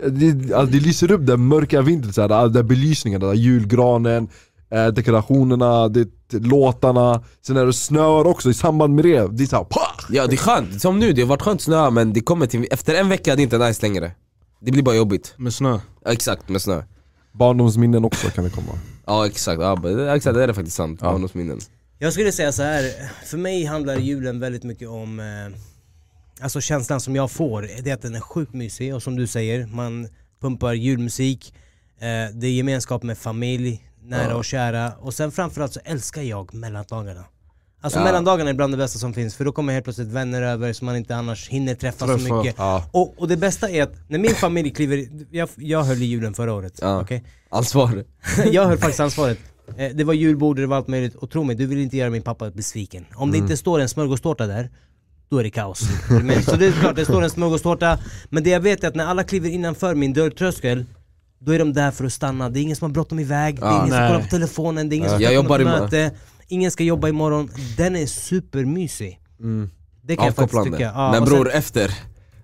det, 0.08 0.54
alltså, 0.54 0.72
det 0.72 0.80
lyser 0.80 1.10
upp 1.12 1.26
det 1.26 1.36
mörka 1.36 1.82
vintret, 1.82 2.14
så 2.14 2.22
här, 2.28 2.48
den 2.48 2.66
belysningen, 2.66 3.20
den 3.20 3.28
där 3.30 3.36
julgranen, 3.36 4.28
eh, 4.70 4.86
dekorationerna, 4.86 5.88
det, 5.88 6.08
låtarna, 6.32 7.22
sen 7.46 7.56
är 7.56 7.66
det 7.66 7.72
snöar 7.72 8.26
också 8.26 8.50
i 8.50 8.54
samband 8.54 8.94
med 8.94 9.04
det, 9.04 9.28
det 9.36 9.42
är 9.44 9.46
såhär 9.46 9.66
Ja 10.10 10.26
det 10.26 10.34
är 10.34 10.36
skönt, 10.36 10.80
som 10.82 10.98
nu, 10.98 11.12
det 11.12 11.22
har 11.22 11.28
varit 11.28 11.42
skönt 11.42 11.62
snö 11.62 11.90
men 11.90 12.12
det 12.12 12.20
kommer 12.20 12.46
till, 12.46 12.66
efter 12.70 12.94
en 12.94 13.08
vecka 13.08 13.36
det 13.36 13.42
är 13.42 13.44
inte 13.44 13.58
nice 13.58 13.82
längre. 13.86 14.12
Det 14.60 14.72
blir 14.72 14.82
bara 14.82 14.96
jobbigt. 14.96 15.34
Med 15.36 15.54
snö. 15.54 15.78
ja, 16.04 16.12
Exakt, 16.12 16.48
med 16.48 16.62
snö. 16.62 16.82
Barndomsminnen 17.32 18.04
också 18.04 18.28
kan 18.30 18.44
det 18.44 18.50
komma. 18.50 18.72
Ja 19.06 19.26
exakt, 19.26 19.60
ja, 19.60 20.14
exakt 20.16 20.34
det 20.34 20.42
är 20.42 20.46
det 20.46 20.54
faktiskt 20.54 20.76
sant, 20.76 21.00
Ja. 21.02 21.10
barndomsminnen. 21.10 21.58
Jag 21.98 22.12
skulle 22.12 22.32
säga 22.32 22.52
så 22.52 22.62
här. 22.62 22.82
för 23.26 23.36
mig 23.38 23.64
handlar 23.64 23.96
julen 23.96 24.40
väldigt 24.40 24.64
mycket 24.64 24.88
om 24.88 25.20
eh, 25.20 25.58
Alltså 26.40 26.60
känslan 26.60 27.00
som 27.00 27.16
jag 27.16 27.30
får, 27.30 27.62
det 27.82 27.90
är 27.90 27.94
att 27.94 28.02
den 28.02 28.14
är 28.14 28.20
sjukt 28.20 28.54
mysig 28.54 28.94
och 28.94 29.02
som 29.02 29.16
du 29.16 29.26
säger, 29.26 29.66
man 29.66 30.08
pumpar 30.40 30.72
julmusik 30.72 31.54
eh, 32.00 32.34
Det 32.34 32.46
är 32.46 32.50
gemenskap 32.52 33.02
med 33.02 33.18
familj, 33.18 33.87
nära 34.08 34.36
och 34.36 34.44
kära 34.44 34.92
och 35.00 35.14
sen 35.14 35.32
framförallt 35.32 35.72
så 35.72 35.80
älskar 35.84 36.22
jag 36.22 36.54
mellandagarna 36.54 37.24
Alltså 37.80 37.98
Ja. 37.98 38.04
mellandagarna 38.04 38.50
är 38.50 38.54
bland 38.54 38.72
det 38.72 38.76
bästa 38.76 38.98
som 38.98 39.14
finns 39.14 39.36
för 39.36 39.44
då 39.44 39.52
kommer 39.52 39.72
helt 39.72 39.84
plötsligt 39.84 40.08
vänner 40.08 40.42
över 40.42 40.72
som 40.72 40.86
man 40.86 40.96
inte 40.96 41.16
annars 41.16 41.48
hinner 41.48 41.74
träffa, 41.74 42.06
så 42.06 42.18
Träffa. 42.18 42.34
mycket 42.34 42.54
Ja. 42.58 42.84
och, 42.90 43.14
och 43.18 43.28
det 43.28 43.36
bästa 43.36 43.70
är 43.70 43.82
att 43.82 43.92
när 44.08 44.18
min 44.18 44.34
familj 44.34 44.70
kliver, 44.70 45.06
jag, 45.30 45.48
jag 45.56 45.82
höll 45.82 46.02
i 46.02 46.04
julen 46.04 46.34
förra 46.34 46.52
året, 46.52 46.78
Ja. 46.82 47.00
okej? 47.00 47.24
Ansvar 47.50 48.04
jag 48.52 48.66
höll 48.66 48.78
faktiskt 48.78 49.00
ansvaret. 49.08 49.38
Eh, 49.76 49.90
Det 49.94 50.04
var 50.04 50.14
julbord, 50.14 50.56
det 50.56 50.66
var 50.66 50.76
allt 50.76 50.88
möjligt, 50.88 51.14
och 51.14 51.30
tro 51.30 51.44
mig, 51.44 51.56
du 51.56 51.66
vill 51.66 51.78
inte 51.78 51.96
göra 51.96 52.10
min 52.10 52.22
pappa 52.22 52.50
besviken. 52.50 53.04
Om 53.14 53.30
det 53.30 53.38
inte 53.38 53.56
står 53.56 53.80
en 53.80 53.88
smörgåstårta 53.88 54.46
där, 54.46 54.70
då 55.30 55.38
är 55.38 55.42
det 55.44 55.50
kaos. 55.50 55.78
Så 56.44 56.56
det 56.56 56.66
är 56.66 56.72
klart, 56.80 56.96
det 56.96 57.04
står 57.04 57.22
en 57.22 57.30
smörgåstårta, 57.30 57.98
men 58.28 58.42
det 58.42 58.50
jag 58.50 58.60
vet 58.60 58.84
är 58.84 58.88
att 58.88 58.94
när 58.94 59.06
alla 59.06 59.24
kliver 59.24 59.48
innanför 59.48 59.94
min 59.94 60.12
dörrtröskel, 60.12 60.84
då 61.38 61.52
är 61.52 61.58
de 61.58 61.72
där 61.72 61.90
för 61.90 62.04
att 62.04 62.12
stanna. 62.12 62.50
Det 62.50 62.60
är 62.60 62.62
ingen 62.62 62.76
som 62.76 62.84
har 62.84 62.92
bråttom 62.94 63.18
iväg, 63.18 63.60
det 63.60 63.66
är 63.66 63.70
ingen 63.70 63.88
som 63.88 63.96
Nej. 63.98 64.08
kollar 64.08 64.20
på 64.22 64.28
telefonen, 64.28 64.88
det 64.88 64.94
är 64.94 64.96
ingen 64.96 65.10
som 65.10 65.20
Jag 65.20 65.32
ska 65.32 65.42
på 65.42 65.58
något 65.58 65.80
möte, 65.80 66.10
ingen 66.48 66.70
ska 66.70 66.84
jobba 66.84 67.08
imorgon. 67.08 67.50
Den 67.76 67.96
är 67.96 68.06
supermysig. 68.06 69.20
Det 70.02 70.16
kan 70.16 70.26
jag 70.26 70.34
faktiskt 70.34 70.38
Avkopplande. 70.38 70.70
tycka. 70.78 70.92
Ja, 70.94 71.10
Men 71.12 71.22
och 71.22 71.28
sen- 71.28 71.36
bror 71.36 71.50
efter, 71.50 71.94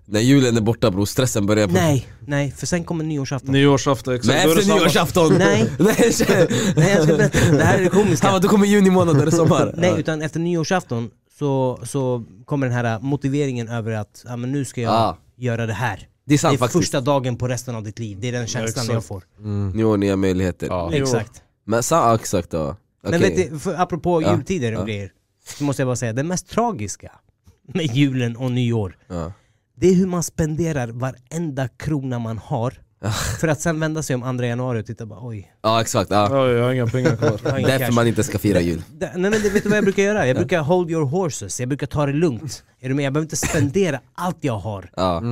när 0.05 0.21
julen 0.21 0.57
är 0.57 0.61
borta 0.61 0.91
bror, 0.91 1.05
stressen 1.07 1.47
börjar 1.47 1.67
på 1.67 1.73
Nej, 1.73 2.07
nej, 2.27 2.51
för 2.51 2.67
sen 2.67 2.85
kommer 2.85 3.05
nyårsafton. 3.05 3.53
Nyårsafton, 3.53 4.15
exakt. 4.15 4.27
Men 4.45 4.51
är 4.51 4.59
efter 4.59 4.75
nyårsafton! 4.75 5.35
Nej. 5.39 5.71
Nej. 5.79 6.13
Nej, 6.77 6.91
jag 6.95 7.03
ska 7.05 7.17
berätta. 7.17 7.53
Det 7.53 7.65
här 7.65 7.79
är 7.79 7.83
det 7.85 7.91
komiska. 7.91 8.27
Han 8.27 8.35
bara, 8.35 8.41
då 8.41 8.49
kommer 8.49 8.67
juni 8.67 8.91
månad, 8.91 9.17
då 9.17 9.23
är 9.23 9.27
det 9.27 9.33
sommar 9.33 9.75
Nej, 9.77 9.95
utan 9.99 10.23
efter 10.23 10.41
nyårsafton 10.41 11.11
så, 11.39 11.81
så 11.85 12.25
kommer 12.45 12.67
den 12.67 12.77
här 12.77 13.01
motiveringen 13.01 13.69
över 13.69 13.93
att 13.93 14.25
ja, 14.29 14.37
men 14.37 14.53
nu 14.53 14.65
ska 14.65 14.81
jag 14.81 14.93
Ah. 14.93 15.19
göra 15.37 15.67
det 15.67 15.73
här. 15.73 16.09
Det 16.27 16.35
är 16.35 16.39
sant 16.39 16.53
det 16.53 16.57
är 16.57 16.59
faktiskt 16.59 16.85
första 16.85 17.01
dagen 17.01 17.37
på 17.37 17.49
resten 17.49 17.75
av 17.75 17.83
ditt 17.83 17.99
liv, 17.99 18.19
det 18.21 18.29
är 18.29 18.33
den 18.33 18.47
känslan 18.47 18.87
jag 18.89 19.05
får. 19.05 19.25
Nyår, 19.75 19.97
nya 19.97 20.17
möjligheter 20.17 20.67
Ja. 20.67 20.93
Exakt. 20.93 21.43
Men 21.67 21.83
sa, 21.83 22.15
exakt 22.15 22.53
ja. 22.53 22.77
Men 23.03 23.15
Okej. 23.15 23.37
vet 23.37 23.51
du, 23.53 23.59
för, 23.59 23.75
apropå 23.75 24.23
Ja, 24.23 24.35
jultider 24.35 24.75
och 24.75 24.81
ja. 24.81 24.85
grejer, 24.85 25.13
så 25.47 25.65
måste 25.65 25.83
jag 25.83 25.89
bara 25.89 25.97
säga, 25.97 26.13
det 26.13 26.23
mest 26.23 26.49
tragiska 26.49 27.13
med 27.75 27.87
julen 27.97 28.37
och 28.37 28.51
nyår, 28.53 28.97
ja. 29.09 29.33
det 29.77 29.89
är 29.89 29.95
hur 29.95 30.07
man 30.07 30.23
spenderar 30.23 30.89
varenda 30.89 31.69
krona 31.69 32.19
man 32.19 32.39
har, 32.39 32.75
för 33.41 33.49
att 33.49 33.61
sen 33.61 33.81
vända 33.81 34.03
sig 34.03 34.17
om 34.17 34.23
andra 34.23 34.47
januari 34.47 34.83
och 34.83 34.87
titta 34.87 35.07
bara 35.07 35.27
oj, 35.27 35.53
ja 35.63 35.81
exakt, 35.81 36.11
ja. 36.11 36.29
Ja, 36.31 36.49
jag 36.49 36.65
har 36.65 36.73
inga 36.73 36.87
pengar 36.87 37.17
kvar. 37.17 37.29
ingen 37.59 37.71
Därför 37.71 37.87
cash. 37.87 37.95
man 37.95 38.07
inte 38.07 38.25
ska 38.25 38.39
fira 38.39 38.61
jul 38.61 38.83
Nej 38.99 39.11
men 39.15 39.33
det, 39.33 39.51
vet 39.51 39.63
du 39.63 39.69
vad 39.69 39.79
jag 39.79 39.85
brukar 39.85 40.03
göra? 40.03 40.27
Jag 40.27 40.37
brukar 40.37 40.61
hold 40.61 40.91
your 40.91 41.05
horses, 41.07 41.61
jag 41.61 41.69
brukar 41.69 41.87
ta 41.87 42.07
det 42.07 42.13
lugnt. 42.13 42.65
Är 42.81 42.89
du 42.89 42.95
med? 42.95 43.05
Jag 43.05 43.13
behöver 43.13 43.25
inte 43.25 43.37
spendera 43.37 44.01
allt 44.15 44.39
jag 44.41 44.59
har 44.59 44.91
Ja, 44.97 45.23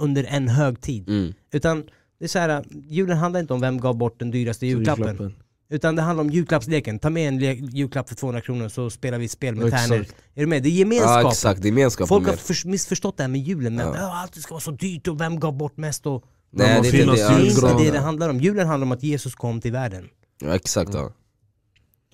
under 0.00 0.24
en 0.24 0.48
hög 0.48 0.80
tid. 0.80 1.08
mm. 1.08 1.32
Utan 1.52 1.82
det 2.18 2.24
är 2.24 2.28
så 2.28 2.38
här, 2.38 2.64
julen 2.88 3.16
handlar 3.18 3.40
inte 3.40 3.54
om 3.54 3.60
vem 3.60 3.78
gav 3.80 3.96
bort 3.96 4.18
den 4.18 4.30
dyraste 4.30 4.66
julklappen. 4.66 5.06
Julklappen. 5.06 5.34
Utan 5.72 5.96
det 5.96 6.02
handlar 6.02 6.24
om 6.24 6.30
julklappsleken. 6.30 6.98
Ta 6.98 7.10
med 7.10 7.28
en 7.28 7.66
julklapp 7.66 8.08
för 8.08 8.14
200 8.14 8.40
kronor 8.40 8.68
så 8.68 8.90
spelar 8.90 9.18
vi 9.18 9.28
spel 9.28 9.54
med 9.56 9.66
Exakt. 9.66 9.88
tärnor. 9.88 10.06
Är 10.34 10.40
du 10.40 10.46
med? 10.46 10.62
Det 10.62 10.68
är 10.68 10.70
gemenskap. 10.70 11.22
ja 11.24 11.30
exakt, 11.30 11.62
det 11.62 11.68
är 11.68 11.70
gemenskap 11.70 12.08
Folk 12.08 12.26
har 12.26 12.66
missförstått 12.68 13.16
det 13.16 13.22
här 13.22 13.28
med 13.28 13.40
julen, 13.40 13.74
men 13.74 13.86
Ja. 13.86 14.20
allt 14.22 14.34
ska 14.34 14.54
vara 14.54 14.60
så 14.60 14.70
dyrt 14.70 15.08
och 15.08 15.20
vem 15.20 15.40
gav 15.40 15.56
bort 15.56 15.76
mest 15.76 16.06
och... 16.06 16.24
Nej 16.52 16.80
det 16.82 16.88
finnas 16.90 17.16
det, 17.16 17.22
Det 17.28 17.34
är 17.34 17.46
inte 17.50 17.84
det 17.84 17.90
det 17.90 17.98
handlar 17.98 18.28
om. 18.28 18.40
Julen 18.40 18.66
handlar 18.66 18.86
om 18.86 18.92
att 18.92 19.02
Jesus 19.02 19.34
kom 19.34 19.60
till 19.60 19.72
världen. 19.72 20.08
ja 20.42 20.54
exakt 20.54 20.94
ja. 20.94 21.12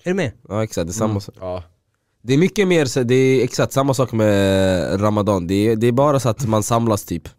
Är 0.03 0.09
du 0.09 0.13
med? 0.13 0.31
Ja 0.49 0.63
exakt, 0.63 0.87
det 0.87 0.91
är 0.91 0.93
samma 0.93 1.19
sak 1.19 1.35
Ja. 1.39 1.63
Det 2.21 2.33
är 2.33 2.37
mycket 2.37 2.67
mer, 2.67 2.85
så 2.85 3.03
det 3.03 3.15
är 3.15 3.43
exakt 3.43 3.73
samma 3.73 3.93
sak 3.93 4.11
med 4.11 5.01
Ramadan, 5.01 5.47
det 5.47 5.53
är, 5.67 5.75
det 5.75 5.87
är 5.87 5.91
bara 5.91 6.19
så 6.19 6.29
att 6.29 6.47
man 6.47 6.63
samlas 6.63 7.03
typ 7.05 7.29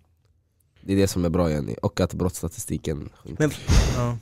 Det 0.88 0.94
är 0.94 0.96
det 0.96 1.08
som 1.08 1.24
är 1.24 1.28
bra 1.28 1.50
Jenny, 1.50 1.74
och 1.82 2.00
att 2.00 2.14
brottsstatistiken 2.14 3.08
sjunker 3.24 3.42
Men, 3.42 3.50
ja. 3.96 4.16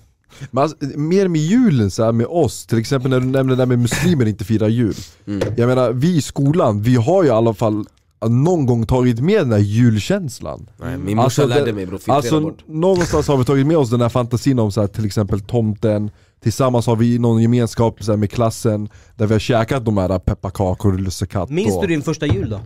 Men 0.51 0.63
alltså, 0.63 0.77
mer 0.97 1.29
med 1.29 1.41
julen 1.41 1.91
så 1.91 2.05
här, 2.05 2.13
med 2.13 2.27
oss, 2.27 2.67
till 2.67 2.79
exempel 2.79 3.11
när 3.11 3.21
du 3.21 3.27
nämnde 3.27 3.55
det 3.55 3.57
där 3.57 3.67
med 3.67 3.79
muslimer 3.79 4.27
inte 4.27 4.45
firar 4.45 4.69
jul 4.69 4.95
mm. 5.27 5.55
Jag 5.57 5.69
menar, 5.69 5.93
vi 5.93 6.17
i 6.17 6.23
skolan, 6.23 6.83
vi 6.83 6.97
har 6.97 7.23
ju 7.23 7.29
i 7.29 7.33
alla 7.33 7.55
fall 7.55 7.87
någon 8.29 8.67
gång 8.67 8.87
tagit 8.87 9.21
med 9.21 9.41
den 9.41 9.53
här 9.53 9.59
julkänslan 9.59 10.71
Nej, 10.77 10.99
Min 10.99 11.17
morsa 11.17 11.43
Alltså, 11.43 11.59
lärde 11.59 11.73
mig 11.73 11.87
bror, 11.87 12.01
Alltså 12.07 12.41
bort 12.41 12.65
någonstans 12.67 13.29
har 13.29 13.37
vi 13.37 13.45
tagit 13.45 13.67
med 13.67 13.77
oss 13.77 13.91
den 13.91 14.01
här 14.01 14.09
fantasin 14.09 14.59
om 14.59 14.73
så 14.73 14.81
här, 14.81 14.89
till 14.89 15.07
exempel 15.07 15.41
tomten 15.41 16.11
Tillsammans 16.43 16.87
har 16.87 16.97
vi 16.97 17.19
någon 17.19 17.43
gemenskap 17.43 18.05
så 18.05 18.13
här, 18.13 18.17
med 18.17 18.31
klassen 18.31 18.89
Där 19.17 19.27
vi 19.27 19.35
har 19.35 19.39
käkat 19.39 19.85
de 19.85 19.99
här 19.99 20.19
pepparkakor 20.19 20.93
och 20.93 21.01
lussekatt 21.01 21.51
Minns 21.51 21.81
du 21.81 21.87
din 21.87 22.03
första 22.03 22.27
jul 22.27 22.51
då? 22.51 22.61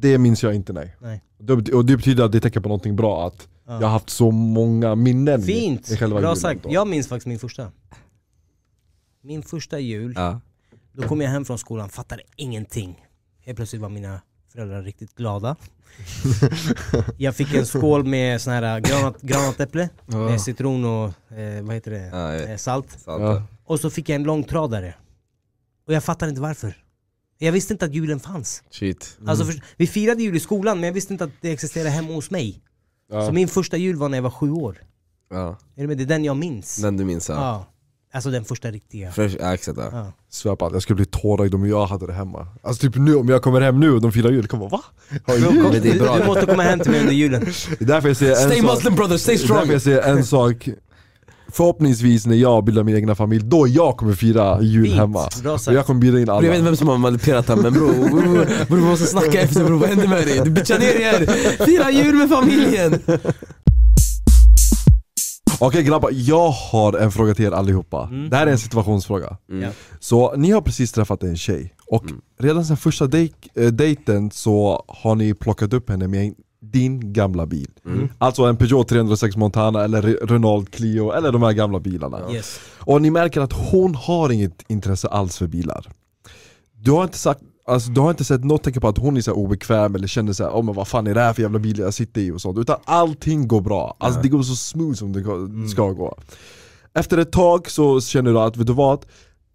Det 0.00 0.18
minns 0.18 0.42
jag 0.42 0.54
inte 0.54 0.72
nej, 0.72 0.96
Nej. 1.00 1.22
Det 1.38 1.52
Och 1.72 1.84
det 1.84 1.96
betyder 1.96 2.24
att 2.24 2.32
det 2.32 2.40
tecken 2.40 2.62
på 2.62 2.68
någonting 2.68 2.96
bra, 2.96 3.26
att 3.26 3.48
Ja. 3.66 3.72
jag 3.72 3.80
har 3.86 3.88
haft 3.92 4.10
så 4.10 4.30
många 4.30 4.94
minnen 4.94 5.42
Fint! 5.42 5.90
i 5.90 5.96
själva 5.96 6.20
Bra 6.20 6.28
julen 6.28 6.36
sagt. 6.36 6.62
då. 6.62 6.72
Jag 6.72 6.88
minns 6.88 7.08
faktiskt 7.08 7.26
min 7.26 7.38
första. 7.38 7.72
Min 9.22 9.42
första 9.42 9.78
jul, 9.78 10.12
Ja, 10.16 10.40
då 10.92 11.08
kom 11.08 11.20
jag 11.20 11.30
hem 11.30 11.44
från 11.44 11.58
skolan, 11.58 11.88
fattade 11.88 12.22
ingenting. 12.36 13.06
Helt 13.40 13.56
plötsligt 13.56 13.82
var 13.82 13.88
mina 13.88 14.20
föräldrar 14.52 14.82
riktigt 14.82 15.14
glada. 15.14 15.56
jag 17.16 17.36
fick 17.36 17.54
en 17.54 17.66
skål 17.66 18.04
med 18.04 18.40
sån 18.40 18.52
här 18.52 18.80
granat, 18.80 19.20
granatäpple, 19.22 19.88
med 20.06 20.40
citron 20.40 20.84
och 20.84 21.32
eh, 21.38 21.62
vad 21.64 21.74
heter 21.74 21.90
det? 21.90 22.06
Ja. 22.12 22.32
Eh, 22.34 22.56
salt. 22.56 22.98
Ja. 23.06 23.20
ja. 23.20 23.42
Och 23.64 23.80
så 23.80 23.90
fick 23.90 24.08
jag 24.08 24.16
en 24.16 24.22
långtradare. 24.24 24.94
Och 25.86 25.92
jag 25.94 26.04
fattade 26.04 26.30
inte 26.30 26.42
varför. 26.42 26.83
Jag 27.38 27.52
visste 27.52 27.72
inte 27.72 27.84
att 27.84 27.94
julen 27.94 28.20
fanns. 28.20 28.62
Shit 28.70 29.18
Alltså 29.26 29.44
för, 29.44 29.62
vi 29.76 29.86
firade 29.86 30.22
jul 30.22 30.36
i 30.36 30.40
skolan 30.40 30.80
men 30.80 30.86
jag 30.86 30.94
visste 30.94 31.12
inte 31.12 31.24
att 31.24 31.30
det 31.40 31.52
existerade 31.52 31.90
hemma 31.90 32.12
hos 32.12 32.30
mig. 32.30 32.60
Ja. 33.10 33.26
Så 33.26 33.32
min 33.32 33.48
första 33.48 33.76
jul 33.76 33.96
var 33.96 34.08
när 34.08 34.18
jag 34.18 34.22
var 34.22 34.30
sju 34.30 34.50
år. 34.50 34.78
Ja, 35.30 35.58
Är 35.76 35.82
du 35.82 35.86
med? 35.88 35.98
Det 35.98 36.04
är 36.04 36.06
den 36.06 36.24
jag 36.24 36.36
minns. 36.36 36.76
den 36.76 36.96
du 36.96 37.04
minns 37.04 37.28
ja, 37.28 37.34
Ja. 37.34 37.66
Alltså 38.12 38.30
den 38.30 38.44
första 38.44 38.70
riktiga. 38.70 39.12
Fresh, 39.12 39.36
ja 39.40 39.54
exakt 39.54 39.78
ja. 39.78 39.88
Ja. 39.92 40.12
Svär 40.30 40.56
på 40.56 40.66
att 40.66 40.72
jag 40.72 40.82
skulle 40.82 40.96
bli 40.96 41.04
tårögd 41.04 41.54
om 41.54 41.68
jag 41.68 41.86
hade 41.86 42.06
det 42.06 42.12
hemma 42.12 42.46
Alltså 42.62 42.80
typ 42.80 42.96
nu, 42.96 43.16
om 43.16 43.28
jag 43.28 43.42
kommer 43.42 43.60
hem 43.60 43.80
nu 43.80 43.90
och 43.92 44.00
de 44.00 44.12
firar 44.12 44.30
jul, 44.30 44.40
jag 44.40 44.50
kommer 44.50 44.68
vara 44.70 44.82
va? 44.82 44.84
Har 45.26 45.34
jul? 45.34 45.82
Du, 45.82 45.92
du 45.92 46.26
måste 46.26 46.46
komma 46.46 46.62
hem 46.62 46.78
till 46.80 46.90
mig 46.90 47.00
under 47.00 47.12
julen. 47.12 47.40
Det 47.78 47.84
är 47.84 47.86
därför 47.86 48.08
jag 48.08 48.16
säger 48.16 48.32
en 48.32 48.38
Stay 48.38 48.60
sak 48.60 48.74
Muslim 48.74 48.94
brother, 48.94 49.16
stay 49.16 49.36
Det 49.36 49.44
är 49.44 49.48
därför 49.48 49.60
strong! 49.62 49.72
jag 49.72 49.82
säger 49.82 50.02
en 50.02 50.24
sak 50.24 50.68
Förhoppningsvis 51.56 52.26
när 52.26 52.36
jag 52.36 52.64
bildar 52.64 52.82
min 52.82 52.96
egna 52.96 53.14
familj, 53.14 53.44
då 53.44 53.68
jag 53.68 53.96
kommer 53.96 54.12
fira 54.14 54.62
jul 54.62 54.84
Fint. 54.84 54.96
hemma 54.96 55.28
Och 55.66 55.74
jag 55.74 55.86
kommer 55.86 56.00
bjuda 56.00 56.18
in 56.20 56.24
Bror, 56.24 56.34
jag 56.44 56.50
vet 56.50 56.54
alla 56.58 56.64
vem 56.64 56.76
som 56.76 56.88
har 56.88 56.98
manipulerat 56.98 57.48
honom 57.48 57.62
men 57.62 57.72
bror, 57.72 57.92
bror, 58.08 58.66
bror 58.68 58.76
vi 58.76 58.82
måste 58.84 59.06
snacka 59.06 59.40
efter 59.40 59.64
bror, 59.64 59.78
vad 59.78 59.88
händer 59.88 60.08
med 60.08 60.26
dig? 60.26 60.40
Du 60.44 60.50
bitchar 60.50 60.78
ner 60.78 60.86
er! 61.00 61.26
Fira 61.64 61.90
jul 61.90 62.14
med 62.14 62.28
familjen! 62.28 62.98
Okej 65.58 65.82
grabbar, 65.82 66.10
jag 66.12 66.50
har 66.50 66.92
en 66.92 67.12
fråga 67.12 67.34
till 67.34 67.44
er 67.44 67.50
allihopa 67.52 68.08
Mm. 68.12 68.30
Det 68.30 68.36
här 68.36 68.46
är 68.46 68.50
en 68.50 68.58
situationsfråga 68.58 69.36
Mm. 69.50 69.70
Så 70.00 70.34
ni 70.36 70.50
har 70.50 70.60
precis 70.60 70.92
träffat 70.92 71.22
en 71.22 71.36
tjej 71.36 71.74
Och 71.86 72.04
redan 72.40 72.64
sen 72.64 72.76
första 72.76 73.06
dej- 73.06 73.32
eh, 73.54 73.66
dejten 73.66 74.30
så 74.30 74.84
har 74.88 75.14
ni 75.14 75.34
plockat 75.34 75.72
upp 75.72 75.90
henne 75.90 76.08
med 76.08 76.34
din 76.70 77.12
gamla 77.12 77.46
bil. 77.46 77.70
Alltså 78.18 78.42
en 78.42 78.56
Peugeot 78.56 78.88
306 78.88 79.36
Montana 79.36 79.84
eller 79.84 80.02
Re- 80.02 80.26
Renault 80.26 80.70
Clio 80.70 81.10
eller 81.12 81.32
de 81.32 81.42
här 81.42 81.52
gamla 81.52 81.80
bilarna. 81.80 82.32
Yes. 82.32 82.60
Och 82.78 83.02
ni 83.02 83.10
märker 83.10 83.40
att 83.40 83.52
hon 83.52 83.94
har 83.94 84.32
inget 84.32 84.62
intresse 84.68 85.08
alls 85.08 85.38
för 85.38 85.46
bilar. 85.46 85.86
Du 86.78 86.90
har 86.90 87.02
inte 87.04 87.18
sagt 87.18 87.40
Alltså, 87.66 87.90
du 87.90 88.00
har 88.00 88.10
inte 88.10 88.24
sett 88.24 88.44
något 88.44 88.62
tecken 88.62 88.80
på 88.80 88.88
att 88.88 88.98
hon 88.98 89.16
är 89.16 89.20
så 89.20 89.30
här 89.30 89.38
obekväm 89.38 89.94
eller 89.94 90.06
känner 90.08 90.32
såhär, 90.32 90.50
oh, 90.50 90.62
men 90.62 90.74
vad 90.74 90.88
fan 90.88 91.06
är 91.06 91.14
det 91.14 91.20
här 91.20 91.32
för 91.32 91.42
jävla 91.42 91.58
bil 91.58 91.78
jag 91.78 91.94
sitter 91.94 92.20
i 92.20 92.30
och 92.30 92.40
sånt 92.40 92.58
Utan 92.58 92.76
allting 92.84 93.48
går 93.48 93.60
bra, 93.60 93.96
alltså 94.00 94.20
det 94.20 94.28
går 94.28 94.42
så 94.42 94.56
smooth 94.56 94.94
som 94.94 95.12
det 95.12 95.20
gå- 95.20 95.68
ska 95.68 95.90
gå 95.90 96.18
Efter 96.94 97.18
ett 97.18 97.32
tag 97.32 97.70
så 97.70 98.00
känner 98.00 98.32
du 98.32 98.38
att, 98.40 98.56
vet 98.56 98.66
du 98.66 98.72
vad? 98.72 99.04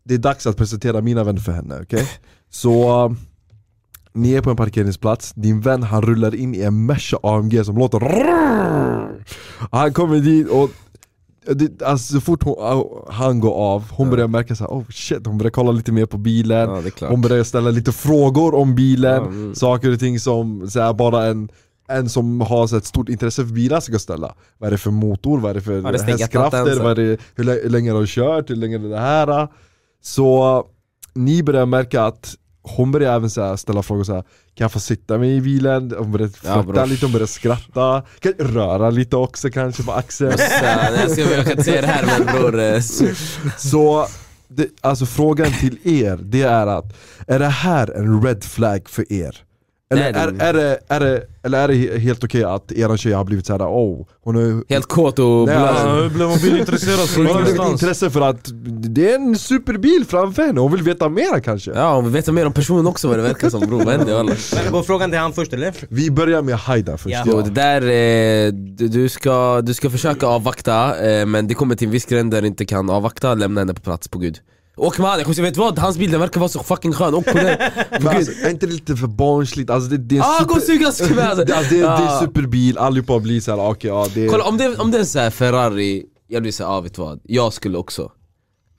Det 0.03 0.14
är 0.14 0.18
dags 0.18 0.47
att 0.47 0.57
presentera 0.57 1.01
mina 1.01 1.24
vänner 1.24 1.39
för 1.39 1.51
henne, 1.51 1.80
okej? 1.82 2.07
Så 2.49 3.05
uh, 3.05 3.16
ni 4.22 4.34
är 4.34 4.41
på 4.41 4.49
en 4.49 4.55
parkeringsplats, 4.55 5.34
din 5.34 5.61
vän 5.61 5.84
han 5.84 6.01
rullar 6.01 6.36
in 6.36 6.55
i 6.55 6.61
en 6.61 6.86
Merca 6.86 7.17
AMG 7.24 7.65
som 7.65 7.78
låter 7.78 7.99
Han 9.72 9.93
kommer 9.93 10.20
dit 10.20 10.47
och 10.49 10.70
det, 11.45 11.82
alltså 11.82 12.13
så 12.13 12.22
fort 12.22 12.43
hon, 12.43 12.55
han 13.09 13.39
går 13.39 13.53
av, 13.53 13.91
hon 13.91 14.09
börjar 14.09 14.28
märka 14.28 14.55
så 14.55 14.63
här, 14.63 14.72
oh 14.72 14.84
shit, 14.89 15.28
hon 15.28 15.38
börjar 15.38 15.51
kolla 15.51 15.72
lite 15.72 15.91
mer 15.91 16.05
på 16.05 16.17
bilen. 16.17 16.91
Ja. 16.99 17.07
Hon 17.07 17.22
börjar 17.22 17.43
ställa 17.43 17.70
lite 17.70 17.91
frågor 17.91 18.55
om 18.55 18.76
bilen, 18.76 19.24
Ja, 19.24 19.28
mm. 19.28 19.55
saker 19.55 19.93
och 19.93 19.99
ting 19.99 20.20
som 20.20 20.70
så 20.70 20.80
här, 20.82 20.93
bara 20.93 21.26
en 21.26 21.49
en 21.89 22.09
som 22.09 22.41
har 22.41 22.67
så 22.67 22.78
ett 22.78 22.86
stort 22.86 23.09
intresse 23.09 23.45
för 23.45 23.53
bilar 23.53 23.80
ska 23.80 23.99
ställa. 23.99 24.36
Vad 24.57 24.67
är 24.67 24.72
det 24.72 24.78
för 24.78 24.91
motor, 24.91 25.39
vad 25.39 25.49
är 25.49 25.53
det 25.53 25.61
för 25.61 25.82
Ja, 25.82 25.91
det 25.91 26.03
hästkrafter, 26.03 26.80
vad 26.80 26.91
är 26.91 26.95
det, 26.95 27.17
hur 27.36 27.70
länge 27.70 27.91
har 27.91 27.99
du 27.99 28.07
kört, 28.07 28.49
hur 28.49 28.55
länge 28.55 28.76
är 28.76 28.89
det 28.89 28.99
här? 28.99 29.47
Så 30.01 30.65
ni 31.13 31.43
börjar 31.43 31.65
märka 31.65 32.03
att 32.03 32.36
hon 32.62 32.91
börjar 32.91 33.16
även 33.16 33.30
så 33.30 33.41
här, 33.43 33.55
ställa 33.55 33.84
frågor 33.84 34.03
så 34.03 34.14
här, 34.14 34.22
Kan 34.22 34.66
jag 34.66 34.72
få 34.72 34.80
sitta 34.80 35.18
med 35.18 35.30
i 35.30 35.41
bilen? 35.41 35.93
Hon 35.97 36.12
börjar 36.12 36.28
Ja, 36.28 36.53
flirta 36.53 36.64
bror. 36.64 36.86
lite, 36.86 37.05
hon 37.05 37.14
börjar 37.14 37.28
skratta 37.28 38.03
Kan 38.20 38.34
röra 38.39 38.89
lite 38.89 39.16
också 39.16 39.49
kanske 39.49 39.84
på 39.84 39.91
axeln 39.91 40.32
jag, 40.32 41.12
ska, 41.12 41.22
jag 41.22 41.43
kan 41.43 41.51
inte 41.51 41.64
säga 41.64 41.82
det 41.82 41.88
här 41.88 42.05
men 42.05 42.26
bror, 42.26 42.80
Så, 43.57 44.07
det, 44.47 44.68
alltså 44.82 45.05
frågan 45.05 45.51
till 45.51 45.78
er, 45.84 46.20
det 46.24 46.41
är 46.41 46.68
att 46.68 46.93
Är 47.28 47.39
det 47.39 47.45
här 47.47 47.91
en 47.97 48.24
red 48.24 48.43
flag 48.43 48.89
för 48.89 49.14
er? 49.14 49.36
Eller, 49.91 50.01
Nej, 50.03 50.13
det- 50.13 50.19
är, 50.43 50.49
är, 50.49 50.53
det, 50.53 50.79
är, 50.87 50.99
det, 50.99 51.21
eller 51.43 51.59
är 51.63 51.67
det 51.67 51.73
he- 51.73 51.97
helt 51.97 52.23
okej 52.23 52.43
att 52.43 52.71
eran 52.71 52.97
tjej 52.97 53.13
har 53.13 53.23
blivit 53.23 53.45
såhär, 53.45 53.59
oh, 53.59 54.07
hon 54.23 54.35
har 54.35 54.63
helt 54.73 54.85
kåt 54.87 55.19
och 55.19 55.25
Nej, 55.25 55.45
blöd. 55.45 55.59
alltså, 55.69 55.87
Hur 55.89 56.09
blev 56.09 56.27
hon 56.27 56.39
bilintresserad 56.39 57.09
från 57.09 57.25
hon 57.25 57.35
har 57.57 57.71
intresse 57.71 58.09
för 58.09 58.21
att 58.21 58.49
det 58.95 59.11
är 59.11 59.15
en 59.15 59.35
superbil 59.37 60.05
framför 60.07 60.43
henne, 60.43 60.59
hon 60.61 60.71
vill 60.71 60.81
veta 60.83 61.09
mera 61.09 61.39
kanske 61.41 61.71
Ja, 61.71 61.95
och 61.95 62.05
vi 62.05 62.09
vet 62.09 62.27
mer 62.33 62.45
om 62.45 62.53
personen 62.53 62.87
också 62.87 63.07
vad 63.07 63.17
det 63.17 63.23
verkar 63.23 63.49
som 63.49 63.59
bror, 63.59 63.83
vad 63.85 63.95
händer? 63.95 64.23
Men 64.63 64.71
går 64.71 64.83
frågan 64.83 65.09
till 65.09 65.19
han 65.19 65.33
först 65.33 65.53
eller? 65.53 65.73
Vi 65.89 66.11
börjar 66.11 66.41
med 66.41 66.55
Haida 66.55 66.97
först 66.97 67.15
Ja. 67.15 67.23
Jo, 67.25 67.41
det 67.41 67.49
där, 67.49 67.81
eh, 67.81 68.51
du, 68.53 68.87
du, 68.87 69.09
ska, 69.09 69.61
du 69.61 69.73
ska 69.73 69.89
försöka 69.89 70.27
avvakta, 70.27 71.09
eh, 71.11 71.25
men 71.25 71.47
det 71.47 71.53
kommer 71.53 71.75
till 71.75 71.87
en 71.87 71.91
viss 71.91 72.05
gräns 72.05 72.31
där 72.31 72.41
du 72.41 72.47
inte 72.47 72.65
kan 72.65 72.89
avvakta, 72.89 73.33
lämna 73.33 73.61
henne 73.61 73.73
på 73.73 73.81
plats 73.81 74.07
på 74.07 74.19
gud 74.19 74.37
Åk 74.80 74.97
med 74.97 75.09
han, 75.09 75.19
jag 75.19 75.43
vet 75.43 75.57
vad? 75.57 75.80
Hans 75.80 75.97
bil 75.97 76.11
den 76.11 76.19
verkar 76.19 76.39
vara 76.39 76.49
så 76.49 76.63
fucking 76.63 76.93
skön, 76.93 77.13
åk 77.13 77.25
på 77.25 77.38
den! 77.38 77.57
Alltså, 78.07 78.32
är 78.45 78.49
inte 78.49 78.65
det 78.65 78.73
lite 78.73 78.95
för 78.95 79.07
barnsligt? 79.07 79.69
Alltså 79.69 79.89
det, 79.89 79.97
det 79.97 80.15
är 80.17 80.19
en 80.19 80.25
Ah, 80.25 80.43
gå 80.47 80.59
suga 80.59 80.86
alltså! 80.88 81.03
det, 81.15 81.23
alltså, 81.27 81.45
det, 81.45 81.82
det 81.82 81.86
är 81.86 82.15
Ah. 82.15 82.19
superbil, 82.19 82.77
allihopa 82.77 83.19
blir 83.19 83.41
såhär, 83.41 83.69
okej 83.69 83.88
ja 83.89 84.07
det. 84.13 84.27
Kolla 84.27 84.43
om 84.43 84.57
det, 84.57 84.77
om 84.77 84.91
det 84.91 84.97
är 84.97 84.99
en 84.99 85.05
sån 85.05 85.21
här 85.21 85.30
Ferrari, 85.30 86.03
jag 86.27 86.41
blir 86.41 86.51
såhär, 86.51 86.71
ah, 86.77 86.82
vet 86.82 86.97
vad? 86.97 87.19
Jag 87.23 87.53
skulle 87.53 87.77
också 87.77 88.11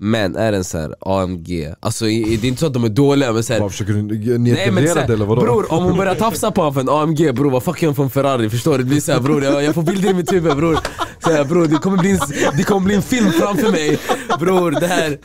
Men 0.02 0.36
är 0.36 0.50
det 0.52 0.58
en 0.58 0.64
sån 0.64 0.80
här 0.80 0.94
AMG, 1.00 1.74
alltså 1.80 2.06
i- 2.08 2.36
det 2.36 2.46
är 2.46 2.48
inte 2.48 2.60
så 2.60 2.66
att 2.66 2.74
de 2.74 2.84
är 2.84 2.88
dåliga 2.88 3.32
men 3.32 3.42
såhär 3.42 3.68
försöker 3.68 3.92
du 3.92 4.02
Nej 4.02 4.18
men 4.28 4.42
nedgradera 4.44 4.94
det 4.94 5.00
eller 5.00 5.16
såhär, 5.16 5.24
vadå? 5.26 5.40
bror 5.40 5.72
om 5.72 5.84
hon 5.84 5.96
börjar 5.96 6.14
tafsa 6.14 6.50
på 6.50 6.60
honom 6.60 6.74
för 6.74 6.80
en 6.80 6.88
AMG 6.88 7.32
bror 7.34 7.50
vad 7.50 7.62
fuck 7.62 7.82
är 7.82 7.86
hon 7.86 7.94
för 7.96 8.02
en 8.02 8.10
Ferrari? 8.10 8.50
Förstår 8.50 8.72
du? 8.72 8.78
Det 8.78 8.84
blir 8.84 9.00
såhär 9.00 9.20
bror, 9.20 9.44
jag, 9.44 9.64
jag 9.64 9.74
får 9.74 9.82
bilder 9.82 10.10
i 10.10 10.14
mitt 10.14 10.32
huvud 10.32 10.56
bror. 10.56 10.78
Såhär, 11.24 11.44
bror 11.44 11.66
det 11.66 11.76
kommer, 11.76 11.96
bli 11.98 12.10
en, 12.10 12.18
det 12.56 12.62
kommer 12.62 12.80
bli 12.80 12.94
en 12.94 13.02
film 13.02 13.32
framför 13.32 13.70
mig. 13.70 13.98
Bror 14.40 14.70
det 14.70 14.86
här, 14.86 15.18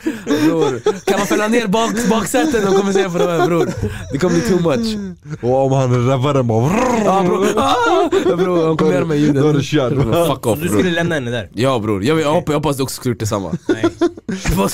bror. 0.48 0.80
Kan 1.04 1.18
man 1.18 1.26
fälla 1.26 1.48
ner 1.48 1.66
bak, 1.66 1.90
baksätet? 2.10 2.64
De 2.66 2.74
kommer 2.80 2.92
säga 2.92 3.10
på 3.10 3.18
det 3.18 3.24
här 3.30 3.46
bror. 3.46 3.68
Det 4.12 4.18
kommer 4.18 4.34
bli 4.34 4.48
too 4.48 4.60
much. 4.76 4.96
Och 5.42 5.64
om 5.66 5.72
han 5.72 6.08
rävar 6.08 6.34
den 6.34 6.46
bara 6.46 6.70
Ja 7.04 7.22
bror, 7.26 7.46
ah, 7.56 8.36
bror 8.36 8.66
de 8.66 8.76
kommer 8.76 8.92
göra 8.92 9.04
med 9.04 9.16
Då 9.18 9.22
är 9.22 9.26
ljuden 9.26 9.54
det 9.54 9.62
kört. 9.62 9.92
Bror, 9.92 10.26
Fuck 10.34 10.44
Så 10.44 10.50
off 10.52 10.58
du 10.60 10.68
bror. 10.68 10.78
skulle 10.78 10.90
lämna 10.94 11.14
henne 11.14 11.30
där? 11.30 11.50
Ja 11.52 11.78
bror, 11.78 12.04
jag, 12.04 12.20
jag, 12.20 12.32
hoppas, 12.32 12.48
jag 12.52 12.54
hoppas 12.54 12.76
du 12.76 12.82
också 12.82 12.94
skulle 12.96 13.12
gjort 13.12 13.20
detsamma 13.20 13.52
Nej. 13.68 13.84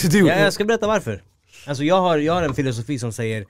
Du 0.00 0.18
gjort? 0.18 0.28
Ja, 0.28 0.38
jag 0.38 0.52
ska 0.52 0.64
berätta 0.64 0.86
varför. 0.86 1.22
Alltså 1.66 1.84
jag 1.84 2.00
har, 2.00 2.18
jag 2.18 2.32
har 2.32 2.42
en 2.42 2.54
filosofi 2.54 2.98
som 2.98 3.12
säger 3.12 3.44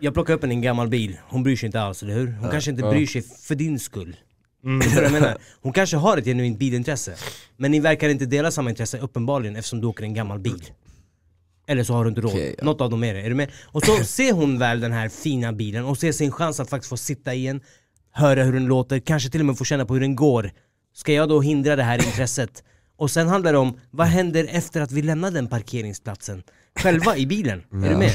Jag 0.00 0.14
plockar 0.14 0.34
upp 0.34 0.44
en 0.44 0.60
gammal 0.60 0.88
bil, 0.88 1.18
hon 1.28 1.42
bryr 1.42 1.56
sig 1.56 1.66
inte 1.66 1.80
alls, 1.80 2.02
eller 2.02 2.14
hur? 2.14 2.32
Hon 2.40 2.50
kanske 2.50 2.70
inte 2.70 2.82
bryr 2.82 3.06
sig 3.06 3.22
för 3.22 3.54
din 3.54 3.78
skull. 3.78 4.16
Vad 4.62 5.04
jag 5.04 5.12
menar? 5.12 5.38
Hon 5.60 5.72
kanske 5.72 5.96
har 5.96 6.18
ett 6.18 6.24
genuint 6.24 6.58
bilintresse, 6.58 7.14
men 7.56 7.70
ni 7.70 7.80
verkar 7.80 8.08
inte 8.08 8.26
dela 8.26 8.50
samma 8.50 8.70
intresse 8.70 8.98
uppenbarligen 8.98 9.56
eftersom 9.56 9.80
du 9.80 9.86
åker 9.86 10.04
en 10.04 10.14
gammal 10.14 10.38
bil. 10.38 10.64
Eller 11.66 11.84
så 11.84 11.92
har 11.92 12.04
du 12.04 12.08
inte 12.08 12.20
råd, 12.20 12.30
Okej, 12.30 12.54
ja. 12.58 12.64
något 12.64 12.80
av 12.80 12.90
dem 12.90 13.04
är 13.04 13.14
det. 13.14 13.20
Är 13.20 13.28
du 13.28 13.34
med? 13.34 13.50
Och 13.64 13.84
så 13.84 14.04
ser 14.04 14.32
hon 14.32 14.58
väl 14.58 14.80
den 14.80 14.92
här 14.92 15.08
fina 15.08 15.52
bilen 15.52 15.84
och 15.84 15.98
ser 15.98 16.12
sin 16.12 16.32
chans 16.32 16.60
att 16.60 16.70
faktiskt 16.70 16.88
få 16.88 16.96
sitta 16.96 17.34
i 17.34 17.46
en, 17.46 17.60
höra 18.12 18.44
hur 18.44 18.52
den 18.52 18.66
låter, 18.66 18.98
kanske 18.98 19.30
till 19.30 19.40
och 19.40 19.46
med 19.46 19.58
få 19.58 19.64
känna 19.64 19.86
på 19.86 19.94
hur 19.94 20.00
den 20.00 20.16
går. 20.16 20.50
Ska 20.94 21.12
jag 21.12 21.28
då 21.28 21.40
hindra 21.40 21.76
det 21.76 21.82
här 21.82 22.06
intresset? 22.06 22.64
Och 23.02 23.10
sen 23.10 23.28
handlar 23.28 23.52
det 23.52 23.58
om, 23.58 23.78
vad 23.90 24.06
händer 24.06 24.46
efter 24.50 24.80
att 24.80 24.92
vi 24.92 25.02
lämnar 25.02 25.30
den 25.30 25.46
parkeringsplatsen? 25.46 26.42
Själva 26.82 27.16
i 27.16 27.26
bilen, 27.26 27.62
är 27.72 27.90
du 27.90 27.96
med? 27.96 28.12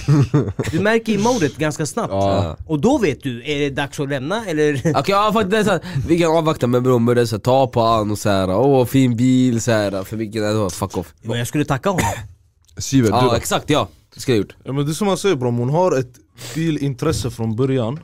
Du 0.71 0.79
märker 0.79 1.13
i 1.13 1.17
modet 1.17 1.57
ganska 1.57 1.85
snabbt. 1.85 2.13
Ja. 2.13 2.57
Och 2.65 2.79
då 2.79 2.97
vet 2.97 3.23
du, 3.23 3.43
är 3.51 3.59
det 3.59 3.69
dags 3.69 3.99
att 3.99 4.09
lämna 4.09 4.45
eller? 4.45 4.73
Okej 4.79 5.03
ja 5.07 5.31
faktiskt, 5.33 5.51
det 5.51 5.57
är 5.57 5.63
så 5.63 5.71
här, 5.71 5.81
vi 6.07 6.19
kan 6.19 6.37
avvakta 6.37 6.67
men 6.67 6.83
bror 6.83 6.99
börja 6.99 7.27
så 7.27 7.35
här, 7.35 7.41
ta 7.41 7.67
på 7.67 7.81
han 7.81 8.11
och 8.11 8.17
såhär, 8.17 8.49
åh 8.49 8.85
fin 8.85 9.15
bil 9.15 9.61
såhär, 9.61 10.03
för 10.03 10.17
vilken, 10.17 10.61
äh, 10.63 10.69
fuck 10.69 10.97
off 10.97 11.13
Men 11.21 11.37
jag 11.37 11.47
skulle 11.47 11.65
tacka 11.65 11.89
honom. 11.89 12.05
Sivert, 12.77 13.11
du 13.11 13.15
Ja 13.17 13.37
exakt 13.37 13.69
ja, 13.69 13.87
det 14.13 14.19
skulle 14.19 14.37
jag 14.37 14.41
gjort 14.43 14.55
Ja 14.63 14.73
men 14.73 14.85
det 14.85 14.91
är 14.91 14.93
som 14.93 15.07
man 15.07 15.17
säger 15.17 15.35
bro, 15.35 15.51
hon 15.51 15.69
har 15.69 15.99
ett 15.99 16.13
bilintresse 16.55 17.31
från 17.31 17.55
början 17.55 17.99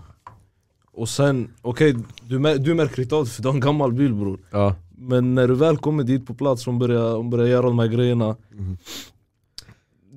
Och 0.93 1.09
sen, 1.09 1.53
okej 1.61 1.95
du, 2.21 2.39
mär- 2.39 2.57
du 2.57 2.73
märker 2.73 3.01
inte 3.01 3.15
av 3.15 3.23
det 3.25 3.29
för 3.31 3.41
du 3.41 3.47
har 3.47 3.53
en 3.53 3.59
gammal 3.59 3.93
bil 3.93 4.13
bror 4.13 4.39
Ja. 4.51 4.75
Men 5.07 5.35
när 5.35 5.47
du 5.47 5.55
väl 5.55 5.77
kommer 5.77 6.03
dit 6.03 6.25
på 6.25 6.33
plats 6.33 6.67
och 6.67 6.73
börjar, 6.73 7.15
hon 7.15 7.29
börjar 7.29 7.47
göra 7.47 7.67
de 7.67 7.79
här 7.79 7.87
grejerna 7.87 8.35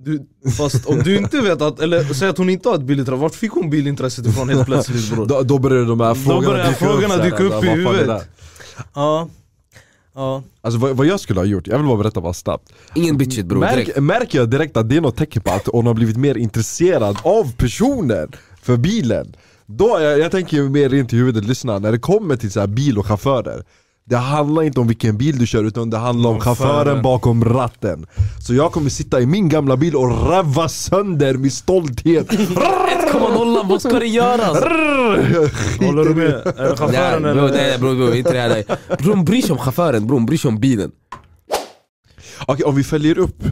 du, 0.06 0.26
Fast 0.50 0.86
om 0.86 0.98
du 0.98 1.16
inte 1.16 1.40
vet 1.40 1.62
att, 1.62 1.80
eller 1.80 2.04
säg 2.04 2.28
att 2.28 2.38
hon 2.38 2.50
inte 2.50 2.68
har 2.68 2.76
ett 2.76 2.82
bilintresse, 2.82 3.16
vart 3.16 3.34
fick 3.34 3.52
hon 3.52 3.70
bilintresset 3.70 4.26
ifrån 4.26 4.48
helt 4.48 4.66
plötsligt 4.66 5.10
bror? 5.10 5.26
Då, 5.26 5.42
då 5.42 5.58
börjar 5.58 5.84
de 5.84 6.00
här 6.00 6.14
frågorna 6.14 6.48
börjar 6.48 6.66
dyka 6.66 6.76
frågorna 6.76 7.14
upp, 7.14 7.22
dyka 7.22 7.42
upp 7.42 7.52
vad 7.52 7.64
i 7.64 7.68
huvudet. 7.68 8.06
det? 8.06 8.24
Ja. 8.94 9.28
Ja. 10.14 10.42
Alltså 10.60 10.80
vad, 10.80 10.96
vad 10.96 11.06
jag 11.06 11.20
skulle 11.20 11.40
ha 11.40 11.44
gjort, 11.44 11.66
jag 11.66 11.78
vill 11.78 11.86
bara 11.86 11.96
berätta 11.96 12.20
bara 12.20 12.32
snabbt 12.32 12.72
Ingen 12.94 13.16
bitchigt 13.16 13.46
bror, 13.46 13.60
Märk, 13.60 13.98
Märker 13.98 14.38
jag 14.38 14.50
direkt 14.50 14.76
att 14.76 14.88
det 14.88 14.96
är 14.96 15.00
något 15.00 15.16
tecken 15.16 15.42
på 15.42 15.50
att 15.50 15.66
hon 15.66 15.86
har 15.86 15.94
blivit 15.94 16.16
mer 16.16 16.36
intresserad 16.36 17.18
av 17.22 17.52
personen 17.56 18.32
för 18.62 18.76
bilen 18.76 19.36
Då, 19.66 19.98
jag, 20.00 20.18
jag 20.18 20.30
tänker 20.30 20.62
mer 20.62 20.88
rent 20.88 21.12
i 21.12 21.16
huvudet, 21.16 21.44
lyssna, 21.44 21.78
när 21.78 21.92
det 21.92 21.98
kommer 21.98 22.36
till 22.36 22.52
så 22.52 22.60
här 22.60 22.66
bil 22.66 22.98
och 22.98 23.06
chaufförer 23.06 23.64
Det 24.08 24.16
handlar 24.16 24.62
inte 24.62 24.80
om 24.80 24.86
vilken 24.86 25.16
bil 25.18 25.38
du 25.38 25.46
kör 25.46 25.64
utan 25.64 25.90
det 25.90 25.96
handlar 25.96 26.30
om 26.30 26.40
Chauffören. 26.40 27.02
bakom 27.02 27.44
ratten 27.44 28.06
Så 28.46 28.54
jag 28.54 28.72
kommer 28.72 28.90
sitta 28.90 29.20
i 29.20 29.26
min 29.26 29.48
gamla 29.48 29.76
bil 29.76 29.96
och 29.96 30.28
räva 30.30 30.68
sönder 30.68 31.34
med 31.34 31.52
stolthet 31.52 32.30
1,0 32.30 33.68
vad 33.68 33.82
ska 33.82 33.98
det 33.98 34.06
göras? 34.06 34.62
Håller 35.80 36.04
du 36.04 36.14
med? 36.14 36.28
Är 36.28 36.42
det 36.42 36.68
Nej 36.68 36.76
chauffören 36.76 37.22
bror, 37.22 37.38
eller? 37.38 37.52
nej 37.52 37.78
bror, 37.78 38.14
inte 38.14 38.32
det 38.32 38.40
här 38.40 38.48
nej. 38.48 38.64
Bror 38.98 39.14
hon 39.14 39.24
bryr 39.24 39.42
sig 39.42 39.52
om 39.52 39.58
chauffören 39.58 40.06
bror, 40.06 40.16
hon 40.16 40.26
bryr 40.26 40.38
sig 40.38 40.48
om 40.48 40.60
bilen 40.60 40.90
Okej, 42.46 42.64
om 42.64 42.74
vi 42.74 42.84
följer 42.84 43.18
upp 43.18 43.42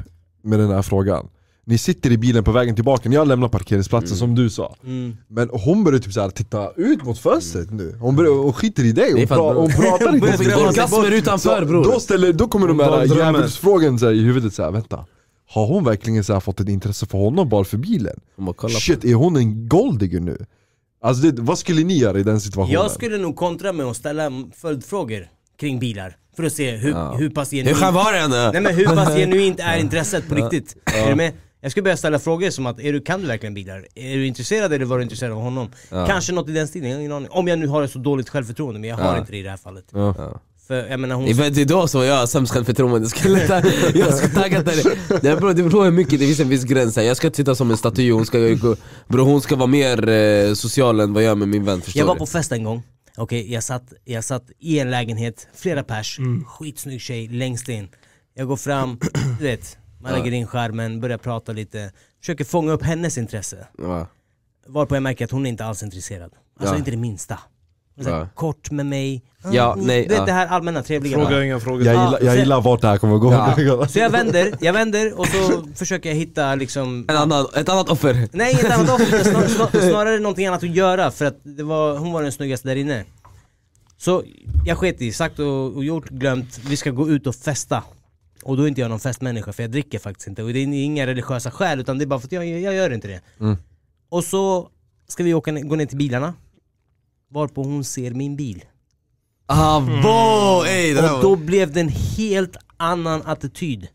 med 0.44 0.58
den 0.58 0.70
här 0.70 0.82
frågan 0.82 1.26
Ni 1.66 1.78
sitter 1.78 2.12
i 2.12 2.18
bilen 2.18 2.44
på 2.44 2.52
vägen 2.52 2.74
tillbaka, 2.74 3.08
ni 3.08 3.16
har 3.16 3.24
lämnat 3.26 3.52
parkeringsplatsen 3.52 4.16
som 4.16 4.34
du 4.34 4.50
sa 4.50 4.76
Mm. 4.84 5.16
Men 5.28 5.50
hon 5.52 5.84
börjar 5.84 5.98
typ 5.98 6.12
så 6.12 6.20
här 6.20 6.30
titta 6.30 6.70
ut 6.76 7.04
mot 7.04 7.18
fönstret 7.18 7.70
nu, 7.70 7.96
hon, 8.00 8.16
börjar, 8.16 8.30
hon 8.32 8.52
skiter 8.52 8.84
i 8.84 8.92
dig, 8.92 9.12
hon, 9.12 9.26
pra, 9.26 9.36
hon 9.36 9.70
pratar 9.70 10.14
inte 10.14 10.26
med 10.26 10.38
dig 10.38 10.54
Orgasmer 10.54 11.10
utanför 11.10 11.60
Så 11.60 11.66
bror 11.66 11.84
då, 11.84 12.00
ställer, 12.00 12.32
då 12.32 12.48
kommer 12.48 12.68
de 12.68 12.80
här 12.80 13.04
djävulsfrågan 13.04 13.98
i 14.14 14.20
huvudet 14.20 14.54
så 14.54 14.62
här, 14.62 14.70
vänta 14.70 15.06
Har 15.48 15.66
hon 15.66 15.84
verkligen 15.84 16.24
så 16.24 16.32
här 16.32 16.40
fått 16.40 16.60
ett 16.60 16.68
intresse 16.68 17.06
för 17.06 17.18
honom 17.18 17.48
bara 17.48 17.64
för 17.64 17.78
bilen? 17.78 18.20
Shit, 18.68 19.04
är 19.04 19.14
hon 19.14 19.36
en 19.36 19.68
golddigger 19.68 20.20
nu? 20.20 20.46
Alltså 21.02 21.22
det, 21.30 21.42
vad 21.42 21.58
skulle 21.58 21.84
ni 21.84 21.98
göra 21.98 22.18
i 22.18 22.22
den 22.22 22.40
situationen? 22.40 22.72
Jag 22.74 22.90
skulle 22.90 23.18
nog 23.18 23.36
kontra 23.36 23.72
med 23.72 23.86
att 23.86 23.96
ställa 23.96 24.30
följdfrågor 24.56 25.28
kring 25.60 25.78
bilar. 25.78 26.16
För 26.36 26.44
att 26.44 26.52
se 26.52 26.70
hur, 26.70 26.90
Ja. 26.90 27.14
hur 27.18 27.30
pass 27.30 27.52
Hur 27.52 27.56
genuint... 27.58 27.78
skön 27.78 27.94
var 27.94 28.12
den? 28.12 28.30
Nej 28.30 28.60
men 28.62 28.74
hur 28.74 28.86
pass 28.86 29.08
genuint 29.16 29.60
är 29.60 29.78
intresset 29.78 30.28
på 30.28 30.34
riktigt? 30.34 30.76
Är 30.84 31.08
du 31.08 31.14
med? 31.14 31.32
Jag 31.64 31.70
skulle 31.70 31.82
börja 31.84 31.96
ställa 31.96 32.18
frågor 32.18 32.50
som 32.50 32.66
att, 32.66 32.80
är 32.80 32.92
du, 32.92 33.00
kan 33.00 33.20
du 33.20 33.26
verkligen 33.26 33.54
bilar? 33.54 33.86
Är 33.94 34.16
du 34.16 34.26
intresserad 34.26 34.72
eller 34.72 34.84
var 34.84 34.96
du 34.98 35.02
intresserad 35.02 35.32
av 35.32 35.38
honom? 35.42 35.70
Ja. 35.90 36.06
Kanske 36.06 36.32
något 36.32 36.48
i 36.48 36.52
den 36.52 36.68
stilen, 36.68 36.88
jag 36.90 36.96
har 36.96 37.00
ingen 37.00 37.12
aning. 37.12 37.28
Om 37.30 37.48
jag 37.48 37.58
nu 37.58 37.66
har 37.66 37.82
ett 37.82 37.90
så 37.90 37.98
dåligt 37.98 38.28
självförtroende, 38.28 38.80
men 38.80 38.90
jag 38.90 38.96
har 38.96 39.04
Ja. 39.14 39.18
inte 39.18 39.32
det 39.32 39.38
i 39.38 39.42
det 39.42 39.50
här 39.50 39.56
fallet. 39.56 39.84
Ja. 39.92 40.40
För 40.66 40.74
jag 40.74 41.00
menar 41.00 41.14
hon... 41.16 41.24
Det 41.24 41.46
är- 41.46 41.50
Det 41.50 41.60
är 41.60 41.64
då 41.66 41.88
som 41.88 42.04
jag 42.04 42.16
har 42.16 42.26
sämst 42.26 42.52
självförtroende, 42.52 43.08
skulle 43.08 43.46
ta- 43.46 43.62
jag 43.94 44.14
ska 44.14 44.28
tagga 44.28 44.62
där 44.62 44.98
Nej 45.22 45.36
bro, 45.36 45.48
det 45.48 45.54
beror 45.54 45.70
på 45.70 45.82
hur 45.84 45.90
mycket, 45.90 46.18
det 46.20 46.26
finns 46.26 46.40
en 46.40 46.48
viss 46.48 46.64
gräns 46.64 46.96
här. 46.96 47.02
Jag 47.02 47.16
ska 47.16 47.26
inte 47.26 47.36
sitta 47.36 47.54
som 47.54 47.70
en 47.70 47.76
staty, 47.76 48.10
hon 48.10 48.26
ska, 48.26 48.38
bro, 49.08 49.24
hon 49.24 49.40
ska 49.40 49.56
vara 49.56 49.66
mer 49.66 50.08
eh, 50.08 50.54
social 50.54 51.00
än 51.00 51.12
vad 51.12 51.22
jag 51.22 51.30
är 51.30 51.34
med 51.34 51.48
min 51.48 51.64
vän, 51.64 51.80
förstår 51.82 52.00
Jag 52.00 52.06
var 52.06 52.14
du? 52.14 52.18
på 52.18 52.26
fest 52.26 52.52
en 52.52 52.64
gång, 52.64 52.82
okej 53.16 53.52
jag, 53.52 53.62
satt, 53.62 53.92
jag 54.04 54.24
satt 54.24 54.44
i 54.60 54.78
en 54.78 54.90
lägenhet, 54.90 55.46
flera 55.56 55.82
pers, 55.82 56.18
skitsnygg 56.46 57.00
tjej 57.00 57.28
längst 57.28 57.68
in 57.68 57.88
Jag 58.34 58.46
går 58.48 58.56
fram, 58.56 58.98
du 59.38 59.44
vet, 59.44 59.76
man 60.04 60.12
lägger 60.12 60.32
in 60.32 60.46
skärmen, 60.46 61.00
börjar 61.00 61.18
prata 61.18 61.52
lite 61.52 61.90
Försöker 62.20 62.44
fånga 62.44 62.72
upp 62.72 62.82
hennes 62.82 63.18
intresse 63.18 63.66
Ja. 63.78 64.06
Varpå 64.66 64.96
jag 64.96 65.02
märker 65.02 65.24
att 65.24 65.30
hon 65.30 65.46
är 65.46 65.50
inte 65.50 65.64
alls 65.64 65.82
intresserad 65.82 66.32
Alltså 66.60 66.74
Ja. 66.74 66.78
inte 66.78 66.90
det 66.90 66.96
minsta 66.96 67.38
så 68.02 68.10
här, 68.10 68.18
Ja. 68.18 68.28
Kort 68.34 68.70
med 68.70 68.86
mig, 68.86 69.22
Ja, 69.52 69.72
mm, 69.72 69.86
nej, 69.86 70.02
du 70.02 70.08
vet 70.08 70.18
ja. 70.18 70.24
det 70.24 70.32
här 70.32 70.46
allmänna 70.46 70.82
trevliga 70.82 71.18
Fråga 71.18 71.44
inga 71.44 71.60
frågor. 71.60 71.82
Jag 71.86 71.94
Ja, 71.94 72.04
gillar, 72.04 72.22
jag 72.22 72.36
gillar 72.36 72.60
vart 72.60 72.80
det 72.80 72.88
här 72.88 72.98
kommer 72.98 73.18
gå. 73.18 73.32
Ja. 73.32 73.86
Så 73.88 73.98
jag 73.98 74.10
vänder, 74.10 74.54
jag 74.60 74.72
vänder 74.72 75.18
och 75.18 75.26
så 75.26 75.64
försöker 75.74 76.08
jag 76.08 76.16
hitta 76.16 76.54
liksom 76.54 77.04
En 77.08 77.16
annan, 77.16 77.46
ett 77.56 77.68
annat 77.68 77.88
offer 77.88 78.28
Nej 78.32 78.52
inget 78.52 78.70
annat 78.70 78.90
offer, 78.90 79.24
snar, 79.30 79.46
snar, 79.48 79.80
snarare 79.90 80.18
någonting 80.18 80.46
annat 80.46 80.62
att 80.62 80.74
göra 80.74 81.10
för 81.10 81.24
att 81.24 81.36
det 81.42 81.62
var, 81.62 81.98
hon 81.98 82.12
var 82.12 82.22
den 82.22 82.32
snyggaste 82.32 82.68
där 82.68 82.76
inne 82.76 83.04
Så 83.98 84.22
jag 84.66 84.78
sket 84.78 85.00
i, 85.00 85.12
sagt 85.12 85.38
och, 85.38 85.76
och 85.76 85.84
gjort, 85.84 86.08
glömt, 86.08 86.60
vi 86.68 86.76
ska 86.76 86.90
gå 86.90 87.08
ut 87.08 87.26
och 87.26 87.34
festa 87.34 87.82
Och 88.44 88.56
då 88.56 88.62
är 88.62 88.68
inte 88.68 88.80
jag 88.80 88.90
någon 88.90 89.00
festmänniska 89.00 89.52
för 89.52 89.62
jag 89.62 89.70
dricker 89.70 89.98
faktiskt 89.98 90.28
inte. 90.28 90.42
Och 90.42 90.52
det 90.52 90.58
är 90.58 90.66
inga 90.66 91.06
religiösa 91.06 91.50
skäl 91.50 91.80
utan 91.80 91.98
det 91.98 92.04
är 92.04 92.06
bara 92.06 92.20
för 92.20 92.26
att 92.28 92.32
jag, 92.32 92.46
jag 92.46 92.74
gör 92.74 92.90
inte 92.90 93.08
det. 93.08 93.20
Och 94.08 94.24
så 94.24 94.68
ska 95.08 95.22
vi 95.24 95.34
åka, 95.34 95.52
gå 95.52 95.76
ner 95.76 95.86
till 95.86 95.98
bilarna 95.98 96.34
Varpå 97.30 97.62
hon 97.62 97.84
ser 97.84 98.10
min 98.10 98.36
bil. 98.36 98.64
Ah 99.46 99.80
bo, 99.80 100.64
ey, 100.66 100.96
Och 100.98 101.02
var- 101.02 101.22
då 101.22 101.36
blev 101.36 101.72
det 101.72 101.80
en 101.80 101.88
helt 101.88 102.56
annan 102.76 103.22
attityd. 103.22 103.88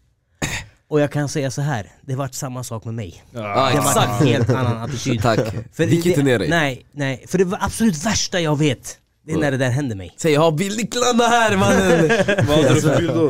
Och 0.88 1.00
jag 1.02 1.12
kan 1.12 1.30
säga 1.30 1.52
så 1.52 1.62
här, 1.62 1.92
det 2.02 2.16
vart 2.16 2.34
samma 2.34 2.64
sak 2.64 2.86
med 2.86 2.94
mig. 2.94 3.24
Ja. 3.32 3.40
Det 3.40 3.48
var 3.48 3.72
en 3.72 3.78
exakt, 3.78 4.24
helt 4.24 4.50
annan 4.50 4.78
attityd. 4.78 5.22
Tack. 5.22 5.40
För 5.72 5.86
Vik 5.86 6.06
inte 6.06 6.24
ner 6.24 6.40
dig. 6.40 6.50
Nej, 6.50 6.86
nej, 6.92 7.26
för 7.28 7.38
det 7.38 7.44
var 7.44 7.58
absolut 7.62 8.06
värsta 8.06 8.40
jag 8.40 8.58
vet 8.58 9.00
Det 9.26 9.34
är 9.34 9.38
när 9.38 9.52
det 9.52 9.58
där 9.58 9.70
händer 9.70 9.96
mig 9.96 10.14
Säg 10.18 10.32
jag 10.34 10.42
har 10.42 10.52
bildnycklarna 10.52 11.24
här 11.24 11.58
mannen! 11.58 12.08
Vad 12.48 12.58
hade 12.58 12.74
du 12.74 12.82
för 12.82 12.98
bil 12.98 13.08
då? 13.08 13.30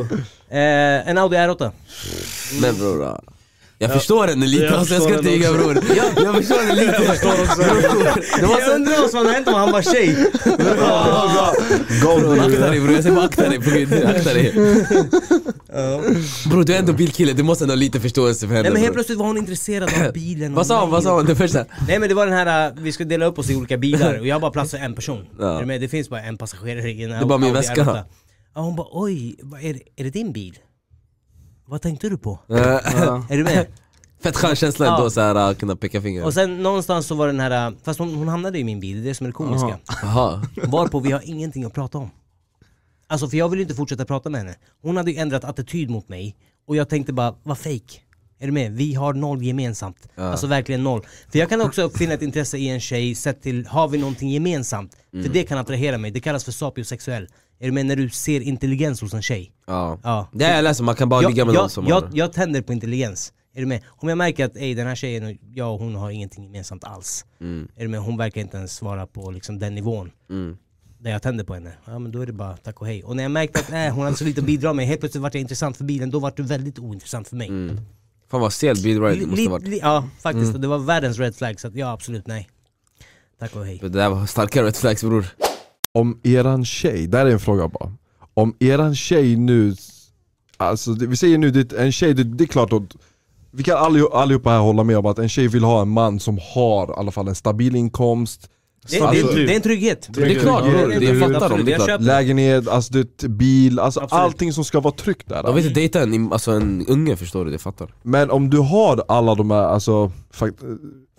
eh, 0.56 1.08
En 1.08 1.18
Audi 1.18 1.36
R8 1.36 1.70
Men 2.62 2.74
bror. 2.78 3.20
Jag 3.82 3.92
förstår 3.92 4.26
henne 4.26 4.46
lite 4.46 4.64
Jag 4.64 4.74
alltså, 4.74 4.94
jag 4.94 5.02
ska 5.02 5.12
förstår 5.12 5.32
inte 5.32 5.46
ljuga 5.46 5.52
bror. 5.52 5.74
Jag 6.24 6.36
förstår 6.36 6.58
henne 6.58 6.74
lite. 6.80 6.98
Det 8.40 8.46
var 8.46 8.54
Jag 8.54 8.62
så 8.62 8.72
undrar 8.74 9.00
vad 9.00 9.10
som 9.10 9.18
hade 9.18 9.32
hänt 9.32 9.48
om 9.48 9.54
han 9.54 9.72
var 9.72 9.82
tjej. 9.82 10.16
Bror, 12.00 12.40
akta 12.40 12.70
dig 12.70 12.80
bror, 12.80 12.92
jag 12.92 13.02
säger 13.02 13.16
bara 13.16 13.24
akta 13.24 13.48
dig 13.48 13.58
på 13.58 13.70
gud, 13.70 13.92
akta 14.04 14.34
dig. 14.34 14.52
Bror 16.50 16.64
du 16.64 16.74
är 16.74 16.78
ändå 16.78 16.92
bilkille, 16.92 17.32
du 17.32 17.42
måste 17.42 17.64
ändå 17.64 17.72
ha 17.72 17.76
lite 17.76 18.00
förståelse 18.00 18.46
för 18.46 18.54
henne 18.54 18.62
Nej 18.62 18.72
men 18.72 18.82
helt 18.82 18.94
plötsligt 18.94 19.18
var 19.18 19.26
hon 19.26 19.38
intresserad 19.38 19.90
av 20.06 20.12
bilen. 20.12 20.54
Vad 20.54 20.66
sa 20.66 20.80
hon, 20.80 20.90
vad 20.90 21.02
sa 21.02 21.14
hon? 21.14 21.26
Det 21.26 21.36
första? 21.36 21.64
Nej 21.88 21.98
men 21.98 22.08
det 22.08 22.14
var 22.14 22.26
den 22.26 22.34
här, 22.34 22.66
äh, 22.66 22.72
vi 22.76 22.92
skulle 22.92 23.08
dela 23.08 23.26
upp 23.26 23.38
oss 23.38 23.50
i 23.50 23.56
olika 23.56 23.76
bilar 23.76 24.18
och 24.18 24.26
jag 24.26 24.34
har 24.34 24.40
bara 24.40 24.50
plats 24.50 24.70
för 24.70 24.78
en 24.78 24.94
person. 24.94 25.26
Ja. 25.38 25.56
Är 25.56 25.60
du 25.60 25.66
med? 25.66 25.80
Det 25.80 25.88
finns 25.88 26.08
bara 26.10 26.20
en 26.22 26.38
passagerare 26.38 26.90
i 26.90 27.02
en 27.04 27.12
är 27.12 27.24
bara 27.24 27.38
min 27.38 27.52
väska. 27.52 27.84
R8. 27.84 28.02
Ja, 28.54 28.60
hon 28.60 28.76
bara 28.76 28.86
oj, 28.92 29.36
är, 29.62 29.74
det, 29.74 29.80
är 29.96 30.04
det 30.04 30.10
din 30.10 30.32
bil? 30.32 30.58
Vad 31.70 31.82
tänkte 31.82 32.08
du 32.08 32.18
på? 32.18 32.38
Eh, 32.48 32.56
Är 32.56 33.36
du 33.36 33.44
med? 33.44 33.66
Fett 34.22 34.36
skön 34.36 34.56
känsla 34.56 34.86
ändå 34.86 35.06
Ja. 35.06 35.10
såhär 35.10 35.34
att 35.34 35.58
kunna 35.58 35.76
peka 35.76 36.02
finger. 36.02 36.24
Och 36.24 36.34
sen 36.34 36.62
någonstans 36.62 37.06
så 37.06 37.14
var 37.14 37.26
den 37.26 37.40
här, 37.40 37.66
äh, 37.68 37.74
fast 37.82 37.98
hon, 37.98 38.14
hon 38.14 38.28
hamnade 38.28 38.58
i 38.58 38.64
min 38.64 38.80
bil, 38.80 38.96
det 38.96 39.02
är 39.02 39.08
det 39.08 39.14
som 39.14 39.24
är 39.26 39.28
det 39.28 39.34
komiska. 39.34 39.78
Jaha, 40.02 40.42
Varpå 40.64 41.00
vi 41.00 41.12
har 41.12 41.22
ingenting 41.24 41.64
att 41.64 41.72
prata 41.74 41.98
om. 41.98 42.10
Alltså 43.06 43.28
för 43.28 43.36
jag 43.36 43.48
vill 43.48 43.60
inte 43.60 43.74
fortsätta 43.74 44.04
prata 44.04 44.30
med 44.30 44.40
henne. 44.40 44.54
Hon 44.82 44.96
hade 44.96 45.10
ju 45.10 45.18
ändrat 45.18 45.44
attityd 45.44 45.90
mot 45.90 46.08
mig 46.08 46.36
Och 46.66 46.76
jag 46.76 46.88
tänkte 46.88 47.12
bara, 47.12 47.34
vad 47.42 47.58
fake. 47.58 48.00
Är 48.38 48.46
du 48.46 48.52
med? 48.52 48.72
Vi 48.72 48.94
har 48.94 49.14
noll 49.14 49.42
gemensamt. 49.42 50.08
Alltså 50.16 50.46
verkligen 50.46 50.84
noll. 50.84 51.06
För 51.32 51.38
jag 51.38 51.48
kan 51.48 51.60
också 51.60 51.90
finna 51.90 52.14
ett 52.14 52.22
intresse 52.22 52.58
i 52.58 52.68
en 52.68 52.80
tjej 52.80 53.14
sett 53.14 53.42
till, 53.42 53.66
har 53.66 53.88
vi 53.88 53.98
någonting 53.98 54.30
gemensamt? 54.30 54.96
För 55.10 55.28
det 55.32 55.42
kan 55.42 55.58
attrahera 55.58 55.98
mig, 55.98 56.10
det 56.10 56.20
kallas 56.20 56.44
för 56.44 56.52
sapiosexuell 56.52 57.28
Är 57.60 57.66
du 57.66 57.72
med? 57.72 57.86
När 57.86 57.96
du 57.96 58.10
ser 58.10 58.40
intelligens 58.40 59.00
hos 59.00 59.14
en 59.14 59.22
tjej 59.22 59.52
ja 59.66 59.98
Ja. 60.02 60.28
Det 60.32 60.44
har 60.44 60.52
jag 60.54 60.62
läst, 60.64 60.80
man 60.80 60.94
kan 60.94 61.08
bara 61.08 61.20
ligga 61.28 61.44
med 61.44 61.54
jag, 61.54 61.60
någon 61.60 61.70
som 61.70 61.86
jag, 61.86 62.00
har 62.00 62.10
jag 62.12 62.32
tänder 62.32 62.62
på 62.62 62.72
intelligens 62.72 63.32
är 63.54 63.60
du 63.60 63.66
med? 63.66 63.82
Om 63.86 64.08
jag 64.08 64.18
märker 64.18 64.44
att 64.44 64.56
ey, 64.56 64.74
den 64.74 64.86
här 64.86 64.94
tjejen 64.94 65.24
och 65.24 65.32
jag 65.54 65.72
och 65.74 65.78
hon 65.80 65.94
har 65.94 66.10
ingenting 66.10 66.44
gemensamt 66.44 66.84
alls 66.84 67.24
Mm. 67.40 67.68
Är 67.76 67.82
du 67.82 67.88
med? 67.88 68.00
Hon 68.00 68.16
verkar 68.16 68.40
inte 68.40 68.56
ens 68.56 68.82
vara 68.82 69.06
på 69.06 69.30
liksom, 69.30 69.58
den 69.58 69.74
nivån 69.74 70.10
mm. 70.30 70.56
där 70.98 71.10
jag 71.10 71.22
tänder 71.22 71.44
på 71.44 71.54
henne, 71.54 71.72
ja 71.84 71.98
men 71.98 72.12
då 72.12 72.20
är 72.22 72.26
det 72.26 72.32
bara 72.32 72.56
tack 72.56 72.80
och 72.80 72.86
hej. 72.86 73.04
Och 73.04 73.16
när 73.16 73.22
jag 73.24 73.30
märkte 73.32 73.60
att 73.60 73.70
äh, 73.72 73.94
hon 73.94 74.04
hade 74.04 74.16
så 74.16 74.24
lite 74.24 74.40
att 74.40 74.46
bidra 74.46 74.72
med, 74.72 74.86
helt 74.86 75.00
plötsligt 75.00 75.22
vart 75.22 75.34
jag 75.34 75.40
intressant 75.40 75.76
för 75.76 75.84
bilen, 75.84 76.10
då 76.10 76.18
vart 76.18 76.36
du 76.36 76.42
väldigt 76.42 76.78
ointressant 76.78 77.28
för 77.28 77.36
mig. 77.36 77.48
Mm. 77.48 77.80
Fan 78.30 78.40
vad 78.40 78.52
stel 78.52 78.76
bilride 78.82 79.20
det 79.20 79.26
måste 79.26 79.42
li- 79.42 79.48
varit 79.48 79.78
ja 79.82 80.08
faktiskt, 80.22 80.48
Mm. 80.48 80.60
det 80.60 80.68
var 80.68 80.78
världens 80.78 81.18
red 81.18 81.34
flag 81.36 81.60
så 81.60 81.68
att 81.68 81.74
ja 81.74 81.92
absolut 81.92 82.26
nej. 82.26 82.48
Tack 83.38 83.56
och 83.56 83.66
hej. 83.66 83.78
Det 83.82 83.88
där 83.88 84.08
var 84.10 84.26
starka 84.26 84.62
red 84.62 84.76
flags 84.76 85.04
bror 85.04 85.26
Om 85.94 86.20
eran 86.22 86.64
tjej, 86.64 87.06
där 87.06 87.26
är 87.26 87.30
en 87.30 87.40
fråga 87.40 87.68
bara. 87.68 87.92
Om 88.34 88.54
eran 88.60 88.94
tjej 88.94 89.36
nu, 89.36 89.74
alltså 90.56 90.92
vi 90.92 91.16
säger 91.16 91.38
nu, 91.38 91.50
det, 91.50 91.72
en 91.72 91.92
tjej, 91.92 92.14
det, 92.14 92.24
det 92.24 92.44
är 92.44 92.48
klart 92.48 92.72
att 92.72 92.96
vi 93.50 93.62
kan 93.62 93.76
allihop, 93.76 94.14
allihopa 94.14 94.50
här 94.50 94.58
hålla 94.58 94.84
med 94.84 94.98
om 94.98 95.06
att 95.06 95.18
en 95.18 95.28
tjej 95.28 95.48
vill 95.48 95.64
ha 95.64 95.82
en 95.82 95.88
man 95.88 96.20
som 96.20 96.38
har 96.54 96.88
i 96.88 96.92
alla 96.96 97.10
fall 97.10 97.28
en 97.28 97.34
stabil 97.34 97.76
inkomst, 97.76 98.50
Det, 98.90 98.98
det, 98.98 99.04
Alltså- 99.04 99.26
det 99.34 99.52
är 99.52 99.56
en 99.56 99.62
trygghet. 99.62 100.08
Det 100.10 100.22
är 100.22 100.40
klart 100.40 100.64
Det 100.64 100.98
det 100.98 101.04
jag 101.06 101.32
fattar 101.32 101.48
dem, 101.48 101.64
det 101.64 101.98
lägenhet, 102.00 102.68
alltså 102.68 102.92
det, 102.92 103.28
bil, 103.28 103.78
alltså 103.78 104.00
Absolut. 104.00 104.22
allting 104.22 104.52
som 104.52 104.64
ska 104.64 104.80
vara 104.80 104.94
tryggt 104.94 105.28
där. 105.28 105.42
De 105.42 105.54
vill 105.54 105.66
inte 105.66 105.80
dejta 105.80 106.02
en, 106.02 106.32
alltså 106.32 106.50
en 106.50 106.86
unge 106.88 107.16
förstår 107.16 107.44
du, 107.44 107.50
det 107.50 107.58
fattar 107.58 107.94
Men 108.02 108.30
om 108.30 108.50
du 108.50 108.58
har 108.58 109.04
alla 109.08 109.34
de 109.34 109.50
här, 109.50 109.62
alltså, 109.64 110.12
fakt, 110.30 110.54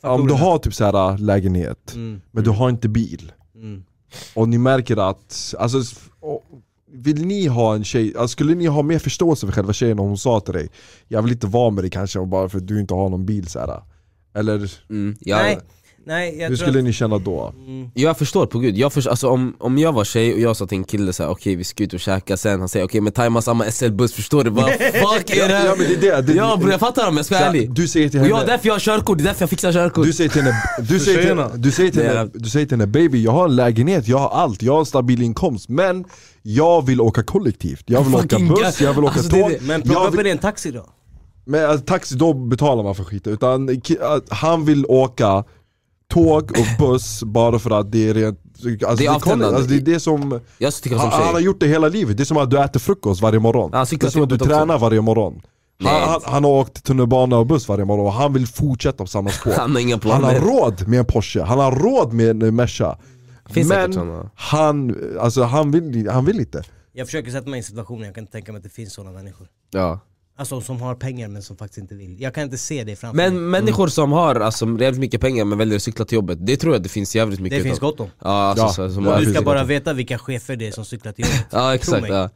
om 0.01 0.27
du 0.27 0.33
har 0.33 0.57
typ 0.57 0.73
så 0.73 0.83
här 0.85 1.17
lägenhet, 1.17 1.93
Mm, 1.95 2.21
men 2.31 2.43
du 2.43 2.49
har 2.49 2.69
inte 2.69 2.89
bil 2.89 3.31
mm. 3.55 3.83
Och 4.33 4.49
ni 4.49 4.57
märker 4.57 5.09
att, 5.09 5.55
alltså, 5.59 5.81
vill 6.91 7.25
ni 7.25 7.47
ha 7.47 7.75
en 7.75 7.83
tjej, 7.83 8.13
alltså, 8.17 8.27
skulle 8.27 8.55
ni 8.55 8.65
ha 8.65 8.81
mer 8.81 8.99
förståelse 8.99 9.45
för 9.45 9.53
själva 9.53 9.73
tjejen 9.73 9.99
om 9.99 10.07
hon 10.07 10.17
sa 10.17 10.39
till 10.39 10.53
dig 10.53 10.69
Jag 11.07 11.21
vill 11.21 11.31
inte 11.31 11.47
vara 11.47 11.69
med 11.69 11.83
dig 11.83 11.91
kanske 11.91 12.25
bara 12.25 12.49
för 12.49 12.57
att 12.57 12.67
du 12.67 12.79
inte 12.79 12.93
har 12.93 13.09
någon 13.09 13.25
bil 13.25 13.47
så 13.47 13.59
här. 13.59 13.81
Eller 14.33 14.71
mm. 14.89 15.17
jag, 15.19 15.37
Nej, 15.37 15.59
nej 16.05 16.37
jag 16.39 16.49
hur 16.49 16.55
tror 16.55 16.67
skulle 16.67 16.79
att, 16.79 16.85
ni 16.85 16.93
känna 16.93 17.17
då? 17.17 17.53
mm, 17.67 17.89
jag 17.93 18.17
förstår 18.17 18.45
på 18.45 18.59
gud, 18.59 18.77
jag 18.77 18.93
förstår, 18.93 19.11
alltså, 19.11 19.27
om, 19.29 19.55
om 19.59 19.77
jag 19.77 19.93
var 19.93 20.03
tjej 20.03 20.33
och 20.33 20.39
jag 20.39 20.55
sa 20.57 20.67
till 20.67 20.77
en 20.77 20.83
kille 20.83 21.13
såhär 21.13 21.29
okej 21.29 21.55
vi 21.55 21.63
ska 21.63 21.83
ut 21.83 21.93
och 21.93 21.99
käka. 21.99 22.37
Sen, 22.37 22.59
han 22.59 22.69
säger 22.69 22.85
okej 22.85 23.01
men 23.01 23.13
tajma 23.13 23.41
samma 23.41 23.65
SL-buss 23.71 24.13
förstår 24.13 24.43
du? 24.43 24.49
Vad 24.49 24.69
fuck 24.71 25.29
är 25.29 25.47
det 25.47 25.53
här? 25.55 25.65
Ja, 25.65 25.75
men 25.77 25.87
det 25.87 26.07
är 26.07 26.21
det, 26.21 26.21
det- 26.21 26.33
Ja 26.33 26.57
bror 26.57 26.71
jag 26.71 26.79
fattar 26.79 27.07
om 27.07 27.17
jag 27.17 27.25
ska 27.25 27.35
vara 27.35 27.45
ärlig. 27.45 27.73
Du 27.73 27.87
säger 27.87 28.09
till 28.09 28.19
Och 28.19 28.25
henne 28.25 28.39
ja 28.39 28.45
därför 28.45 28.67
jag 28.67 28.73
har 28.73 28.79
körkort, 28.79 29.17
det 29.17 29.23
är 29.23 29.25
därför 29.25 29.41
jag 29.41 29.49
fixar 29.49 29.73
körkort. 29.73 30.05
Du 30.05 30.13
säger 30.13 30.29
till 30.29 30.41
henne, 30.41 30.55
du 30.79 30.99
säger 30.99 31.51
till, 31.51 31.61
du 31.61 31.71
säger 31.71 31.91
till 31.91 32.03
henne, 32.03 32.29
du 32.33 32.49
säger 32.49 32.65
till 32.65 32.77
henne 32.77 32.87
baby 32.87 33.23
jag 33.23 33.31
har 33.31 33.45
en 33.45 33.55
lägenhet, 33.55 34.07
jag 34.07 34.17
har 34.17 34.29
allt, 34.29 34.61
jag 34.61 34.73
har 34.73 34.79
en 34.79 34.85
stabil 34.85 35.21
inkomst 35.21 35.69
men 35.69 36.05
jag 36.41 36.85
vill 36.85 37.01
åka 37.01 37.23
kollektivt, 37.23 37.83
jag 37.85 38.03
vill 38.03 38.15
åka 38.15 38.39
buss, 38.39 38.81
jag 38.81 38.93
vill 38.93 39.03
åka 39.03 39.13
alltså, 39.13 39.31
tåg. 39.31 39.49
det. 39.51 39.61
Men 39.61 39.81
plocka 39.81 39.99
jag 39.99 40.13
upp 40.13 40.19
vill, 40.19 40.27
en 40.27 40.37
taxi 40.37 40.71
då. 40.71 40.85
Men 41.45 41.69
alltså, 41.69 41.85
taxi, 41.85 42.15
då 42.15 42.33
betalar 42.33 42.83
man 42.83 42.95
för 42.95 43.03
skiten, 43.03 43.33
utan 43.33 43.81
han 44.29 44.65
vill 44.65 44.85
åka 44.85 45.43
tåg 46.11 46.51
och 46.51 46.65
buss 46.87 47.23
bara 47.23 47.59
för 47.59 47.71
att 47.79 47.91
det 47.91 48.09
är 48.09 48.13
rent 48.13 48.39
alltså, 48.55 48.95
Det 48.95 49.05
är 49.05 49.09
avtändande. 49.15 49.55
alltså, 49.57 49.69
det 49.71 49.75
är 49.75 49.93
det 49.93 49.99
som, 49.99 50.39
Jag 50.57 50.73
tycker 50.73 50.97
han, 50.97 51.11
som 51.11 51.21
han 51.21 51.33
har 51.33 51.39
gjort 51.41 51.59
det 51.59 51.67
hela 51.67 51.87
livet, 51.87 52.17
det 52.17 52.23
är 52.23 52.25
som 52.25 52.37
att 52.37 52.49
du 52.49 52.59
äter 52.63 52.79
frukost 52.79 53.21
varje 53.21 53.39
morgon. 53.39 53.69
Han 53.73 53.85
Det 53.89 54.03
är 54.03 54.09
som 54.09 54.23
att 54.23 54.29
du 54.29 54.35
också. 54.35 54.47
tränar 54.47 54.77
varje 54.77 55.01
morgon. 55.01 55.41
Han, 55.83 56.01
han, 56.09 56.21
han 56.25 56.43
har 56.43 56.51
åkt 56.51 56.83
tunnelbana 56.83 57.37
och 57.37 57.45
buss 57.47 57.67
varje 57.67 57.85
morgon 57.85 58.05
och 58.05 58.13
han 58.13 58.33
vill 58.33 58.47
fortsätta 58.47 58.97
på 58.97 59.07
samma 59.07 59.29
spår. 59.29 59.51
Han 59.57 59.71
har 59.71 59.79
inga 59.81 59.99
Han 60.03 60.11
har 60.11 60.19
planer. 60.31 60.39
råd 60.39 60.87
med 60.87 60.99
en 60.99 61.05
Porsche, 61.05 61.41
han 61.41 61.59
har 61.59 61.71
råd 61.71 62.13
med 62.13 62.43
en 62.43 62.55
Merca. 62.55 62.97
Finns 63.49 63.67
säkert 63.67 63.95
Men 63.95 64.29
han, 64.35 64.95
alltså, 65.19 65.43
han, 65.43 65.71
vill, 65.71 66.09
han 66.09 66.25
vill 66.25 66.39
inte. 66.39 66.63
Jag 66.93 67.07
försöker 67.07 67.31
sätta 67.31 67.49
mig 67.49 67.57
i 67.57 67.59
en 67.59 67.63
situation, 67.63 68.01
jag 68.01 68.15
kan 68.15 68.21
inte 68.23 68.31
tänka 68.31 68.51
mig 68.51 68.57
att 68.59 68.63
det 68.63 68.69
finns 68.69 68.93
sådana 68.93 69.11
människor. 69.11 69.47
Ja 69.71 69.99
Alltså 70.41 70.61
som 70.61 70.81
har 70.81 70.95
pengar 70.95 71.27
men 71.27 71.41
som 71.41 71.57
faktiskt 71.57 71.77
inte 71.77 71.95
vill. 71.95 72.21
Jag 72.21 72.33
kan 72.33 72.43
inte 72.43 72.57
se 72.57 72.83
det 72.83 72.95
framför 72.95 73.17
mig. 73.17 73.31
Men 73.31 73.49
människor 73.49 73.87
som 73.87 74.11
har 74.11 74.35
alltså, 74.35 74.65
jävligt 74.65 74.99
mycket 74.99 75.21
pengar 75.21 75.45
men 75.45 75.57
väljer 75.57 75.75
att 75.75 75.83
cykla 75.83 76.05
till 76.05 76.15
jobbet, 76.15 76.37
det 76.41 76.57
tror 76.57 76.73
jag 76.73 76.83
det 76.83 76.89
finns 76.89 77.15
jävligt 77.15 77.39
mycket 77.39 77.59
Det 77.59 77.63
finns 77.63 77.79
gott 77.79 77.99
om. 77.99 78.09
Ja, 78.19 78.29
alltså, 78.29 78.65
Ja. 78.65 78.89
så, 78.89 78.93
som 78.93 79.05
Ja, 79.05 79.19
Du 79.19 79.33
ska 79.33 79.41
bara 79.41 79.63
veta 79.63 79.93
vilka 79.93 80.17
chefer 80.17 80.55
det 80.55 80.67
är 80.67 80.71
som 80.71 80.85
cyklar 80.85 81.11
till 81.11 81.25
jobbet. 81.25 81.45
Ja 81.51 81.75
exakt, 81.75 82.09
ja. 82.09 82.29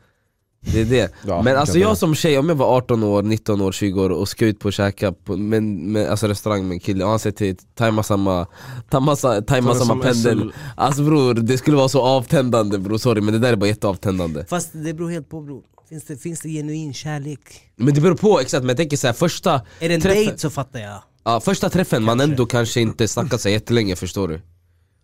det 0.59 0.81
är 0.81 0.85
det. 0.85 1.11
Ja, 1.25 1.41
men 1.41 1.53
jag 1.53 1.59
alltså 1.59 1.77
jag 1.77 1.97
som 1.97 2.15
tjej, 2.15 2.37
om 2.37 2.49
jag 2.49 2.55
var 2.55 2.77
18 2.77 3.03
år, 3.03 3.23
19 3.23 3.61
år, 3.61 3.71
20 3.71 4.01
år 4.01 4.09
och 4.09 4.29
ska 4.29 4.45
ut 4.45 4.59
på 4.59 4.67
och 4.67 4.73
käka 4.73 5.11
på 5.11 5.37
men, 5.37 5.91
men, 5.91 6.09
alltså 6.09 6.27
restaurang 6.27 6.67
med 6.67 6.75
en 6.75 6.79
kille 6.79 7.03
och 7.03 7.09
han 7.09 7.19
säger 7.19 7.35
till 7.35 7.55
tajma 7.75 8.03
samma, 8.03 8.47
tajma, 8.89 9.15
tajma 9.15 9.75
samma 9.75 10.03
pendel. 10.03 10.53
Alltså 10.75 11.03
bror, 11.03 11.33
det 11.33 11.57
skulle 11.57 11.77
vara 11.77 11.89
så 11.89 12.01
avtändande 12.01 12.77
bror, 12.77 12.97
sorry 12.97 13.21
men 13.21 13.33
det 13.33 13.39
där 13.39 13.51
är 13.51 13.55
bara 13.55 13.67
jätteavtändande 13.67 14.45
Fast 14.49 14.69
det 14.73 14.93
beror 14.93 15.09
helt 15.09 15.29
på 15.29 15.41
bror. 15.41 15.63
Finns 15.95 16.03
det, 16.07 16.17
finns 16.17 16.39
det 16.41 16.49
genuin 16.49 16.93
kärlek? 16.93 17.39
Men 17.75 17.93
det 17.93 18.01
beror 18.01 18.15
på 18.15 18.39
exakt, 18.39 18.61
men 18.63 18.67
jag 18.67 18.77
tänker 18.77 18.97
såhär 18.97 19.13
första 19.13 19.53
Är 19.79 19.89
det 19.89 19.95
en 19.95 20.01
träffen, 20.01 20.17
dejt 20.25 20.37
så 20.37 20.49
fattar 20.49 20.79
jag. 20.79 21.01
ja, 21.23 21.39
första 21.39 21.69
träffen 21.69 22.03
man 22.03 22.19
ändå 22.19 22.45
kanske 22.45 22.81
inte 22.81 23.07
snackat 23.07 23.41
sig 23.41 23.51
jättelänge 23.51 23.95
förstår 23.95 24.27
du 24.27 24.41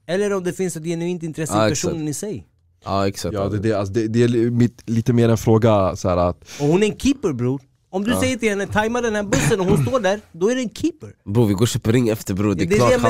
Eller 0.08 0.34
om 0.34 0.44
det 0.44 0.54
finns 0.54 0.76
ett 0.76 0.84
genuint 0.84 1.24
intresse 1.24 1.54
Ja, 1.54 1.68
i 1.68 1.72
exakt. 1.72 1.88
personen 1.92 2.08
i 2.08 2.14
sig. 2.14 2.48
Ja 2.86 3.08
exakt 3.08 3.34
Ja, 3.34 3.50
det, 3.50 3.60
det, 3.60 3.74
alltså, 3.74 3.94
det, 3.94 4.08
det 4.08 4.24
är 4.24 4.28
li- 4.28 4.52
mitt, 4.52 4.90
lite 4.90 5.14
mer 5.14 5.30
en 5.30 5.38
fråga 5.38 5.96
så 5.96 6.10
här 6.10 6.18
att 6.18 6.44
Och 6.60 6.68
hon 6.68 6.84
är 6.84 6.88
en 6.88 6.98
keeper 7.00 7.34
bror. 7.34 7.62
Om 7.94 8.04
du 8.04 8.16
säger 8.16 8.38
till 8.38 8.50
henne, 8.50 8.68
tajma 8.68 9.02
den 9.02 9.16
här 9.16 9.24
bussen 9.24 9.60
och 9.60 9.66
hon 9.66 9.86
står 9.88 10.00
där, 10.00 10.20
då 10.32 10.52
är 10.52 10.56
det 10.56 10.62
en 10.62 10.70
keeper. 10.70 11.10
Bror 11.26 11.46
vi 11.46 11.54
går 11.54 11.62
och 11.62 11.68
köper 11.68 11.92
ring 11.92 12.10
efter 12.10 12.34
bror, 12.34 12.56
det 12.56 12.64
är 12.64 12.68
Det 12.68 12.76
är 12.76 12.78
klart 12.78 12.90
det 12.90 12.94
jag 12.94 13.02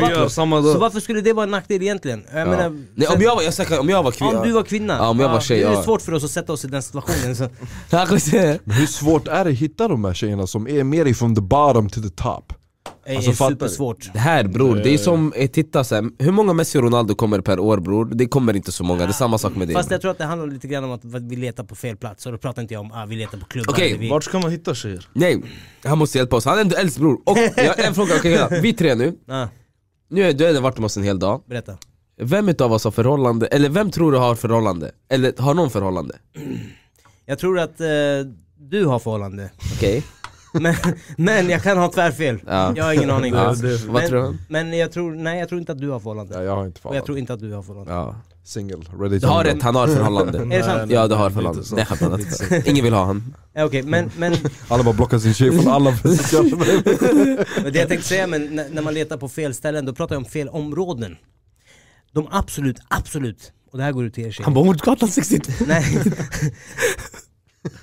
menar. 0.00 0.18
har 0.20 0.24
Så 0.28 0.30
samma 0.30 0.62
Så 0.62 0.78
varför 0.78 1.00
skulle 1.00 1.20
det 1.20 1.32
vara 1.32 1.44
en 1.44 1.50
nackdel 1.50 1.82
egentligen? 1.82 2.24
Jag 2.32 2.48
menar, 2.48 2.82
Nej 2.94 3.08
om 3.08 3.22
jag 3.22 3.36
var, 3.36 3.42
jag 3.42 3.54
säger, 3.54 3.80
om 3.80 3.88
jag 3.88 4.02
var 4.02 4.10
kvinna 4.10 4.40
om 4.40 4.46
du 4.46 4.52
var 4.52 4.62
kvinna, 4.62 4.96
Ja, 4.96 5.08
om 5.08 5.20
jag 5.20 5.28
var 5.28 5.40
tjej, 5.40 5.62
är 5.62 5.68
det 5.68 5.74
ja. 5.74 5.82
svårt 5.82 6.02
för 6.02 6.14
oss 6.14 6.24
att 6.24 6.30
sätta 6.30 6.52
oss 6.52 6.64
i 6.64 6.68
den 6.68 6.82
situationen 6.82 7.36
så. 7.36 7.48
Ja, 7.90 8.06
hur 8.64 8.86
svårt 8.86 9.28
är 9.28 9.44
det 9.44 9.50
att 9.50 9.56
hitta 9.56 9.88
de 9.88 10.04
här 10.04 10.14
tjejerna 10.14 10.46
som 10.46 10.68
är 10.68 10.84
mer 10.84 11.06
ifrån 11.06 11.34
the 11.34 11.40
bottom 11.40 11.88
to 11.88 12.00
the 12.00 12.10
top? 12.10 12.52
Det 13.04 13.12
är 13.12 13.16
Alltså, 13.16 13.32
fattar 13.32 13.50
du? 13.50 13.54
supersvårt. 13.54 14.12
Det 14.12 14.18
här 14.18 14.44
bror, 14.44 14.76
det 14.76 14.94
är 14.94 14.98
som, 14.98 15.32
eh, 15.36 15.50
titta 15.50 15.84
så 15.84 15.94
här, 15.94 16.04
hur 16.18 16.32
många 16.32 16.52
Messi 16.52 16.78
och 16.78 16.82
Ronaldo 16.82 17.14
kommer 17.14 17.40
per 17.40 17.58
år 17.60 17.78
bror? 17.78 18.04
Det 18.04 18.26
kommer 18.26 18.56
inte 18.56 18.72
så 18.72 18.84
många, 18.84 19.02
det 19.02 19.10
är 19.10 19.12
samma 19.12 19.38
sak 19.38 19.56
med 19.56 19.68
det 19.68 19.74
Fast 19.74 19.90
jag 19.90 20.00
tror 20.00 20.10
att 20.10 20.18
det 20.18 20.24
handlar 20.24 20.46
lite 20.46 20.68
grann 20.68 20.84
om 20.84 20.90
att 20.90 21.04
vi 21.04 21.36
letar 21.36 21.64
på 21.64 21.74
fel 21.74 21.96
plats, 21.96 22.26
och 22.26 22.32
då 22.32 22.38
pratar 22.38 22.62
inte 22.62 22.74
jag 22.74 22.80
om 22.80 22.92
ah, 22.92 23.06
vi 23.06 23.16
letar 23.16 23.38
på 23.38 23.46
klubbar 23.46 23.72
Okej, 23.72 23.88
eller 23.88 23.98
vi... 23.98 24.08
Vart 24.10 24.24
ska 24.24 24.38
man 24.38 24.50
hitta 24.50 24.74
tjejer? 24.74 25.08
Nej, 25.12 25.42
han 25.84 25.98
måste 25.98 26.18
hjälpa 26.18 26.36
oss, 26.36 26.44
han 26.44 26.56
är 26.56 26.60
ändå 26.60 26.76
äldst 26.76 26.98
bror 26.98 27.20
Och 27.26 27.38
jag 27.56 27.64
har 27.64 27.84
en 27.84 27.94
fråga, 27.94 28.14
okay, 28.14 28.60
vi 28.60 28.72
tre 28.72 28.94
nu, 28.94 29.14
Ah, 29.28 29.46
nu 30.10 30.22
är 30.22 30.32
du 30.32 30.54
har 30.54 30.60
varit 30.60 30.78
med 30.78 30.84
oss 30.84 30.96
en 30.96 31.02
hel 31.02 31.18
dag 31.18 31.42
berätta. 31.46 31.78
Vem 32.20 32.48
utav 32.48 32.72
oss 32.72 32.84
har 32.84 32.90
förhållande, 32.90 33.46
eller 33.46 33.68
vem 33.68 33.90
tror 33.90 34.12
du 34.12 34.18
har 34.18 34.34
förhållande? 34.34 34.90
Eller 35.08 35.34
har 35.38 35.54
någon 35.54 35.70
förhållande? 35.70 36.14
Jag 37.26 37.38
tror 37.38 37.58
att 37.58 37.80
eh, 37.80 37.86
du 38.60 38.84
har 38.84 38.98
förhållande, 38.98 39.50
Okej, 39.76 40.04
men, 40.52 40.74
men 41.16 41.48
jag 41.48 41.62
kan 41.62 41.78
ha 41.78 41.88
tvärfel. 41.88 42.40
Ja. 42.46 42.72
Jag 42.76 42.84
har 42.84 42.92
ingen 42.92 43.10
aning. 43.10 43.34
ja. 43.34 43.54
vad 43.88 44.06
tror 44.06 44.22
du? 44.22 44.38
men, 44.48 44.78
jag 44.78 44.92
tror, 44.92 45.14
nej 45.14 45.38
jag 45.38 45.48
tror 45.48 45.60
inte 45.60 45.72
att 45.72 45.80
du 45.80 45.90
har 45.90 46.00
förhållande. 46.00 46.34
Ja, 46.34 46.42
jag 46.42 46.56
har 46.56 46.66
inte 46.66 46.80
Och 46.82 46.96
jag 46.96 47.04
tror 47.04 47.18
inte 47.18 47.32
att 47.32 47.40
du 47.40 47.52
har 47.52 47.62
förhållande. 47.62 47.92
Ja. 47.92 48.14
Single, 48.44 48.84
ready 49.00 49.18
Du 49.18 49.26
har 49.26 49.44
rätt, 49.44 49.62
han 49.62 49.74
har 49.74 49.86
förhållande 49.86 50.38
Är 50.54 50.58
det 50.58 50.62
sant? 50.62 50.92
Ja 50.92 51.08
du 51.08 51.14
har 51.14 51.30
förhållande, 51.30 51.62
nej 51.72 51.84
skämt 51.84 52.66
Ingen 52.66 52.84
vill 52.84 52.92
ha 52.92 53.04
han 53.04 53.34
Ja, 53.52 53.64
Okej, 53.64 53.82
men, 53.82 54.10
men, 54.16 54.36
Alla 54.68 54.82
bara 54.82 54.94
blockar 54.94 55.18
sin 55.18 55.34
tjej 55.34 55.52
från 55.52 55.72
alla 55.72 55.90
det 57.72 57.78
jag 57.78 57.88
tänkte 57.88 58.08
säga, 58.08 58.26
men 58.26 58.54
när, 58.70 58.82
man 58.82 58.94
letar 58.94 59.16
på 59.16 59.28
fel 59.28 59.54
ställen, 59.54 59.86
då 59.86 59.94
pratar 59.94 60.14
jag 60.14 60.20
om 60.20 60.30
fel 60.30 60.48
områden. 60.48 61.16
De 62.12 62.28
absolut, 62.30 62.76
absolut, 62.88 63.52
och 63.70 63.78
det 63.78 63.84
här 63.84 63.92
går 63.92 64.04
ut 64.04 64.14
till 64.14 64.24
er 64.26 64.30
tjejer. 64.30 64.44
Han 64.44 64.54
bara 64.54 64.64
mot 64.64 64.82
gatan 64.82 65.08
62 65.08 65.52
Nej. 65.66 66.02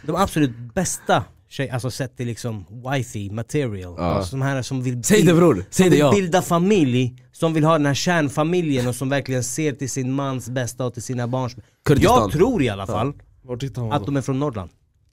De 0.02 0.16
absolut 0.16 0.52
bästa 0.74 1.24
tjej, 1.50 1.70
alltså 1.70 1.92
sett 1.92 2.18
till 2.18 2.28
liksom 2.28 2.66
wifey 2.92 3.30
material, 3.32 4.00
alltså 4.00 4.36
de 4.36 4.42
här 4.42 4.62
som 4.62 4.84
vill, 4.84 5.04
Säg 5.04 5.22
det 5.24 5.34
bror, 5.34 5.56
säg 5.56 5.66
som 5.70 5.84
det 5.84 5.90
vill 5.90 6.00
ja. 6.00 6.12
bilda 6.12 6.42
familj, 6.42 7.16
som 7.32 7.54
vill 7.54 7.64
ha 7.64 7.74
den 7.74 7.86
här 7.86 7.94
kärnfamiljen 7.94 8.88
och 8.88 8.96
som 8.96 9.10
verkligen 9.10 9.44
ser 9.44 9.72
till 9.74 9.90
sin 9.90 10.12
mans 10.12 10.50
bästa 10.50 10.86
och 10.86 10.94
till 10.94 11.04
sina 11.04 11.28
barns 11.28 11.56
Kurdistan. 11.86 12.22
Jag 12.22 12.32
tror 12.32 12.64
i 12.64 12.70
alla 12.70 12.88
fall 12.88 13.14
Vart 13.42 13.64
hittar 13.64 13.82
man 13.82 13.92
att 13.92 14.00
då? 14.00 14.06
de 14.06 14.18
är 14.18 14.22
från 14.22 14.40
Norrland. 14.40 14.70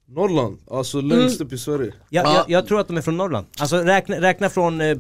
Norrland, 0.08 0.58
alltså 0.70 1.00
längst 1.00 1.40
upp 1.40 1.52
i 1.52 1.58
Sverige. 1.58 1.92
jag, 2.08 2.26
Ja. 2.26 2.34
jag, 2.34 2.50
jag 2.50 2.66
tror 2.66 2.80
att 2.80 2.88
de 2.88 2.96
är 2.96 3.02
från 3.02 3.16
Norrland, 3.16 3.46
alltså 3.58 3.76
räkna, 3.76 4.20
räkna 4.20 4.48
från 4.50 4.80
eh, 4.80 4.98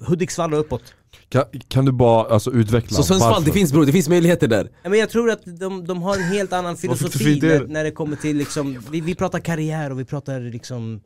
Hudiksvall 0.00 0.54
och 0.54 0.60
uppåt 0.60 0.82
Kan, 1.28 1.44
kan 1.68 1.84
du 1.84 1.92
bara 1.92 2.26
alltså, 2.34 2.50
utveckla 2.52 2.96
Så 2.96 3.02
Sundsvall, 3.02 3.32
varför? 3.32 3.46
det 3.46 3.52
finns 3.52 3.72
bror, 3.72 3.86
det 3.86 3.92
finns 3.92 4.08
möjligheter 4.08 4.48
där 4.48 4.70
Men 4.82 4.98
jag 4.98 5.10
tror 5.10 5.30
att 5.30 5.40
de, 5.44 5.86
de 5.86 6.02
har 6.02 6.16
en 6.16 6.22
helt 6.22 6.52
annan 6.52 6.76
filosofi 6.76 7.40
när, 7.42 7.66
när 7.66 7.84
det 7.84 7.90
kommer 7.90 8.16
till 8.16 8.36
liksom, 8.36 8.82
vi, 8.90 9.00
vi 9.00 9.14
pratar 9.14 9.40
karriär 9.40 9.90
och 9.90 10.00
vi 10.00 10.04
pratar 10.04 10.40
liksom 10.40 11.00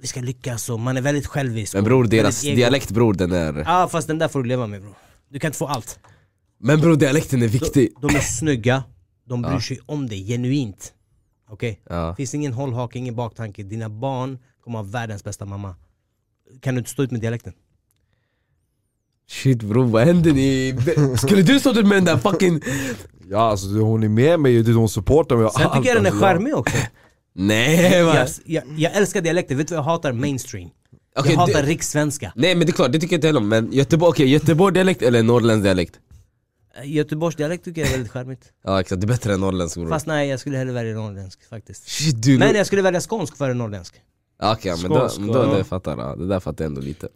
Vi 0.00 0.06
ska 0.06 0.20
lyckas 0.20 0.70
och 0.70 0.80
man 0.80 0.96
är 0.96 1.00
väldigt 1.00 1.26
självisk 1.26 1.74
Men 1.74 1.84
bror 1.84 2.04
deras 2.04 2.40
dialekt 2.40 2.90
bror 2.90 3.14
den 3.14 3.32
är 3.32 3.62
Ja 3.66 3.88
fast 3.92 4.08
den 4.08 4.18
där 4.18 4.28
får 4.28 4.42
du 4.42 4.48
leva 4.48 4.66
med 4.66 4.82
bro 4.82 4.94
Du 5.28 5.38
kan 5.38 5.48
inte 5.48 5.58
få 5.58 5.66
allt 5.66 5.98
Men 6.60 6.80
bror 6.80 6.96
dialekten 6.96 7.42
är 7.42 7.48
viktig 7.48 7.92
De 8.00 8.16
är 8.16 8.20
snygga, 8.20 8.84
de 9.28 9.42
bryr 9.42 9.52
Ja. 9.52 9.60
sig 9.60 9.80
om 9.86 10.06
dig 10.08 10.26
genuint 10.26 10.92
Okej? 11.50 11.80
Ja. 11.88 12.14
Finns 12.14 12.34
ingen 12.34 12.52
hållhake, 12.52 12.98
ingen 12.98 13.14
baktanke, 13.14 13.62
dina 13.62 13.88
barn 13.88 14.38
kommer 14.64 14.78
ha 14.78 14.82
världens 14.86 15.24
bästa 15.24 15.44
mamma 15.44 15.74
Kan 16.60 16.74
du 16.74 16.78
inte 16.78 16.90
stå 16.90 17.02
ut 17.02 17.10
med 17.10 17.20
dialekten? 17.20 17.52
Shit 19.30 19.62
bror 19.62 19.84
vad 19.84 20.02
hände 20.02 20.32
ni? 20.32 20.76
Skulle 21.18 21.42
du 21.42 21.56
ut 21.56 21.64
med 21.64 21.84
den 21.84 22.04
där 22.04 22.16
fucking... 22.16 22.60
Ja 23.28 23.40
alltså 23.40 23.66
hon 23.66 24.02
är 24.02 24.08
med 24.08 24.40
mig, 24.40 24.62
det 24.62 24.72
hon 24.72 24.88
supportar 24.88 25.36
mig 25.36 25.50
Sen 25.50 25.70
tycker 25.72 25.88
jag 25.88 25.96
den 25.96 26.06
är 26.06 26.10
alltså, 26.10 26.24
charmig 26.24 26.54
också. 26.56 26.76
Nej 27.34 28.04
man. 28.04 28.16
jag, 28.16 28.28
jag, 28.44 28.64
jag 28.76 28.96
älskar 28.96 29.20
dialekter, 29.20 29.54
vet 29.54 29.68
du 29.68 29.74
vad 29.74 29.84
jag 29.84 29.90
hatar? 29.90 30.12
Mainstream. 30.12 30.70
Okej, 31.18 31.32
Jag 31.32 31.40
hatar 31.40 31.62
du- 31.62 31.68
rikssvenska. 31.68 32.32
Nej 32.36 32.54
men 32.54 32.66
det 32.66 32.70
är 32.70 32.74
klart, 32.74 32.92
det 32.92 32.98
tycker 32.98 33.14
jag 33.14 33.18
inte 33.18 33.26
heller 33.26 33.40
om, 33.40 33.48
men 33.48 33.72
Göteborg, 33.72 34.10
okej 34.10 34.26
Göteborg 34.28 34.74
dialekt 34.74 35.02
eller 35.02 35.22
norrländsk 35.22 35.62
dialekt? 35.64 35.98
Göteborgs 36.84 37.36
dialekt 37.36 37.64
tycker 37.64 37.80
jag 37.80 37.88
är 37.88 37.92
väldigt 37.92 38.12
charmigt. 38.12 38.52
Ja 38.64 38.80
exakt, 38.80 39.00
det 39.00 39.04
är 39.04 39.08
bättre 39.08 39.34
än 39.34 39.40
norrländsk 39.40 39.76
bror. 39.76 39.88
Fast 39.88 40.06
nej, 40.06 40.28
jag 40.28 40.40
skulle 40.40 40.58
hellre 40.58 40.72
välja 40.72 40.94
norrländsk 40.94 41.48
faktiskt. 41.48 41.88
Shit 41.88 42.22
du 42.22 42.38
Men 42.38 42.54
jag 42.54 42.66
skulle 42.66 42.82
välja 42.82 43.00
skånsk 43.00 43.36
före 43.36 43.54
norrländsk. 43.54 43.94
Ja, 44.40 44.52
Okej 44.52 44.74
men 44.82 44.90
då, 44.90 45.10
men 45.18 45.28
då 45.28 45.54
det 45.54 45.64
fattar 45.64 45.98
jag, 45.98 46.18
det 46.18 46.26
där 46.26 46.40
fattar 46.40 46.64
jag 46.64 46.68
ändå 46.70 46.80
lite 46.80 47.08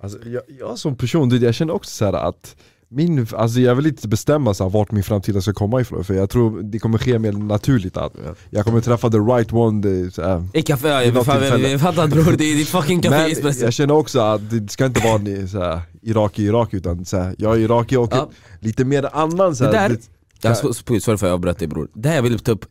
Alltså, 0.00 0.18
jag, 0.28 0.42
jag 0.58 0.78
som 0.78 0.96
person, 0.96 1.40
jag 1.42 1.54
känner 1.54 1.74
också 1.74 1.90
så 1.90 2.04
här 2.04 2.12
att 2.12 2.56
min, 2.90 3.26
alltså 3.36 3.60
jag 3.60 3.74
vill 3.74 3.86
inte 3.86 4.08
bestämma 4.08 4.54
så 4.54 4.64
här, 4.64 4.70
vart 4.70 4.90
min 4.92 5.02
framtida 5.02 5.40
ska 5.40 5.52
komma 5.52 5.80
ifrån, 5.80 6.04
för 6.04 6.14
jag 6.14 6.30
tror 6.30 6.62
det 6.62 6.78
kommer 6.78 6.98
ske 6.98 7.18
mer 7.18 7.32
naturligt 7.32 7.96
att 7.96 8.12
Ja. 8.24 8.34
jag 8.50 8.64
kommer 8.64 8.80
träffa 8.80 9.10
the 9.10 9.16
right 9.18 9.52
one, 9.52 9.82
det, 9.82 10.10
så 10.14 10.22
här. 10.22 10.44
I 10.54 10.62
tillfälle. 10.62 11.68
vi, 11.68 11.78
fattar 11.78 12.06
bror, 12.08 12.34
det 12.38 12.44
är 12.44 12.56
ditt 12.56 12.68
fucking 12.68 13.00
café 13.02 13.34
Men 13.42 13.54
jag 13.60 13.72
känner 13.72 13.94
också 13.94 14.20
att 14.20 14.50
det 14.50 14.70
ska 14.70 14.86
inte 14.86 15.00
vara 15.04 15.18
ni, 15.18 15.48
så 15.48 15.58
här, 15.62 15.80
Irak 16.02 16.38
i 16.38 16.44
Irak 16.44 16.74
utan 16.74 17.04
så 17.04 17.16
här, 17.16 17.34
jag 17.38 17.54
är 17.56 17.58
Iraki 17.60 17.96
och 17.96 18.08
Ja. 18.12 18.30
lite 18.60 18.84
mer 18.84 19.08
annan 19.12 19.56
så 19.56 19.64
här, 19.64 19.72
Det 19.72 19.78
där- 19.78 19.88
det- 19.88 20.08
Ja, 20.42 20.54
så- 20.54 20.74
så- 20.74 20.84
Sorry 20.84 21.00
för 21.00 21.12
att 21.14 21.22
jag 21.22 21.30
avbröt 21.32 21.58
dig 21.58 21.68
bror. 21.68 21.88
Det 21.94 22.08
här 22.08 22.16
jag 22.16 22.22
vill 22.22 22.38
ta 22.38 22.52
upp 22.52 22.64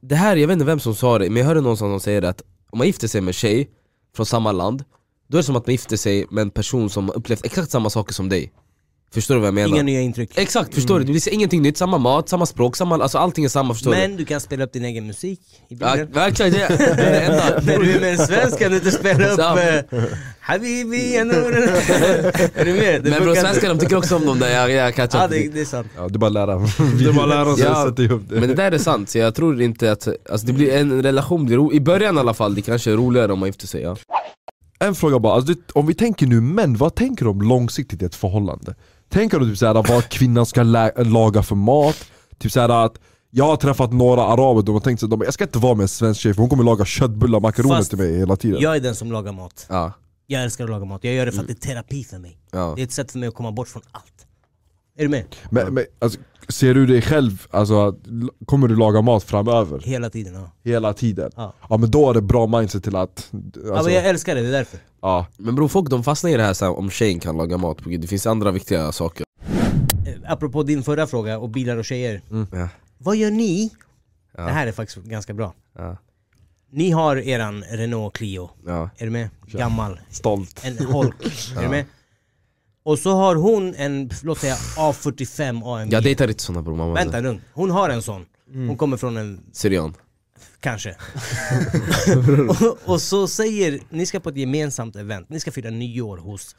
Det 0.00 0.14
här, 0.14 0.36
jag 0.36 0.48
vet 0.48 0.52
inte 0.52 0.64
vem 0.64 0.80
som 0.80 0.94
sa 0.94 1.18
det, 1.18 1.28
men 1.30 1.36
jag 1.36 1.44
hörde 1.46 1.60
någonstans 1.60 1.90
som 1.92 2.00
säger 2.00 2.22
att 2.22 2.42
om 2.70 2.78
man 2.78 2.86
gifter 2.86 3.08
sig 3.08 3.20
med 3.20 3.28
en 3.28 3.32
tjej 3.32 3.70
från 4.16 4.26
samma 4.26 4.52
land 4.52 4.84
Då 5.32 5.38
är 5.38 5.42
det 5.42 5.46
som 5.46 5.56
att 5.56 5.66
man 5.66 5.72
gifter 5.72 5.96
sig 5.96 6.26
med 6.30 6.42
en 6.42 6.50
person 6.50 6.90
som 6.90 7.08
har 7.08 7.16
upplevt 7.16 7.44
exakt 7.44 7.70
samma 7.70 7.90
saker 7.90 8.14
som 8.14 8.28
dig 8.28 8.52
Förstår 9.14 9.34
du 9.34 9.40
vad 9.40 9.46
jag 9.46 9.54
menar? 9.54 9.68
Inga 9.68 9.82
nya 9.82 10.00
intryck 10.00 10.30
Exakt, 10.34 10.74
förstår 10.74 10.98
du? 10.98 11.04
Det 11.04 11.12
blir 11.12 11.32
ingenting 11.32 11.62
nytt, 11.62 11.76
samma 11.76 11.98
mat, 11.98 12.28
samma 12.28 12.46
språk, 12.46 12.76
samma, 12.76 12.94
alltså 13.02 13.18
allting 13.18 13.44
är 13.44 13.48
samma 13.48 13.74
förstår 13.74 13.90
du? 13.90 13.96
Men 13.96 14.16
du 14.16 14.24
kan 14.24 14.40
spela 14.40 14.64
upp 14.64 14.72
din 14.72 14.84
egen 14.84 15.06
musik 15.06 15.40
i 15.68 15.74
Ja, 15.80 15.92
bilen 15.92 16.12
verkligen, 16.12 16.52
det, 16.52 16.62
är 16.62 16.96
det 16.96 17.20
enda 17.20 17.60
När 17.66 17.78
du 17.78 17.92
är 17.92 18.00
med 18.00 18.12
en 18.12 18.26
svensk 18.26 18.58
kan 18.58 18.70
du 18.70 18.76
inte 18.76 18.90
spela 18.90 19.28
upp 19.28 19.40
eh, 19.40 20.02
Habibi. 20.40 21.16
Är 21.16 22.64
du 22.64 22.72
med? 22.72 23.02
Det 23.02 23.10
Men 23.10 23.22
bror 23.22 23.34
svenskar 23.34 23.68
de 23.68 23.78
tycker 23.78 23.96
också 23.96 24.16
om 24.16 24.26
dem 24.26 24.38
där, 24.38 24.50
jag, 24.50 24.70
jag 24.70 24.94
catchar 24.94 25.18
Ja 25.18 25.28
det, 25.28 25.48
det 25.48 25.60
är 25.60 25.64
sant 25.64 25.86
ja, 25.96 26.04
är 26.04 26.18
bara 26.18 26.30
lära 26.30 26.52
är 27.08 27.12
bara 27.12 27.22
att 27.22 27.28
lära 27.28 27.56
sig. 27.56 27.64
Ja, 27.64 27.86
sätta 27.88 28.02
ihop 28.02 28.22
det. 28.28 28.40
Men 28.40 28.48
det 28.48 28.54
där 28.54 28.72
är 28.72 28.78
sant, 28.78 29.10
så 29.10 29.18
jag 29.18 29.34
tror 29.34 29.62
inte 29.62 29.92
att, 29.92 30.08
alltså 30.30 30.46
det 30.46 30.52
blir, 30.52 30.72
en 30.72 31.02
relation 31.02 31.46
blir 31.46 31.56
ro, 31.56 31.72
i 31.72 31.80
början 31.80 32.16
i 32.16 32.20
alla 32.20 32.34
fall, 32.34 32.54
det 32.54 32.62
kanske 32.62 32.92
är 32.92 32.96
roligare 32.96 33.32
om 33.32 33.38
man 33.38 33.48
gifter 33.48 33.66
sig 33.66 33.82
ja. 33.82 33.96
En 34.82 34.94
fråga 34.94 35.18
bara, 35.18 35.34
alltså, 35.34 35.54
det- 35.54 35.72
om 35.72 35.86
vi 35.86 35.94
tänker 35.94 36.26
nu 36.26 36.40
män, 36.40 36.76
vad 36.76 36.94
tänker 36.94 37.24
de 37.24 37.42
långsiktigt 37.42 38.02
i 38.02 38.04
ett 38.04 38.14
förhållande? 38.14 38.74
Tänker 39.08 39.38
de 39.38 39.48
typ 39.48 39.58
såhär 39.58 39.74
vad 39.74 40.08
kvinnan 40.08 40.46
ska 40.46 40.62
laga 40.62 41.42
för 41.42 41.54
mat? 41.54 42.04
Typ 42.38 42.52
såhär 42.52 42.84
att 42.84 42.98
jag 43.30 43.44
har 43.44 43.56
träffat 43.56 43.92
några 43.92 44.22
araber 44.22 44.62
de 44.62 44.72
har 44.72 44.80
tänkt 44.80 45.02
att 45.02 45.10
jag 45.10 45.34
ska 45.34 45.44
inte 45.44 45.58
vara 45.58 45.74
med 45.74 45.82
en 45.82 45.88
svensk 45.88 46.20
tjej 46.20 46.34
för 46.34 46.40
hon 46.40 46.50
kommer 46.50 46.64
laga 46.64 46.84
köttbullar 46.84 47.36
och 47.36 47.42
makaroner 47.42 47.82
till 47.82 47.98
mig 47.98 48.18
hela 48.18 48.36
tiden. 48.36 48.60
Jag 48.60 48.76
är 48.76 48.80
den 48.80 48.94
som 48.94 49.12
lagar 49.12 49.32
mat. 49.32 49.66
Ja, 49.68 49.92
Jag 50.26 50.42
älskar 50.42 50.64
att 50.64 50.70
laga 50.70 50.84
mat, 50.84 51.04
jag 51.04 51.14
gör 51.14 51.26
det 51.26 51.32
för 51.32 51.40
att 51.40 51.46
det 51.46 51.52
är 51.52 51.68
terapi 51.74 52.04
för 52.04 52.18
mig. 52.18 52.38
Ja. 52.50 52.72
Det 52.76 52.82
är 52.82 52.84
ett 52.84 52.92
sätt 52.92 53.12
för 53.12 53.18
mig 53.18 53.28
att 53.28 53.34
komma 53.34 53.52
bort 53.52 53.68
från 53.68 53.82
allt 53.92 54.11
Är 55.02 55.06
du 55.06 55.10
med? 55.10 55.24
Men, 55.50 55.74
men 55.74 55.84
alltså, 55.98 56.18
ser 56.48 56.74
du 56.74 56.86
dig 56.86 57.02
själv, 57.02 57.46
alltså, 57.50 57.88
att- 57.88 57.96
kommer 58.46 58.68
du 58.68 58.76
laga 58.76 59.02
mat 59.02 59.24
framöver? 59.24 59.80
Hela 59.80 60.10
tiden 60.10 60.34
ja. 60.34 60.50
Hela 60.64 60.94
tiden? 60.94 61.30
Ja. 61.36 61.54
Ja 61.70 61.76
men 61.76 61.90
då 61.90 62.10
är 62.10 62.14
det 62.14 62.22
bra 62.22 62.46
mindset 62.46 62.84
till 62.84 62.96
att... 62.96 63.28
ja 63.32 63.70
Alltså, 63.70 63.84
men 63.84 63.94
jag 63.94 64.06
älskar 64.06 64.34
det, 64.34 64.40
det 64.42 64.48
är 64.48 64.52
därför 64.52 64.78
ja. 65.02 65.26
Men 65.36 65.54
bror 65.54 65.68
folk 65.68 65.90
de 65.90 66.04
fastnar 66.04 66.30
i 66.30 66.34
det 66.36 66.42
här 66.42 66.54
så 66.54 66.64
här, 66.64 66.78
om 66.78 66.90
tjejen 66.90 67.20
kan 67.20 67.36
laga 67.36 67.56
mat, 67.58 67.76
på 67.82 67.88
grund- 67.90 68.02
det 68.02 68.08
finns 68.08 68.26
andra 68.26 68.50
viktiga 68.50 68.92
saker 68.92 69.26
Eh, 70.06 70.32
Apropå 70.32 70.62
din 70.62 70.82
förra 70.82 71.06
fråga, 71.06 71.38
och 71.38 71.48
bilar 71.50 71.76
och 71.76 71.84
tjejer 71.84 72.22
Ja. 72.52 72.68
Vad 72.98 73.16
gör 73.16 73.30
ni? 73.30 73.70
Ja. 74.36 74.42
Det 74.46 74.52
här 74.52 74.66
är 74.66 74.72
faktiskt 74.72 75.06
ganska 75.06 75.34
bra 75.34 75.54
Ja, 75.78 75.96
Ni 76.70 76.90
har 76.90 77.16
eran 77.16 77.64
Renault 77.70 78.14
Clio, 78.14 78.50
ja. 78.66 78.90
är 78.98 79.04
du 79.04 79.10
med? 79.10 79.28
Gammal, 79.46 80.00
Stolt. 80.10 80.60
en 80.64 80.86
Hulk, 80.86 81.14
är 81.56 81.62
du 81.62 81.68
med? 81.68 81.84
Och 82.84 82.98
så 82.98 83.10
har 83.14 83.34
hon 83.34 83.74
en, 83.74 84.10
låt 84.22 84.38
säga 84.38 84.54
A45 84.76 85.76
AMG 85.76 85.92
Jag 85.92 86.02
dejtar 86.02 86.28
inte 86.28 86.42
såna 86.42 86.62
bror 86.62 86.76
mamma 86.76 86.94
Vänta 86.94 87.20
lugn, 87.20 87.40
hon 87.52 87.70
har 87.70 87.90
en 87.90 88.02
sån. 88.02 88.24
Hon 88.52 88.76
kommer 88.76 88.96
från 88.96 89.16
en, 89.16 89.40
Syrian. 89.52 89.94
Kanske. 90.60 90.96
Och, 92.48 92.78
och 92.84 93.02
så 93.02 93.28
säger, 93.28 93.80
ni 93.90 94.06
ska 94.06 94.20
på 94.20 94.28
ett 94.28 94.36
gemensamt 94.36 94.96
event, 94.96 95.28
ni 95.28 95.40
ska 95.40 95.52
fira 95.52 95.70
nyår 95.70 96.16
hos 96.16 96.56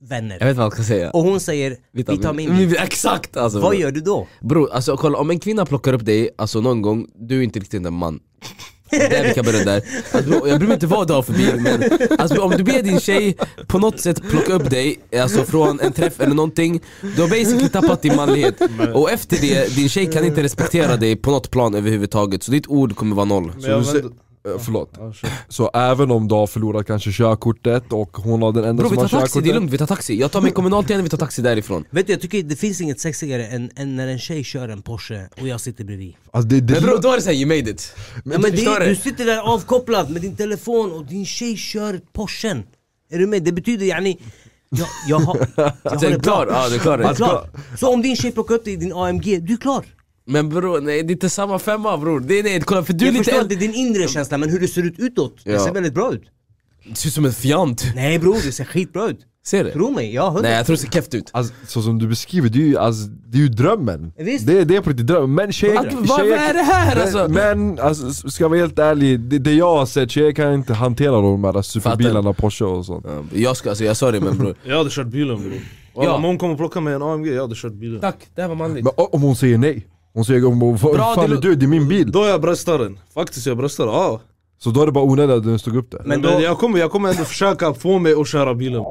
Jag 0.00 0.08
vänner 0.08 0.38
vet 0.38 0.56
vad 0.56 0.64
jag 0.64 0.72
ska 0.72 0.82
säga. 0.82 1.10
Och 1.10 1.22
hon 1.22 1.40
säger, 1.40 1.76
vi 1.92 2.04
tar 2.04 2.32
min 2.32 2.56
bil. 2.56 2.76
Exakt 2.76 3.36
alltså 3.36 3.60
Vad 3.60 3.70
bror. 3.70 3.82
gör 3.82 3.90
du 3.90 4.00
då? 4.00 4.28
Bror, 4.40 4.70
alltså 4.72 4.96
kolla 4.96 5.18
om 5.18 5.30
en 5.30 5.40
kvinna 5.40 5.66
plockar 5.66 5.92
upp 5.92 6.04
dig, 6.04 6.30
alltså 6.38 6.60
någon 6.60 6.82
gång, 6.82 7.06
du 7.14 7.38
är 7.38 7.42
inte 7.42 7.60
riktigt 7.60 7.86
en 7.86 7.94
man 7.94 8.20
där 8.98 9.24
vi 9.28 9.34
kan 9.34 9.44
börja 9.44 9.64
där. 9.64 9.82
Alltså, 10.12 10.48
jag 10.48 10.58
bryr 10.58 10.68
mig 10.68 10.74
inte 10.74 10.86
vad 10.86 11.08
du 11.08 11.14
har 11.14 11.22
för 11.22 11.32
bil 11.32 11.54
men 11.60 11.82
alltså, 12.18 12.40
om 12.42 12.50
du 12.50 12.62
ber 12.64 12.82
din 12.82 13.00
tjej 13.00 13.36
på 13.66 13.78
något 13.78 14.00
sätt 14.00 14.22
plocka 14.30 14.52
upp 14.52 14.70
dig 14.70 14.98
alltså, 15.22 15.44
från 15.44 15.80
en 15.80 15.92
träff 15.92 16.20
eller 16.20 16.34
någonting 16.34 16.80
Du 17.16 17.22
har 17.22 17.28
basically 17.28 17.68
tappat 17.68 18.02
din 18.02 18.16
manlighet 18.16 18.54
och 18.94 19.10
efter 19.10 19.36
det, 19.40 19.76
din 19.76 19.88
tjej 19.88 20.06
kan 20.12 20.24
inte 20.24 20.42
respektera 20.42 20.96
dig 20.96 21.16
på 21.16 21.30
något 21.30 21.50
plan 21.50 21.74
överhuvudtaget 21.74 22.42
så 22.42 22.50
ditt 22.50 22.66
ord 22.66 22.96
kommer 22.96 23.16
vara 23.16 23.24
noll. 23.26 23.46
Men 23.54 23.62
Så 23.62 23.68
jag 23.70 23.80
vänder- 23.80 24.10
Förlåt. 24.58 24.90
Ja. 24.98 25.12
Så 25.48 25.70
även 25.74 26.10
om 26.10 26.28
du 26.28 26.34
har 26.34 26.46
förlorat 26.46 26.86
kanske 26.86 27.10
körkortet 27.12 27.92
och 27.92 28.16
hon 28.16 28.42
har 28.42 28.52
den 28.52 28.64
enda 28.64 28.82
Bro 28.82 28.90
vi 28.90 28.96
som 28.96 29.08
tar 29.08 29.16
har 29.16 29.20
taxi, 29.20 29.40
det 29.40 29.42
är 29.42 29.42
körkortet 29.42 29.54
lugnt, 29.54 29.72
vi 29.72 29.78
tar 29.78 29.86
taxi. 29.86 30.20
Jag 30.20 30.32
tar 30.32 30.40
mig 30.40 30.52
kommunalt 30.52 30.90
igen, 30.90 31.02
vi 31.02 31.08
tar 31.08 31.18
taxi 31.18 31.42
därifrån. 31.42 31.84
Vet 31.90 32.06
du, 32.06 32.12
jag 32.12 32.20
tycker 32.20 32.42
det 32.42 32.56
finns 32.56 32.80
inget 32.80 33.00
sexigare 33.00 33.46
än, 33.46 33.70
än 33.76 33.96
när 33.96 34.08
en 34.08 34.18
tjej 34.18 34.44
kör 34.44 34.68
en 34.68 34.82
Porsche 34.82 35.28
och 35.40 35.48
jag 35.48 35.60
sitter 35.60 35.84
bredvid. 35.84 36.14
alltså 36.30 36.48
det, 36.48 36.60
det, 36.60 36.74
Men 36.74 36.82
bro, 36.82 36.96
då 36.96 37.10
är 37.10 37.16
det 37.16 37.22
såhär, 37.22 37.36
you 37.36 37.46
made 37.46 37.70
it. 37.70 37.94
Ja, 38.14 38.20
men 38.24 38.42
det, 38.42 38.50
du? 38.50 38.88
du 38.88 38.96
sitter 38.96 39.24
där 39.26 39.38
avkopplad 39.38 40.10
med 40.10 40.22
din 40.22 40.36
telefon 40.36 40.92
och 40.92 41.04
din 41.06 41.26
tjej 41.26 41.56
kör 41.56 42.00
Porschen. 42.12 42.62
Är 43.10 43.18
du 43.18 43.26
med? 43.26 43.42
Det 43.42 43.52
betyder 43.52 43.86
yani... 43.86 44.18
Jag, 44.68 44.88
jag 45.08 45.18
har, 45.18 45.46
jag 45.56 45.64
har 45.84 46.00
det 46.00 46.08
det 46.08 46.20
klar? 46.20 46.46
bra. 46.46 46.54
Ja, 46.54 46.68
det 46.68 46.74
är 46.74 46.78
klar. 46.78 46.98
Är 46.98 47.14
klar. 47.14 47.50
Så 47.80 47.92
om 47.92 48.02
din 48.02 48.16
tjej 48.16 48.32
plockar 48.32 48.54
upp 48.54 48.64
dig 48.64 48.72
i 48.72 48.76
din 48.76 48.92
AMG, 48.92 49.40
du 49.40 49.52
är 49.52 49.56
klar. 49.56 49.84
Men 50.26 50.48
bror, 50.48 50.80
nej 50.80 51.02
det 51.02 51.10
är 51.10 51.14
inte 51.14 51.30
samma 51.30 51.58
femma 51.58 51.96
bror. 51.98 52.20
Det 52.20 52.38
är, 52.38 52.42
nej, 52.42 52.60
kolla 52.60 52.84
för 52.84 52.92
du 52.92 53.04
är 53.04 53.08
jag 53.08 53.12
lite 53.12 53.24
förstår 53.24 53.40
att 53.40 53.48
det 53.48 53.54
är 53.54 53.58
din 53.58 53.74
inre 53.74 54.08
känsla, 54.08 54.38
men 54.38 54.50
hur 54.50 54.60
det 54.60 54.68
ser 54.68 54.82
ut 54.82 54.94
utåt, 54.98 55.36
det 55.44 55.58
ser 55.58 55.72
väldigt 55.72 55.94
bra 55.94 56.12
ut. 56.12 56.22
Du 56.88 56.94
ser 56.94 57.08
ut 57.08 57.14
som 57.14 57.24
en 57.24 57.32
fjant. 57.32 57.84
Nej 57.94 58.18
bror, 58.18 58.36
det 58.44 58.52
ser 58.52 58.64
skitbra 58.64 59.08
ut. 59.08 59.18
Ser 59.46 59.64
du? 59.64 59.70
Tro 59.72 59.90
mig, 59.90 60.14
jag 60.14 60.30
har 60.30 60.42
Nej 60.42 60.52
jag 60.52 60.66
tror 60.66 60.76
det 60.76 60.82
ser 60.82 60.88
keft 60.88 61.14
ut. 61.14 61.30
alltså, 61.32 61.54
så 61.66 61.82
som 61.82 61.98
du 61.98 62.08
beskriver, 62.08 62.48
det 62.48 62.58
är 62.58 62.66
ju, 62.66 62.78
alltså, 62.78 63.08
det 63.08 63.38
är 63.38 63.42
ju 63.42 63.48
drömmen 63.48 64.12
Visst. 64.16 64.46
det, 64.46 64.64
det 64.64 64.76
är 64.76 64.80
på 64.80 64.90
riktigt 64.90 65.06
drömmen, 65.06 65.34
men 65.34 65.52
tjejer, 65.52 65.76
Att, 65.86 65.92
vad, 65.92 66.08
vad 66.08 66.20
är 66.28 66.54
det 66.54 66.62
här 66.62 67.00
alltså? 67.00 67.28
Men, 67.28 67.66
men 67.66 67.78
alltså, 67.80 68.30
ska 68.30 68.44
jag 68.44 68.48
vara 68.48 68.58
helt 68.60 68.78
ärlig, 68.78 69.20
det, 69.20 69.38
det 69.38 69.52
jag 69.52 69.76
har 69.76 69.86
sett, 69.86 70.10
tjejer 70.10 70.32
kan 70.32 70.54
inte 70.54 70.74
hantera 70.74 71.10
de 71.10 71.44
här 71.44 71.62
superbilarna, 71.62 72.32
Porsche 72.32 72.64
och 72.64 72.86
sånt 72.86 73.06
Ja, 73.08 73.22
Jag 73.32 73.56
ska, 73.56 73.68
alltså 73.68 73.84
jag 73.84 73.96
sa 73.96 74.10
det 74.10 74.20
men 74.20 74.38
bror. 74.38 74.54
Jag 74.64 74.78
hade 74.78 74.90
kört 74.90 75.06
bilen 75.06 75.40
bror. 75.40 75.52
Ja. 75.94 76.04
Ja. 76.04 76.12
Om 76.12 76.24
hon 76.24 76.38
kommer 76.38 76.56
plocka 76.56 76.80
mig 76.80 76.94
en 76.94 77.02
AMG, 77.02 77.26
jag 77.26 77.42
hade 77.42 77.54
kört 77.54 77.72
bilen. 77.72 78.00
Tack, 78.00 78.16
det 78.34 78.42
här 78.42 78.48
var 78.48 78.56
manligt. 78.56 78.84
Men 78.84 78.92
om 78.96 79.22
hon 79.22 79.36
säger 79.36 79.58
nej? 79.58 79.86
Hon 80.14 80.24
säger 80.24 80.42
hon, 80.42 80.58
Bra, 80.58 81.14
fan 81.14 81.30
det 81.30 81.36
är 81.36 81.40
du, 81.40 81.54
det 81.54 81.66
är 81.66 81.68
min 81.68 81.88
bil 81.88 82.12
Då 82.12 82.22
är 82.24 82.28
jag 82.28 82.40
bröstaren. 82.40 82.98
Faktiskt 83.14 83.46
jag 83.46 83.56
bröstar, 83.56 83.86
ja. 83.86 84.20
Så 84.58 84.70
då 84.70 84.82
är 84.82 84.86
det 84.86 84.92
bara 84.92 85.04
onödigt 85.04 85.36
att 85.36 85.44
den 85.44 85.58
stod 85.58 85.76
upp 85.76 85.90
där 85.90 85.98
Men 86.04 86.20
Men, 86.20 86.32
då- 86.32 86.40
jag, 86.40 86.58
kommer, 86.58 86.78
jag 86.78 86.90
kommer 86.90 87.08
ändå 87.08 87.24
försöka 87.24 87.74
få 87.74 87.98
mig 87.98 88.12
att 88.20 88.28
köra 88.28 88.54
bilen. 88.54 88.82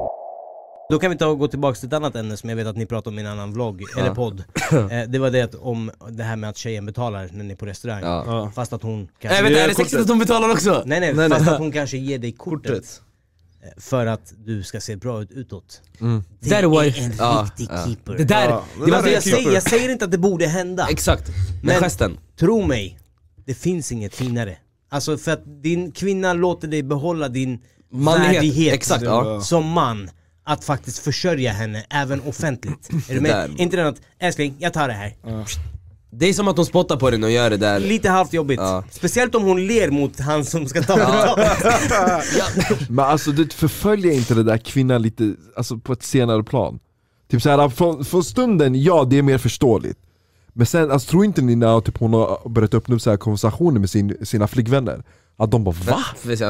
Då 0.90 0.98
kan 0.98 1.10
vi 1.10 1.16
ta 1.18 1.26
och 1.26 1.38
gå 1.38 1.48
tillbaka 1.48 1.74
till 1.74 1.86
ett 1.86 1.92
annat 1.92 2.16
ämne 2.16 2.36
som 2.36 2.48
jag 2.48 2.56
vet 2.56 2.66
att 2.66 2.76
ni 2.76 2.86
pratade 2.86 3.14
om 3.14 3.18
i 3.18 3.22
en 3.22 3.28
annan 3.28 3.52
vlogg, 3.52 3.82
eller 3.98 4.14
podd. 4.14 4.44
Eh, 4.72 5.08
det 5.08 5.18
var 5.18 5.30
det 5.30 5.42
att 5.42 5.54
om 5.54 5.90
det 6.10 6.22
här 6.22 6.36
med 6.36 6.50
att 6.50 6.56
tjejen 6.56 6.86
betalar 6.86 7.28
när 7.32 7.44
ni 7.44 7.52
är 7.52 7.56
på 7.56 7.66
restaurang. 7.66 8.00
Ja. 8.02 8.24
Ja. 8.26 8.50
Fast 8.54 8.72
att 8.72 8.82
hon 8.82 9.02
Äh, 9.02 9.06
kanske... 9.20 9.42
vänta, 9.42 9.60
är 9.60 9.68
det 9.68 9.74
sexigt 9.74 10.00
att 10.02 10.08
de 10.08 10.18
betalar 10.18 10.50
också? 10.52 10.82
Nej 10.86 11.00
nej, 11.00 11.14
Nej, 11.14 11.28
fast 11.30 11.44
nej. 11.44 11.54
att 11.54 11.60
hon 11.60 11.72
kanske 11.72 11.96
ger 11.96 12.18
dig 12.18 12.32
kortet, 12.32 12.70
Kortet. 12.72 13.00
För 13.76 14.06
att 14.06 14.32
du 14.44 14.62
ska 14.62 14.80
se 14.80 14.96
bra 14.96 15.22
ut 15.22 15.30
utåt. 15.30 15.82
Det 16.40 16.48
Där 16.50 16.62
är 16.62 16.98
en 16.98 17.12
ja, 17.18 17.46
riktig 17.46 17.68
ja. 17.74 17.84
keeper. 17.86 18.14
Det 18.16 18.24
där, 18.24 18.48
Ja, 18.48 18.64
det 18.84 18.90
var 18.90 19.02
är 19.06 19.12
jag 19.12 19.22
säger. 19.22 19.52
jag 19.54 19.62
säger 19.62 19.88
inte 19.88 20.04
att 20.04 20.10
det 20.10 20.18
borde 20.18 20.46
hända, 20.46 20.86
Exakt, 20.90 21.28
med 21.28 21.36
Men- 21.62 21.82
gesten. 21.82 22.18
tro 22.38 22.66
mig, 22.66 22.98
det 23.46 23.54
finns 23.54 23.92
inget 23.92 24.14
finare. 24.14 24.56
Alltså 24.90 25.18
för 25.18 25.30
att 25.32 25.62
din 25.62 25.92
kvinna 25.92 26.32
låter 26.32 26.68
dig 26.68 26.82
behålla 26.82 27.28
din 27.28 27.58
Manlighet, 27.90 28.36
värdighet 28.36 28.74
exakt, 28.74 29.02
ja. 29.02 29.40
som 29.40 29.66
man 29.68 30.10
att 30.44 30.64
faktiskt 30.64 30.98
försörja 30.98 31.52
henne 31.52 31.84
även 31.90 32.20
offentligt. 32.20 32.88
Är 33.08 33.14
du 33.14 33.20
med? 33.20 33.50
Inte 33.58 33.76
den 33.76 33.86
att 33.86 34.00
älskling, 34.18 34.56
jag 34.58 34.72
tar 34.72 34.88
det 34.88 34.94
här. 34.94 35.14
Det 36.18 36.26
är 36.28 36.32
som 36.32 36.48
att 36.48 36.56
de 36.56 36.64
spottar 36.66 36.96
på 36.96 37.10
den 37.10 37.24
och 37.24 37.30
gör 37.30 37.50
det 37.50 37.56
där. 37.56 37.78
Lite 37.80 38.08
halvt 38.10 38.32
jobbigt. 38.32 38.60
Ja. 38.60 38.84
Speciellt 38.90 39.34
om 39.34 39.42
hon 39.42 39.66
ler 39.66 39.90
mot 39.90 40.20
han 40.20 40.44
som 40.44 40.66
ska 40.68 40.82
ta 40.82 40.96
betalt. 40.96 41.40
Men 42.88 43.04
alltså 43.04 43.30
du 43.32 43.48
förföljer 43.48 44.12
inte 44.12 44.34
det 44.34 44.42
där 44.42 44.58
kvinnan 44.58 45.02
lite, 45.02 45.34
alltså 45.56 45.78
på 45.78 45.92
ett 45.92 46.02
senare 46.02 46.42
plan? 46.42 46.78
Typ 47.30 47.42
såhär, 47.42 47.68
från, 47.68 48.04
från 48.04 48.24
stunden, 48.24 48.82
ja 48.82 49.04
det 49.10 49.18
är 49.18 49.22
mer 49.22 49.38
förståeligt 49.38 49.98
Men 50.52 50.66
sen, 50.66 50.90
alltså, 50.90 51.10
tror 51.10 51.24
inte 51.24 51.42
ni 51.42 51.56
när 51.56 51.80
typ, 51.80 51.98
hon 51.98 52.12
har 52.12 52.48
börjat 52.48 52.74
öppna 52.74 52.94
upp 52.94 53.02
så 53.02 53.10
här 53.10 53.16
konversationer 53.16 53.80
med 53.80 53.90
sin, 53.90 54.16
sina 54.22 54.46
flickvänner? 54.46 55.02
Att 55.36 55.50
de 55.50 55.64
bara 55.64 55.74
va? 55.86 55.98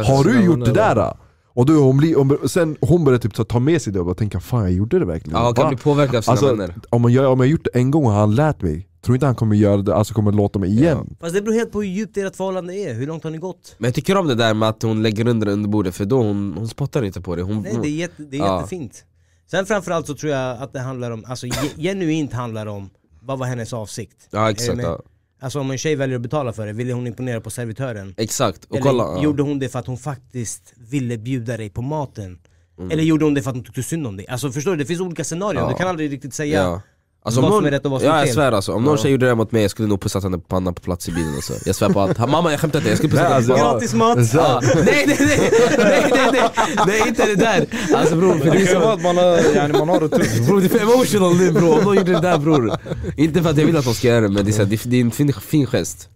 Har 0.05 0.25
du 0.25 0.45
gjort 0.45 0.65
det 0.65 0.73
där? 0.73 1.17
Och 1.57 1.67
då 1.67 1.73
hon 1.73 1.97
blir, 1.97 2.17
hon, 2.17 2.49
sen 2.49 2.77
hon 2.81 3.05
börjar 3.05 3.19
typ 3.19 3.49
ta 3.49 3.59
med 3.59 3.83
sig 3.83 3.93
det 3.93 3.99
och 4.01 4.07
bara 4.07 4.15
tänka 4.15 4.41
fan 4.41 4.62
jag 4.62 4.73
gjorde 4.73 4.99
det 4.99 5.05
verkligen 5.05 5.39
Ja, 5.39 5.53
kan 5.53 5.65
Va? 5.65 5.69
bli 5.69 5.79
påverkad 5.79 6.17
av 6.17 6.23
sina 6.23 6.33
Alltså, 6.33 6.47
vänner. 6.55 6.75
om, 6.91 7.11
gör, 7.11 7.27
om 7.27 7.41
jag 7.41 7.49
gjort 7.49 7.65
det 7.73 7.79
en 7.79 7.91
gång 7.91 8.05
och 8.05 8.12
han 8.12 8.35
lät 8.35 8.62
mig, 8.62 8.89
tror 9.05 9.17
inte 9.17 9.27
han 9.27 9.35
kommer 9.35 9.57
göra 9.57 9.83
det, 9.83 9.95
alltså 9.95 10.15
kommer 10.15 10.33
låta 10.33 10.59
mig 10.59 10.71
igen? 10.71 11.17
Fast 11.21 11.35
det 11.35 11.43
beror 11.43 11.55
helt 11.55 11.73
på 11.73 11.83
hur 11.83 11.89
djupt 11.89 12.17
ert 12.17 12.37
förhållande 12.37 12.75
är, 12.75 12.95
hur 12.95 13.07
långt 13.07 13.25
har 13.25 13.31
ni 13.31 13.39
gått? 13.39 13.75
Men 13.79 13.89
jag 13.89 13.95
tycker 13.95 14.17
om 14.17 14.27
det 14.29 14.35
där 14.35 14.55
med 14.55 14.69
att 14.69 14.83
hon 14.83 15.03
lägger 15.03 15.29
under 15.29 15.49
under 15.49 15.69
bordet 15.69 15.95
för 15.95 16.05
då 16.05 16.23
hon, 16.23 16.55
hon 16.57 16.69
spottar 16.69 17.03
inte 17.05 17.21
på 17.21 17.37
det. 17.37 17.43
Hon, 17.43 17.63
Nej 17.63 17.79
det 17.83 17.89
är, 17.89 17.91
jätte, 17.97 18.23
det 18.23 18.37
är 18.37 18.41
Ja. 18.41 18.57
jättefint. 18.57 19.05
Sen 19.51 19.67
framförallt 19.67 20.07
så 20.07 20.15
tror 20.15 20.33
jag 20.33 20.63
att 20.63 20.73
det 20.73 20.81
handlar 20.81 21.11
om, 21.11 21.25
alltså 21.29 21.47
ge- 21.47 21.53
genuint 21.77 22.33
handlar 22.33 22.67
om, 22.67 22.91
vad 23.23 23.39
var 23.39 23.47
hennes 23.47 23.73
avsikt? 23.73 24.29
Ja 24.31 24.51
exakt, 24.51 24.83
ja. 24.83 25.01
Alltså 25.41 25.61
om 25.61 25.71
en 25.71 25.79
tjej 25.79 25.97
väljer 25.97 26.17
att 26.17 26.23
betala 26.23 26.53
för 26.53 26.67
det, 26.67 26.73
ville 26.73 26.93
hon 26.93 27.07
imponera 27.07 27.41
på 27.41 27.51
servitören? 27.51 28.15
exakt. 28.17 28.65
Och 28.65 28.77
Eller 28.77 28.87
kolla, 28.91 29.05
ja. 29.05 29.23
gjorde 29.23 29.43
hon 29.43 29.59
det 29.59 29.69
för 29.69 29.79
att 29.79 29.87
hon 29.87 29.97
faktiskt 29.99 30.75
ville 30.91 31.19
bjuda 31.19 31.57
dig 31.57 31.71
på 31.71 31.83
maten? 31.83 32.39
Mm. 32.79 32.91
Eller 32.91 33.03
gjorde 33.03 33.25
hon 33.25 33.35
det 33.35 33.43
för 33.43 33.51
att 33.51 33.57
hon 33.57 33.65
tyckte 33.65 33.83
synd 33.83 34.07
om 34.07 34.17
dig? 34.17 34.27
Alltså 34.29 34.53
förstår 34.53 34.71
du? 34.71 34.77
Det 34.77 34.85
finns 34.87 35.01
olika 35.01 35.25
scenarion, 35.25 35.63
Ja. 35.63 35.69
du 35.69 35.75
kan 35.75 35.89
aldrig 35.89 36.13
riktigt 36.13 36.35
säga 36.35 36.63
ja. 36.63 36.83
Alltså, 37.27 37.41
vad 37.41 37.49
om 37.49 37.53
som 37.53 37.62
någon, 37.62 37.66
är 37.66 37.70
rätt 37.70 37.85
och 37.85 37.91
vad 37.91 38.01
som 38.01 38.09
ja, 38.09 38.14
är 38.14 38.18
jag 38.18 38.27
fel. 38.27 38.35
svär 38.35 38.53
alltså, 38.53 38.72
om 38.72 38.85
någon 38.85 38.99
tjej 38.99 39.11
gjorde 39.11 39.27
det 39.27 39.35
mot 39.35 39.53
mig 39.53 39.62
jag 39.62 39.70
skulle 39.70 39.89
nog 39.89 40.01
pussat 40.01 40.22
henne 40.22 40.39
på 40.39 40.45
pannan 40.45 40.75
på 40.75 40.83
plats 40.83 41.09
i 41.09 41.12
bilen 41.12 41.35
alltså. 41.35 41.53
Jag 41.66 41.77
svär 41.77 41.89
på 41.89 42.01
allt. 42.01 42.18
Ha, 42.18 42.27
Mamma 42.27 42.51
jag 42.51 42.61
skämtar 42.61 42.79
inte, 42.79 42.89
jag 42.89 42.99
skulle 42.99 43.11
pussat 43.12 43.33
henne 43.33 43.47
på 43.47 43.53
alltså, 43.53 43.53
pannan. 43.53 43.72
Gratis 43.72 43.95
mat! 43.95 44.35
Ja. 44.35 44.61
Nej 44.75 45.05
nej 45.07 45.16
nej, 45.20 45.51
nej 45.79 46.11
nej 46.12 46.31
nej, 46.33 46.51
nej 46.87 47.09
inte 47.09 47.27
det 47.27 47.35
där! 47.35 47.66
Alltså 47.97 48.16
bror, 48.16 48.39
för 48.39 48.51
det 48.51 48.62
är 48.62 48.66
kan 48.66 48.83
vara 48.83 48.91
så... 48.91 48.97
att 48.97 49.03
man 49.03 49.16
har, 49.16 49.55
yani, 49.55 49.79
man 49.79 49.89
har 49.89 50.01
det 50.01 50.09
tufft. 50.09 50.41
Bror 50.47 50.61
det 50.61 50.66
är 50.66 50.68
för 50.68 50.95
emotional 50.95 51.37
nu 51.37 51.53
bror, 51.53 51.79
om 51.79 51.85
någon 51.85 51.97
gjorde 51.97 52.12
det 52.12 52.20
där 52.20 52.39
bror. 52.39 52.72
Inte 53.16 53.43
för 53.43 53.51
att 53.51 53.59
jag 53.59 53.66
vill 53.66 53.77
att 53.77 53.85
de 53.85 53.95
ska 53.95 54.09
göra 54.09 54.20
det 54.20 54.29
men 54.29 54.45
det 54.45 54.51
är, 54.51 54.77
så 54.77 54.89
det 54.89 54.97
är 54.97 55.01
en 55.01 55.11
fin, 55.11 55.33
fin 55.33 55.66
gest. 55.66 56.09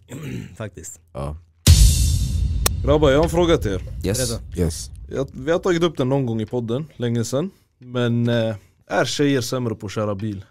Faktiskt. 0.57 1.01
Grabbar 2.85 3.11
jag 3.11 3.19
har 3.19 3.25
en 3.25 3.31
fråga 3.31 3.57
till 3.57 3.73
er. 3.73 3.83
Yes. 4.05 4.41
Yes. 4.57 4.91
Jag, 5.11 5.29
vi 5.33 5.53
har 5.53 5.59
tagit 5.59 5.83
upp 5.83 5.97
den 5.97 6.09
någon 6.09 6.27
gång 6.27 6.41
i 6.41 6.47
podden, 6.47 6.87
länge 6.97 7.25
sedan. 7.25 7.51
Men 7.79 8.29
eh, 8.29 8.55
är 8.91 9.05
tjejer 9.05 9.41
sämre 9.41 9.75
på 9.75 9.87
att 9.87 9.93
köra 9.93 10.15
bil? 10.15 10.45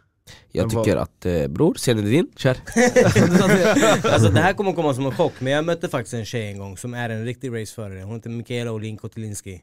Jag 0.52 0.68
Men 0.68 0.76
vad- 0.76 0.86
tycker 0.86 0.98
att, 0.98 1.26
eh, 1.26 1.48
bror, 1.48 1.74
scenen 1.74 2.06
är 2.06 2.10
din, 2.10 2.28
kör. 2.36 2.58
Alltså 4.14 4.30
det 4.30 4.42
här 4.42 4.54
kommer 4.54 4.74
komma 4.74 4.94
som 4.94 5.06
en 5.06 5.12
chock, 5.16 5.34
men 5.40 5.54
jag 5.54 5.66
mötte 5.66 5.90
faktiskt 5.90 6.14
en 6.14 6.26
tjej 6.26 6.52
en 6.52 6.58
gång 6.58 6.78
som 6.78 6.94
är 6.94 7.10
en 7.10 7.26
riktig 7.26 7.62
raceförare. 7.62 8.02
Hon 8.02 8.16
heter 8.16 8.30
Mikaela 8.30 8.72
Olin 8.72 8.98
Kotelinski. 8.98 9.62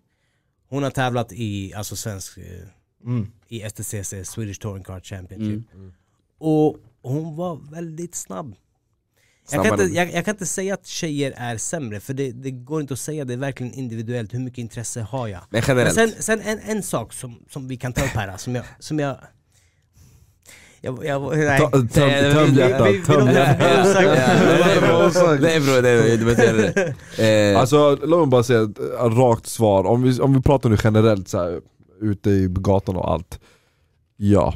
Hon 0.68 0.82
har 0.82 0.90
tävlat 0.90 1.32
i, 1.32 1.74
alltså 1.74 1.96
svensk, 1.96 2.38
eh, 2.38 2.44
Mm. 3.04 3.26
i 3.48 3.60
STCC, 3.70 4.24
Swedish 4.24 4.60
Touring 4.60 4.84
Car 4.84 5.00
Championship. 5.00 5.62
Och 6.38 6.76
hon 7.02 7.36
var 7.36 7.70
väldigt 7.72 8.14
snabb. 8.14 8.54
Jag 9.50 9.64
kan, 9.64 9.80
inte, 9.80 9.94
jag, 9.96 10.12
jag 10.12 10.24
kan 10.24 10.34
inte 10.34 10.46
säga 10.46 10.74
att 10.74 10.86
tjejer 10.86 11.34
är 11.36 11.56
sämre, 11.56 12.00
för 12.00 12.14
det, 12.14 12.32
det 12.32 12.50
går 12.50 12.80
inte 12.80 12.94
att 12.94 13.00
säga, 13.00 13.24
det 13.24 13.32
är 13.32 13.36
verkligen 13.38 13.72
individuellt, 13.74 14.34
hur 14.34 14.38
mycket 14.38 14.58
intresse 14.58 15.00
har 15.00 15.28
jag? 15.28 15.40
Men 15.40 15.46
Men 15.50 15.62
generellt. 15.68 15.94
sen, 15.94 16.22
sen 16.22 16.40
en, 16.40 16.58
en 16.58 16.82
sak 16.82 17.12
som, 17.12 17.44
som 17.50 17.68
vi 17.68 17.76
kan 17.76 17.92
ta 17.92 18.04
upp 18.04 18.10
här, 18.10 18.36
som 18.36 18.54
jag... 18.54 18.64
Som 18.78 18.98
jag 18.98 19.16
jag, 20.84 21.04
jag, 21.04 21.36
nej. 21.38 21.60
Töm 21.70 22.08
hjärtat, 22.08 23.06
töm 23.06 23.28
hjärtat 23.28 23.80
Nej 25.40 25.60
bror, 25.60 25.82
nej 25.82 26.16
du 26.16 26.24
det. 27.14 27.52
Eh, 27.52 27.60
Alltså 27.60 27.98
låt 28.02 28.18
mig 28.20 28.26
bara 28.26 28.42
säga 28.42 28.62
ett 28.62 28.78
rakt 29.16 29.46
svar, 29.46 29.84
om 29.84 30.02
vi, 30.02 30.20
om 30.20 30.34
vi 30.34 30.42
pratar 30.42 30.68
nu 30.70 30.76
generellt 30.84 31.28
så 31.28 31.38
här, 31.38 31.60
ute 32.00 32.30
i 32.30 32.48
gatan 32.50 32.96
och 32.96 33.10
allt 33.12 33.40
Ja, 34.16 34.54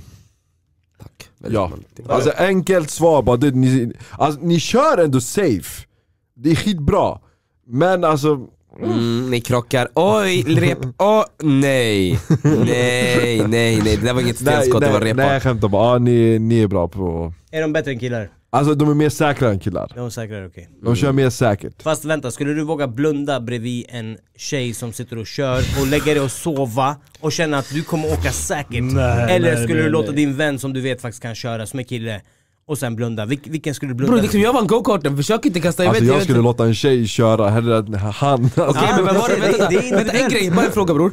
tack. 1.03 1.29
Ja. 1.49 1.70
Alltså 2.09 2.31
enkelt 2.37 2.91
svar 2.91 3.22
bara, 3.22 3.37
det, 3.37 3.51
ni, 3.51 3.93
alltså, 4.11 4.41
ni 4.43 4.61
kör 4.61 4.99
ändå 4.99 5.20
safe 5.20 5.87
Det 6.35 6.51
är 6.51 6.55
skitbra 6.57 7.18
Men 7.66 8.05
alltså, 8.05 8.47
Mm, 8.83 9.31
ni 9.31 9.41
krockar, 9.41 9.89
oj, 9.95 10.45
rep, 10.61 10.79
åh 10.99 11.24
nej! 11.43 12.18
Nej, 12.43 13.47
nej, 13.49 13.81
nej, 13.83 13.97
det 13.97 14.07
där 14.07 14.12
var 14.14 14.20
inget 14.20 14.41
nej, 14.41 14.55
stenskott, 14.55 14.81
det 14.81 14.91
var 14.93 15.01
nej, 15.01 15.09
repa. 15.09 15.22
nej 15.22 15.33
jag 15.33 15.43
skämtar 15.43 15.68
bara, 15.68 15.93
ja, 15.93 15.99
ni, 15.99 16.39
ni 16.39 16.62
är 16.62 16.68
bra 16.68 16.89
på 16.89 17.33
Är 17.51 17.61
de 17.62 17.72
bättre 17.72 17.91
än 17.91 17.99
killar? 17.99 18.29
Alltså 18.51 18.74
de 18.74 18.91
är 18.91 18.95
mer 18.95 19.09
säkra 19.09 19.51
än 19.51 19.59
killar, 19.59 19.93
De 19.95 20.07
är 20.07 20.11
säkrare, 20.11 20.47
okej. 20.47 20.68
de 20.83 20.97
kör 20.97 21.12
mer 21.12 21.31
säkert 21.31 21.83
Fast 21.83 22.05
vänta, 22.05 22.31
skulle 22.31 22.53
du 22.55 22.62
våga 22.64 22.89
blunda 22.89 23.41
bredvid 23.41 23.85
en 23.89 24.16
tjej 24.37 24.74
som 24.74 24.93
sitter 24.93 25.18
och 25.18 25.26
kör 25.26 25.59
och 25.81 25.87
lägga 25.87 26.05
dig 26.05 26.20
och 26.20 26.31
sova 26.31 26.97
och 27.20 27.33
känna 27.33 27.59
att 27.59 27.70
du 27.72 27.83
kommer 27.83 28.12
åka 28.12 28.31
säkert? 28.33 28.83
Nej, 28.83 29.35
Eller 29.37 29.55
nej, 29.55 29.62
skulle 29.62 29.79
nej, 29.79 29.85
du 29.85 29.91
låta 29.91 30.07
nej. 30.12 30.16
din 30.16 30.37
vän 30.37 30.59
som 30.59 30.72
du 30.72 30.81
vet 30.81 31.01
faktiskt 31.03 31.22
kan 31.22 31.35
köra, 31.35 31.66
som 31.66 31.79
är 31.79 31.85
kille, 31.85 32.20
och 32.69 32.79
sen 32.79 32.97
blunda? 32.97 33.27
Vilk, 33.27 33.47
vilken 33.47 33.75
skulle 33.75 33.91
du 33.91 33.95
blunda 33.95 34.12
Bror 34.12 34.23
liksom 34.23 34.41
jag 34.41 34.53
vann 34.53 34.66
go-karten, 34.66 35.16
försök 35.16 35.47
inte 35.47 35.61
kasta, 35.61 35.85
jag 35.85 35.89
Alltså 35.89 36.03
vet, 36.05 36.09
jag 36.09 36.14
vet 36.14 36.25
skulle 36.25 36.41
låta 36.43 36.64
en 36.64 36.75
tjej 36.75 37.07
köra 37.07 37.51
hellre 37.51 37.79
än 37.79 37.95
han 37.95 38.45
alltså, 38.57 38.83
men 38.97 39.05
vad 39.05 39.14
var 39.16 39.29
det, 39.29 39.35
det- 39.35 39.41
vänta, 39.41 39.69
vänta, 39.69 39.97
vänta, 39.97 40.12
en 40.12 40.31
grej, 40.31 40.51
bara 40.51 40.66
en 40.66 40.73
fråga 40.73 40.95
bror 40.95 41.12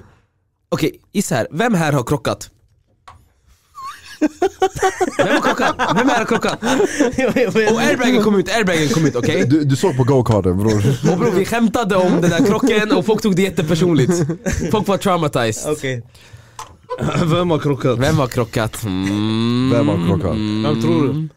Okej, 0.69 0.99
gissa 1.13 1.35
här, 1.35 1.47
vem 1.51 1.73
här 1.73 1.91
har 1.93 2.03
krockat? 2.03 2.49
Vem 5.17 5.27
har 5.27 5.41
krockat? 5.41 5.75
Vem 5.95 6.09
är 6.09 6.19
det 6.19 6.25
krockat? 6.25 6.59
Och 7.73 7.81
airbagen 7.81 8.23
kom 8.23 8.35
ut, 8.39 8.49
airbagen 8.49 8.89
kom 8.89 9.05
ut 9.05 9.15
okej? 9.15 9.45
Du, 9.47 9.63
du 9.63 9.75
såg 9.75 9.97
på 9.97 10.03
go-karten 10.03 10.57
bror. 10.57 10.83
Och 11.11 11.17
bror 11.17 11.31
vi 11.31 11.45
skämtade 11.45 11.95
om 11.95 12.21
den 12.21 12.29
där 12.29 12.45
krocken 12.45 12.91
och 12.91 13.05
folk 13.05 13.21
tog 13.21 13.35
det 13.35 13.41
jättepersonligt 13.41 14.13
Folk 14.71 14.87
var 14.87 14.97
traumatized 14.97 15.71
Okej. 15.71 16.03
Vem 17.25 17.49
har 17.51 17.59
krockat? 17.59 17.99
Vem 17.99 18.17
har 18.17 18.27
krockat? 18.27 18.83
Mm. 18.83 19.69
Vem 19.73 19.87
har 19.87 20.07
krockat? 20.07 20.35
Vem 20.65 20.81
tror 20.81 21.03
du? 21.07 21.29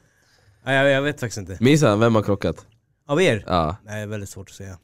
Ja, 0.68 0.74
jag, 0.74 0.90
jag 0.90 1.02
vet 1.02 1.20
faktiskt 1.20 1.38
inte. 1.38 1.56
Misa, 1.60 1.96
vem 1.96 2.14
har 2.14 2.22
krockat? 2.22 2.66
Av 3.06 3.22
er? 3.22 3.44
Ja, 3.46 3.76
Nej, 3.84 3.96
det 3.96 4.02
är 4.02 4.06
väldigt 4.06 4.28
svårt 4.28 4.48
att 4.48 4.54
säga. 4.54 4.78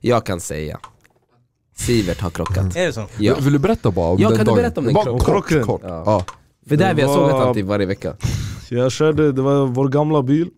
jag 0.00 0.26
kan 0.26 0.40
säga 0.40 0.80
Sivert 1.76 2.20
har 2.20 2.30
krockat 2.30 2.76
Är 2.76 2.86
det 2.86 2.92
så? 2.92 3.06
Ja, 3.18 3.34
Vill 3.40 3.52
du 3.52 3.58
berätta 3.58 3.90
bara 3.90 4.10
om 4.10 4.18
Ja, 4.20 4.28
den 4.28 4.36
kan 4.38 4.46
du 4.46 4.50
dagen? 4.50 4.56
berätta 4.62 4.80
om 4.80 4.84
den 4.84 4.94
Bara 4.94 5.04
krocken? 5.04 5.20
kort, 5.26 5.46
Krocken? 5.48 5.66
kort. 5.66 5.80
Ja. 5.84 6.02
Ja. 6.06 6.24
för 6.68 6.76
där 6.76 6.94
vi 6.94 7.02
har 7.02 7.14
sågat 7.14 7.32
alltid 7.34 7.64
varje 7.64 7.86
vecka 7.86 8.16
Jag 8.70 8.92
körde, 8.92 9.32
det 9.32 9.42
var 9.42 9.66
vår 9.66 9.88
gamla 9.88 10.22
bil 10.22 10.50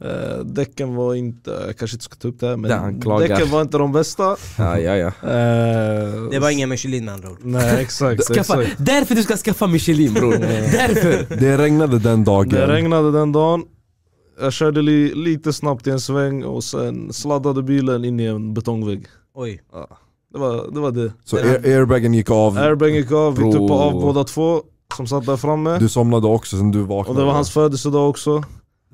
eh, 0.00 0.44
Däcken 0.44 0.94
var 0.94 1.14
inte, 1.14 1.50
jag 1.66 1.76
kanske 1.76 1.94
inte 1.94 2.04
ska 2.04 2.14
ta 2.16 2.28
upp 2.28 2.40
det 2.40 2.46
här 2.46 2.56
men 2.56 3.00
däcken 3.18 3.50
var 3.50 3.62
inte 3.62 3.78
de 3.78 3.92
bästa. 3.92 4.36
Ja, 4.58 4.78
ja, 4.78 4.96
ja. 4.96 5.06
Eh, 5.06 6.30
Det 6.30 6.38
var 6.38 6.50
ingen 6.50 6.68
Michelin 6.68 7.04
med 7.04 7.14
andra 7.14 7.30
ord. 7.30 7.38
Nej 7.42 7.80
exakt, 7.82 8.24
skaffa, 8.24 8.62
exakt. 8.62 8.76
Därför 8.86 9.14
du 9.14 9.22
ska 9.22 9.36
skaffa 9.36 9.66
Michelin 9.66 10.14
bror, 10.14 10.32
därför! 10.72 11.36
Det 11.36 11.58
regnade 11.58 11.98
den 11.98 12.24
dagen. 12.24 12.48
Det 12.48 12.66
regnade 12.66 13.12
den 13.12 13.32
dagen. 13.32 13.64
Jag 14.40 14.52
körde 14.52 14.82
li, 14.82 15.14
lite 15.14 15.52
snabbt 15.52 15.86
i 15.86 15.90
en 15.90 16.00
sväng 16.00 16.44
och 16.44 16.64
sen 16.64 17.12
sladdade 17.12 17.62
bilen 17.62 18.04
in 18.04 18.20
i 18.20 18.24
en 18.24 18.54
betongvägg. 18.54 19.06
Oj. 19.34 19.62
Det 20.32 20.38
var 20.38 20.70
det, 20.74 20.80
var 20.80 20.90
det. 20.90 21.12
Så 21.24 21.36
air, 21.36 21.60
airbagen 21.64 22.14
gick 22.14 22.30
av, 22.30 22.58
Airbagen 22.58 22.94
gick 22.96 23.12
av, 23.12 23.36
vi 23.36 23.52
tuppade 23.52 23.72
av 23.80 23.92
båda 23.92 24.24
två 24.24 24.62
som 24.96 25.06
satt 25.06 25.26
där 25.26 25.36
framme. 25.36 25.78
Du 25.78 25.88
somnade 25.88 26.26
också 26.26 26.56
sen 26.56 26.70
du 26.70 26.82
Och 26.82 26.88
vaknade. 26.88 27.20
det 27.20 27.24
var 27.26 27.32
hans 27.32 27.50
födelsedag 27.50 28.08
också 28.10 28.44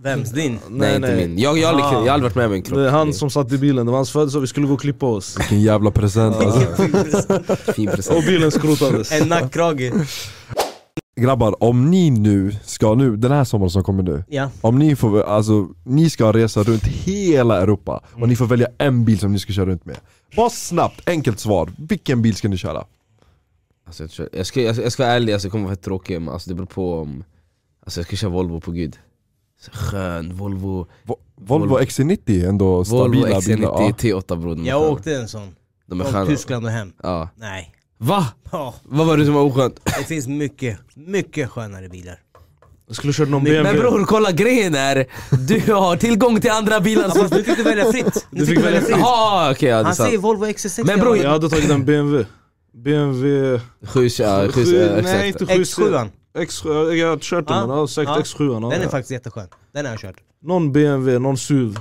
Vems? 0.04 0.30
Din? 0.30 0.58
Nej, 0.68 0.96
inte 0.96 1.16
min, 1.16 1.38
jag, 1.38 1.58
jag, 1.58 1.68
har 1.68 1.74
aldrig- 1.74 1.86
jag 1.92 1.98
har 2.00 2.14
aldrig 2.14 2.22
varit 2.30 2.34
med 2.36 2.46
om 2.46 2.52
en 2.52 2.62
krock 2.62 2.78
Det 2.78 2.86
är 2.86 2.90
han 2.90 3.12
som 3.12 3.30
satt 3.30 3.52
i 3.52 3.58
bilen, 3.58 3.86
det 3.86 3.92
var 3.92 3.98
hans 3.98 4.10
födelsedag, 4.10 4.40
vi 4.40 4.46
skulle 4.46 4.66
gå 4.66 4.74
och 4.74 4.80
klippa 4.80 5.06
oss. 5.06 5.36
Vilken 5.38 5.60
jävla 5.62 5.90
present. 5.90 6.36
Alltså. 6.36 6.60
Fin 7.72 7.86
present. 7.90 8.18
Och 8.18 8.22
bilen 8.24 8.50
skrotades. 8.50 9.12
En 9.12 9.28
nackkrage. 9.28 9.92
Grabbar, 11.20 11.62
om 11.64 11.90
ni 11.90 12.10
nu 12.10 12.56
ska 12.64 12.94
nu, 12.94 13.16
den 13.16 13.32
här 13.32 13.44
sommaren 13.44 13.70
som 13.70 13.82
kommer 13.84 14.02
nu. 14.02 14.24
Ja. 14.28 14.50
Om 14.60 14.78
ni 14.78 14.96
får, 14.96 15.22
alltså, 15.22 15.68
ni 15.84 16.10
ska 16.10 16.32
resa 16.32 16.62
runt 16.62 16.84
hela 16.84 17.60
Europa 17.62 18.02
och 18.12 18.28
ni 18.28 18.36
får 18.36 18.46
välja 18.46 18.68
en 18.78 19.04
bil 19.04 19.18
som 19.18 19.32
ni 19.32 19.38
ska 19.38 19.52
köra 19.52 19.66
runt 19.66 19.84
med. 19.84 19.96
Bara 20.36 20.50
snabbt, 20.50 21.08
enkelt 21.08 21.40
svar, 21.40 21.72
vilken 21.88 22.22
bil 22.22 22.34
ska 22.36 22.48
ni 22.48 22.56
köra? 22.56 22.84
Alltså, 23.86 24.02
jag, 24.02 24.10
tror, 24.10 24.28
jag, 24.32 24.46
ska, 24.46 24.60
jag, 24.62 24.76
jag 24.76 24.92
ska 24.92 25.02
vara 25.02 25.12
ärlig, 25.12 25.32
alltså, 25.32 25.46
jag 25.46 25.52
kommer 25.52 25.64
vara 25.64 25.74
fett 25.76 25.84
tråkig 25.84 26.20
men 26.20 26.34
alltså, 26.34 26.50
det 26.50 26.54
beror 26.54 26.66
på 26.66 27.00
om 27.00 27.24
Alltså 27.86 28.00
jag 28.00 28.06
ska 28.06 28.16
köra 28.16 28.30
Volvo 28.30 28.60
på 28.60 28.70
gud 28.70 28.96
Skön 29.72 30.34
Volvo, 30.36 30.86
Vo- 31.06 31.16
Volvo 31.36 31.78
XC90 31.78 32.44
är 32.44 32.48
ändå 32.48 32.66
Volvo 32.66 32.84
stabila 32.84 33.28
XC90 33.40 33.56
bilar 33.56 33.62
ja. 33.62 33.90
T8 33.98 34.36
bror 34.36 34.54
de 34.54 34.62
är 34.64 34.68
Jag 34.68 34.82
åkte 34.82 35.14
en 35.14 35.28
sån. 35.28 35.54
De 35.86 36.00
är 36.00 36.04
Från 36.04 36.26
Tyskland 36.26 36.64
och 36.64 36.70
hem. 36.70 36.92
ja. 37.02 37.28
Nej. 37.36 37.70
Va? 37.98 38.26
Ja, 38.52 38.74
Vad 38.82 39.06
var 39.06 39.16
det 39.16 39.24
som 39.24 39.34
var 39.34 39.42
oskönt? 39.42 39.80
det 39.84 40.04
finns 40.04 40.26
mycket, 40.26 40.78
mycket 40.94 41.50
skönare 41.50 41.88
bilar. 41.88 42.18
Jag 42.86 42.96
skulle 42.96 43.12
köra 43.12 43.28
någon 43.28 43.44
BMW 43.44 43.72
Men 43.72 43.80
bror 43.82 44.04
kolla 44.06 44.32
grejen 44.32 44.74
är, 44.74 45.06
du 45.48 45.72
har 45.72 45.96
tillgång 45.96 46.40
till 46.40 46.50
andra 46.50 46.80
bilar 46.80 47.08
som... 47.08 47.28
du 47.28 47.44
fick 47.44 47.66
välja 47.66 47.92
fritt. 47.92 48.26
Du 48.30 48.38
Du 48.40 48.46
fick 48.46 48.64
välja 48.64 48.80
fritt. 48.80 48.96
Jaha 48.98 49.50
okej 49.52 49.68
ja 49.68 49.82
Han 49.82 49.94
säger 49.94 50.18
Volvo 50.18 50.44
XC60. 50.46 50.86
Men 50.86 51.00
bror, 51.00 51.16
Jag 51.16 51.30
hade 51.30 51.48
tagit 51.48 51.70
en 51.70 51.84
BMW 51.84 52.26
BMW 52.72 53.60
Sju, 53.86 54.08
ja, 54.18 54.48
sju, 54.52 54.64
Sju- 54.64 54.76
ja, 54.76 55.02
Nej 55.02 55.28
exakt 55.28 55.40
inte 55.50 55.54
7 55.56 55.62
X7. 55.62 56.08
X7, 56.38 56.92
jag 56.92 57.08
har 57.08 57.18
kört 57.18 57.48
den 57.48 57.70
har 57.70 57.86
säkert 57.86 58.14
ja. 58.16 58.20
X7 58.22 58.62
ja. 58.62 58.70
Den 58.70 58.82
är 58.82 58.88
faktiskt 58.88 59.10
jätteskön. 59.10 59.48
Den 59.72 59.84
har 59.84 59.92
jag 59.92 60.00
kört. 60.00 60.16
Någon 60.42 60.72
BMW, 60.72 61.18
någon 61.18 61.36
SUV 61.36 61.78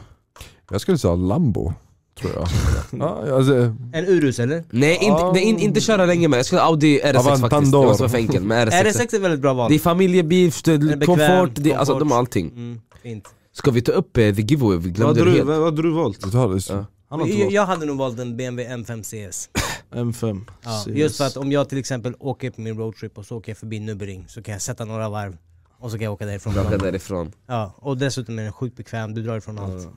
Jag 0.71 0.81
skulle 0.81 0.97
säga 0.97 1.15
Lambo, 1.15 1.73
tror 2.19 2.31
jag 2.33 2.47
ja, 2.99 3.35
alltså, 3.35 3.53
En 3.93 4.05
Urus 4.07 4.39
eller? 4.39 4.63
Nej 4.69 4.97
inte, 5.01 5.31
nej, 5.33 5.43
in, 5.43 5.59
inte 5.59 5.81
köra 5.81 6.05
länge 6.05 6.27
men 6.27 6.37
jag 6.37 6.45
skulle 6.45 6.61
Audi 6.61 6.99
RS6 7.01 7.13
faktiskt, 7.13 7.41
det 7.71 7.77
måste 7.77 8.03
vara 8.03 8.09
för 8.09 8.17
enkelt 8.17 8.45
men 8.45 8.67
RS6 8.67 8.83
RS6 8.83 9.15
är 9.15 9.19
väldigt 9.19 9.39
bra 9.41 9.53
val. 9.53 9.69
Det 9.69 9.75
är 9.75 9.79
familjebil, 9.79 10.51
bekväm, 10.65 10.99
komfort, 10.99 11.51
det, 11.55 11.73
alltså 11.73 11.93
komfort. 11.93 11.99
de 11.99 12.11
har 12.11 12.17
allting 12.19 12.47
Mm, 12.49 12.81
fint. 13.03 13.27
Ska 13.53 13.71
vi 13.71 13.81
ta 13.81 13.91
upp 13.91 14.17
eh, 14.17 14.35
the 14.35 14.41
giveaway? 14.41 14.77
Vi 14.77 14.83
Vad 14.89 14.95
glömde 14.95 15.19
hade 15.21 15.31
det 15.31 15.31
du, 15.31 15.37
helt 15.37 15.47
vad 15.47 15.57
vad 15.57 15.65
hade 15.65 15.81
du 15.81 15.91
valt? 15.91 16.21
du 16.23 16.31
tar 16.31 16.49
det. 16.49 16.69
Ja. 16.69 16.85
Jag, 17.09 17.17
valt 17.17 17.51
jag 17.51 17.65
hade 17.65 17.85
nog 17.85 17.97
valt 17.97 18.19
en 18.19 18.37
BMW 18.37 18.75
M5 18.75 19.03
CS. 19.31 19.49
M5 19.93 20.41
Ja, 20.63 20.85
just 20.87 21.17
för 21.17 21.25
att 21.25 21.37
om 21.37 21.51
jag 21.51 21.69
till 21.69 21.77
exempel 21.77 22.15
åker 22.19 22.51
på 22.51 22.61
min 22.61 22.77
roadtrip 22.77 23.17
och 23.17 23.25
så 23.25 23.37
åker 23.37 23.51
jag 23.51 23.57
förbi 23.57 23.79
Nubbering 23.79 24.25
så 24.27 24.41
kan 24.43 24.51
jag 24.51 24.61
sätta 24.61 24.85
några 24.85 25.09
varv 25.09 25.37
och 25.79 25.91
så 25.91 25.97
kan 25.97 26.03
jag 26.03 26.13
åka 26.13 26.25
därifrån. 26.25 26.53
Raka 26.55 26.77
därifrån 26.77 27.31
Ja, 27.47 27.73
och 27.77 27.97
dessutom 27.97 28.39
är 28.39 28.43
den 28.43 28.53
sjukt 28.53 28.77
bekväm, 28.77 29.13
du 29.13 29.21
drar 29.23 29.37
ifrån 29.37 29.59
allt. 29.59 29.87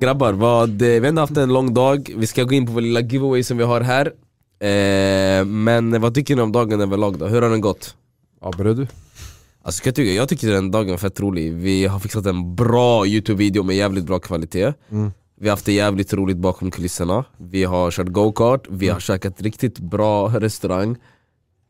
Grabbar, 0.00 0.32
vad, 0.32 0.70
vi 0.70 0.98
har 0.98 1.06
ändå 1.06 1.22
haft 1.22 1.36
en 1.36 1.52
lång 1.52 1.74
dag, 1.74 2.14
vi 2.16 2.26
ska 2.26 2.42
gå 2.44 2.54
in 2.54 2.66
på 2.66 2.72
vår 2.72 2.80
lilla 2.80 3.00
giveaway 3.00 3.42
som 3.42 3.56
vi 3.56 3.64
har 3.64 3.80
här 3.80 4.06
eh, 4.60 5.44
Men 5.44 6.00
vad 6.00 6.14
tycker 6.14 6.36
ni 6.36 6.42
om 6.42 6.52
dagen 6.52 6.80
överlag 6.80 7.18
då? 7.18 7.26
Hur 7.26 7.42
har 7.42 7.50
den 7.50 7.60
gått? 7.60 7.96
Ja, 8.40 8.52
börjar 8.58 8.74
du? 8.74 8.86
Alltså 9.62 9.82
jag 9.84 9.94
tycker, 9.94 10.12
jag 10.12 10.28
tycker 10.28 10.48
den 10.48 10.70
dagen 10.70 10.90
var 10.90 10.98
fett 10.98 11.20
rolig, 11.20 11.52
vi 11.52 11.86
har 11.86 11.98
fixat 11.98 12.26
en 12.26 12.54
bra 12.54 13.06
youtube-video 13.06 13.62
med 13.62 13.76
jävligt 13.76 14.04
bra 14.04 14.18
kvalitet 14.18 14.72
Mm. 14.90 15.12
Vi 15.40 15.48
har 15.48 15.52
haft 15.52 15.64
det 15.64 15.72
jävligt 15.72 16.12
roligt 16.12 16.36
bakom 16.36 16.70
kulisserna. 16.70 17.24
Vi 17.36 17.64
har 17.64 17.90
kört 17.90 18.08
go-kart, 18.08 18.66
vi 18.70 18.88
har 18.88 19.00
käkat 19.00 19.42
riktigt 19.42 19.78
bra 19.78 20.28
restaurang. 20.28 20.96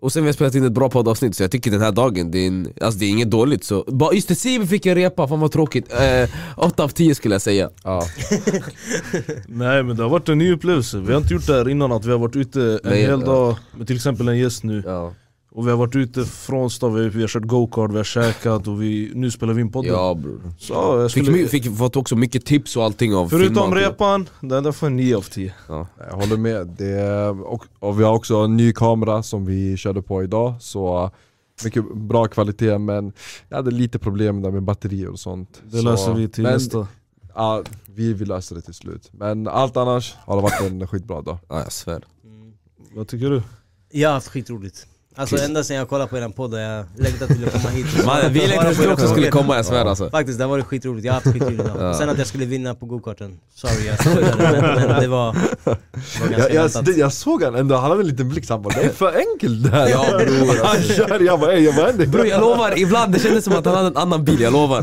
Och 0.00 0.12
sen 0.12 0.22
vi 0.22 0.28
har 0.28 0.32
spelat 0.32 0.54
in 0.54 0.64
ett 0.64 0.72
bra 0.72 0.90
poddavsnitt 0.90 1.36
så 1.36 1.42
jag 1.42 1.50
tycker 1.50 1.70
den 1.70 1.80
här 1.80 1.92
dagen, 1.92 2.30
det 2.30 2.38
är, 2.38 2.46
en, 2.46 2.72
alltså 2.80 3.00
det 3.00 3.06
är 3.06 3.10
inget 3.10 3.30
dåligt 3.30 3.64
så 3.64 3.84
bara, 3.88 4.14
Just 4.14 4.28
det, 4.28 4.34
Sibi 4.34 4.66
fick 4.66 4.86
en 4.86 4.94
repa, 4.94 5.28
fan 5.28 5.40
vad 5.40 5.52
tråkigt. 5.52 5.92
Eh, 5.92 6.30
8 6.56 6.84
av 6.84 6.88
10 6.88 7.14
skulle 7.14 7.34
jag 7.34 7.42
säga. 7.42 7.70
Ja. 7.84 8.02
Nej 9.46 9.82
men 9.82 9.96
det 9.96 10.02
har 10.02 10.10
varit 10.10 10.28
en 10.28 10.38
ny 10.38 10.52
upplevelse, 10.52 10.98
vi 10.98 11.12
har 11.12 11.20
inte 11.20 11.34
gjort 11.34 11.46
det 11.46 11.52
här 11.52 11.68
innan 11.68 11.92
att 11.92 12.04
vi 12.04 12.10
har 12.10 12.18
varit 12.18 12.36
ute 12.36 12.60
en 12.60 12.90
Nej, 12.90 13.00
hel 13.00 13.20
ja. 13.20 13.26
dag 13.26 13.56
med 13.76 13.86
till 13.86 13.96
exempel 13.96 14.28
en 14.28 14.38
gäst 14.38 14.64
nu. 14.64 14.82
Ja, 14.86 15.14
Och 15.58 15.66
vi 15.66 15.70
har 15.70 15.78
varit 15.78 15.96
ute 15.96 16.24
från 16.24 16.70
stan, 16.70 16.94
vi, 16.94 17.08
vi 17.08 17.20
har 17.20 17.28
kört 17.28 17.42
go-kart, 17.42 17.90
vi 17.90 17.96
har 17.96 18.04
käkat 18.04 18.68
och 18.68 18.82
vi, 18.82 19.12
nu 19.14 19.30
spelar 19.30 19.54
vi 19.54 19.60
in 19.60 19.72
podden. 19.72 19.92
Ja 19.92 20.14
bror. 20.14 20.52
Så 20.58 21.08
Fick, 21.08 21.24
skulle, 21.24 21.38
my- 21.38 21.46
fick 21.46 21.76
fått 21.76 21.96
också 21.96 22.16
mycket 22.16 22.46
tips 22.46 22.76
och 22.76 22.84
allting 22.84 23.14
av 23.14 23.28
Förutom 23.28 23.74
repan, 23.74 24.28
den 24.40 24.62
där 24.62 24.72
får 24.72 24.86
en 24.86 24.96
9 24.96 25.16
av 25.16 25.22
10 25.22 25.54
ja. 25.68 25.86
Jag 26.10 26.16
håller 26.16 26.36
med, 26.36 26.66
det 26.66 26.90
är, 26.90 27.42
och, 27.42 27.64
och 27.78 28.00
vi 28.00 28.04
har 28.04 28.14
också 28.14 28.36
en 28.36 28.56
ny 28.56 28.72
kamera 28.72 29.22
som 29.22 29.46
vi 29.46 29.76
körde 29.76 30.02
på 30.02 30.22
idag 30.22 30.54
Så 30.60 31.04
uh, 31.04 31.10
mycket 31.64 31.94
bra 31.94 32.26
kvalitet 32.26 32.78
men 32.78 33.12
jag 33.48 33.56
hade 33.56 33.70
lite 33.70 33.98
problem 33.98 34.42
där 34.42 34.50
med 34.50 34.62
batterier 34.62 35.08
och 35.08 35.20
sånt. 35.20 35.62
Det 35.64 35.78
så, 35.78 35.82
löser 35.82 36.14
vi 36.14 36.28
till 36.28 36.42
men, 36.42 36.52
nästa. 36.52 36.86
Ja, 37.34 37.62
vi, 37.86 38.12
vi 38.12 38.24
löser 38.24 38.54
det 38.54 38.62
till 38.62 38.74
slut. 38.74 39.10
Men 39.12 39.48
allt 39.48 39.76
annars 39.76 40.14
har 40.18 40.36
det 40.36 40.42
varit 40.42 40.60
en 40.60 40.86
skitbra 40.86 41.22
dag. 41.22 41.38
Ja, 41.48 41.60
jag 41.60 41.72
svär. 41.72 42.04
Mm. 42.24 42.52
Vad 42.94 43.08
tycker 43.08 43.30
du? 43.30 43.42
Jag 43.90 44.08
har 44.08 44.14
haft 44.14 44.28
skitroligt. 44.28 44.86
Alltså 45.18 45.36
ända 45.36 45.64
sedan 45.64 45.76
jag 45.76 45.88
kollade 45.88 46.10
på 46.10 46.18
eran 46.18 46.32
podd 46.32 46.54
har 46.54 46.60
jag 46.60 46.84
längtat 46.96 47.28
till 47.28 47.44
att 47.44 47.52
komma 47.52 47.68
hit. 47.68 47.86
Man, 48.06 48.32
vi 48.32 48.46
längtade 48.46 48.74
till 48.74 48.90
också 48.90 49.08
skulle 49.08 49.30
komma, 49.30 49.56
jag 49.56 49.66
svär 49.66 49.84
alltså 49.84 50.10
Faktiskt, 50.10 50.38
det 50.38 50.46
varit 50.46 50.64
skitroligt. 50.64 51.04
Jag 51.06 51.12
har 51.12 51.20
haft 51.20 51.32
skitroligt 51.32 51.60
idag. 51.60 51.76
Ja. 51.80 51.94
Sen 51.94 52.08
att 52.08 52.18
jag 52.18 52.26
skulle 52.26 52.44
vinna 52.44 52.74
på 52.74 52.86
gokarten. 52.86 53.38
Sorry, 53.54 53.86
jag 53.86 54.00
skojade 54.00 54.36
men, 54.38 54.74
men 54.88 55.00
det 55.00 55.08
var, 55.08 55.36
var 55.64 56.28
ganska 56.30 56.54
jag, 56.54 56.70
jag, 56.74 56.84
det, 56.84 56.92
jag 56.92 57.12
såg 57.12 57.42
han 57.42 57.54
ändå, 57.54 57.74
han 57.76 57.90
hade 57.90 58.02
en 58.02 58.06
liten 58.08 58.28
blick, 58.28 58.46
så 58.46 58.52
han 58.54 58.62
bara 58.62 58.74
'Det 58.74 58.82
är 58.84 58.88
för 58.88 59.16
enkelt 59.16 59.64
det 59.64 59.70
här' 59.70 59.88
Ja, 59.88 60.04
bror. 60.18 60.64
Han 60.64 60.82
kör, 60.82 61.20
jag 61.20 61.40
bara 61.40 61.52
'Ey, 61.52 61.64
jag 61.64 61.74
bara, 61.74 61.92
Bror 62.06 62.26
jag 62.26 62.40
lovar, 62.40 62.78
ibland 62.78 63.12
det 63.12 63.18
kändes 63.20 63.44
som 63.44 63.52
att 63.52 63.66
han 63.66 63.74
hade 63.74 63.86
en 63.86 63.96
annan 63.96 64.24
bil, 64.24 64.40
jag 64.40 64.52
lovar 64.52 64.82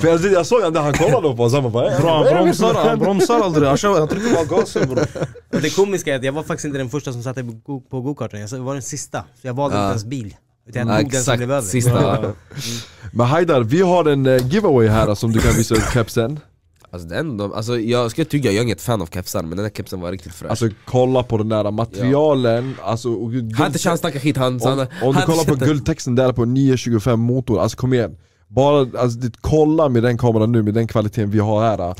För 0.00 0.08
jag, 0.08 0.32
jag 0.32 0.46
såg 0.46 0.62
han 0.62 0.72
där, 0.72 0.80
han 0.80 0.92
kollade 0.92 1.36
på 1.36 1.42
oss, 1.42 1.52
han 1.52 1.72
bara 1.72 1.90
"Ey, 1.92 2.00
Bra, 2.00 2.10
han 2.14 2.24
vad 2.24 2.32
är 2.32 2.36
det 2.36 2.42
bromsar, 2.42 2.74
han 2.74 2.88
händer?" 2.88 3.04
bromsar 3.04 3.40
aldrig, 3.40 3.68
han, 3.68 3.76
kör, 3.76 3.98
han 3.98 4.08
trycker 4.08 4.34
bara 4.34 4.44
gasen 4.60 4.88
bror 4.88 5.06
det 5.62 5.70
komiska 5.70 6.12
är 6.12 6.16
att 6.16 6.24
jag 6.24 6.32
var 6.32 6.42
faktiskt 6.42 6.64
inte 6.64 6.78
den 6.78 6.90
första 6.90 7.12
som 7.12 7.22
satte 7.22 7.44
på 7.90 8.00
gokarten. 8.00 8.40
Jag 8.40 8.58
var 8.58 8.72
den 8.72 8.82
sista. 8.82 9.24
Så 9.40 9.46
jag 9.46 9.54
valde 9.54 9.76
Ja. 9.76 9.82
inte 9.82 9.90
ens 9.90 10.04
bil. 10.04 10.36
Utan 10.68 10.88
ja, 10.88 10.94
jag 10.94 11.02
tog 11.02 11.12
den 11.12 11.22
som 11.22 11.36
blev 11.36 11.50
över. 11.50 11.58
Exakt, 11.58 11.72
sista 11.72 12.34
Men 13.12 13.26
Haidar, 13.26 13.60
vi 13.60 13.80
har 13.82 14.04
en 14.04 14.26
eh, 14.26 14.46
giveaway 14.52 14.88
här 14.88 15.14
som 15.14 15.32
du 15.32 15.40
kan 15.40 15.52
visa 15.52 15.74
upp 15.74 15.92
kepsen 15.94 16.40
Alltså, 16.92 17.08
den, 17.08 17.36
de, 17.36 17.52
alltså 17.52 17.78
jag 17.78 18.10
ska 18.10 18.24
tycka, 18.24 18.48
jag 18.48 18.56
är 18.58 18.62
inget 18.62 18.80
fan 18.80 19.02
av 19.02 19.06
kepsar 19.06 19.42
men 19.42 19.50
den 19.50 19.60
här 19.64 19.70
kepsen 19.70 20.00
var 20.00 20.12
riktigt 20.12 20.34
fräsch 20.34 20.50
Alltså 20.50 20.68
kolla 20.84 21.22
på 21.22 21.38
den 21.38 21.48
där 21.48 21.70
materialen, 21.70 22.74
alltså, 22.82 23.12
och, 23.12 23.32
Han 23.32 23.54
har 23.54 23.66
inte 23.66 23.78
chans 23.78 23.94
att 23.94 24.00
snacka 24.00 24.20
skit, 24.20 24.36
han, 24.36 24.60
han, 24.60 24.78
Om, 24.80 24.86
han 25.00 25.08
om 25.08 25.14
du 25.14 25.22
kollar 25.22 25.44
på 25.44 25.54
guldtexten 25.64 26.14
där 26.14 26.32
på 26.32 26.44
925 26.44 27.20
motor, 27.20 27.60
alltså 27.60 27.76
kom 27.76 27.94
igen 27.94 28.16
bara, 28.54 28.78
alltså, 28.80 29.18
det, 29.18 29.32
kolla 29.40 29.88
med 29.88 30.02
den 30.02 30.18
kameran 30.18 30.52
nu, 30.52 30.62
med 30.62 30.74
den 30.74 30.86
kvaliteten 30.86 31.30
vi 31.30 31.38
har 31.38 31.62
här 31.62 31.94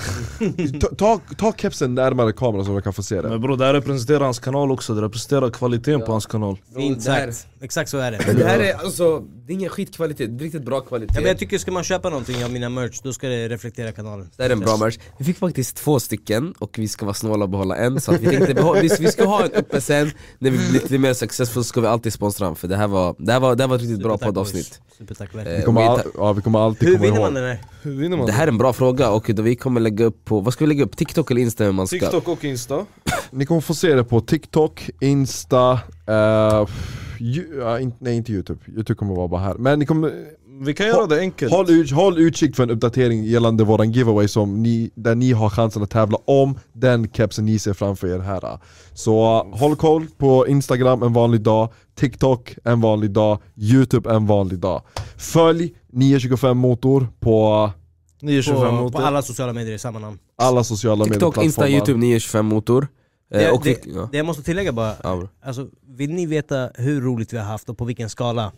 ta, 0.81 0.89
ta, 0.99 1.21
ta 1.37 1.53
kepsen 1.53 1.95
närmare 1.95 2.33
kameran 2.33 2.65
så 2.65 2.73
vi 2.73 2.83
kan 2.83 2.93
få 2.93 3.03
se 3.03 3.21
det. 3.23 3.29
Men 3.29 3.41
bror 3.41 3.57
det 3.57 3.65
här 3.65 3.73
representerar 3.73 4.21
hans 4.21 4.39
kanal 4.39 4.73
också, 4.73 4.95
det 4.95 5.03
representerar 5.03 5.51
kvaliteten 5.51 6.01
på 6.01 6.13
hans 6.13 6.27
kanal. 6.27 6.57
Sagt. 6.99 7.47
Exakt 7.61 7.91
så 7.91 7.99
är 7.99 8.11
det. 8.11 8.33
Det 8.33 8.45
här 8.45 8.59
är 8.59 8.75
alltså, 8.75 9.23
Det 9.51 9.55
är 9.55 9.57
ingen 9.57 9.71
skitkvalitet, 9.71 10.39
det 10.39 10.43
är 10.43 10.45
riktigt 10.45 10.65
bra 10.65 10.81
kvalitet 10.81 11.13
Ja, 11.15 11.21
men 11.21 11.29
jag 11.29 11.39
tycker 11.39 11.59
ska 11.59 11.71
man 11.71 11.85
köpa 11.85 12.09
någonting 12.09 12.45
av 12.45 12.51
mina 12.53 12.69
merch, 12.69 13.01
då 13.03 13.13
ska 13.13 13.29
det 13.29 13.49
reflektera 13.49 13.93
kanalen. 13.93 14.31
Det 14.37 14.43
här 14.43 14.51
är 14.51 14.53
en 14.53 14.61
bra 14.61 14.77
merch. 14.77 14.99
Vi 15.19 15.25
fick 15.25 15.39
faktiskt 15.39 15.77
två 15.77 16.01
stycken 16.01 16.55
och 16.59 16.79
vi 16.79 16.89
ska 16.89 17.07
vara 17.07 17.15
snåla 17.15 17.45
och 17.45 17.51
behålla 17.51 17.77
en 17.77 18.01
så 18.01 18.15
att 18.15 18.21
vi 18.21 18.27
tänkte 18.27 18.55
behå- 18.55 18.81
vi, 18.81 18.89
vi 19.01 19.09
ska 19.13 19.25
ha 19.25 19.45
en 19.45 19.53
uppe 19.53 19.81
sen 19.81 20.11
när 20.39 20.51
vi 20.51 20.59
blir 20.59 20.73
lite 20.73 20.99
mer 20.99 21.15
successful 21.15 21.65
så 21.65 21.69
ska 21.69 21.81
vi 21.81 21.87
alltid 21.87 22.13
sponsra 22.13 22.47
den 22.47 22.57
för 22.57 22.69
det 22.69 22.77
här 22.77 22.89
var, 22.89 23.15
det 23.19 23.33
här 23.33 23.41
var, 23.41 23.57
det 23.57 23.63
här 23.63 23.69
var 23.69 23.77
ett 23.77 23.83
riktigt 23.83 24.03
bra 24.03 24.19
poddavsnitt. 24.19 24.81
Supertack 24.99 25.35
Eh. 25.35 25.57
Vi 25.57 25.63
kommer, 25.63 25.83
all, 25.83 26.01
ja, 26.17 26.33
vi 26.33 26.43
kommer 26.43 26.59
alltid 26.59 26.89
Hur 26.89 26.95
komma 26.95 27.05
vinner 27.05 27.17
ihåg 27.17 27.27
man 27.27 27.35
den 27.35 27.45
här? 27.45 27.59
Hur 27.83 27.95
vinner 27.97 28.17
man 28.17 28.27
Det 28.27 28.33
här 28.33 28.43
är 28.43 28.49
en 28.49 28.59
bra 28.59 28.73
fråga 28.73 29.11
och 29.11 29.31
då 29.35 29.43
vi 29.43 29.57
kommer 29.57 29.81
lägga 29.81 30.05
upp 30.05 30.25
på, 30.25 30.41
vad 30.41 30.53
ska 30.53 30.65
vi 30.65 30.69
lägga 30.69 30.85
upp? 30.85 30.97
TikTok 30.97 31.31
eller 31.31 31.41
Insta 31.41 31.65
hur 31.65 31.73
man 31.73 31.87
ska? 31.87 31.99
TikTok 31.99 32.29
och 32.29 32.45
Insta 32.45 32.87
Ni 33.31 33.47
kommer 33.47 33.61
få 33.61 33.75
se 33.75 33.95
det 33.95 34.05
på 34.05 34.21
TikTok, 34.21 34.91
Insta, 35.01 35.73
eh, 36.07 36.67
ju, 37.21 37.63
nej 37.99 38.17
inte 38.17 38.33
Youtube, 38.33 38.61
Youtube 38.69 38.95
kommer 38.95 39.15
vara 39.15 39.29
bara 39.29 39.41
här. 39.41 39.55
Men 39.55 39.79
ni 39.79 39.87
kommer, 39.87 40.13
Vi 40.61 40.75
kan 40.75 40.87
göra 40.87 41.07
det 41.07 41.21
enkelt 41.21 41.53
håll, 41.53 41.71
ut, 41.71 41.91
håll 41.91 42.19
utkik 42.19 42.57
för 42.57 42.63
en 42.63 42.71
uppdatering 42.71 43.25
gällande 43.25 43.65
våran 43.65 43.93
giveaway 43.93 44.29
som 44.29 44.63
ni, 44.63 44.91
där 44.95 45.15
ni 45.15 45.33
har 45.33 45.51
chansen 45.51 45.83
att 45.83 45.91
tävla 45.91 46.19
om 46.25 46.59
den 46.73 47.09
kepsen 47.09 47.47
ni 47.47 47.59
ser 47.59 47.73
framför 47.73 48.09
er 48.09 48.19
här. 48.19 48.59
Så 48.95 49.45
uh, 49.47 49.59
håll 49.59 49.77
koll 49.77 50.07
på 50.19 50.47
Instagram 50.47 51.03
en 51.03 51.13
vanlig 51.13 51.41
dag, 51.41 51.73
TikTok 51.95 52.57
en 52.65 52.81
vanlig 52.81 53.11
dag, 53.11 53.39
Youtube 53.57 54.11
en 54.11 54.27
vanlig 54.27 54.59
dag. 54.59 54.83
Följ 55.17 55.75
925 55.93 56.59
motor 56.59 57.09
på 57.21 57.71
925 58.23 58.69
På, 58.69 58.83
mot 58.83 58.93
på 58.93 58.99
alla 58.99 59.23
sociala 59.23 59.53
medier 59.53 59.75
i 59.75 59.79
samma 59.79 59.99
namn. 59.99 60.19
alla 60.37 60.65
sociala 60.65 61.05
TikTok, 61.05 61.45
Insta. 61.45 61.69
Youtube 61.69 61.99
925 61.99 62.47
motor 62.47 62.89
Det, 63.31 63.51
och 63.51 63.61
det, 63.65 63.87
vi, 63.87 63.93
ja. 63.95 64.09
det 64.13 64.17
jag 64.17 64.27
måste 64.27 64.43
tillägga 64.43 64.73
bara, 64.73 64.95
Ja, 65.03 65.29
alltså, 65.43 65.69
vill 65.89 66.11
ni 66.13 66.27
veta 66.27 66.71
hur 66.75 67.01
roligt 67.01 67.33
vi 67.33 67.37
har 67.39 67.45
haft 67.45 67.69
och 67.69 67.79
på 67.79 67.85
vilken 67.85 68.11
skala? 68.11 68.53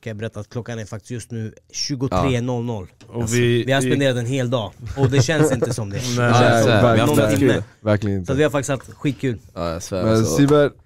Kan 0.00 0.10
jag 0.10 0.16
berätta 0.16 0.40
att 0.40 0.48
klockan 0.48 0.78
är 0.78 0.84
faktiskt 0.84 1.10
just 1.10 1.30
nu 1.30 1.54
23.00 1.72 2.86
Och 3.08 3.34
vi, 3.34 3.64
Vi 3.64 3.72
har 3.72 3.80
spenderat 3.80 4.16
en 4.16 4.26
hel 4.26 4.50
dag, 4.50 4.72
och 4.96 5.10
det 5.10 5.22
känns 5.22 5.52
inte 5.52 5.74
som 5.74 5.90
det. 5.90 5.96
Nej, 6.16 6.26
Ja, 6.26 6.30
Nej, 6.40 6.62
så 6.62 6.92
vi 6.92 7.06
någon 7.06 7.16
fett 7.16 7.38
timme. 7.38 7.52
kul 7.52 7.62
Verkligen 7.80 8.16
Så 8.16 8.20
inte. 8.20 8.32
att 8.32 8.38
vi 8.38 8.42
har 8.42 8.50
faktiskt 8.50 8.70
haft 8.70 8.92
skitkul. 8.94 9.38
Ja 9.54 9.70
jag 9.72 9.82
svär 9.82 10.02
Men 10.02 10.16
alltså. 10.16 10.36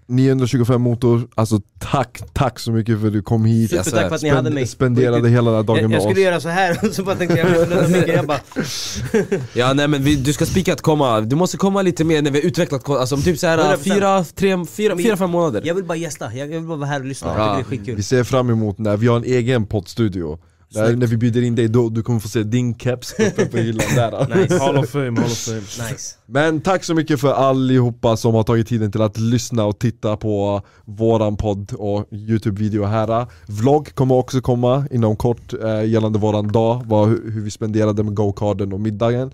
Siver, 0.09 0.35
925 0.35 0.81
motor, 0.83 1.29
alltså 1.35 1.61
tack, 1.79 2.21
tack 2.33 2.59
så 2.59 2.73
mycket 2.73 3.01
för 3.01 3.07
att 3.07 3.13
du 3.13 3.23
kom 3.23 3.45
hit. 3.45 3.73
Jag 3.73 3.85
Supertack 3.85 4.09
för 4.09 4.17
att 4.17 4.23
ni 4.23 4.29
hade 4.29 4.51
mig. 4.51 4.67
Spenderade 4.67 5.29
hela 5.29 5.51
den 5.51 5.57
här 5.57 5.63
dagen 5.65 5.81
Jag, 5.83 5.91
med 5.91 5.97
jag 5.97 6.03
skulle 6.03 6.21
oss. 6.21 6.25
göra 6.25 6.41
så 6.41 6.49
här 6.49 6.79
och 6.89 6.95
så 6.95 7.03
bara 7.05 7.17
tänkte 7.17 7.39
jag, 7.39 8.09
jag, 8.09 8.27
bara, 8.27 8.41
Ja 9.53 9.73
nej 9.73 9.89
men 9.89 10.03
vi, 10.03 10.17
du 10.17 10.33
ska 10.33 10.47
spika 10.47 10.73
att 10.73 10.81
komma, 10.83 11.21
du 11.21 11.37
måste 11.37 11.57
komma 11.57 11.83
lite 11.83 12.05
mer 12.05 12.23
när 12.23 12.31
vi 12.31 12.39
har 12.41 12.47
utvecklat 12.47 12.89
alltså 12.89 13.15
om 13.15 13.23
typ 13.23 13.39
såhär 13.39 13.59
100%. 13.59 13.77
fyra, 13.77 14.25
tre, 14.25 14.67
fyra, 14.67 14.97
fyra, 14.97 15.17
fem 15.17 15.31
månader 15.31 15.63
jag 15.65 15.75
vill 15.75 15.85
bara 15.85 15.97
gästa, 15.99 16.35
jag 16.35 16.47
vill 16.47 16.61
bara 16.63 16.77
vara 16.79 16.89
här 16.89 17.01
och 17.01 17.07
lyssna, 17.07 17.35
Ja. 17.37 17.55
det 17.55 17.61
är 17.61 17.65
skitkul. 17.65 17.97
Vi 17.97 18.03
ser 18.03 18.25
fram 18.25 18.51
emot 18.51 18.79
när 18.79 18.97
vi 18.97 19.07
har 19.07 19.17
en 19.17 19.25
egen 19.25 19.67
poddstudio. 19.67 20.39
Där, 20.71 20.97
när 20.97 21.07
vi 21.07 21.17
bjuder 21.17 21.43
in 21.43 21.55
dig, 21.55 21.69
då 21.69 21.89
du 21.89 22.03
kommer 22.03 22.21
få 22.21 22.29
se 22.29 22.43
din 22.43 22.75
keps 22.79 23.13
uppe 23.21 23.47
på 23.47 23.57
hyllan 23.57 23.87
där. 23.95 24.37
Nice, 24.37 24.59
Hall 24.59 24.79
of 24.79 24.89
fame, 24.91 25.21
Hall 25.21 25.31
of 25.31 25.39
fame 25.39 25.61
nice. 25.91 26.15
Men 26.27 26.61
tack 26.61 26.85
så 26.85 26.95
mycket 26.95 27.21
för 27.21 27.33
allihopa 27.33 28.17
som 28.17 28.35
har 28.35 28.43
tagit 28.43 28.69
tiden 28.69 28.93
till 28.93 29.03
att 29.03 29.19
lyssna 29.19 29.65
och 29.65 29.79
titta 29.79 30.17
på 30.17 30.63
våran 30.85 31.37
podd 31.37 31.73
och 31.73 32.09
youtube-video 32.13 32.85
här. 32.85 33.27
Vlogg 33.47 33.95
kommer 33.95 34.15
också 34.15 34.41
komma 34.41 34.87
inom 34.91 35.17
kort 35.17 35.53
eh, 35.63 35.85
gällande 35.85 36.19
våran 36.19 36.49
dag, 36.53 36.83
vad, 36.87 37.09
hur, 37.09 37.41
vi 37.41 37.51
spenderade 37.51 38.03
med 38.03 38.15
go-karden 38.15 38.73
och 38.73 38.81
middagen. 38.81 39.31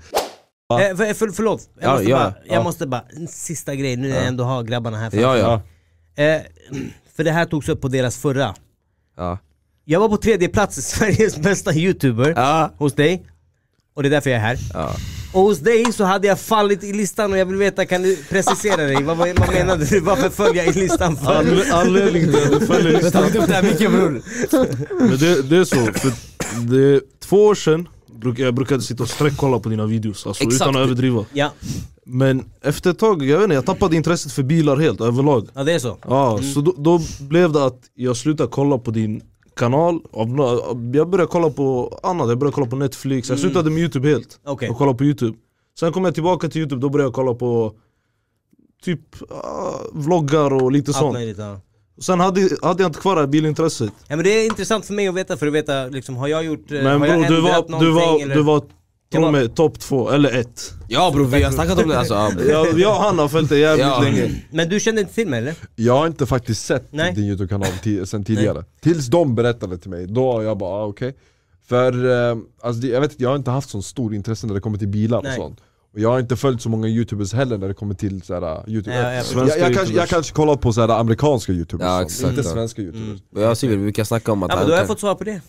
Eh, 0.81 0.97
för, 0.97 1.15
för, 1.15 1.29
förlåt, 1.29 1.69
jag, 1.81 1.85
Ja, 1.89 1.93
måste, 1.95 2.11
ja, 2.11 2.17
bara, 2.17 2.35
jag 2.47 2.57
ja. 2.57 2.63
måste 2.63 2.87
bara, 2.87 3.05
en 3.17 3.29
sista 3.29 3.75
grej 3.75 3.97
nu 3.97 4.09
när 4.09 4.17
jag 4.17 4.27
ändå 4.27 4.45
har 4.45 4.63
grabbarna 4.63 4.97
här 4.97 5.05
Ja 5.05 5.11
framför. 5.11 5.39
ja, 5.39 5.61
Eh, 6.17 6.43
för 7.17 7.25
det 7.25 7.31
här 7.31 7.45
togs 7.47 7.69
upp 7.69 7.81
på 7.81 7.89
deras 7.89 8.17
förra. 8.17 8.55
ja. 9.17 9.39
Jag 9.85 10.01
var 10.01 10.09
på 10.09 10.17
tredje 10.17 10.49
plats 10.49 10.79
i 10.79 10.83
Sveriges 10.83 11.37
bästa 11.37 11.75
youtuber 11.75 12.33
ja. 12.37 12.71
hos 12.79 12.93
dig, 12.93 13.27
och 13.95 14.03
det 14.03 14.09
är 14.09 14.11
därför 14.11 14.31
jag 14.31 14.37
är 14.37 14.43
här. 14.43 14.59
ja. 14.75 14.97
Och 15.33 15.41
hos 15.43 15.59
dig 15.59 15.93
så 15.93 16.05
hade 16.05 16.27
jag 16.27 16.41
fallit 16.41 16.85
i 16.85 16.93
listan 16.93 17.33
och 17.33 17.39
jag 17.39 17.47
vill 17.47 17.57
veta, 17.57 17.87
kan 17.87 18.03
du 18.03 18.17
precisera 18.17 18.77
dig? 18.77 19.03
Vad, 19.03 19.17
vad 19.17 19.39
vad 19.39 19.53
menade 19.53 19.85
du? 19.85 20.01
Varför 20.01 20.31
föll 20.31 20.57
jag 20.57 20.67
i 20.67 20.73
listan 20.73 21.17
för? 21.17 21.73
Anledningen 21.73 22.33
till 22.33 22.43
att 22.45 22.61
du 22.61 22.67
följer 22.67 22.93
Jag 22.93 22.99
har 22.99 23.03
listan 23.03 23.25
upp 23.25 23.47
det 23.49 23.55
här 23.55 23.63
mycket 23.63 23.91
bror 23.91 24.23
Men 24.99 25.19
det, 25.19 25.43
det 25.43 25.57
är 25.57 25.65
så, 25.65 25.77
för 25.77 26.13
det 26.71 26.95
är 26.95 27.01
två 27.21 27.47
år 27.47 27.55
sedan 27.55 27.89
jag 28.37 28.55
brukade 28.55 28.83
sitta 28.83 29.03
och 29.03 29.09
sträckkolla 29.09 29.59
på 29.59 29.69
dina 29.69 29.87
videos, 29.87 30.27
alltså 30.27 30.45
Exakt. 30.45 30.63
utan 30.63 30.77
att 30.77 30.83
överdriva 30.83 31.25
Ja, 31.33 31.53
Men 32.07 32.45
efter 32.63 32.91
ett 32.91 32.99
tag, 32.99 33.23
jag 33.25 33.37
vet 33.37 33.45
inte, 33.45 33.55
jag 33.55 33.67
tappade 33.67 33.97
intresset 33.97 34.33
för 34.33 34.43
bilar 34.43 34.77
helt 34.77 35.01
överlag 35.01 35.49
ja 35.55 35.65
det 35.65 35.73
är 35.73 35.79
så. 35.79 35.99
Ja, 36.09 36.41
så 36.55 36.61
då, 36.61 36.75
då 36.79 37.01
blev 37.21 37.53
det 37.53 37.65
att 37.65 37.81
jag 37.95 38.17
slutade 38.17 38.49
kolla 38.53 38.79
på 38.79 38.91
din 38.91 39.23
kanal, 39.57 40.01
jag 40.93 41.09
började 41.09 41.27
kolla 41.27 41.51
på 41.51 41.99
annat, 42.03 42.29
jag 42.29 42.39
började 42.39 42.55
kolla 42.55 42.67
på 42.67 42.77
Netflix, 42.77 43.31
jag 43.31 43.39
slutade 43.39 43.71
med 43.71 43.79
youtube 43.79 44.09
helt 44.09 44.41
Okej. 44.45 44.69
och 44.69 44.79
kolla 44.79 44.95
på 44.95 45.05
youtube 45.05 45.39
Sen 45.79 45.93
kom 45.93 46.05
jag 46.05 46.15
tillbaka 46.15 46.49
till 46.49 46.61
youtube, 46.61 46.81
då 46.81 46.89
började 46.89 47.07
jag 47.07 47.15
kolla 47.15 47.35
på 47.35 47.73
typ 48.85 49.01
ah, 49.31 49.81
vloggar 49.93 50.53
och 50.53 50.73
lite 50.73 50.91
Allt 50.91 50.97
sånt 50.97 51.13
möjligt 51.13 51.39
ja. 51.39 51.61
Sen 51.99 52.21
hade, 52.21 52.41
hade 52.63 52.83
jag 52.83 52.89
inte 52.89 53.01
kvar 53.01 53.15
det 53.15 53.21
här 53.21 53.29
bilintresset 53.29 53.93
ja 54.09 54.17
men 54.17 54.25
det 54.25 54.31
är 54.31 54.45
intressant 54.45 54.87
för 54.87 54.95
mig 54.95 55.09
att 55.09 55.15
veta, 55.15 55.37
för 55.37 55.47
att 55.47 55.53
veta 55.53 55.87
liksom, 55.87 56.17
har 56.17 56.29
jag 56.29 56.45
gjort, 56.45 56.73
eh, 56.73 56.83
Men 56.83 57.01
har 57.01 57.07
jag 57.09 57.19
bror 57.19 57.29
du 57.29 57.37
ändrat 57.37 57.71
var, 57.71 57.81
du 57.81 57.87
någonting 57.87 57.95
var, 57.95 58.23
eller? 58.23 58.35
du 58.35 58.43
var 58.43 58.63
Tro 59.15 59.23
var- 59.23 59.33
mig, 59.33 59.49
topp 59.49 59.79
två, 59.81 60.11
eller 60.11 60.41
ett 60.41 60.73
Ja 60.89 61.11
bror 61.15 61.25
vi 61.25 61.43
har 61.43 61.53
snackat 61.53 61.83
om 61.83 61.89
det 61.89 61.99
alltså 61.99 62.15
jag, 62.49 62.81
jag 62.81 62.97
och 62.97 63.03
han 63.03 63.19
har 63.19 63.29
följt 63.29 63.49
det 63.49 63.59
jävligt 63.59 63.87
Ja. 63.87 64.01
länge 64.03 64.43
Men 64.51 64.69
du 64.69 64.81
kände 64.81 65.01
inte 65.01 65.15
till 65.15 65.29
mig 65.29 65.39
eller? 65.39 65.55
Jag 65.77 65.97
har 65.99 66.07
inte 66.07 66.27
faktiskt 66.27 66.65
sett 66.67 66.93
Nej. 66.93 67.13
din 67.15 67.25
youtube-kanal 67.25 67.69
sen 68.07 68.25
tidigare. 68.25 68.65
Tills 68.81 69.07
de 69.07 69.35
berättade 69.35 69.79
till 69.79 69.91
mig, 69.91 70.07
då 70.07 70.33
har 70.33 70.43
jag 70.43 70.59
bara 70.59 70.71
ah, 70.71 70.87
okej. 70.87 71.17
För 71.69 72.11
eh, 72.31 72.37
alltså, 72.63 72.87
jag 72.87 73.01
vet 73.01 73.11
inte, 73.13 73.23
jag 73.23 73.31
har 73.31 73.37
inte 73.37 73.51
haft 73.51 73.71
så 73.71 73.83
stor 73.83 74.15
intresse 74.15 74.47
när 74.47 74.55
det 74.55 74.61
kommer 74.61 74.79
till 74.79 74.89
bilar 74.89 75.23
Nej. 75.23 75.31
och 75.31 75.37
sånt. 75.37 75.61
Och 75.95 76.01
jag 76.01 76.09
har 76.11 76.21
inte 76.21 76.37
följt 76.37 76.63
så 76.63 76.69
många 76.69 76.89
youtubers 76.89 77.33
heller 77.33 77.59
när 77.59 77.69
det 77.69 77.75
kommer 77.75 77.95
till 77.95 78.23
såhär, 78.23 78.69
youtube. 78.71 79.03
Nej, 79.03 79.25
jag- 79.35 79.49
jag- 79.49 79.49
jag, 79.49 79.59
jag, 79.59 79.75
kanske, 79.75 79.95
jag 79.95 80.09
kanske 80.09 80.33
kollat 80.35 80.61
på 80.61 80.73
såhär, 80.73 80.89
amerikanska 80.89 81.53
youtubers, 81.53 81.85
Ja, 81.87 82.03
exakt, 82.03 82.31
inte 82.31 82.43
ja. 82.49 82.53
svenska 82.55 82.83
youtubers. 82.83 83.21
Mm. 83.33 83.43
Jag 83.45 83.57
Sivert 83.57 83.79
vi 83.79 83.93
kan 83.93 84.07
snacka 84.07 84.33
om 84.33 84.43
att 84.43 84.51
Ja 84.51 84.57
men 84.57 84.67
då 84.67 84.73
har 84.73 84.79
jag 84.79 84.87
fått 84.87 85.01
svar 85.01 85.15
på 85.15 85.25
det. 85.25 85.41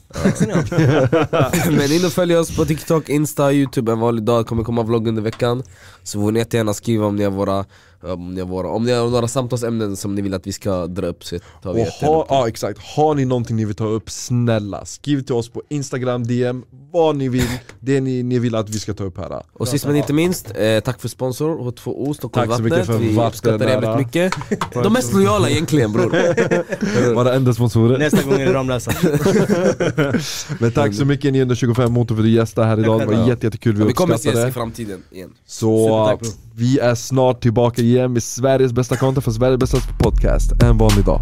Men 1.72 1.92
in 1.92 2.06
och 2.06 2.12
följ 2.12 2.38
oss 2.38 2.56
på 2.58 2.66
TikTok, 2.66 3.10
Insta, 3.10 3.54
Youtube 3.54 3.92
en 3.92 4.00
vanlig 4.00 4.24
dag, 4.24 4.48
kommer 4.48 4.64
komma 4.64 4.84
vlogg 4.84 5.08
under 5.08 5.22
veckan 5.22 5.64
Så 6.04 6.22
får 6.22 6.32
ni 6.32 6.40
jättegärna 6.40 6.74
skriva 6.74 7.06
om 7.06 7.16
ni 7.16 7.24
har 7.24 7.32
våra, 7.32 7.66
om 8.14 8.34
ni 8.34 8.40
har, 8.42 8.48
våra, 8.48 8.68
om 8.70 8.84
ni 8.84 8.92
har 8.92 9.10
några 9.10 9.28
samtalsämnen 9.28 9.96
som 9.96 10.16
ni 10.16 10.22
vill 10.22 10.34
att 10.34 10.48
vi 10.48 10.54
ska 10.54 10.88
dra 10.88 11.08
upp 11.08 11.24
så 11.26 11.40
tar 11.64 11.74
vi 11.74 11.82
Och 11.82 11.86
jättegärna 11.86 12.16
ha, 12.18 12.22
det. 12.24 12.28
ja 12.30 12.48
exakt, 12.48 12.80
har 12.96 13.16
ni 13.16 13.26
någonting 13.26 13.56
ni 13.56 13.66
vill 13.66 13.76
ta 13.76 13.86
upp, 13.86 14.10
snälla 14.10 14.86
skriv 14.86 15.22
till 15.22 15.36
oss 15.36 15.50
på 15.50 15.62
instagram, 15.70 16.24
DM, 16.28 16.64
vad 16.92 17.16
ni 17.16 17.30
vill, 17.30 17.48
det 17.80 18.02
ni, 18.02 18.24
ni 18.24 18.40
vill 18.40 18.56
att 18.56 18.70
vi 18.70 18.80
ska 18.80 18.94
ta 18.94 19.04
upp 19.04 19.18
här. 19.18 19.44
Och 19.54 19.68
sist 19.68 19.86
men 19.86 19.96
inte 19.96 20.14
minst, 20.14 20.52
eh, 20.56 20.80
tack 20.80 21.02
för 21.02 21.08
sponsor 21.08 21.58
H2O, 21.58 22.14
Stockholm 22.14 22.48
Tack 22.50 22.58
så 22.58 22.64
Vattnet, 22.64 22.64
mycket 22.72 22.86
för 22.86 22.98
vi 22.98 23.14
vatten 23.16 23.28
uppskattar 23.28 23.58
det 23.58 23.72
jävligt 23.72 23.98
mycket. 24.08 24.34
De 24.84 24.94
mest 24.94 25.14
lojala 25.14 25.50
egentligen 25.50 25.92
bror. 25.92 27.14
Våra 27.16 27.34
enda 27.36 27.54
sponsorer. 27.54 27.98
Nästa 27.98 28.24
gång 28.24 28.34
är 28.42 28.46
det 28.46 28.54
Ramlösa. 28.54 28.92
Men 30.60 30.72
tack 30.72 30.94
så 30.94 31.06
mycket 31.06 31.34
925 31.34 31.92
Motor 31.94 32.16
för 32.16 32.22
att 32.22 32.26
du 32.26 32.32
gästade 32.32 32.68
här 32.68 32.80
idag, 32.80 33.00
det 33.00 33.06
var 33.06 33.14
Ja. 33.14 33.28
jätte, 33.28 33.46
jättekul, 33.48 33.76
vi 33.76 33.84
Vi 33.86 33.94
kommer 33.94 34.14
uppskattar 34.14 34.32
ses 34.34 34.44
i 34.44 34.48
det. 34.48 34.54
framtiden 34.54 35.04
igen. 35.12 35.30
Så 35.48 36.20
vi 36.58 36.80
är 36.80 36.96
snart 36.96 37.42
tillbaka 37.42 37.82
igen 37.82 38.14
med 38.14 38.24
Sveriges 38.24 38.74
bästa 38.74 38.98
content 38.98 39.24
för 39.24 39.32
Sveriges 39.32 39.60
bästa 39.60 39.78
podcast, 40.00 40.64
en 40.64 40.78
vanlig 40.78 41.06
dag. 41.06 41.22